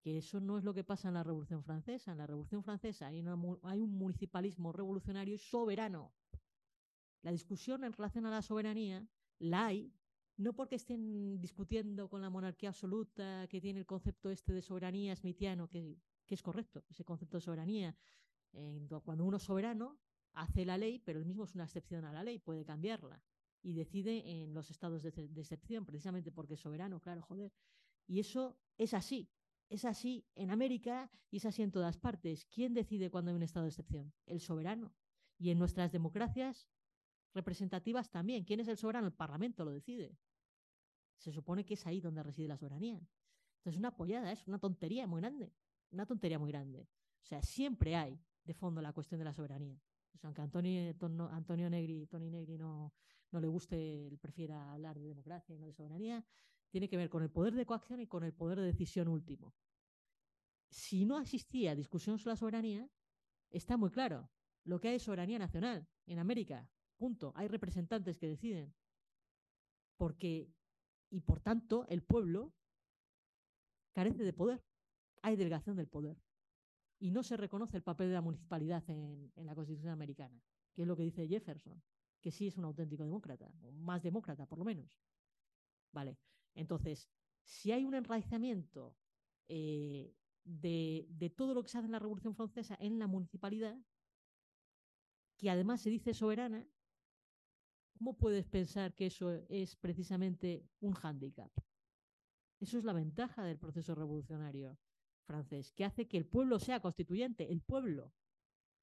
Que 0.00 0.16
eso 0.16 0.40
no 0.40 0.56
es 0.56 0.64
lo 0.64 0.72
que 0.72 0.84
pasa 0.84 1.08
en 1.08 1.14
la 1.14 1.22
Revolución 1.22 1.62
Francesa. 1.62 2.12
En 2.12 2.18
la 2.18 2.26
Revolución 2.26 2.62
Francesa 2.62 3.08
hay, 3.08 3.20
una 3.20 3.36
hay 3.62 3.80
un 3.80 3.92
municipalismo 3.92 4.72
revolucionario 4.72 5.36
soberano. 5.36 6.14
La 7.20 7.32
discusión 7.32 7.84
en 7.84 7.92
relación 7.92 8.24
a 8.24 8.30
la 8.30 8.40
soberanía 8.40 9.06
la 9.38 9.66
hay 9.66 9.92
no 10.40 10.54
porque 10.54 10.76
estén 10.76 11.38
discutiendo 11.38 12.08
con 12.08 12.22
la 12.22 12.30
monarquía 12.30 12.70
absoluta 12.70 13.46
que 13.48 13.60
tiene 13.60 13.80
el 13.80 13.86
concepto 13.86 14.30
este 14.30 14.54
de 14.54 14.62
soberanía 14.62 15.14
smithiano, 15.14 15.68
que, 15.68 15.98
es 16.26 16.42
correcto, 16.42 16.82
ese 16.88 17.04
concepto 17.04 17.36
de 17.36 17.42
soberanía. 17.42 17.94
Cuando 19.04 19.26
uno 19.26 19.36
es 19.36 19.42
soberano, 19.42 19.98
hace 20.32 20.64
la 20.64 20.78
ley, 20.78 20.98
pero 20.98 21.18
él 21.18 21.26
mismo 21.26 21.44
es 21.44 21.54
una 21.54 21.64
excepción 21.64 22.06
a 22.06 22.12
la 22.12 22.24
ley, 22.24 22.38
puede 22.38 22.64
cambiarla. 22.64 23.22
Y 23.62 23.74
decide 23.74 24.42
en 24.42 24.54
los 24.54 24.70
estados 24.70 25.02
de, 25.02 25.10
de 25.10 25.40
excepción, 25.40 25.84
precisamente 25.84 26.32
porque 26.32 26.54
es 26.54 26.60
soberano, 26.60 27.00
claro, 27.00 27.20
joder. 27.20 27.52
Y 28.06 28.18
eso 28.20 28.56
es 28.78 28.94
así. 28.94 29.28
Es 29.68 29.84
así 29.84 30.24
en 30.34 30.50
América 30.50 31.10
y 31.30 31.36
es 31.36 31.44
así 31.44 31.62
en 31.62 31.70
todas 31.70 31.98
partes. 31.98 32.46
¿Quién 32.46 32.72
decide 32.72 33.10
cuando 33.10 33.30
hay 33.30 33.36
un 33.36 33.42
estado 33.42 33.64
de 33.64 33.70
excepción? 33.70 34.12
El 34.24 34.40
soberano. 34.40 34.94
Y 35.38 35.50
en 35.50 35.58
nuestras 35.58 35.92
democracias 35.92 36.66
representativas 37.34 38.10
también. 38.10 38.44
¿Quién 38.44 38.60
es 38.60 38.68
el 38.68 38.78
soberano? 38.78 39.06
El 39.06 39.12
Parlamento 39.12 39.64
lo 39.64 39.70
decide. 39.70 40.16
Se 41.20 41.32
supone 41.32 41.64
que 41.64 41.74
es 41.74 41.86
ahí 41.86 42.00
donde 42.00 42.22
reside 42.22 42.48
la 42.48 42.56
soberanía. 42.56 43.00
Entonces, 43.58 43.78
una 43.78 43.94
pollada, 43.94 44.32
es 44.32 44.46
una 44.48 44.58
tontería 44.58 45.06
muy 45.06 45.20
grande. 45.20 45.52
Una 45.90 46.06
tontería 46.06 46.38
muy 46.38 46.50
grande. 46.50 46.88
O 47.22 47.26
sea, 47.26 47.42
siempre 47.42 47.94
hay 47.94 48.18
de 48.44 48.54
fondo 48.54 48.80
la 48.80 48.92
cuestión 48.92 49.18
de 49.18 49.24
la 49.24 49.34
soberanía. 49.34 49.78
O 50.14 50.18
sea, 50.18 50.28
aunque 50.28 50.40
Antonio, 50.40 50.94
Antonio 51.30 51.68
Negri, 51.68 52.06
Tony 52.06 52.30
Negri 52.30 52.56
no, 52.56 52.94
no 53.30 53.40
le 53.40 53.46
guste, 53.46 54.16
prefiera 54.20 54.72
hablar 54.72 54.98
de 54.98 55.08
democracia 55.08 55.54
y 55.54 55.58
no 55.58 55.66
de 55.66 55.74
soberanía, 55.74 56.24
tiene 56.70 56.88
que 56.88 56.96
ver 56.96 57.10
con 57.10 57.22
el 57.22 57.30
poder 57.30 57.54
de 57.54 57.66
coacción 57.66 58.00
y 58.00 58.06
con 58.06 58.24
el 58.24 58.32
poder 58.32 58.58
de 58.58 58.66
decisión 58.66 59.08
último. 59.08 59.54
Si 60.70 61.04
no 61.04 61.20
existía 61.20 61.74
discusión 61.74 62.18
sobre 62.18 62.32
la 62.32 62.36
soberanía, 62.36 62.88
está 63.50 63.76
muy 63.76 63.90
claro. 63.90 64.30
Lo 64.64 64.80
que 64.80 64.88
hay 64.88 64.96
es 64.96 65.02
soberanía 65.02 65.38
nacional 65.38 65.86
en 66.06 66.18
América. 66.18 66.70
Punto. 66.96 67.32
Hay 67.34 67.48
representantes 67.48 68.18
que 68.18 68.28
deciden. 68.28 68.74
Porque, 69.96 70.52
y 71.10 71.20
por 71.20 71.40
tanto, 71.40 71.86
el 71.88 72.02
pueblo 72.02 72.52
carece 73.92 74.22
de 74.22 74.32
poder. 74.32 74.64
Hay 75.22 75.36
delegación 75.36 75.76
del 75.76 75.88
poder. 75.88 76.16
Y 76.98 77.10
no 77.10 77.22
se 77.22 77.36
reconoce 77.36 77.76
el 77.76 77.82
papel 77.82 78.08
de 78.08 78.14
la 78.14 78.20
municipalidad 78.20 78.88
en, 78.88 79.32
en 79.34 79.46
la 79.46 79.54
Constitución 79.54 79.92
americana, 79.92 80.40
que 80.72 80.82
es 80.82 80.88
lo 80.88 80.96
que 80.96 81.02
dice 81.02 81.26
Jefferson, 81.26 81.82
que 82.20 82.30
sí 82.30 82.46
es 82.46 82.56
un 82.56 82.64
auténtico 82.64 83.04
demócrata, 83.04 83.50
o 83.62 83.72
más 83.72 84.02
demócrata 84.02 84.46
por 84.46 84.58
lo 84.58 84.64
menos. 84.64 85.00
Vale, 85.92 86.18
entonces, 86.54 87.08
si 87.42 87.72
hay 87.72 87.84
un 87.84 87.94
enraizamiento 87.94 88.96
eh, 89.48 90.14
de, 90.44 91.06
de 91.10 91.30
todo 91.30 91.54
lo 91.54 91.62
que 91.62 91.70
se 91.70 91.78
hace 91.78 91.86
en 91.86 91.92
la 91.92 91.98
Revolución 91.98 92.34
Francesa 92.34 92.76
en 92.78 92.98
la 92.98 93.06
municipalidad, 93.06 93.76
que 95.36 95.50
además 95.50 95.80
se 95.80 95.90
dice 95.90 96.12
soberana, 96.12 96.66
¿cómo 98.00 98.14
puedes 98.14 98.46
pensar 98.46 98.94
que 98.94 99.04
eso 99.06 99.30
es 99.50 99.76
precisamente 99.76 100.64
un 100.80 100.94
hándicap? 100.94 101.52
Eso 102.58 102.78
es 102.78 102.84
la 102.84 102.94
ventaja 102.94 103.44
del 103.44 103.58
proceso 103.58 103.94
revolucionario 103.94 104.78
francés, 105.26 105.70
que 105.72 105.84
hace 105.84 106.08
que 106.08 106.16
el 106.16 106.24
pueblo 106.24 106.58
sea 106.58 106.80
constituyente, 106.80 107.52
el 107.52 107.60
pueblo, 107.60 108.14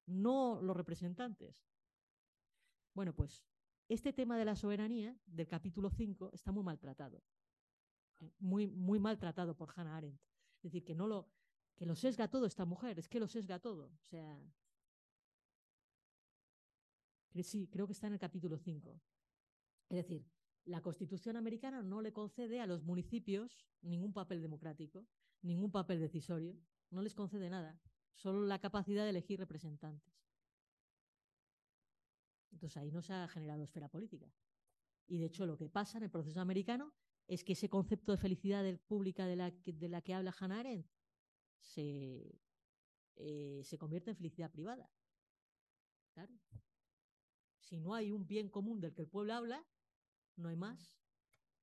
no 0.06 0.61
los 0.61 0.77
representantes. 0.77 1.65
Bueno, 2.94 3.11
pues 3.15 3.44
este 3.89 4.14
tema 4.14 4.38
de 4.38 4.45
la 4.45 4.56
soberanía 4.56 5.18
del 5.26 5.48
capítulo 5.48 5.89
5 5.89 6.30
está 6.31 6.52
muy 6.52 6.64
maltratado. 6.64 7.23
eh, 8.19 8.31
Muy, 8.38 8.68
muy 8.68 8.99
maltratado 8.99 9.57
por 9.57 9.73
Hannah 9.76 9.98
Arendt. 9.98 10.22
Es 10.57 10.61
decir, 10.61 10.85
que 10.85 10.94
no 10.94 11.07
lo, 11.07 11.27
que 11.76 11.88
lo 11.88 11.95
sesga 11.95 12.27
todo 12.27 12.45
esta 12.45 12.65
mujer, 12.65 12.99
es 12.99 13.10
que 13.10 13.19
lo 13.19 13.27
sesga 13.27 13.57
todo. 13.57 13.85
O 13.88 14.06
sea, 14.06 14.39
sí, 17.44 17.68
creo 17.68 17.88
que 17.88 17.94
está 17.94 18.08
en 18.08 18.14
el 18.14 18.20
capítulo 18.20 18.58
5. 18.58 18.99
Es 19.90 19.98
decir, 19.98 20.26
la 20.66 20.82
Constitución 20.82 21.38
americana 21.38 21.82
no 21.82 22.02
le 22.02 22.12
concede 22.12 22.60
a 22.60 22.68
los 22.68 22.84
municipios 22.84 23.66
ningún 23.82 24.14
papel 24.14 24.41
democrático, 24.41 25.08
ningún 25.41 25.72
papel 25.72 25.99
decisorio, 25.99 26.58
no 26.90 27.02
les 27.02 27.16
concede 27.16 27.49
nada, 27.49 27.80
solo 28.16 28.45
la 28.45 28.60
capacidad 28.60 29.04
de 29.04 29.12
elegir 29.12 29.40
representantes. 29.40 30.14
Entonces 32.52 32.78
ahí 32.78 32.91
no 32.91 33.02
se 33.02 33.14
ha 33.14 33.28
generado 33.28 33.64
esfera 33.64 33.88
política. 33.88 34.32
Y 35.08 35.20
de 35.20 35.26
hecho 35.26 35.45
lo 35.45 35.58
que 35.58 35.70
pasa 35.70 35.98
en 35.98 36.06
el 36.06 36.10
proceso 36.10 36.41
americano 36.41 36.94
es 37.28 37.44
que 37.44 37.54
ese 37.54 37.70
concepto 37.70 38.12
de 38.12 38.18
felicidad 38.18 38.64
pública 38.88 39.26
de 39.28 39.36
la, 39.36 39.52
que, 39.52 39.74
de 39.74 39.90
la 39.90 40.02
que 40.02 40.14
habla 40.14 40.36
Hannah 40.38 40.60
Arendt 40.60 40.88
se, 41.60 42.41
eh, 43.16 43.62
se 43.64 43.78
convierte 43.78 44.12
en 44.12 44.18
felicidad 44.18 44.52
privada. 44.52 44.90
Claro. 46.14 46.34
Si 47.68 47.77
no 47.77 47.94
hay 47.94 48.14
un 48.14 48.26
bien 48.26 48.48
común 48.48 48.80
del 48.80 48.94
que 48.94 49.02
el 49.02 49.10
pueblo 49.10 49.34
habla, 49.34 49.61
no 50.38 50.48
hay 50.48 50.56
más 50.56 51.02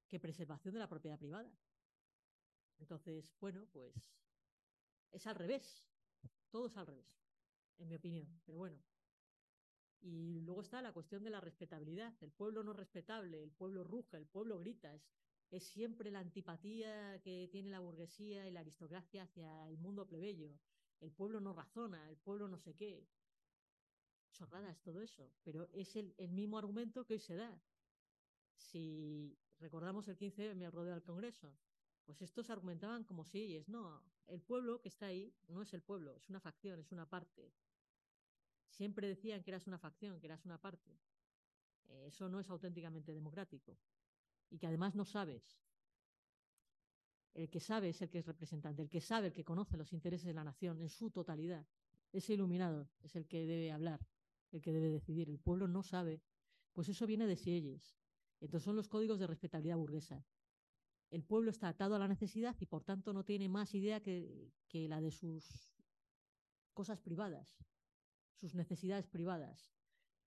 que 0.06 0.20
preservación 0.20 0.74
de 0.74 0.80
la 0.80 0.88
propiedad 0.88 1.18
privada. 1.18 1.50
Entonces, 2.78 3.34
bueno, 3.40 3.66
pues 3.72 3.94
es 5.12 5.26
al 5.26 5.34
revés. 5.34 5.82
Todo 6.50 6.66
es 6.66 6.76
al 6.76 6.88
revés, 6.88 7.06
en 7.78 7.88
mi 7.88 7.94
opinión. 7.94 8.28
Pero 8.44 8.58
bueno. 8.58 8.78
Y 10.02 10.42
luego 10.42 10.60
está 10.60 10.82
la 10.82 10.92
cuestión 10.92 11.24
de 11.24 11.30
la 11.30 11.40
respetabilidad. 11.40 12.12
El 12.20 12.32
pueblo 12.32 12.62
no 12.62 12.72
es 12.72 12.76
respetable, 12.76 13.42
el 13.42 13.52
pueblo 13.52 13.82
ruge, 13.82 14.18
el 14.18 14.26
pueblo 14.26 14.58
grita. 14.58 14.94
Es, 14.94 15.10
es 15.50 15.64
siempre 15.64 16.10
la 16.10 16.18
antipatía 16.18 17.18
que 17.22 17.48
tiene 17.50 17.70
la 17.70 17.80
burguesía 17.80 18.46
y 18.46 18.50
la 18.50 18.60
aristocracia 18.60 19.22
hacia 19.22 19.66
el 19.68 19.78
mundo 19.78 20.06
plebeyo. 20.06 20.52
El 21.00 21.12
pueblo 21.12 21.40
no 21.40 21.54
razona, 21.54 22.10
el 22.10 22.18
pueblo 22.18 22.46
no 22.46 22.58
sé 22.58 22.74
qué. 22.74 23.08
Chorradas 24.34 24.80
todo 24.82 25.00
eso. 25.00 25.32
Pero 25.42 25.68
es 25.72 25.96
el, 25.96 26.14
el 26.18 26.32
mismo 26.32 26.58
argumento 26.58 27.06
que 27.06 27.14
hoy 27.14 27.20
se 27.20 27.36
da. 27.36 27.58
Si 28.56 29.38
recordamos 29.58 30.06
el 30.08 30.16
15 30.16 30.54
me 30.54 30.70
rodeo 30.70 30.94
al 30.94 31.02
Congreso, 31.02 31.56
pues 32.04 32.20
estos 32.20 32.50
argumentaban 32.50 33.04
como 33.04 33.24
si 33.24 33.40
ellos, 33.40 33.68
no, 33.68 34.02
el 34.26 34.42
pueblo 34.42 34.80
que 34.80 34.88
está 34.88 35.06
ahí 35.06 35.34
no 35.48 35.62
es 35.62 35.72
el 35.72 35.82
pueblo, 35.82 36.14
es 36.16 36.28
una 36.28 36.40
facción, 36.40 36.78
es 36.80 36.92
una 36.92 37.08
parte. 37.08 37.52
Siempre 38.68 39.08
decían 39.08 39.42
que 39.42 39.50
eras 39.50 39.66
una 39.66 39.78
facción, 39.78 40.20
que 40.20 40.26
eras 40.26 40.44
una 40.44 40.60
parte. 40.60 40.98
Eso 42.06 42.28
no 42.28 42.40
es 42.40 42.50
auténticamente 42.50 43.12
democrático. 43.12 43.78
Y 44.50 44.58
que 44.58 44.66
además 44.66 44.94
no 44.94 45.04
sabes. 45.04 45.58
El 47.34 47.50
que 47.50 47.60
sabe 47.60 47.90
es 47.90 48.02
el 48.02 48.10
que 48.10 48.18
es 48.18 48.26
representante, 48.26 48.82
el 48.82 48.88
que 48.88 49.00
sabe, 49.00 49.28
el 49.28 49.32
que 49.32 49.44
conoce 49.44 49.76
los 49.76 49.92
intereses 49.92 50.26
de 50.26 50.34
la 50.34 50.44
nación 50.44 50.80
en 50.80 50.88
su 50.88 51.10
totalidad. 51.10 51.66
Ese 52.12 52.34
iluminado 52.34 52.88
es 53.00 53.16
el 53.16 53.26
que 53.26 53.44
debe 53.44 53.72
hablar, 53.72 54.00
el 54.54 54.62
que 54.62 54.72
debe 54.72 54.88
decidir. 54.88 55.28
El 55.28 55.38
pueblo 55.38 55.68
no 55.68 55.82
sabe. 55.82 56.22
Pues 56.72 56.88
eso 56.88 57.06
viene 57.06 57.26
de 57.26 57.36
Sieyes. 57.36 57.96
Entonces 58.40 58.64
son 58.64 58.76
los 58.76 58.88
códigos 58.88 59.18
de 59.18 59.26
respetabilidad 59.26 59.76
burguesa 59.76 60.24
el 61.14 61.22
pueblo 61.22 61.50
está 61.52 61.68
atado 61.68 61.94
a 61.94 61.98
la 62.00 62.08
necesidad 62.08 62.56
y 62.58 62.66
por 62.66 62.82
tanto 62.82 63.12
no 63.12 63.24
tiene 63.24 63.48
más 63.48 63.72
idea 63.72 64.00
que, 64.00 64.50
la 64.72 65.00
de 65.00 65.12
sus 65.12 65.70
cosas 66.72 67.00
privadas, 67.00 67.56
sus 68.34 68.56
necesidades 68.56 69.06
privadas. 69.06 69.72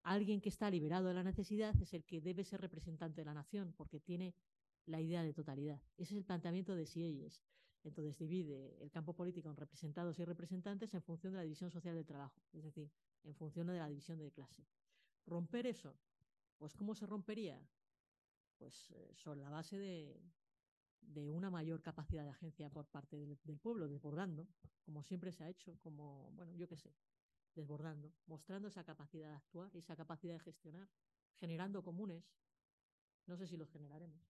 Alguien 0.04 0.40
que 0.40 0.48
está 0.48 0.72
liberado 0.72 1.10
de 1.10 1.14
la 1.14 1.24
necesidad 1.24 1.76
es 1.82 1.94
el 1.94 2.06
que 2.06 2.22
debe 2.22 2.46
ser 2.46 2.62
representante 2.62 3.20
de 3.20 3.26
la 3.26 3.34
nación 3.34 3.74
porque 3.76 4.00
tiene 4.00 4.34
la 4.86 5.02
idea 5.02 5.24
de 5.24 5.34
totalidad. 5.34 5.82
Ese 5.98 6.14
es 6.14 6.20
el 6.20 6.24
planteamiento 6.24 6.74
de 6.74 6.86
Sieyes. 6.86 7.44
Entonces 7.84 8.18
divide 8.18 8.82
el 8.82 8.90
campo 8.90 9.14
político 9.14 9.50
en 9.50 9.58
representados 9.58 10.18
y 10.20 10.24
representantes 10.24 10.94
en 10.94 11.02
función 11.02 11.34
de 11.34 11.38
la 11.40 11.44
división 11.44 11.70
social 11.70 11.96
del 11.96 12.06
trabajo, 12.06 12.42
es 12.54 12.64
decir, 12.64 12.90
en 13.24 13.36
función 13.36 13.68
de 13.68 13.78
la 13.78 13.88
división 13.88 14.18
de 14.20 14.32
clase. 14.32 14.66
Romper 15.26 15.68
eso, 15.68 15.98
pues 16.58 16.76
¿cómo 16.76 16.96
se 16.96 17.06
rompería? 17.06 17.62
Pues 18.58 18.92
eh, 18.92 19.14
sobre 19.16 19.42
la 19.42 19.50
base 19.50 19.78
de, 19.78 20.22
una 21.16 21.50
mayor 21.50 21.82
capacidad 21.82 22.24
de 22.24 22.30
agencia 22.30 22.70
por 22.70 22.88
parte 22.88 23.18
del, 23.18 23.38
del, 23.44 23.60
pueblo, 23.60 23.88
desbordando, 23.88 24.48
como 24.84 25.04
siempre 25.04 25.32
se 25.32 25.44
ha 25.44 25.50
hecho, 25.50 25.78
como, 25.80 26.32
bueno, 26.32 26.54
yo 26.56 26.68
qué 26.68 26.76
sé, 26.76 26.94
desbordando, 27.56 28.14
mostrando 28.26 28.68
esa 28.68 28.84
capacidad 28.84 29.30
de 29.30 29.36
actuar 29.36 29.72
y 29.74 29.80
esa 29.80 29.96
capacidad 29.96 30.34
de 30.34 30.40
gestionar, 30.40 30.88
generando 31.36 31.84
comunes. 31.84 32.24
No 33.26 33.36
sé 33.38 33.48
si 33.48 33.58
los 33.58 33.70
generaremos. 33.70 34.22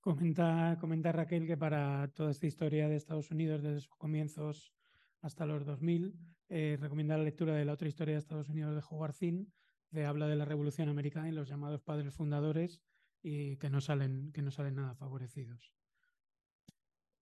Comenta, 0.00 0.78
comenta 0.80 1.12
Raquel 1.12 1.46
que 1.46 1.58
para 1.58 2.08
toda 2.14 2.30
esta 2.30 2.46
historia 2.46 2.88
de 2.88 2.96
Estados 2.96 3.30
Unidos, 3.30 3.62
desde 3.62 3.80
sus 3.80 3.96
comienzos 3.96 4.72
hasta 5.20 5.44
los 5.44 5.66
2000, 5.66 6.18
eh, 6.50 6.76
recomienda 6.78 7.16
la 7.16 7.24
lectura 7.24 7.54
de 7.54 7.64
la 7.64 7.72
otra 7.72 7.88
historia 7.88 8.14
de 8.14 8.18
Estados 8.18 8.48
Unidos 8.48 8.74
de 8.74 8.82
Howard 8.90 9.14
Zinn, 9.14 9.52
que 9.88 10.04
habla 10.04 10.26
de 10.26 10.36
la 10.36 10.44
Revolución 10.44 10.88
Americana 10.88 11.28
y 11.28 11.32
los 11.32 11.48
llamados 11.48 11.80
padres 11.80 12.12
fundadores, 12.12 12.80
y 13.22 13.56
que 13.56 13.70
no 13.70 13.80
salen, 13.80 14.32
que 14.32 14.42
no 14.42 14.50
salen 14.50 14.74
nada 14.74 14.94
favorecidos. 14.94 15.72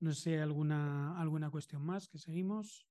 No 0.00 0.12
sé 0.12 0.40
alguna, 0.40 1.20
alguna 1.20 1.50
cuestión 1.50 1.82
más 1.82 2.08
que 2.08 2.18
seguimos. 2.18 2.86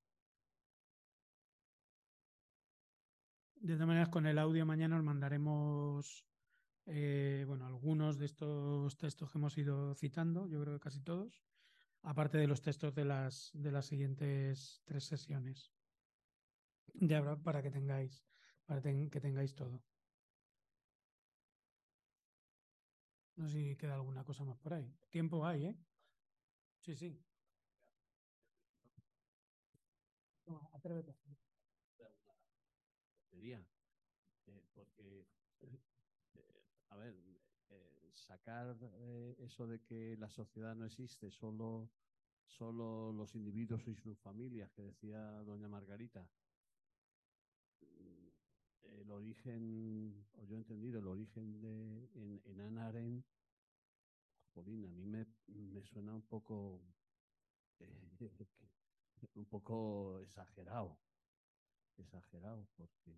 De 3.56 3.74
todas 3.74 3.88
maneras, 3.88 4.08
con 4.08 4.26
el 4.26 4.38
audio 4.38 4.64
mañana 4.64 4.96
os 4.96 5.02
mandaremos 5.02 6.24
eh, 6.90 7.44
bueno, 7.46 7.66
algunos 7.66 8.16
de 8.16 8.24
estos 8.24 8.96
textos 8.96 9.30
que 9.30 9.36
hemos 9.36 9.58
ido 9.58 9.94
citando, 9.94 10.46
yo 10.46 10.58
creo 10.62 10.74
que 10.74 10.84
casi 10.84 11.02
todos, 11.02 11.42
aparte 12.02 12.38
de 12.38 12.46
los 12.46 12.62
textos 12.62 12.94
de 12.94 13.04
las, 13.04 13.50
de 13.52 13.70
las 13.70 13.86
siguientes 13.86 14.80
tres 14.86 15.04
sesiones. 15.04 15.70
Ya 16.94 17.18
para 17.42 17.62
que 17.62 17.70
tengáis, 17.70 18.24
para 18.66 18.80
que 18.82 19.20
tengáis 19.20 19.54
todo. 19.54 19.82
No 23.36 23.48
sé 23.48 23.58
si 23.62 23.76
queda 23.76 23.94
alguna 23.94 24.24
cosa 24.24 24.44
más 24.44 24.58
por 24.58 24.74
ahí. 24.74 24.92
Tiempo 25.10 25.46
hay, 25.46 25.66
¿eh? 25.66 25.76
Sí, 26.80 26.94
sí. 26.96 27.24
atrévete. 30.72 31.14
Eh, 34.46 34.62
porque, 34.74 35.26
eh, 35.60 35.80
a 36.88 36.96
ver, 36.96 37.14
eh, 37.68 38.10
sacar 38.14 38.76
eso 39.38 39.66
de 39.66 39.82
que 39.82 40.16
la 40.16 40.28
sociedad 40.30 40.74
no 40.74 40.86
existe, 40.86 41.30
solo, 41.30 41.90
solo 42.46 43.12
los 43.12 43.34
individuos 43.34 43.86
y 43.88 43.94
sus 43.94 44.18
familias, 44.18 44.72
que 44.72 44.82
decía 44.82 45.20
doña 45.44 45.68
Margarita, 45.68 46.30
el 49.00 49.10
origen, 49.10 50.26
o 50.34 50.44
yo 50.44 50.56
he 50.56 50.58
entendido, 50.58 51.00
el 51.00 51.06
origen 51.06 51.60
de 51.60 52.08
en, 52.14 52.40
en 52.44 52.60
Ana 52.60 52.88
Arendt, 52.88 53.24
a 54.56 54.62
mí 54.62 54.76
me, 54.76 55.26
me 55.46 55.82
suena 55.84 56.14
un 56.14 56.22
poco 56.22 56.82
eh, 57.78 58.18
un 59.34 59.46
poco 59.46 60.20
exagerado. 60.20 60.98
Exagerado, 61.96 62.66
porque 62.76 63.16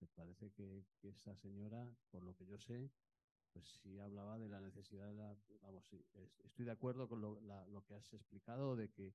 me 0.00 0.08
parece 0.08 0.50
que, 0.52 0.84
que, 1.00 1.10
esa 1.10 1.34
señora, 1.36 1.88
por 2.10 2.22
lo 2.22 2.34
que 2.34 2.46
yo 2.46 2.58
sé, 2.58 2.90
pues 3.52 3.66
sí 3.82 3.98
hablaba 3.98 4.38
de 4.38 4.48
la 4.48 4.60
necesidad 4.60 5.06
de 5.06 5.14
la. 5.14 5.36
Vamos, 5.62 5.90
estoy 6.44 6.64
de 6.64 6.70
acuerdo 6.70 7.08
con 7.08 7.20
lo, 7.20 7.40
la, 7.42 7.66
lo 7.68 7.84
que 7.84 7.94
has 7.94 8.12
explicado 8.12 8.76
de 8.76 8.90
que 8.90 9.14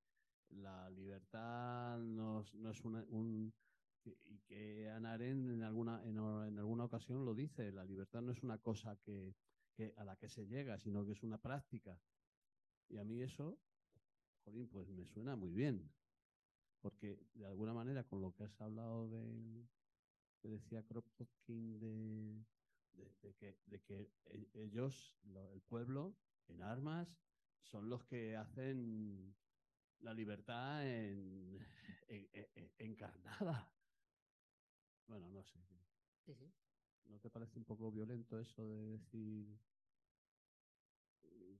la 0.49 0.89
libertad 0.91 1.97
no, 1.99 2.43
no 2.53 2.71
es 2.71 2.81
una, 2.85 3.03
un, 3.09 3.53
y 4.05 4.39
que 4.47 4.89
Ana 4.89 5.15
en 5.15 5.63
alguna, 5.63 6.01
en, 6.03 6.17
en, 6.17 6.59
alguna 6.59 6.85
ocasión 6.85 7.25
lo 7.25 7.33
dice, 7.33 7.71
la 7.71 7.83
libertad 7.83 8.21
no 8.21 8.31
es 8.31 8.43
una 8.43 8.57
cosa 8.57 8.97
que, 8.97 9.35
que, 9.73 9.93
a 9.97 10.03
la 10.03 10.15
que 10.17 10.29
se 10.29 10.47
llega, 10.47 10.77
sino 10.79 11.05
que 11.05 11.13
es 11.13 11.23
una 11.23 11.37
práctica. 11.39 11.99
Y 12.87 12.97
a 12.97 13.03
mí 13.03 13.21
eso, 13.21 13.59
jolín, 14.43 14.67
pues 14.67 14.89
me 14.89 15.05
suena 15.05 15.35
muy 15.35 15.51
bien, 15.51 15.91
porque 16.81 17.19
de 17.33 17.45
alguna 17.45 17.73
manera 17.73 18.03
con 18.03 18.21
lo 18.21 18.33
que 18.33 18.43
has 18.43 18.61
hablado 18.61 19.09
de, 19.09 19.67
que 20.41 20.49
decía 20.49 20.83
Kropotkin, 20.83 21.79
de, 21.79 22.45
de, 22.93 23.33
que, 23.35 23.57
de 23.65 23.81
que 23.81 24.11
e, 24.25 24.49
ellos, 24.53 25.17
lo, 25.23 25.51
el 25.51 25.61
pueblo, 25.61 26.15
en 26.47 26.63
armas, 26.63 27.07
son 27.61 27.89
los 27.89 28.03
que 28.05 28.35
hacen 28.35 29.35
la 29.99 30.13
libertad 30.13 30.87
en, 30.87 31.59
encarnada. 32.79 33.71
Bueno, 35.09 35.27
no 35.31 35.43
sé. 35.43 35.59
Sí, 36.23 36.35
sí. 36.35 36.45
¿No 37.09 37.19
te 37.19 37.31
parece 37.31 37.57
un 37.57 37.65
poco 37.65 37.91
violento 37.91 38.39
eso 38.39 38.63
de 38.63 38.97
decir 38.97 39.59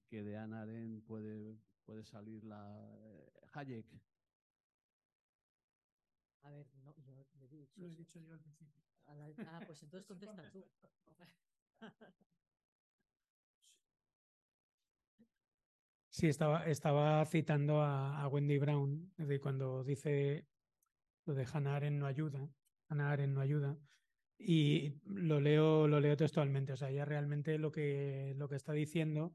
que 0.08 0.24
de 0.24 0.38
Ana 0.38 0.62
Arendt 0.62 1.04
puede, 1.06 1.58
puede 1.84 2.04
salir 2.04 2.44
la 2.44 2.62
eh, 3.02 3.32
Hayek? 3.54 3.88
A 6.44 6.52
ver, 6.52 6.68
no, 6.84 6.96
yo 7.06 7.14
le 7.40 7.46
he 7.46 7.48
dicho. 7.48 7.82
Lo 7.82 7.88
he 7.88 7.96
dicho 7.96 8.20
yo 8.20 8.34
al 8.34 8.40
principio. 8.40 8.84
La, 9.08 9.26
ah, 9.58 9.64
pues 9.66 9.82
entonces 9.82 10.06
contesta 10.08 10.52
tú. 10.52 10.64
Sí, 16.12 16.28
estaba, 16.28 16.66
estaba 16.66 17.24
citando 17.26 17.82
a, 17.82 18.22
a 18.22 18.28
Wendy 18.28 18.58
Brown, 18.58 19.14
de 19.18 19.40
cuando 19.40 19.84
dice 19.84 20.48
lo 21.26 21.34
de 21.34 21.46
Hannah 21.52 21.76
Arendt 21.78 22.00
no 22.00 22.08
ayuda. 22.08 22.50
Hannah 22.90 23.12
Arendt 23.12 23.36
no 23.36 23.42
ayuda. 23.42 23.78
Y 24.38 24.96
lo 25.06 25.40
leo, 25.40 25.88
lo 25.88 26.00
leo 26.00 26.16
textualmente. 26.18 26.74
O 26.74 26.78
sea, 26.78 26.90
ella 26.90 27.06
realmente 27.06 27.58
lo 27.58 27.72
que, 27.72 28.34
lo 28.38 28.50
que 28.50 28.56
está 28.56 28.74
diciendo 28.74 29.34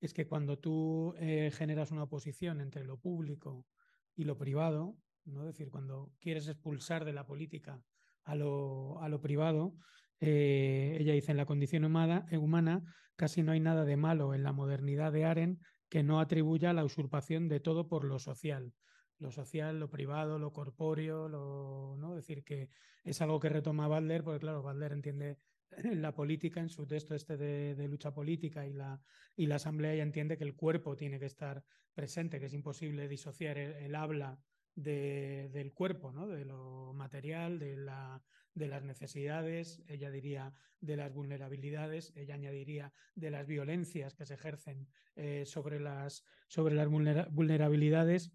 es 0.00 0.12
que 0.12 0.26
cuando 0.26 0.58
tú 0.58 1.14
eh, 1.18 1.50
generas 1.52 1.90
una 1.90 2.04
oposición 2.04 2.60
entre 2.60 2.84
lo 2.84 2.98
público 2.98 3.66
y 4.14 4.24
lo 4.24 4.36
privado, 4.36 4.96
¿no? 5.24 5.40
es 5.42 5.46
decir, 5.46 5.70
cuando 5.70 6.12
quieres 6.20 6.48
expulsar 6.48 7.04
de 7.04 7.12
la 7.12 7.26
política 7.26 7.82
a 8.24 8.34
lo, 8.34 9.00
a 9.00 9.08
lo 9.08 9.20
privado, 9.20 9.74
eh, 10.20 10.96
ella 11.00 11.12
dice, 11.12 11.30
en 11.30 11.36
la 11.36 11.46
condición 11.46 11.84
humana, 11.84 12.26
humana 12.32 12.82
casi 13.16 13.42
no 13.42 13.52
hay 13.52 13.60
nada 13.60 13.84
de 13.84 13.96
malo 13.96 14.34
en 14.34 14.42
la 14.42 14.52
modernidad 14.52 15.12
de 15.12 15.24
Aren 15.24 15.60
que 15.88 16.02
no 16.02 16.20
atribuya 16.20 16.72
la 16.72 16.84
usurpación 16.84 17.48
de 17.48 17.60
todo 17.60 17.88
por 17.88 18.04
lo 18.04 18.18
social 18.18 18.72
lo 19.18 19.30
social, 19.30 19.78
lo 19.80 19.88
privado, 19.90 20.38
lo 20.38 20.52
corpóreo, 20.52 21.28
lo, 21.28 21.96
¿no? 21.98 22.10
Es 22.16 22.26
decir, 22.26 22.44
que 22.44 22.68
es 23.04 23.20
algo 23.22 23.40
que 23.40 23.48
retoma 23.48 23.88
Butler, 23.88 24.22
porque 24.22 24.40
claro, 24.40 24.62
Butler 24.62 24.92
entiende 24.92 25.38
la 25.84 26.14
política 26.14 26.60
en 26.60 26.68
su 26.68 26.86
texto 26.86 27.14
este 27.14 27.36
de, 27.36 27.74
de, 27.74 27.88
lucha 27.88 28.12
política 28.12 28.66
y 28.66 28.72
la, 28.72 29.00
y 29.36 29.46
la 29.46 29.56
asamblea 29.56 29.94
ya 29.94 30.02
entiende 30.02 30.36
que 30.36 30.44
el 30.44 30.54
cuerpo 30.54 30.96
tiene 30.96 31.18
que 31.18 31.26
estar 31.26 31.64
presente, 31.94 32.38
que 32.38 32.46
es 32.46 32.54
imposible 32.54 33.08
disociar 33.08 33.58
el, 33.58 33.94
habla 33.94 34.38
de, 34.74 35.48
del 35.52 35.72
cuerpo, 35.72 36.12
¿no? 36.12 36.28
de 36.28 36.44
lo 36.44 36.92
material, 36.92 37.58
de, 37.58 37.76
la, 37.76 38.22
de 38.54 38.68
las 38.68 38.82
necesidades, 38.82 39.82
ella 39.88 40.10
diría 40.10 40.52
de 40.80 40.96
las 40.96 41.12
vulnerabilidades, 41.12 42.12
ella 42.14 42.34
añadiría 42.34 42.92
de 43.14 43.30
las 43.30 43.46
violencias 43.46 44.14
que 44.14 44.26
se 44.26 44.34
ejercen 44.34 44.88
eh, 45.14 45.44
sobre, 45.46 45.80
las, 45.80 46.24
sobre 46.48 46.74
las 46.74 46.88
vulnerabilidades 46.88 48.30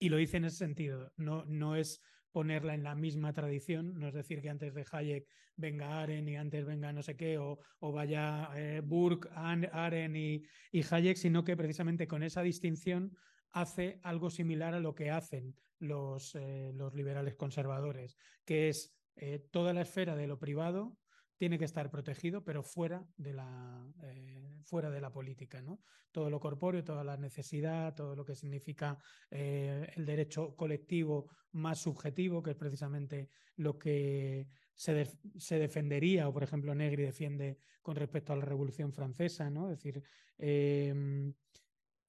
y 0.00 0.08
lo 0.08 0.16
dice 0.16 0.38
en 0.38 0.46
ese 0.46 0.56
sentido, 0.56 1.12
no, 1.16 1.44
no 1.44 1.76
es 1.76 2.00
ponerla 2.32 2.74
en 2.74 2.82
la 2.82 2.94
misma 2.94 3.32
tradición, 3.32 3.98
no 3.98 4.08
es 4.08 4.14
decir 4.14 4.40
que 4.40 4.50
antes 4.50 4.74
de 4.74 4.84
Hayek 4.90 5.26
venga 5.56 6.00
Aren 6.00 6.28
y 6.28 6.36
antes 6.36 6.64
venga 6.64 6.92
no 6.92 7.02
sé 7.02 7.16
qué, 7.16 7.38
o, 7.38 7.58
o 7.80 7.92
vaya 7.92 8.50
eh, 8.56 8.80
Burke, 8.82 9.28
Aren 9.34 10.16
y, 10.16 10.42
y, 10.72 10.84
Hayek, 10.90 11.16
sino 11.16 11.44
que 11.44 11.56
precisamente 11.56 12.08
con 12.08 12.22
esa 12.22 12.42
distinción 12.42 13.16
hace 13.50 14.00
algo 14.02 14.30
similar 14.30 14.74
a 14.74 14.80
lo 14.80 14.94
que 14.94 15.10
hacen 15.10 15.54
los, 15.80 16.34
eh, 16.34 16.72
liberales 16.94 17.34
conservadores, 17.34 18.16
que 18.44 18.68
es 18.68 18.96
eh, 19.16 19.46
toda 19.50 19.74
la 19.74 19.82
esfera 19.82 20.16
de 20.16 20.26
lo 20.26 20.38
privado 20.38 20.96
tiene 21.40 21.58
que 21.58 21.64
estar 21.64 21.90
protegido, 21.90 22.44
pero 22.44 22.62
fuera 22.62 23.02
de 23.16 23.32
la, 23.32 23.82
eh, 24.02 24.60
fuera 24.62 24.90
de 24.90 25.00
la 25.00 25.10
política. 25.10 25.62
¿no? 25.62 25.80
Todo 26.12 26.28
lo 26.28 26.38
corpóreo, 26.38 26.84
toda 26.84 27.02
la 27.02 27.16
necesidad, 27.16 27.94
todo 27.94 28.14
lo 28.14 28.26
que 28.26 28.34
significa 28.34 28.98
eh, 29.30 29.90
el 29.96 30.04
derecho 30.04 30.54
colectivo 30.54 31.30
más 31.52 31.78
subjetivo, 31.78 32.42
que 32.42 32.50
es 32.50 32.56
precisamente 32.58 33.30
lo 33.56 33.78
que 33.78 34.48
se, 34.74 35.08
se, 35.38 35.58
defendería, 35.58 36.28
o 36.28 36.32
por 36.34 36.42
ejemplo 36.42 36.74
Negri 36.74 37.04
defiende 37.04 37.56
con 37.80 37.96
respecto 37.96 38.34
a 38.34 38.36
la 38.36 38.44
Revolución 38.44 38.92
Francesa. 38.92 39.48
¿no? 39.48 39.70
Decir, 39.70 40.02
eh, 40.36 41.32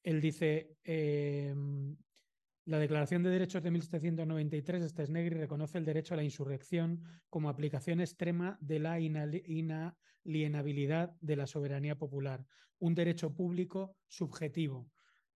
él 0.03 0.19
dice 0.19 0.75
la 2.65 2.79
Declaración 2.79 3.23
de 3.23 3.31
Derechos 3.31 3.63
de 3.63 3.71
1793 3.71 4.83
este 4.83 5.07
Negri 5.07 5.33
reconoce 5.35 5.79
el 5.79 5.85
derecho 5.85 6.13
a 6.13 6.17
la 6.17 6.23
insurrección 6.23 7.01
como 7.29 7.49
aplicación 7.49 8.01
extrema 8.01 8.57
de 8.61 8.77
la 8.79 8.99
inalienabilidad 8.99 11.15
de 11.21 11.35
la 11.35 11.47
soberanía 11.47 11.97
popular, 11.97 12.45
un 12.79 12.93
derecho 12.93 13.33
público 13.33 13.95
subjetivo. 14.07 14.91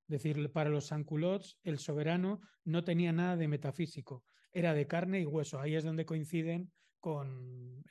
Es 0.07 0.21
decir, 0.21 0.51
para 0.51 0.69
los 0.69 0.85
sanculots 0.85 1.57
el 1.63 1.79
soberano 1.79 2.41
no 2.63 2.83
tenía 2.83 3.11
nada 3.11 3.37
de 3.37 3.47
metafísico, 3.47 4.23
era 4.51 4.75
de 4.75 4.85
carne 4.85 5.21
y 5.21 5.25
hueso. 5.25 5.59
Ahí 5.59 5.73
es 5.75 5.83
donde 5.83 6.05
coinciden 6.05 6.71
con, 6.99 7.83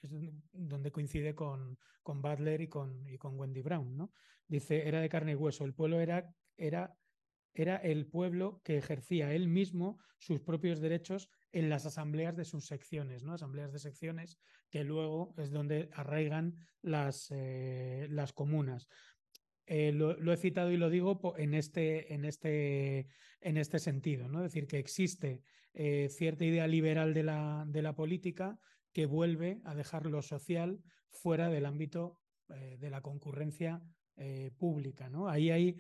donde 0.52 0.93
coincide 0.93 1.35
con, 1.35 1.77
con 2.02 2.23
Butler 2.23 2.61
y 2.61 2.69
con, 2.69 3.05
y 3.09 3.19
con 3.19 3.36
Wendy 3.39 3.62
Brown. 3.62 3.97
¿no? 3.97 4.12
Dice, 4.47 4.86
era 4.86 5.01
de 5.01 5.09
carne 5.09 5.32
y 5.32 5.35
hueso. 5.35 5.65
El 5.65 5.74
pueblo 5.74 5.98
era, 6.01 6.32
era 6.56 6.94
era 7.62 7.76
el 7.76 8.06
pueblo 8.06 8.60
que 8.64 8.76
ejercía 8.76 9.32
él 9.32 9.48
mismo 9.48 9.98
sus 10.18 10.40
propios 10.40 10.81
derechos 10.81 11.31
en 11.52 11.68
las 11.68 11.86
asambleas 11.86 12.36
de 12.36 12.44
sus 12.44 12.66
secciones, 12.66 13.22
¿no? 13.22 13.35
Asambleas 13.35 13.72
de 13.72 13.78
secciones 13.78 14.39
que 14.70 14.82
luego 14.82 15.35
es 15.39 15.52
donde 15.52 15.89
arraigan 15.93 16.56
las, 16.82 17.28
eh, 17.31 18.09
las 18.10 18.32
comunas. 18.32 18.89
Eh, 19.66 19.93
lo, 19.93 20.32
he 20.32 20.36
citado 20.36 20.72
y 20.72 20.76
lo 20.76 20.90
digo 20.90 21.35
en 21.39 21.55
este, 21.55 22.12
en 22.12 22.24
este, 22.24 23.06
en 23.40 23.56
este 23.56 23.78
sentido, 23.78 24.28
¿no? 24.28 24.44
Es 24.44 24.52
decir, 24.52 24.66
que 24.66 24.78
existe 24.78 25.43
eh, 25.74 26.09
cierta 26.10 26.44
idea 26.44 26.66
liberal 26.66 27.14
de 27.14 27.22
la, 27.22 27.64
de 27.68 27.82
la 27.82 27.94
política 27.94 28.59
que 28.93 29.06
vuelve 29.06 29.60
a 29.64 29.74
dejar 29.74 30.06
lo 30.06 30.22
social 30.22 30.81
fuera 31.10 31.48
del 31.48 31.66
ámbito 31.66 32.20
de 32.47 32.90
la 32.90 33.01
concurrencia 33.01 33.81
pública, 34.59 35.09
¿no? 35.09 35.28
Ahí 35.28 35.51
hay 35.51 35.76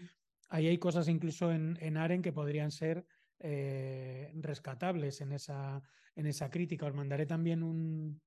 ahí 0.48 0.68
hay 0.68 0.78
cosas 0.78 1.08
incluso 1.08 1.52
en, 1.52 1.76
en 1.80 1.96
Aren 1.96 2.22
que 2.22 2.32
podrían 2.32 2.70
ser 2.70 3.06
eh, 3.40 4.32
rescatables 4.36 5.20
en 5.20 5.32
esa, 5.32 5.82
en 6.14 6.26
esa 6.26 6.50
crítica. 6.50 6.86
Os 6.86 6.94
mandaré 6.94 7.26
también 7.26 7.62
un, 7.62 8.20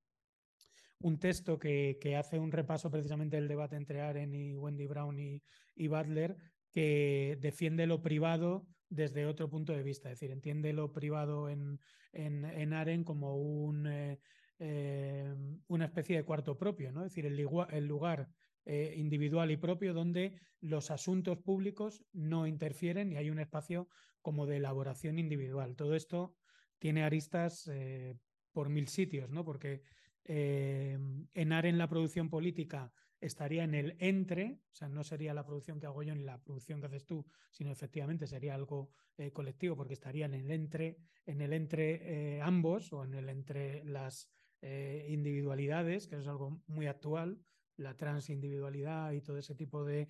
un 0.99 1.19
texto 1.19 1.57
que, 1.57 1.97
que, 2.01 2.15
hace 2.15 2.39
un 2.39 2.51
repaso 2.51 2.91
precisamente 2.91 3.37
del 3.37 3.47
debate 3.47 3.75
entre 3.75 4.01
Aren 4.01 4.33
y 4.33 4.55
Wendy 4.55 4.87
Brown 4.87 5.19
y, 5.19 5.41
y, 5.75 5.87
Butler, 5.87 6.35
que 6.71 7.37
defiende 7.39 7.87
lo 7.87 8.01
privado 8.01 8.67
desde 8.89 9.25
otro 9.25 9.49
punto 9.49 9.73
de 9.73 9.83
vista, 9.83 10.09
es 10.09 10.19
decir, 10.19 10.31
entiende 10.31 10.71
lo 10.71 10.93
privado 10.93 11.49
en, 11.49 11.79
en, 12.13 12.45
en 12.45 12.73
Aren 12.73 13.03
como 13.03 13.35
un, 13.35 13.87
eh, 13.87 14.19
eh, 14.59 15.35
una 15.67 15.85
especie 15.85 16.17
de 16.17 16.23
cuarto 16.23 16.57
propio, 16.57 16.91
¿no? 16.91 17.05
es 17.05 17.11
decir, 17.11 17.27
el, 17.27 17.87
lugar 17.87 18.27
eh, 18.65 18.95
individual 18.97 19.51
y 19.51 19.57
propio 19.57 19.93
donde 19.93 20.33
los 20.61 20.89
asuntos 20.89 21.37
públicos 21.37 22.03
no 22.11 22.47
interfieren 22.47 23.11
y 23.11 23.17
hay 23.17 23.29
un 23.29 23.37
espacio 23.37 23.87
como 24.23 24.47
de 24.47 24.57
elaboración 24.57 25.19
individual. 25.19 25.75
Todo 25.75 25.93
esto 25.93 26.33
tiene 26.79 27.03
aristas 27.03 27.69
eh, 27.71 28.15
por 28.51 28.69
mil 28.69 28.87
sitios, 28.87 29.29
¿no? 29.29 29.45
Porque 29.45 29.83
enar 30.29 31.65
en 31.65 31.77
la 31.77 31.87
producción 31.87 32.29
política 32.29 32.91
estaría 33.21 33.63
en 33.63 33.73
el 33.73 33.95
entre, 33.99 34.59
o 34.73 34.75
sea, 34.75 34.89
no 34.89 35.05
sería 35.05 35.33
la 35.33 35.45
producción 35.45 35.79
que 35.79 35.85
hago 35.85 36.03
yo 36.03 36.11
en 36.11 36.25
la 36.25 36.43
producción 36.43 36.81
que 36.81 36.87
haces 36.87 37.05
tú, 37.05 37.25
sino 37.49 37.71
efectivamente 37.71 38.27
sería 38.27 38.53
algo 38.53 38.91
colectivo, 39.31 39.77
porque 39.77 39.93
estaría 39.93 40.25
en 40.25 40.33
el 40.33 40.51
entre, 40.51 40.97
en 41.25 41.39
el 41.39 41.53
entre 41.53 42.41
ambos 42.41 42.91
o 42.91 43.05
en 43.05 43.13
el 43.13 43.29
entre 43.29 43.85
las 43.85 44.29
eh, 44.61 45.05
individualidades, 45.09 46.07
que 46.07 46.17
es 46.17 46.27
algo 46.27 46.61
muy 46.67 46.87
actual, 46.87 47.39
la 47.75 47.95
transindividualidad 47.95 49.11
y 49.11 49.21
todo 49.21 49.37
ese 49.37 49.55
tipo 49.55 49.85
de, 49.85 50.09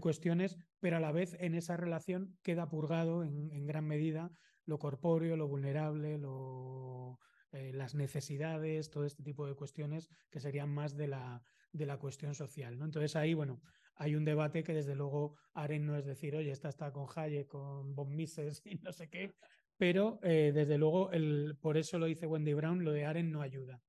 cuestiones, 0.00 0.58
pero 0.80 0.96
a 0.96 1.00
la 1.00 1.12
vez 1.12 1.36
en 1.40 1.54
esa 1.54 1.76
relación 1.76 2.36
queda 2.42 2.68
purgado 2.68 3.24
en, 3.24 3.50
en 3.52 3.66
gran 3.66 3.86
medida 3.86 4.30
lo 4.66 4.78
corpóreo, 4.78 5.36
lo 5.36 5.48
vulnerable, 5.48 6.18
lo, 6.18 7.18
eh, 7.52 7.72
las 7.72 7.94
necesidades, 7.94 8.90
todo 8.90 9.04
este 9.04 9.22
tipo 9.22 9.46
de 9.46 9.54
cuestiones 9.54 10.10
que 10.30 10.40
serían 10.40 10.68
más 10.68 10.96
de 10.96 11.06
la, 11.06 11.42
de 11.72 11.86
la 11.86 11.96
cuestión 11.98 12.34
social. 12.34 12.78
¿no? 12.78 12.84
Entonces 12.84 13.16
ahí, 13.16 13.32
bueno, 13.32 13.62
hay 13.94 14.14
un 14.14 14.24
debate 14.24 14.62
que 14.62 14.74
desde 14.74 14.94
luego 14.94 15.36
Aren 15.54 15.86
no 15.86 15.96
es 15.96 16.04
decir, 16.04 16.34
oye, 16.36 16.50
esta 16.50 16.68
está 16.68 16.92
con 16.92 17.06
Hayek, 17.14 17.46
con 17.46 17.94
von 17.94 18.14
Mises 18.14 18.60
y 18.66 18.74
no 18.76 18.92
sé 18.92 19.08
qué, 19.08 19.32
pero 19.78 20.18
eh, 20.22 20.52
desde 20.54 20.76
luego 20.76 21.10
el, 21.12 21.56
por 21.60 21.76
eso 21.76 21.98
lo 21.98 22.06
dice 22.06 22.26
Wendy 22.26 22.52
Brown, 22.52 22.84
lo 22.84 22.92
de 22.92 23.06
Aren 23.06 23.30
no 23.30 23.40
ayuda. 23.40 23.80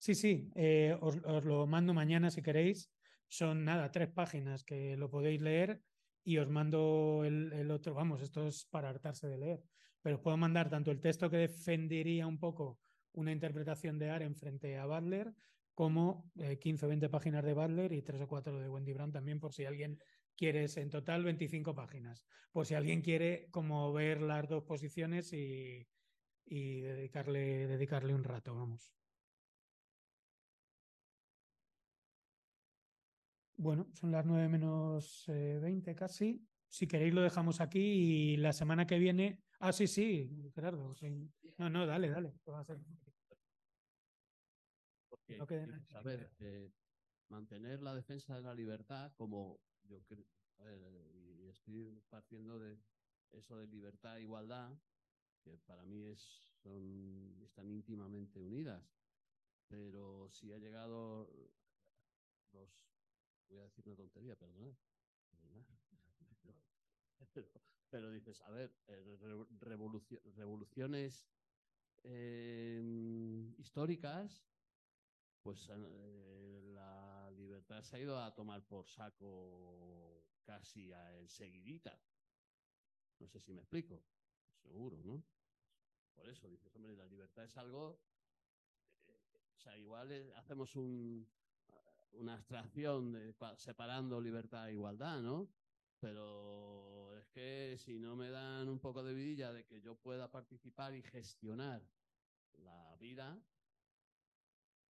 Sí, 0.00 0.14
sí, 0.14 0.50
eh, 0.54 0.96
os, 0.98 1.16
lo 1.44 1.66
mando 1.66 1.92
mañana 1.92 2.30
si 2.30 2.40
queréis. 2.40 2.90
Son 3.28 3.64
nada, 3.64 3.90
tres 3.92 4.08
páginas 4.08 4.64
que 4.64 4.96
lo 4.96 5.10
podéis 5.10 5.42
leer 5.42 5.82
y 6.24 6.38
os 6.38 6.48
mando 6.48 7.22
el, 7.24 7.70
otro. 7.70 7.92
Vamos, 7.92 8.22
esto 8.22 8.46
es 8.46 8.64
para 8.64 8.88
hartarse 8.88 9.28
de 9.28 9.36
leer. 9.36 9.62
Pero 10.00 10.16
os 10.16 10.22
puedo 10.22 10.38
mandar 10.38 10.70
tanto 10.70 10.90
el 10.90 11.02
texto 11.02 11.28
que 11.28 11.36
defendería 11.36 12.26
un 12.26 12.38
poco 12.38 12.80
una 13.12 13.30
interpretación 13.30 13.98
de 13.98 14.08
Aren 14.08 14.34
frente 14.34 14.78
a 14.78 14.86
Butler, 14.86 15.34
como 15.74 16.32
eh, 16.36 16.58
15 16.58 16.86
o 16.86 16.88
20 16.88 17.10
páginas 17.10 17.44
de 17.44 17.52
Butler 17.52 17.92
y 17.92 18.00
3 18.00 18.22
o 18.22 18.26
4 18.26 18.58
de 18.58 18.70
Wendy 18.70 18.94
Brown 18.94 19.12
también, 19.12 19.38
por 19.38 19.52
si 19.52 19.66
alguien 19.66 19.98
quiere, 20.34 20.64
en 20.76 20.88
total 20.88 21.24
25 21.24 21.74
páginas, 21.74 22.24
por 22.52 22.64
si 22.64 22.74
alguien 22.74 23.02
quiere 23.02 23.48
como 23.50 23.92
ver 23.92 24.22
las 24.22 24.48
dos 24.48 24.64
posiciones 24.64 25.34
y, 25.34 25.86
y 26.46 26.80
dedicarle, 26.80 27.66
dedicarle 27.66 28.14
un 28.14 28.24
rato, 28.24 28.54
vamos. 28.54 28.94
Bueno, 33.60 33.90
son 33.92 34.10
las 34.10 34.24
9 34.24 34.48
menos 34.48 35.28
eh, 35.28 35.58
20 35.60 35.94
casi. 35.94 36.42
Si 36.66 36.86
queréis 36.86 37.12
lo 37.12 37.20
dejamos 37.20 37.60
aquí 37.60 37.78
y 37.78 38.36
la 38.38 38.54
semana 38.54 38.86
que 38.86 38.98
viene... 38.98 39.42
Ah, 39.58 39.70
sí, 39.70 39.86
sí, 39.86 40.50
Gerardo. 40.54 40.94
Sí. 40.94 41.30
No, 41.58 41.68
no, 41.68 41.84
dale, 41.84 42.08
dale. 42.08 42.32
Porque, 45.28 45.36
no 45.36 45.44
a 45.94 46.02
ver, 46.02 46.32
eh, 46.38 46.72
mantener 47.28 47.82
la 47.82 47.94
defensa 47.94 48.34
de 48.34 48.40
la 48.40 48.54
libertad 48.54 49.12
como 49.14 49.60
yo 49.82 50.02
creo, 50.04 50.24
y 51.12 51.46
estoy 51.48 52.02
partiendo 52.08 52.58
de 52.58 52.78
eso 53.32 53.58
de 53.58 53.66
libertad 53.66 54.16
e 54.16 54.22
igualdad, 54.22 54.72
que 55.44 55.58
para 55.66 55.84
mí 55.84 56.06
es, 56.06 56.40
son, 56.62 57.38
están 57.42 57.68
íntimamente 57.68 58.40
unidas. 58.40 58.82
Pero 59.68 60.30
si 60.30 60.50
ha 60.50 60.58
llegado 60.58 61.30
los 62.52 62.89
voy 63.50 63.60
a 63.60 63.64
decir 63.64 63.86
una 63.86 63.96
tontería, 63.96 64.36
perdonad. 64.36 64.74
Pero, 67.34 67.48
pero, 67.90 68.10
dices, 68.10 68.40
a 68.42 68.50
ver, 68.50 68.72
eh, 68.88 69.18
revolución, 69.60 70.20
revoluciones 70.36 71.28
eh, 72.02 72.82
históricas, 73.58 74.42
pues 75.42 75.68
eh, 75.70 76.60
la 76.72 77.30
libertad 77.32 77.82
se 77.82 77.96
ha 77.96 78.00
ido 78.00 78.18
a 78.18 78.34
tomar 78.34 78.66
por 78.66 78.88
saco 78.88 80.24
casi 80.44 80.92
a 80.92 81.18
enseguidita. 81.18 82.00
No 83.18 83.28
sé 83.28 83.40
si 83.40 83.52
me 83.52 83.60
explico. 83.60 84.02
Seguro, 84.62 85.02
¿no? 85.02 85.22
Por 86.14 86.28
eso 86.28 86.48
dices, 86.48 86.74
hombre, 86.74 86.96
la 86.96 87.06
libertad 87.06 87.44
es 87.44 87.56
algo. 87.56 88.00
O 89.56 89.58
sea, 89.58 89.76
igual 89.76 90.32
hacemos 90.36 90.74
un, 90.76 91.26
una 92.12 92.34
abstracción 92.34 93.12
de, 93.12 93.34
separando 93.56 94.20
libertad 94.20 94.68
e 94.68 94.72
igualdad, 94.72 95.20
¿no? 95.20 95.48
Pero 95.98 97.16
es 97.18 97.28
que 97.28 97.76
si 97.78 97.98
no 97.98 98.16
me 98.16 98.30
dan 98.30 98.68
un 98.68 98.78
poco 98.78 99.02
de 99.02 99.14
vidilla 99.14 99.52
de 99.52 99.64
que 99.64 99.80
yo 99.80 99.96
pueda 99.96 100.30
participar 100.30 100.94
y 100.94 101.02
gestionar 101.02 101.82
la 102.58 102.96
vida, 102.96 103.38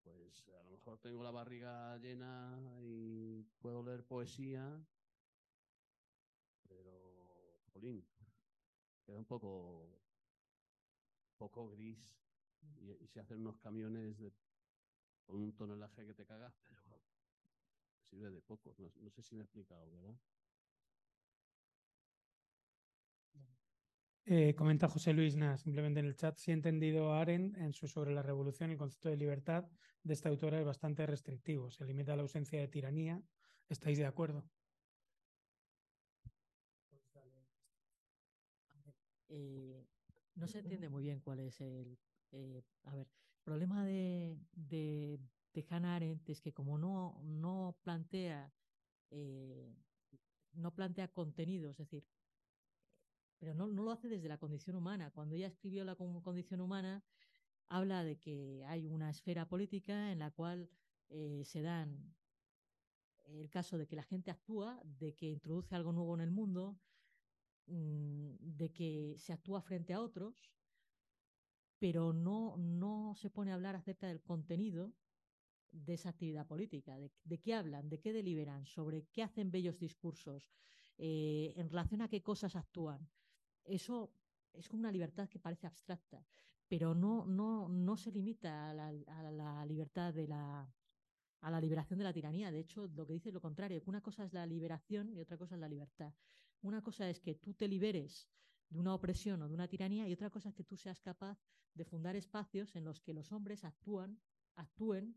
pues 0.02 0.48
a 0.48 0.62
lo 0.62 0.70
mejor 0.70 0.98
tengo 0.98 1.22
la 1.22 1.30
barriga 1.30 1.98
llena 1.98 2.78
y 2.82 3.42
puedo 3.58 3.82
leer 3.82 4.04
poesía, 4.04 4.80
pero, 6.68 7.60
jolín, 7.72 8.06
queda 9.04 9.18
un 9.18 9.26
poco, 9.26 10.00
poco 11.36 11.68
gris 11.70 12.16
y, 12.78 12.90
y 12.92 13.08
se 13.08 13.20
hacen 13.20 13.40
unos 13.40 13.58
camiones 13.58 14.18
de, 14.18 14.32
con 15.26 15.42
un 15.42 15.54
tonelaje 15.54 16.06
que 16.06 16.14
te 16.14 16.26
cagas, 16.26 16.54
sirve 18.10 18.30
de 18.30 18.42
poco. 18.42 18.74
No, 18.78 18.90
no 18.96 19.10
sé 19.10 19.22
si 19.22 19.34
me 19.34 19.42
he 19.42 19.44
explicado, 19.44 19.88
¿verdad? 19.90 20.16
Eh, 24.26 24.54
comenta 24.54 24.88
José 24.88 25.12
Luis 25.12 25.34
Nas, 25.36 25.62
simplemente 25.62 26.00
en 26.00 26.06
el 26.06 26.14
chat, 26.14 26.36
si 26.38 26.50
he 26.50 26.54
entendido 26.54 27.12
a 27.12 27.20
Arendt 27.20 27.56
en 27.56 27.72
su 27.72 27.88
sobre 27.88 28.12
la 28.12 28.22
revolución, 28.22 28.70
el 28.70 28.76
concepto 28.78 29.08
de 29.08 29.16
libertad 29.16 29.64
de 30.02 30.14
esta 30.14 30.28
autora 30.28 30.58
es 30.60 30.64
bastante 30.64 31.06
restrictivo, 31.06 31.70
se 31.70 31.84
limita 31.84 32.12
a 32.12 32.16
la 32.16 32.22
ausencia 32.22 32.60
de 32.60 32.68
tiranía. 32.68 33.22
¿Estáis 33.68 33.98
de 33.98 34.06
acuerdo? 34.06 34.44
Eh, 39.28 39.86
no 40.34 40.46
se 40.48 40.58
entiende 40.58 40.88
muy 40.88 41.02
bien 41.02 41.20
cuál 41.20 41.40
es 41.40 41.60
el. 41.60 41.98
Eh, 42.32 42.62
a 42.84 42.94
ver, 42.94 43.08
problema 43.44 43.84
de, 43.84 44.36
de, 44.52 45.18
de 45.52 45.66
Hannah 45.68 45.96
Arendt 45.96 46.28
es 46.28 46.40
que 46.40 46.52
como 46.52 46.78
no, 46.78 47.20
no 47.22 47.76
plantea 47.82 48.52
eh, 49.10 49.74
no 50.52 50.74
plantea 50.74 51.08
contenido, 51.08 51.70
es 51.70 51.76
decir, 51.76 52.04
pero 53.38 53.54
no, 53.54 53.66
no, 53.68 53.82
lo 53.82 53.92
hace 53.92 54.08
desde 54.08 54.28
la 54.28 54.38
condición 54.38 54.76
humana. 54.76 55.10
Cuando 55.10 55.34
ella 55.34 55.46
escribió 55.46 55.84
la 55.84 55.96
condición 55.96 56.60
humana, 56.60 57.02
habla 57.68 58.04
de 58.04 58.18
que 58.18 58.64
hay 58.66 58.86
una 58.86 59.10
esfera 59.10 59.48
política 59.48 60.12
en 60.12 60.18
la 60.18 60.30
cual 60.30 60.68
eh, 61.08 61.42
se 61.44 61.62
dan 61.62 62.14
el 63.26 63.48
caso 63.48 63.78
de 63.78 63.86
que 63.86 63.96
la 63.96 64.02
gente 64.02 64.30
actúa, 64.30 64.80
de 64.84 65.14
que 65.14 65.30
introduce 65.30 65.74
algo 65.74 65.92
nuevo 65.92 66.14
en 66.14 66.20
el 66.20 66.30
mundo, 66.30 66.78
mmm, 67.66 68.34
de 68.40 68.72
que 68.72 69.14
se 69.18 69.32
actúa 69.32 69.62
frente 69.62 69.94
a 69.94 70.00
otros, 70.00 70.50
pero 71.78 72.12
no, 72.12 72.56
no 72.58 73.14
se 73.14 73.30
pone 73.30 73.52
a 73.52 73.54
hablar 73.54 73.76
acerca 73.76 74.08
del 74.08 74.20
contenido 74.20 74.92
de 75.72 75.94
esa 75.94 76.10
actividad 76.10 76.46
política, 76.46 76.96
de, 76.96 77.10
de, 77.24 77.38
qué 77.38 77.54
hablan, 77.54 77.88
de 77.88 78.00
qué 78.00 78.12
deliberan, 78.12 78.66
sobre 78.66 79.04
qué 79.12 79.22
hacen 79.22 79.50
bellos 79.50 79.78
discursos, 79.78 80.50
eh, 80.98 81.52
en 81.56 81.68
relación 81.68 82.02
a 82.02 82.08
qué 82.08 82.22
cosas 82.22 82.56
actúan. 82.56 83.08
Eso 83.64 84.12
es 84.52 84.68
como 84.68 84.80
una 84.80 84.92
libertad 84.92 85.28
que 85.28 85.38
parece 85.38 85.66
abstracta, 85.66 86.24
pero 86.68 86.94
no, 86.94 87.24
no, 87.26 87.68
no 87.68 87.96
se 87.96 88.10
limita 88.10 88.70
a 88.70 88.74
la, 88.74 88.88
a 88.88 89.30
la 89.30 89.64
libertad 89.64 90.12
de 90.12 90.26
la, 90.26 90.72
a 91.40 91.50
la 91.50 91.60
liberación 91.60 91.98
de 91.98 92.04
la 92.04 92.12
tiranía. 92.12 92.50
De 92.50 92.60
hecho, 92.60 92.86
lo 92.88 93.06
que 93.06 93.14
dice 93.14 93.30
es 93.30 93.34
lo 93.34 93.40
contrario, 93.40 93.82
que 93.82 93.90
una 93.90 94.00
cosa 94.00 94.24
es 94.24 94.32
la 94.32 94.46
liberación 94.46 95.12
y 95.12 95.20
otra 95.20 95.36
cosa 95.36 95.54
es 95.54 95.60
la 95.60 95.68
libertad. 95.68 96.12
Una 96.62 96.82
cosa 96.82 97.08
es 97.08 97.20
que 97.20 97.34
tú 97.34 97.54
te 97.54 97.66
liberes 97.66 98.28
de 98.68 98.78
una 98.78 98.94
opresión 98.94 99.42
o 99.42 99.48
de 99.48 99.54
una 99.54 99.68
tiranía 99.68 100.08
y 100.08 100.12
otra 100.12 100.30
cosa 100.30 100.50
es 100.50 100.54
que 100.54 100.64
tú 100.64 100.76
seas 100.76 101.00
capaz 101.00 101.38
de 101.74 101.84
fundar 101.84 102.16
espacios 102.16 102.76
en 102.76 102.84
los 102.84 103.00
que 103.00 103.14
los 103.14 103.32
hombres 103.32 103.64
actúan, 103.64 104.20
actúen 104.54 105.16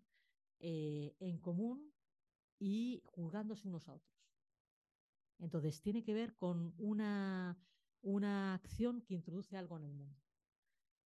eh, 0.65 1.13
en 1.19 1.39
común 1.39 1.93
y 2.57 3.01
juzgándose 3.05 3.67
unos 3.67 3.89
a 3.89 3.95
otros. 3.95 4.17
Entonces, 5.39 5.81
tiene 5.81 6.05
que 6.05 6.13
ver 6.13 6.37
con 6.37 6.73
una, 6.77 7.57
una 8.01 8.53
acción 8.53 9.01
que 9.01 9.13
introduce 9.13 9.57
algo 9.57 9.75
en 9.75 9.83
el 9.83 9.93
mundo, 9.93 10.21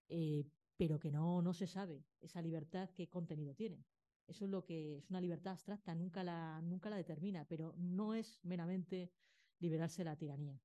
eh, 0.10 0.46
pero 0.78 1.00
que 1.00 1.10
no, 1.10 1.42
no 1.42 1.54
se 1.54 1.66
sabe 1.66 2.06
esa 2.22 2.40
libertad 2.40 2.92
qué 2.96 3.10
contenido 3.10 3.56
tiene. 3.56 3.84
Eso 4.28 4.46
es 4.46 4.52
lo 4.52 4.64
que 4.64 4.98
es 4.98 5.10
una 5.10 5.22
libertad 5.22 5.54
abstracta, 5.54 5.96
nunca 5.96 6.24
la, 6.24 6.62
nunca 6.62 6.92
la 6.92 6.98
determina, 6.98 7.46
pero 7.46 7.74
no 7.78 8.14
es 8.14 8.40
meramente 8.44 9.12
liberarse 9.58 10.04
de 10.04 10.06
la 10.06 10.18
tiranía. 10.18 10.62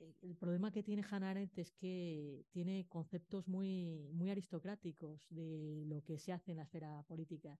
Eh, 0.00 0.14
El 0.22 0.36
problema 0.36 0.72
que 0.72 0.82
tiene 0.82 1.04
Hannah 1.08 1.30
Arendt 1.30 1.58
es 1.58 1.72
que 1.72 2.44
tiene 2.50 2.86
conceptos 2.88 3.46
muy, 3.46 4.10
muy 4.12 4.30
aristocráticos 4.30 5.28
de 5.30 5.84
lo 5.86 6.02
que 6.02 6.18
se 6.18 6.32
hace 6.32 6.50
en 6.50 6.56
la 6.56 6.64
esfera 6.64 7.02
política, 7.04 7.58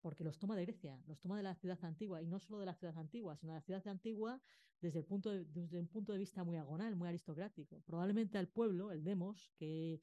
porque 0.00 0.24
los 0.24 0.38
toma 0.38 0.56
de 0.56 0.66
Grecia, 0.66 1.02
los 1.06 1.18
toma 1.20 1.36
de 1.36 1.42
la 1.42 1.54
ciudad 1.54 1.82
antigua, 1.84 2.22
y 2.22 2.26
no 2.26 2.38
solo 2.38 2.60
de 2.60 2.66
la 2.66 2.74
ciudad 2.74 2.96
antigua, 2.98 3.36
sino 3.36 3.52
de 3.52 3.58
la 3.58 3.64
ciudad 3.64 3.88
antigua 3.88 4.40
desde, 4.80 4.98
el 5.00 5.04
punto 5.04 5.30
de, 5.30 5.44
desde 5.46 5.80
un 5.80 5.88
punto 5.88 6.12
de 6.12 6.18
vista 6.18 6.44
muy 6.44 6.56
agonal, 6.56 6.94
muy 6.94 7.08
aristocrático. 7.08 7.80
Probablemente 7.86 8.38
al 8.38 8.48
pueblo, 8.48 8.92
el 8.92 9.02
demos, 9.02 9.50
que 9.56 10.02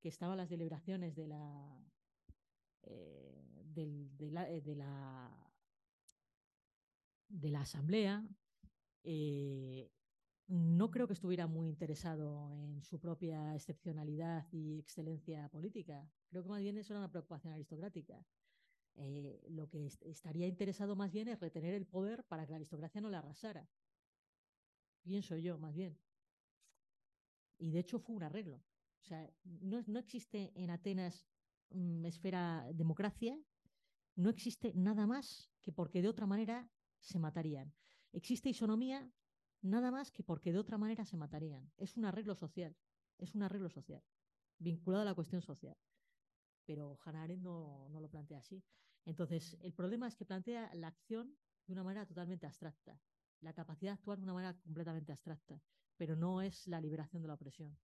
que 0.00 0.08
estaba 0.08 0.34
en 0.34 0.38
las 0.38 0.48
deliberaciones 0.48 1.16
de 1.16 1.26
la, 1.26 1.84
eh, 2.82 3.42
del, 3.64 4.16
de, 4.16 4.30
la, 4.30 4.44
de, 4.44 4.74
la, 4.76 5.52
de 7.28 7.50
la 7.50 7.60
asamblea, 7.62 8.24
eh, 9.04 9.90
no 10.48 10.90
creo 10.90 11.06
que 11.06 11.12
estuviera 11.12 11.46
muy 11.46 11.68
interesado 11.68 12.50
en 12.54 12.82
su 12.82 12.98
propia 12.98 13.54
excepcionalidad 13.54 14.46
y 14.50 14.78
excelencia 14.78 15.48
política. 15.50 16.10
Creo 16.30 16.42
que 16.42 16.48
más 16.48 16.62
bien 16.62 16.78
eso 16.78 16.94
era 16.94 17.00
una 17.00 17.10
preocupación 17.10 17.52
aristocrática. 17.52 18.24
Eh, 18.94 19.44
lo 19.50 19.68
que 19.68 19.86
est 19.86 20.02
estaría 20.02 20.46
interesado 20.46 20.96
más 20.96 21.12
bien 21.12 21.28
es 21.28 21.38
retener 21.38 21.74
el 21.74 21.86
poder 21.86 22.24
para 22.24 22.46
que 22.46 22.52
la 22.52 22.56
aristocracia 22.56 23.00
no 23.00 23.10
la 23.10 23.18
arrasara. 23.18 23.68
Pienso 25.02 25.36
yo, 25.36 25.58
más 25.58 25.74
bien. 25.74 25.98
Y 27.58 27.70
de 27.70 27.80
hecho 27.80 27.98
fue 27.98 28.16
un 28.16 28.22
arreglo. 28.22 28.56
O 28.56 29.04
sea, 29.04 29.30
no, 29.44 29.82
no 29.86 29.98
existe 29.98 30.52
en 30.54 30.70
Atenas 30.70 31.26
um, 31.70 32.04
esfera 32.06 32.66
democracia, 32.72 33.38
no 34.16 34.30
existe 34.30 34.72
nada 34.74 35.06
más 35.06 35.50
que 35.60 35.72
porque 35.72 36.02
de 36.02 36.08
otra 36.08 36.26
manera 36.26 36.68
se 37.00 37.18
matarían. 37.18 37.72
Existe 38.12 38.48
isonomía 38.48 39.12
nada 39.62 39.90
más 39.90 40.10
que 40.10 40.22
porque 40.22 40.52
de 40.52 40.58
otra 40.58 40.78
manera 40.78 41.04
se 41.04 41.16
matarían. 41.16 41.70
Es 41.76 41.96
un 41.96 42.04
arreglo 42.04 42.34
social, 42.34 42.76
es 43.18 43.34
un 43.34 43.42
arreglo 43.42 43.68
social, 43.70 44.02
vinculado 44.58 45.02
a 45.02 45.06
la 45.06 45.14
cuestión 45.14 45.42
social. 45.42 45.76
Pero 46.64 46.98
Hannah 47.04 47.22
Arendt 47.22 47.42
no, 47.42 47.88
no 47.88 48.00
lo 48.00 48.08
plantea 48.08 48.38
así. 48.38 48.62
Entonces, 49.04 49.56
el 49.60 49.72
problema 49.72 50.06
es 50.06 50.16
que 50.16 50.26
plantea 50.26 50.74
la 50.74 50.88
acción 50.88 51.36
de 51.66 51.72
una 51.72 51.82
manera 51.82 52.06
totalmente 52.06 52.46
abstracta, 52.46 53.00
la 53.40 53.52
capacidad 53.52 53.92
de 53.92 53.94
actuar 53.94 54.18
de 54.18 54.24
una 54.24 54.34
manera 54.34 54.54
completamente 54.60 55.12
abstracta, 55.12 55.62
pero 55.96 56.16
no 56.16 56.42
es 56.42 56.66
la 56.66 56.80
liberación 56.80 57.22
de 57.22 57.28
la 57.28 57.34
opresión. 57.34 57.78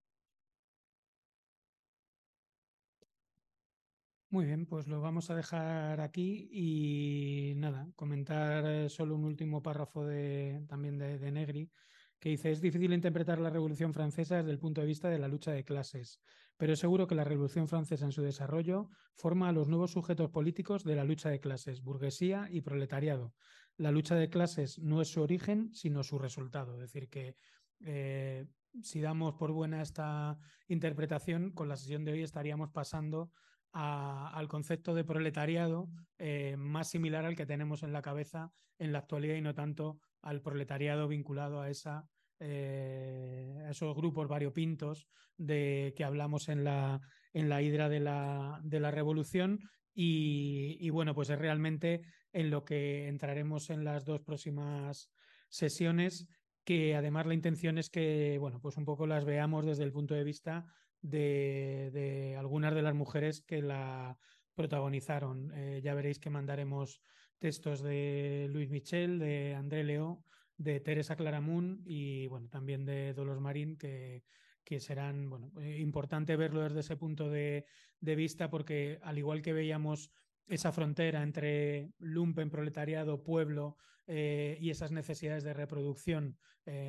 Muy 4.35 4.47
bien, 4.47 4.66
pues 4.66 4.89
lo 4.89 5.01
vamos 5.01 5.31
a 5.31 5.36
dejar 5.36 6.01
aquí 6.01 6.48
y 6.51 7.55
nada, 7.55 7.86
comentar 7.94 8.90
solo 8.90 9.15
un 9.15 9.24
último 9.24 9.62
párrafo 9.62 10.05
de, 10.05 10.65
también 10.66 10.98
de, 10.98 11.31
Negri, 11.31 11.70
que 12.19 12.31
dice, 12.31 12.51
es 12.51 12.61
difícil 12.61 12.93
interpretar 12.93 13.39
la 13.39 13.48
Revolución 13.48 13.94
Francesa 13.94 14.39
desde 14.39 14.51
el 14.51 14.59
punto 14.59 14.81
de 14.81 14.89
vista 14.89 15.09
de 15.09 15.20
la 15.20 15.28
lucha 15.28 15.52
de 15.52 15.62
clases, 15.62 16.20
pero 16.56 16.74
seguro 16.74 17.06
que 17.06 17.15
la 17.15 17.23
Revolución 17.23 17.69
Francesa 17.69 18.06
en 18.06 18.11
su 18.11 18.23
desarrollo 18.23 18.89
forma 19.15 19.48
a 19.48 19.52
los 19.52 19.69
nuevos 19.69 19.93
sujetos 19.93 20.31
políticos 20.31 20.82
de 20.82 20.97
la 20.97 21.05
lucha 21.05 21.31
de 21.31 21.39
clases, 21.39 21.85
burguesía 21.85 22.48
y 22.51 22.62
proletariado. 22.62 23.35
La 23.77 23.93
lucha 23.93 24.16
de 24.16 24.31
clases 24.31 24.81
no 24.81 25.01
es 25.01 25.12
su 25.12 25.23
origen, 25.23 25.73
sino 25.74 26.02
su 26.02 26.19
resultado, 26.19 26.74
es 26.74 26.81
decir, 26.81 27.09
que 27.09 27.36
eh, 27.85 28.47
si 28.82 29.01
damos 29.01 29.35
por 29.35 29.52
buena 29.52 29.81
esta 29.81 30.40
interpretación, 30.66 31.52
con 31.52 31.69
la 31.69 31.77
sesión 31.77 32.05
de 32.05 32.11
hoy 32.11 32.23
estaríamos 32.23 32.70
pasando 32.73 33.31
al 33.74 34.48
concepto 34.48 34.94
de 34.94 35.05
proletariado 35.05 35.88
eh, 36.18 36.55
más 36.56 36.88
similar 36.90 37.24
al 37.24 37.34
que 37.34 37.44
tenemos 37.44 37.82
en 37.82 37.92
la 37.92 38.02
cabeza 38.02 38.52
en 38.78 38.92
la 38.92 39.01
actualidad 39.01 39.34
y 39.34 39.40
no 39.40 39.55
tanto 39.55 39.98
al 40.22 40.40
proletariado 40.40 41.09
vinculado 41.09 41.60
a, 41.60 41.70
esa, 41.70 42.09
eh, 42.38 43.66
esos 43.68 43.94
grupos 43.96 44.28
variopintos 44.28 45.09
de 45.36 45.92
que 45.96 46.05
hablamos 46.05 46.48
en 46.48 46.64
la, 46.64 47.01
en 47.32 47.48
la 47.48 47.62
hidra 47.62 47.88
de 47.88 48.01
la, 48.01 48.60
de 48.62 48.80
la 48.80 48.90
revolución. 48.90 49.60
Y, 49.92 50.76
y 50.80 50.90
bueno, 50.90 51.14
pues 51.14 51.30
es 51.30 51.38
realmente 51.38 52.02
en 52.32 52.51
lo 52.51 52.64
que 52.64 53.09
entraremos 53.09 53.70
en 53.70 53.84
las 53.84 54.05
dos 54.05 54.22
próximas 54.22 55.10
sesiones 55.48 56.26
que 56.64 56.96
además 56.96 57.26
la 57.26 57.34
intención 57.34 57.78
es 57.78 57.90
que, 57.90 58.38
bueno, 58.38 58.60
pues 58.60 58.76
un 58.76 58.84
poco 58.84 59.06
las 59.06 59.24
veamos 59.24 59.66
desde 59.66 59.84
el 59.84 59.92
punto 59.92 60.14
de 60.14 60.24
vista 60.24 60.64
de, 61.05 62.35
algunas 62.39 62.74
de 62.74 62.82
las 62.82 62.94
mujeres 62.94 63.43
que 63.43 63.62
la 63.62 64.18
protagonizaron. 64.55 65.52
Eh, 65.55 65.81
ya 65.82 65.94
veréis 65.94 66.18
que 66.18 66.31
mandaremos 66.31 67.01
textos 67.39 67.82
de 67.82 68.48
Luis 68.51 68.70
Michel, 68.70 69.18
de 69.18 69.55
André 69.55 69.85
Leo, 69.85 70.24
de 70.56 70.81
Teresa 70.81 71.16
Claramunt 71.16 71.82
y 71.85 72.26
bueno, 72.28 72.48
también 72.48 72.85
de 72.85 73.12
Dolores 73.12 73.43
Marín, 73.43 73.76
que, 73.76 74.24
que 74.64 74.81
serán, 74.81 75.28
bueno, 75.28 75.52
eh, 75.60 75.78
importante 75.81 76.36
verlo 76.36 76.62
desde 76.62 76.81
ese 76.81 76.97
punto 76.97 77.28
de, 77.28 77.66
de, 78.01 78.16
vista 78.16 78.48
porque 78.48 78.98
al 79.02 79.18
igual 79.18 79.43
que 79.43 79.52
veíamos 79.52 80.10
esa 80.47 80.72
frontera 80.72 81.22
entre 81.22 81.90
lumpen, 81.98 82.51
proletariado, 82.51 83.24
pueblo 83.24 83.76
eh, 84.06 84.56
y 84.60 84.70
esas 84.70 84.93
necesidades 84.93 85.44
de 85.44 85.55
reproducción, 85.55 86.39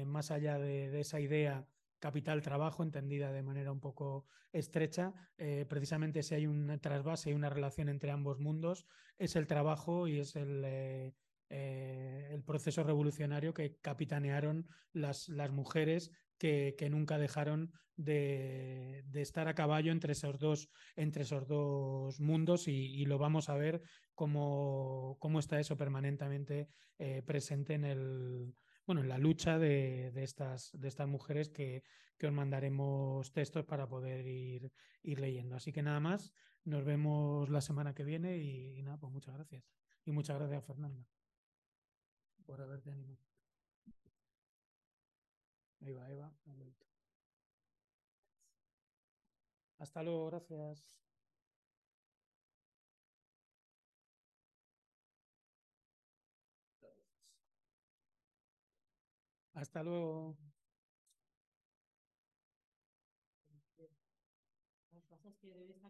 más 0.05 0.31
allá 0.31 0.57
de 0.57 1.01
esa 1.01 1.19
idea 1.19 1.67
capital-trabajo, 2.05 2.83
entendida 2.83 3.31
de 3.31 3.41
manera 3.41 3.71
un 3.71 3.79
poco 3.79 4.27
estrecha. 4.53 5.11
Eh, 5.39 5.65
precisamente 5.67 6.21
si 6.21 6.35
hay 6.35 6.45
un 6.45 6.79
trasvase 6.79 7.31
y 7.31 7.33
una 7.33 7.49
relación 7.49 7.89
entre 7.89 8.11
ambos 8.11 8.37
mundos, 8.37 8.85
es 9.17 9.35
el 9.35 9.47
trabajo 9.47 10.07
y 10.07 10.19
es 10.19 10.35
el, 10.35 10.61
eh, 10.65 11.15
eh, 11.49 12.29
el 12.31 12.43
proceso 12.43 12.83
revolucionario 12.83 13.55
que 13.55 13.77
capitanearon 13.81 14.67
las, 14.93 15.29
las 15.29 15.49
mujeres 15.51 16.11
que, 16.37 16.75
que, 16.77 16.91
nunca 16.91 17.17
dejaron 17.17 17.71
de, 17.95 19.03
de, 19.07 19.21
estar 19.23 19.47
a 19.47 19.55
caballo 19.55 19.91
entre 19.91 20.11
esos 20.11 20.37
dos, 20.37 20.69
entre 20.95 21.23
esos 21.23 21.47
dos 21.47 22.19
mundos 22.19 22.67
y, 22.67 23.03
lo 23.05 23.17
vamos 23.17 23.49
a 23.49 23.55
ver 23.55 23.81
cómo, 24.13 25.17
cómo 25.19 25.39
está 25.39 25.59
eso 25.59 25.75
permanentemente 25.75 26.69
presente 27.25 27.73
en 27.73 27.83
el, 27.83 28.53
bueno, 28.85 29.01
en 29.01 29.09
la 29.09 29.17
lucha 29.17 29.57
de, 29.57 30.11
estas, 30.23 30.71
de 30.79 30.87
estas 30.87 31.07
mujeres 31.07 31.49
que, 31.49 31.83
os 32.23 32.31
mandaremos 32.31 33.31
textos 33.33 33.65
para 33.65 33.87
poder 33.87 34.25
ir, 34.25 34.71
ir 35.03 35.19
leyendo. 35.19 35.55
Así 35.55 35.71
que 35.71 35.83
nada 35.83 35.99
más, 35.99 36.33
nos 36.63 36.83
vemos 36.83 37.49
la 37.49 37.61
semana 37.61 37.93
que 37.93 38.03
viene 38.03 38.37
y, 38.37 38.81
nada, 38.81 38.97
pues 38.97 39.11
muchas 39.13 39.35
gracias. 39.35 39.63
Y 40.05 40.11
muchas 40.11 40.37
gracias, 40.37 40.63
Fernanda, 40.65 41.05
por 42.45 42.61
haberte 42.61 42.91
animado. 42.91 43.19
Ahí 45.81 45.93
va, 45.93 46.05
ahí. 46.05 46.75
Hasta 49.77 50.01
luego, 50.01 50.25
gracias. 50.27 51.04
Hasta 59.55 59.81
luego. 59.83 60.35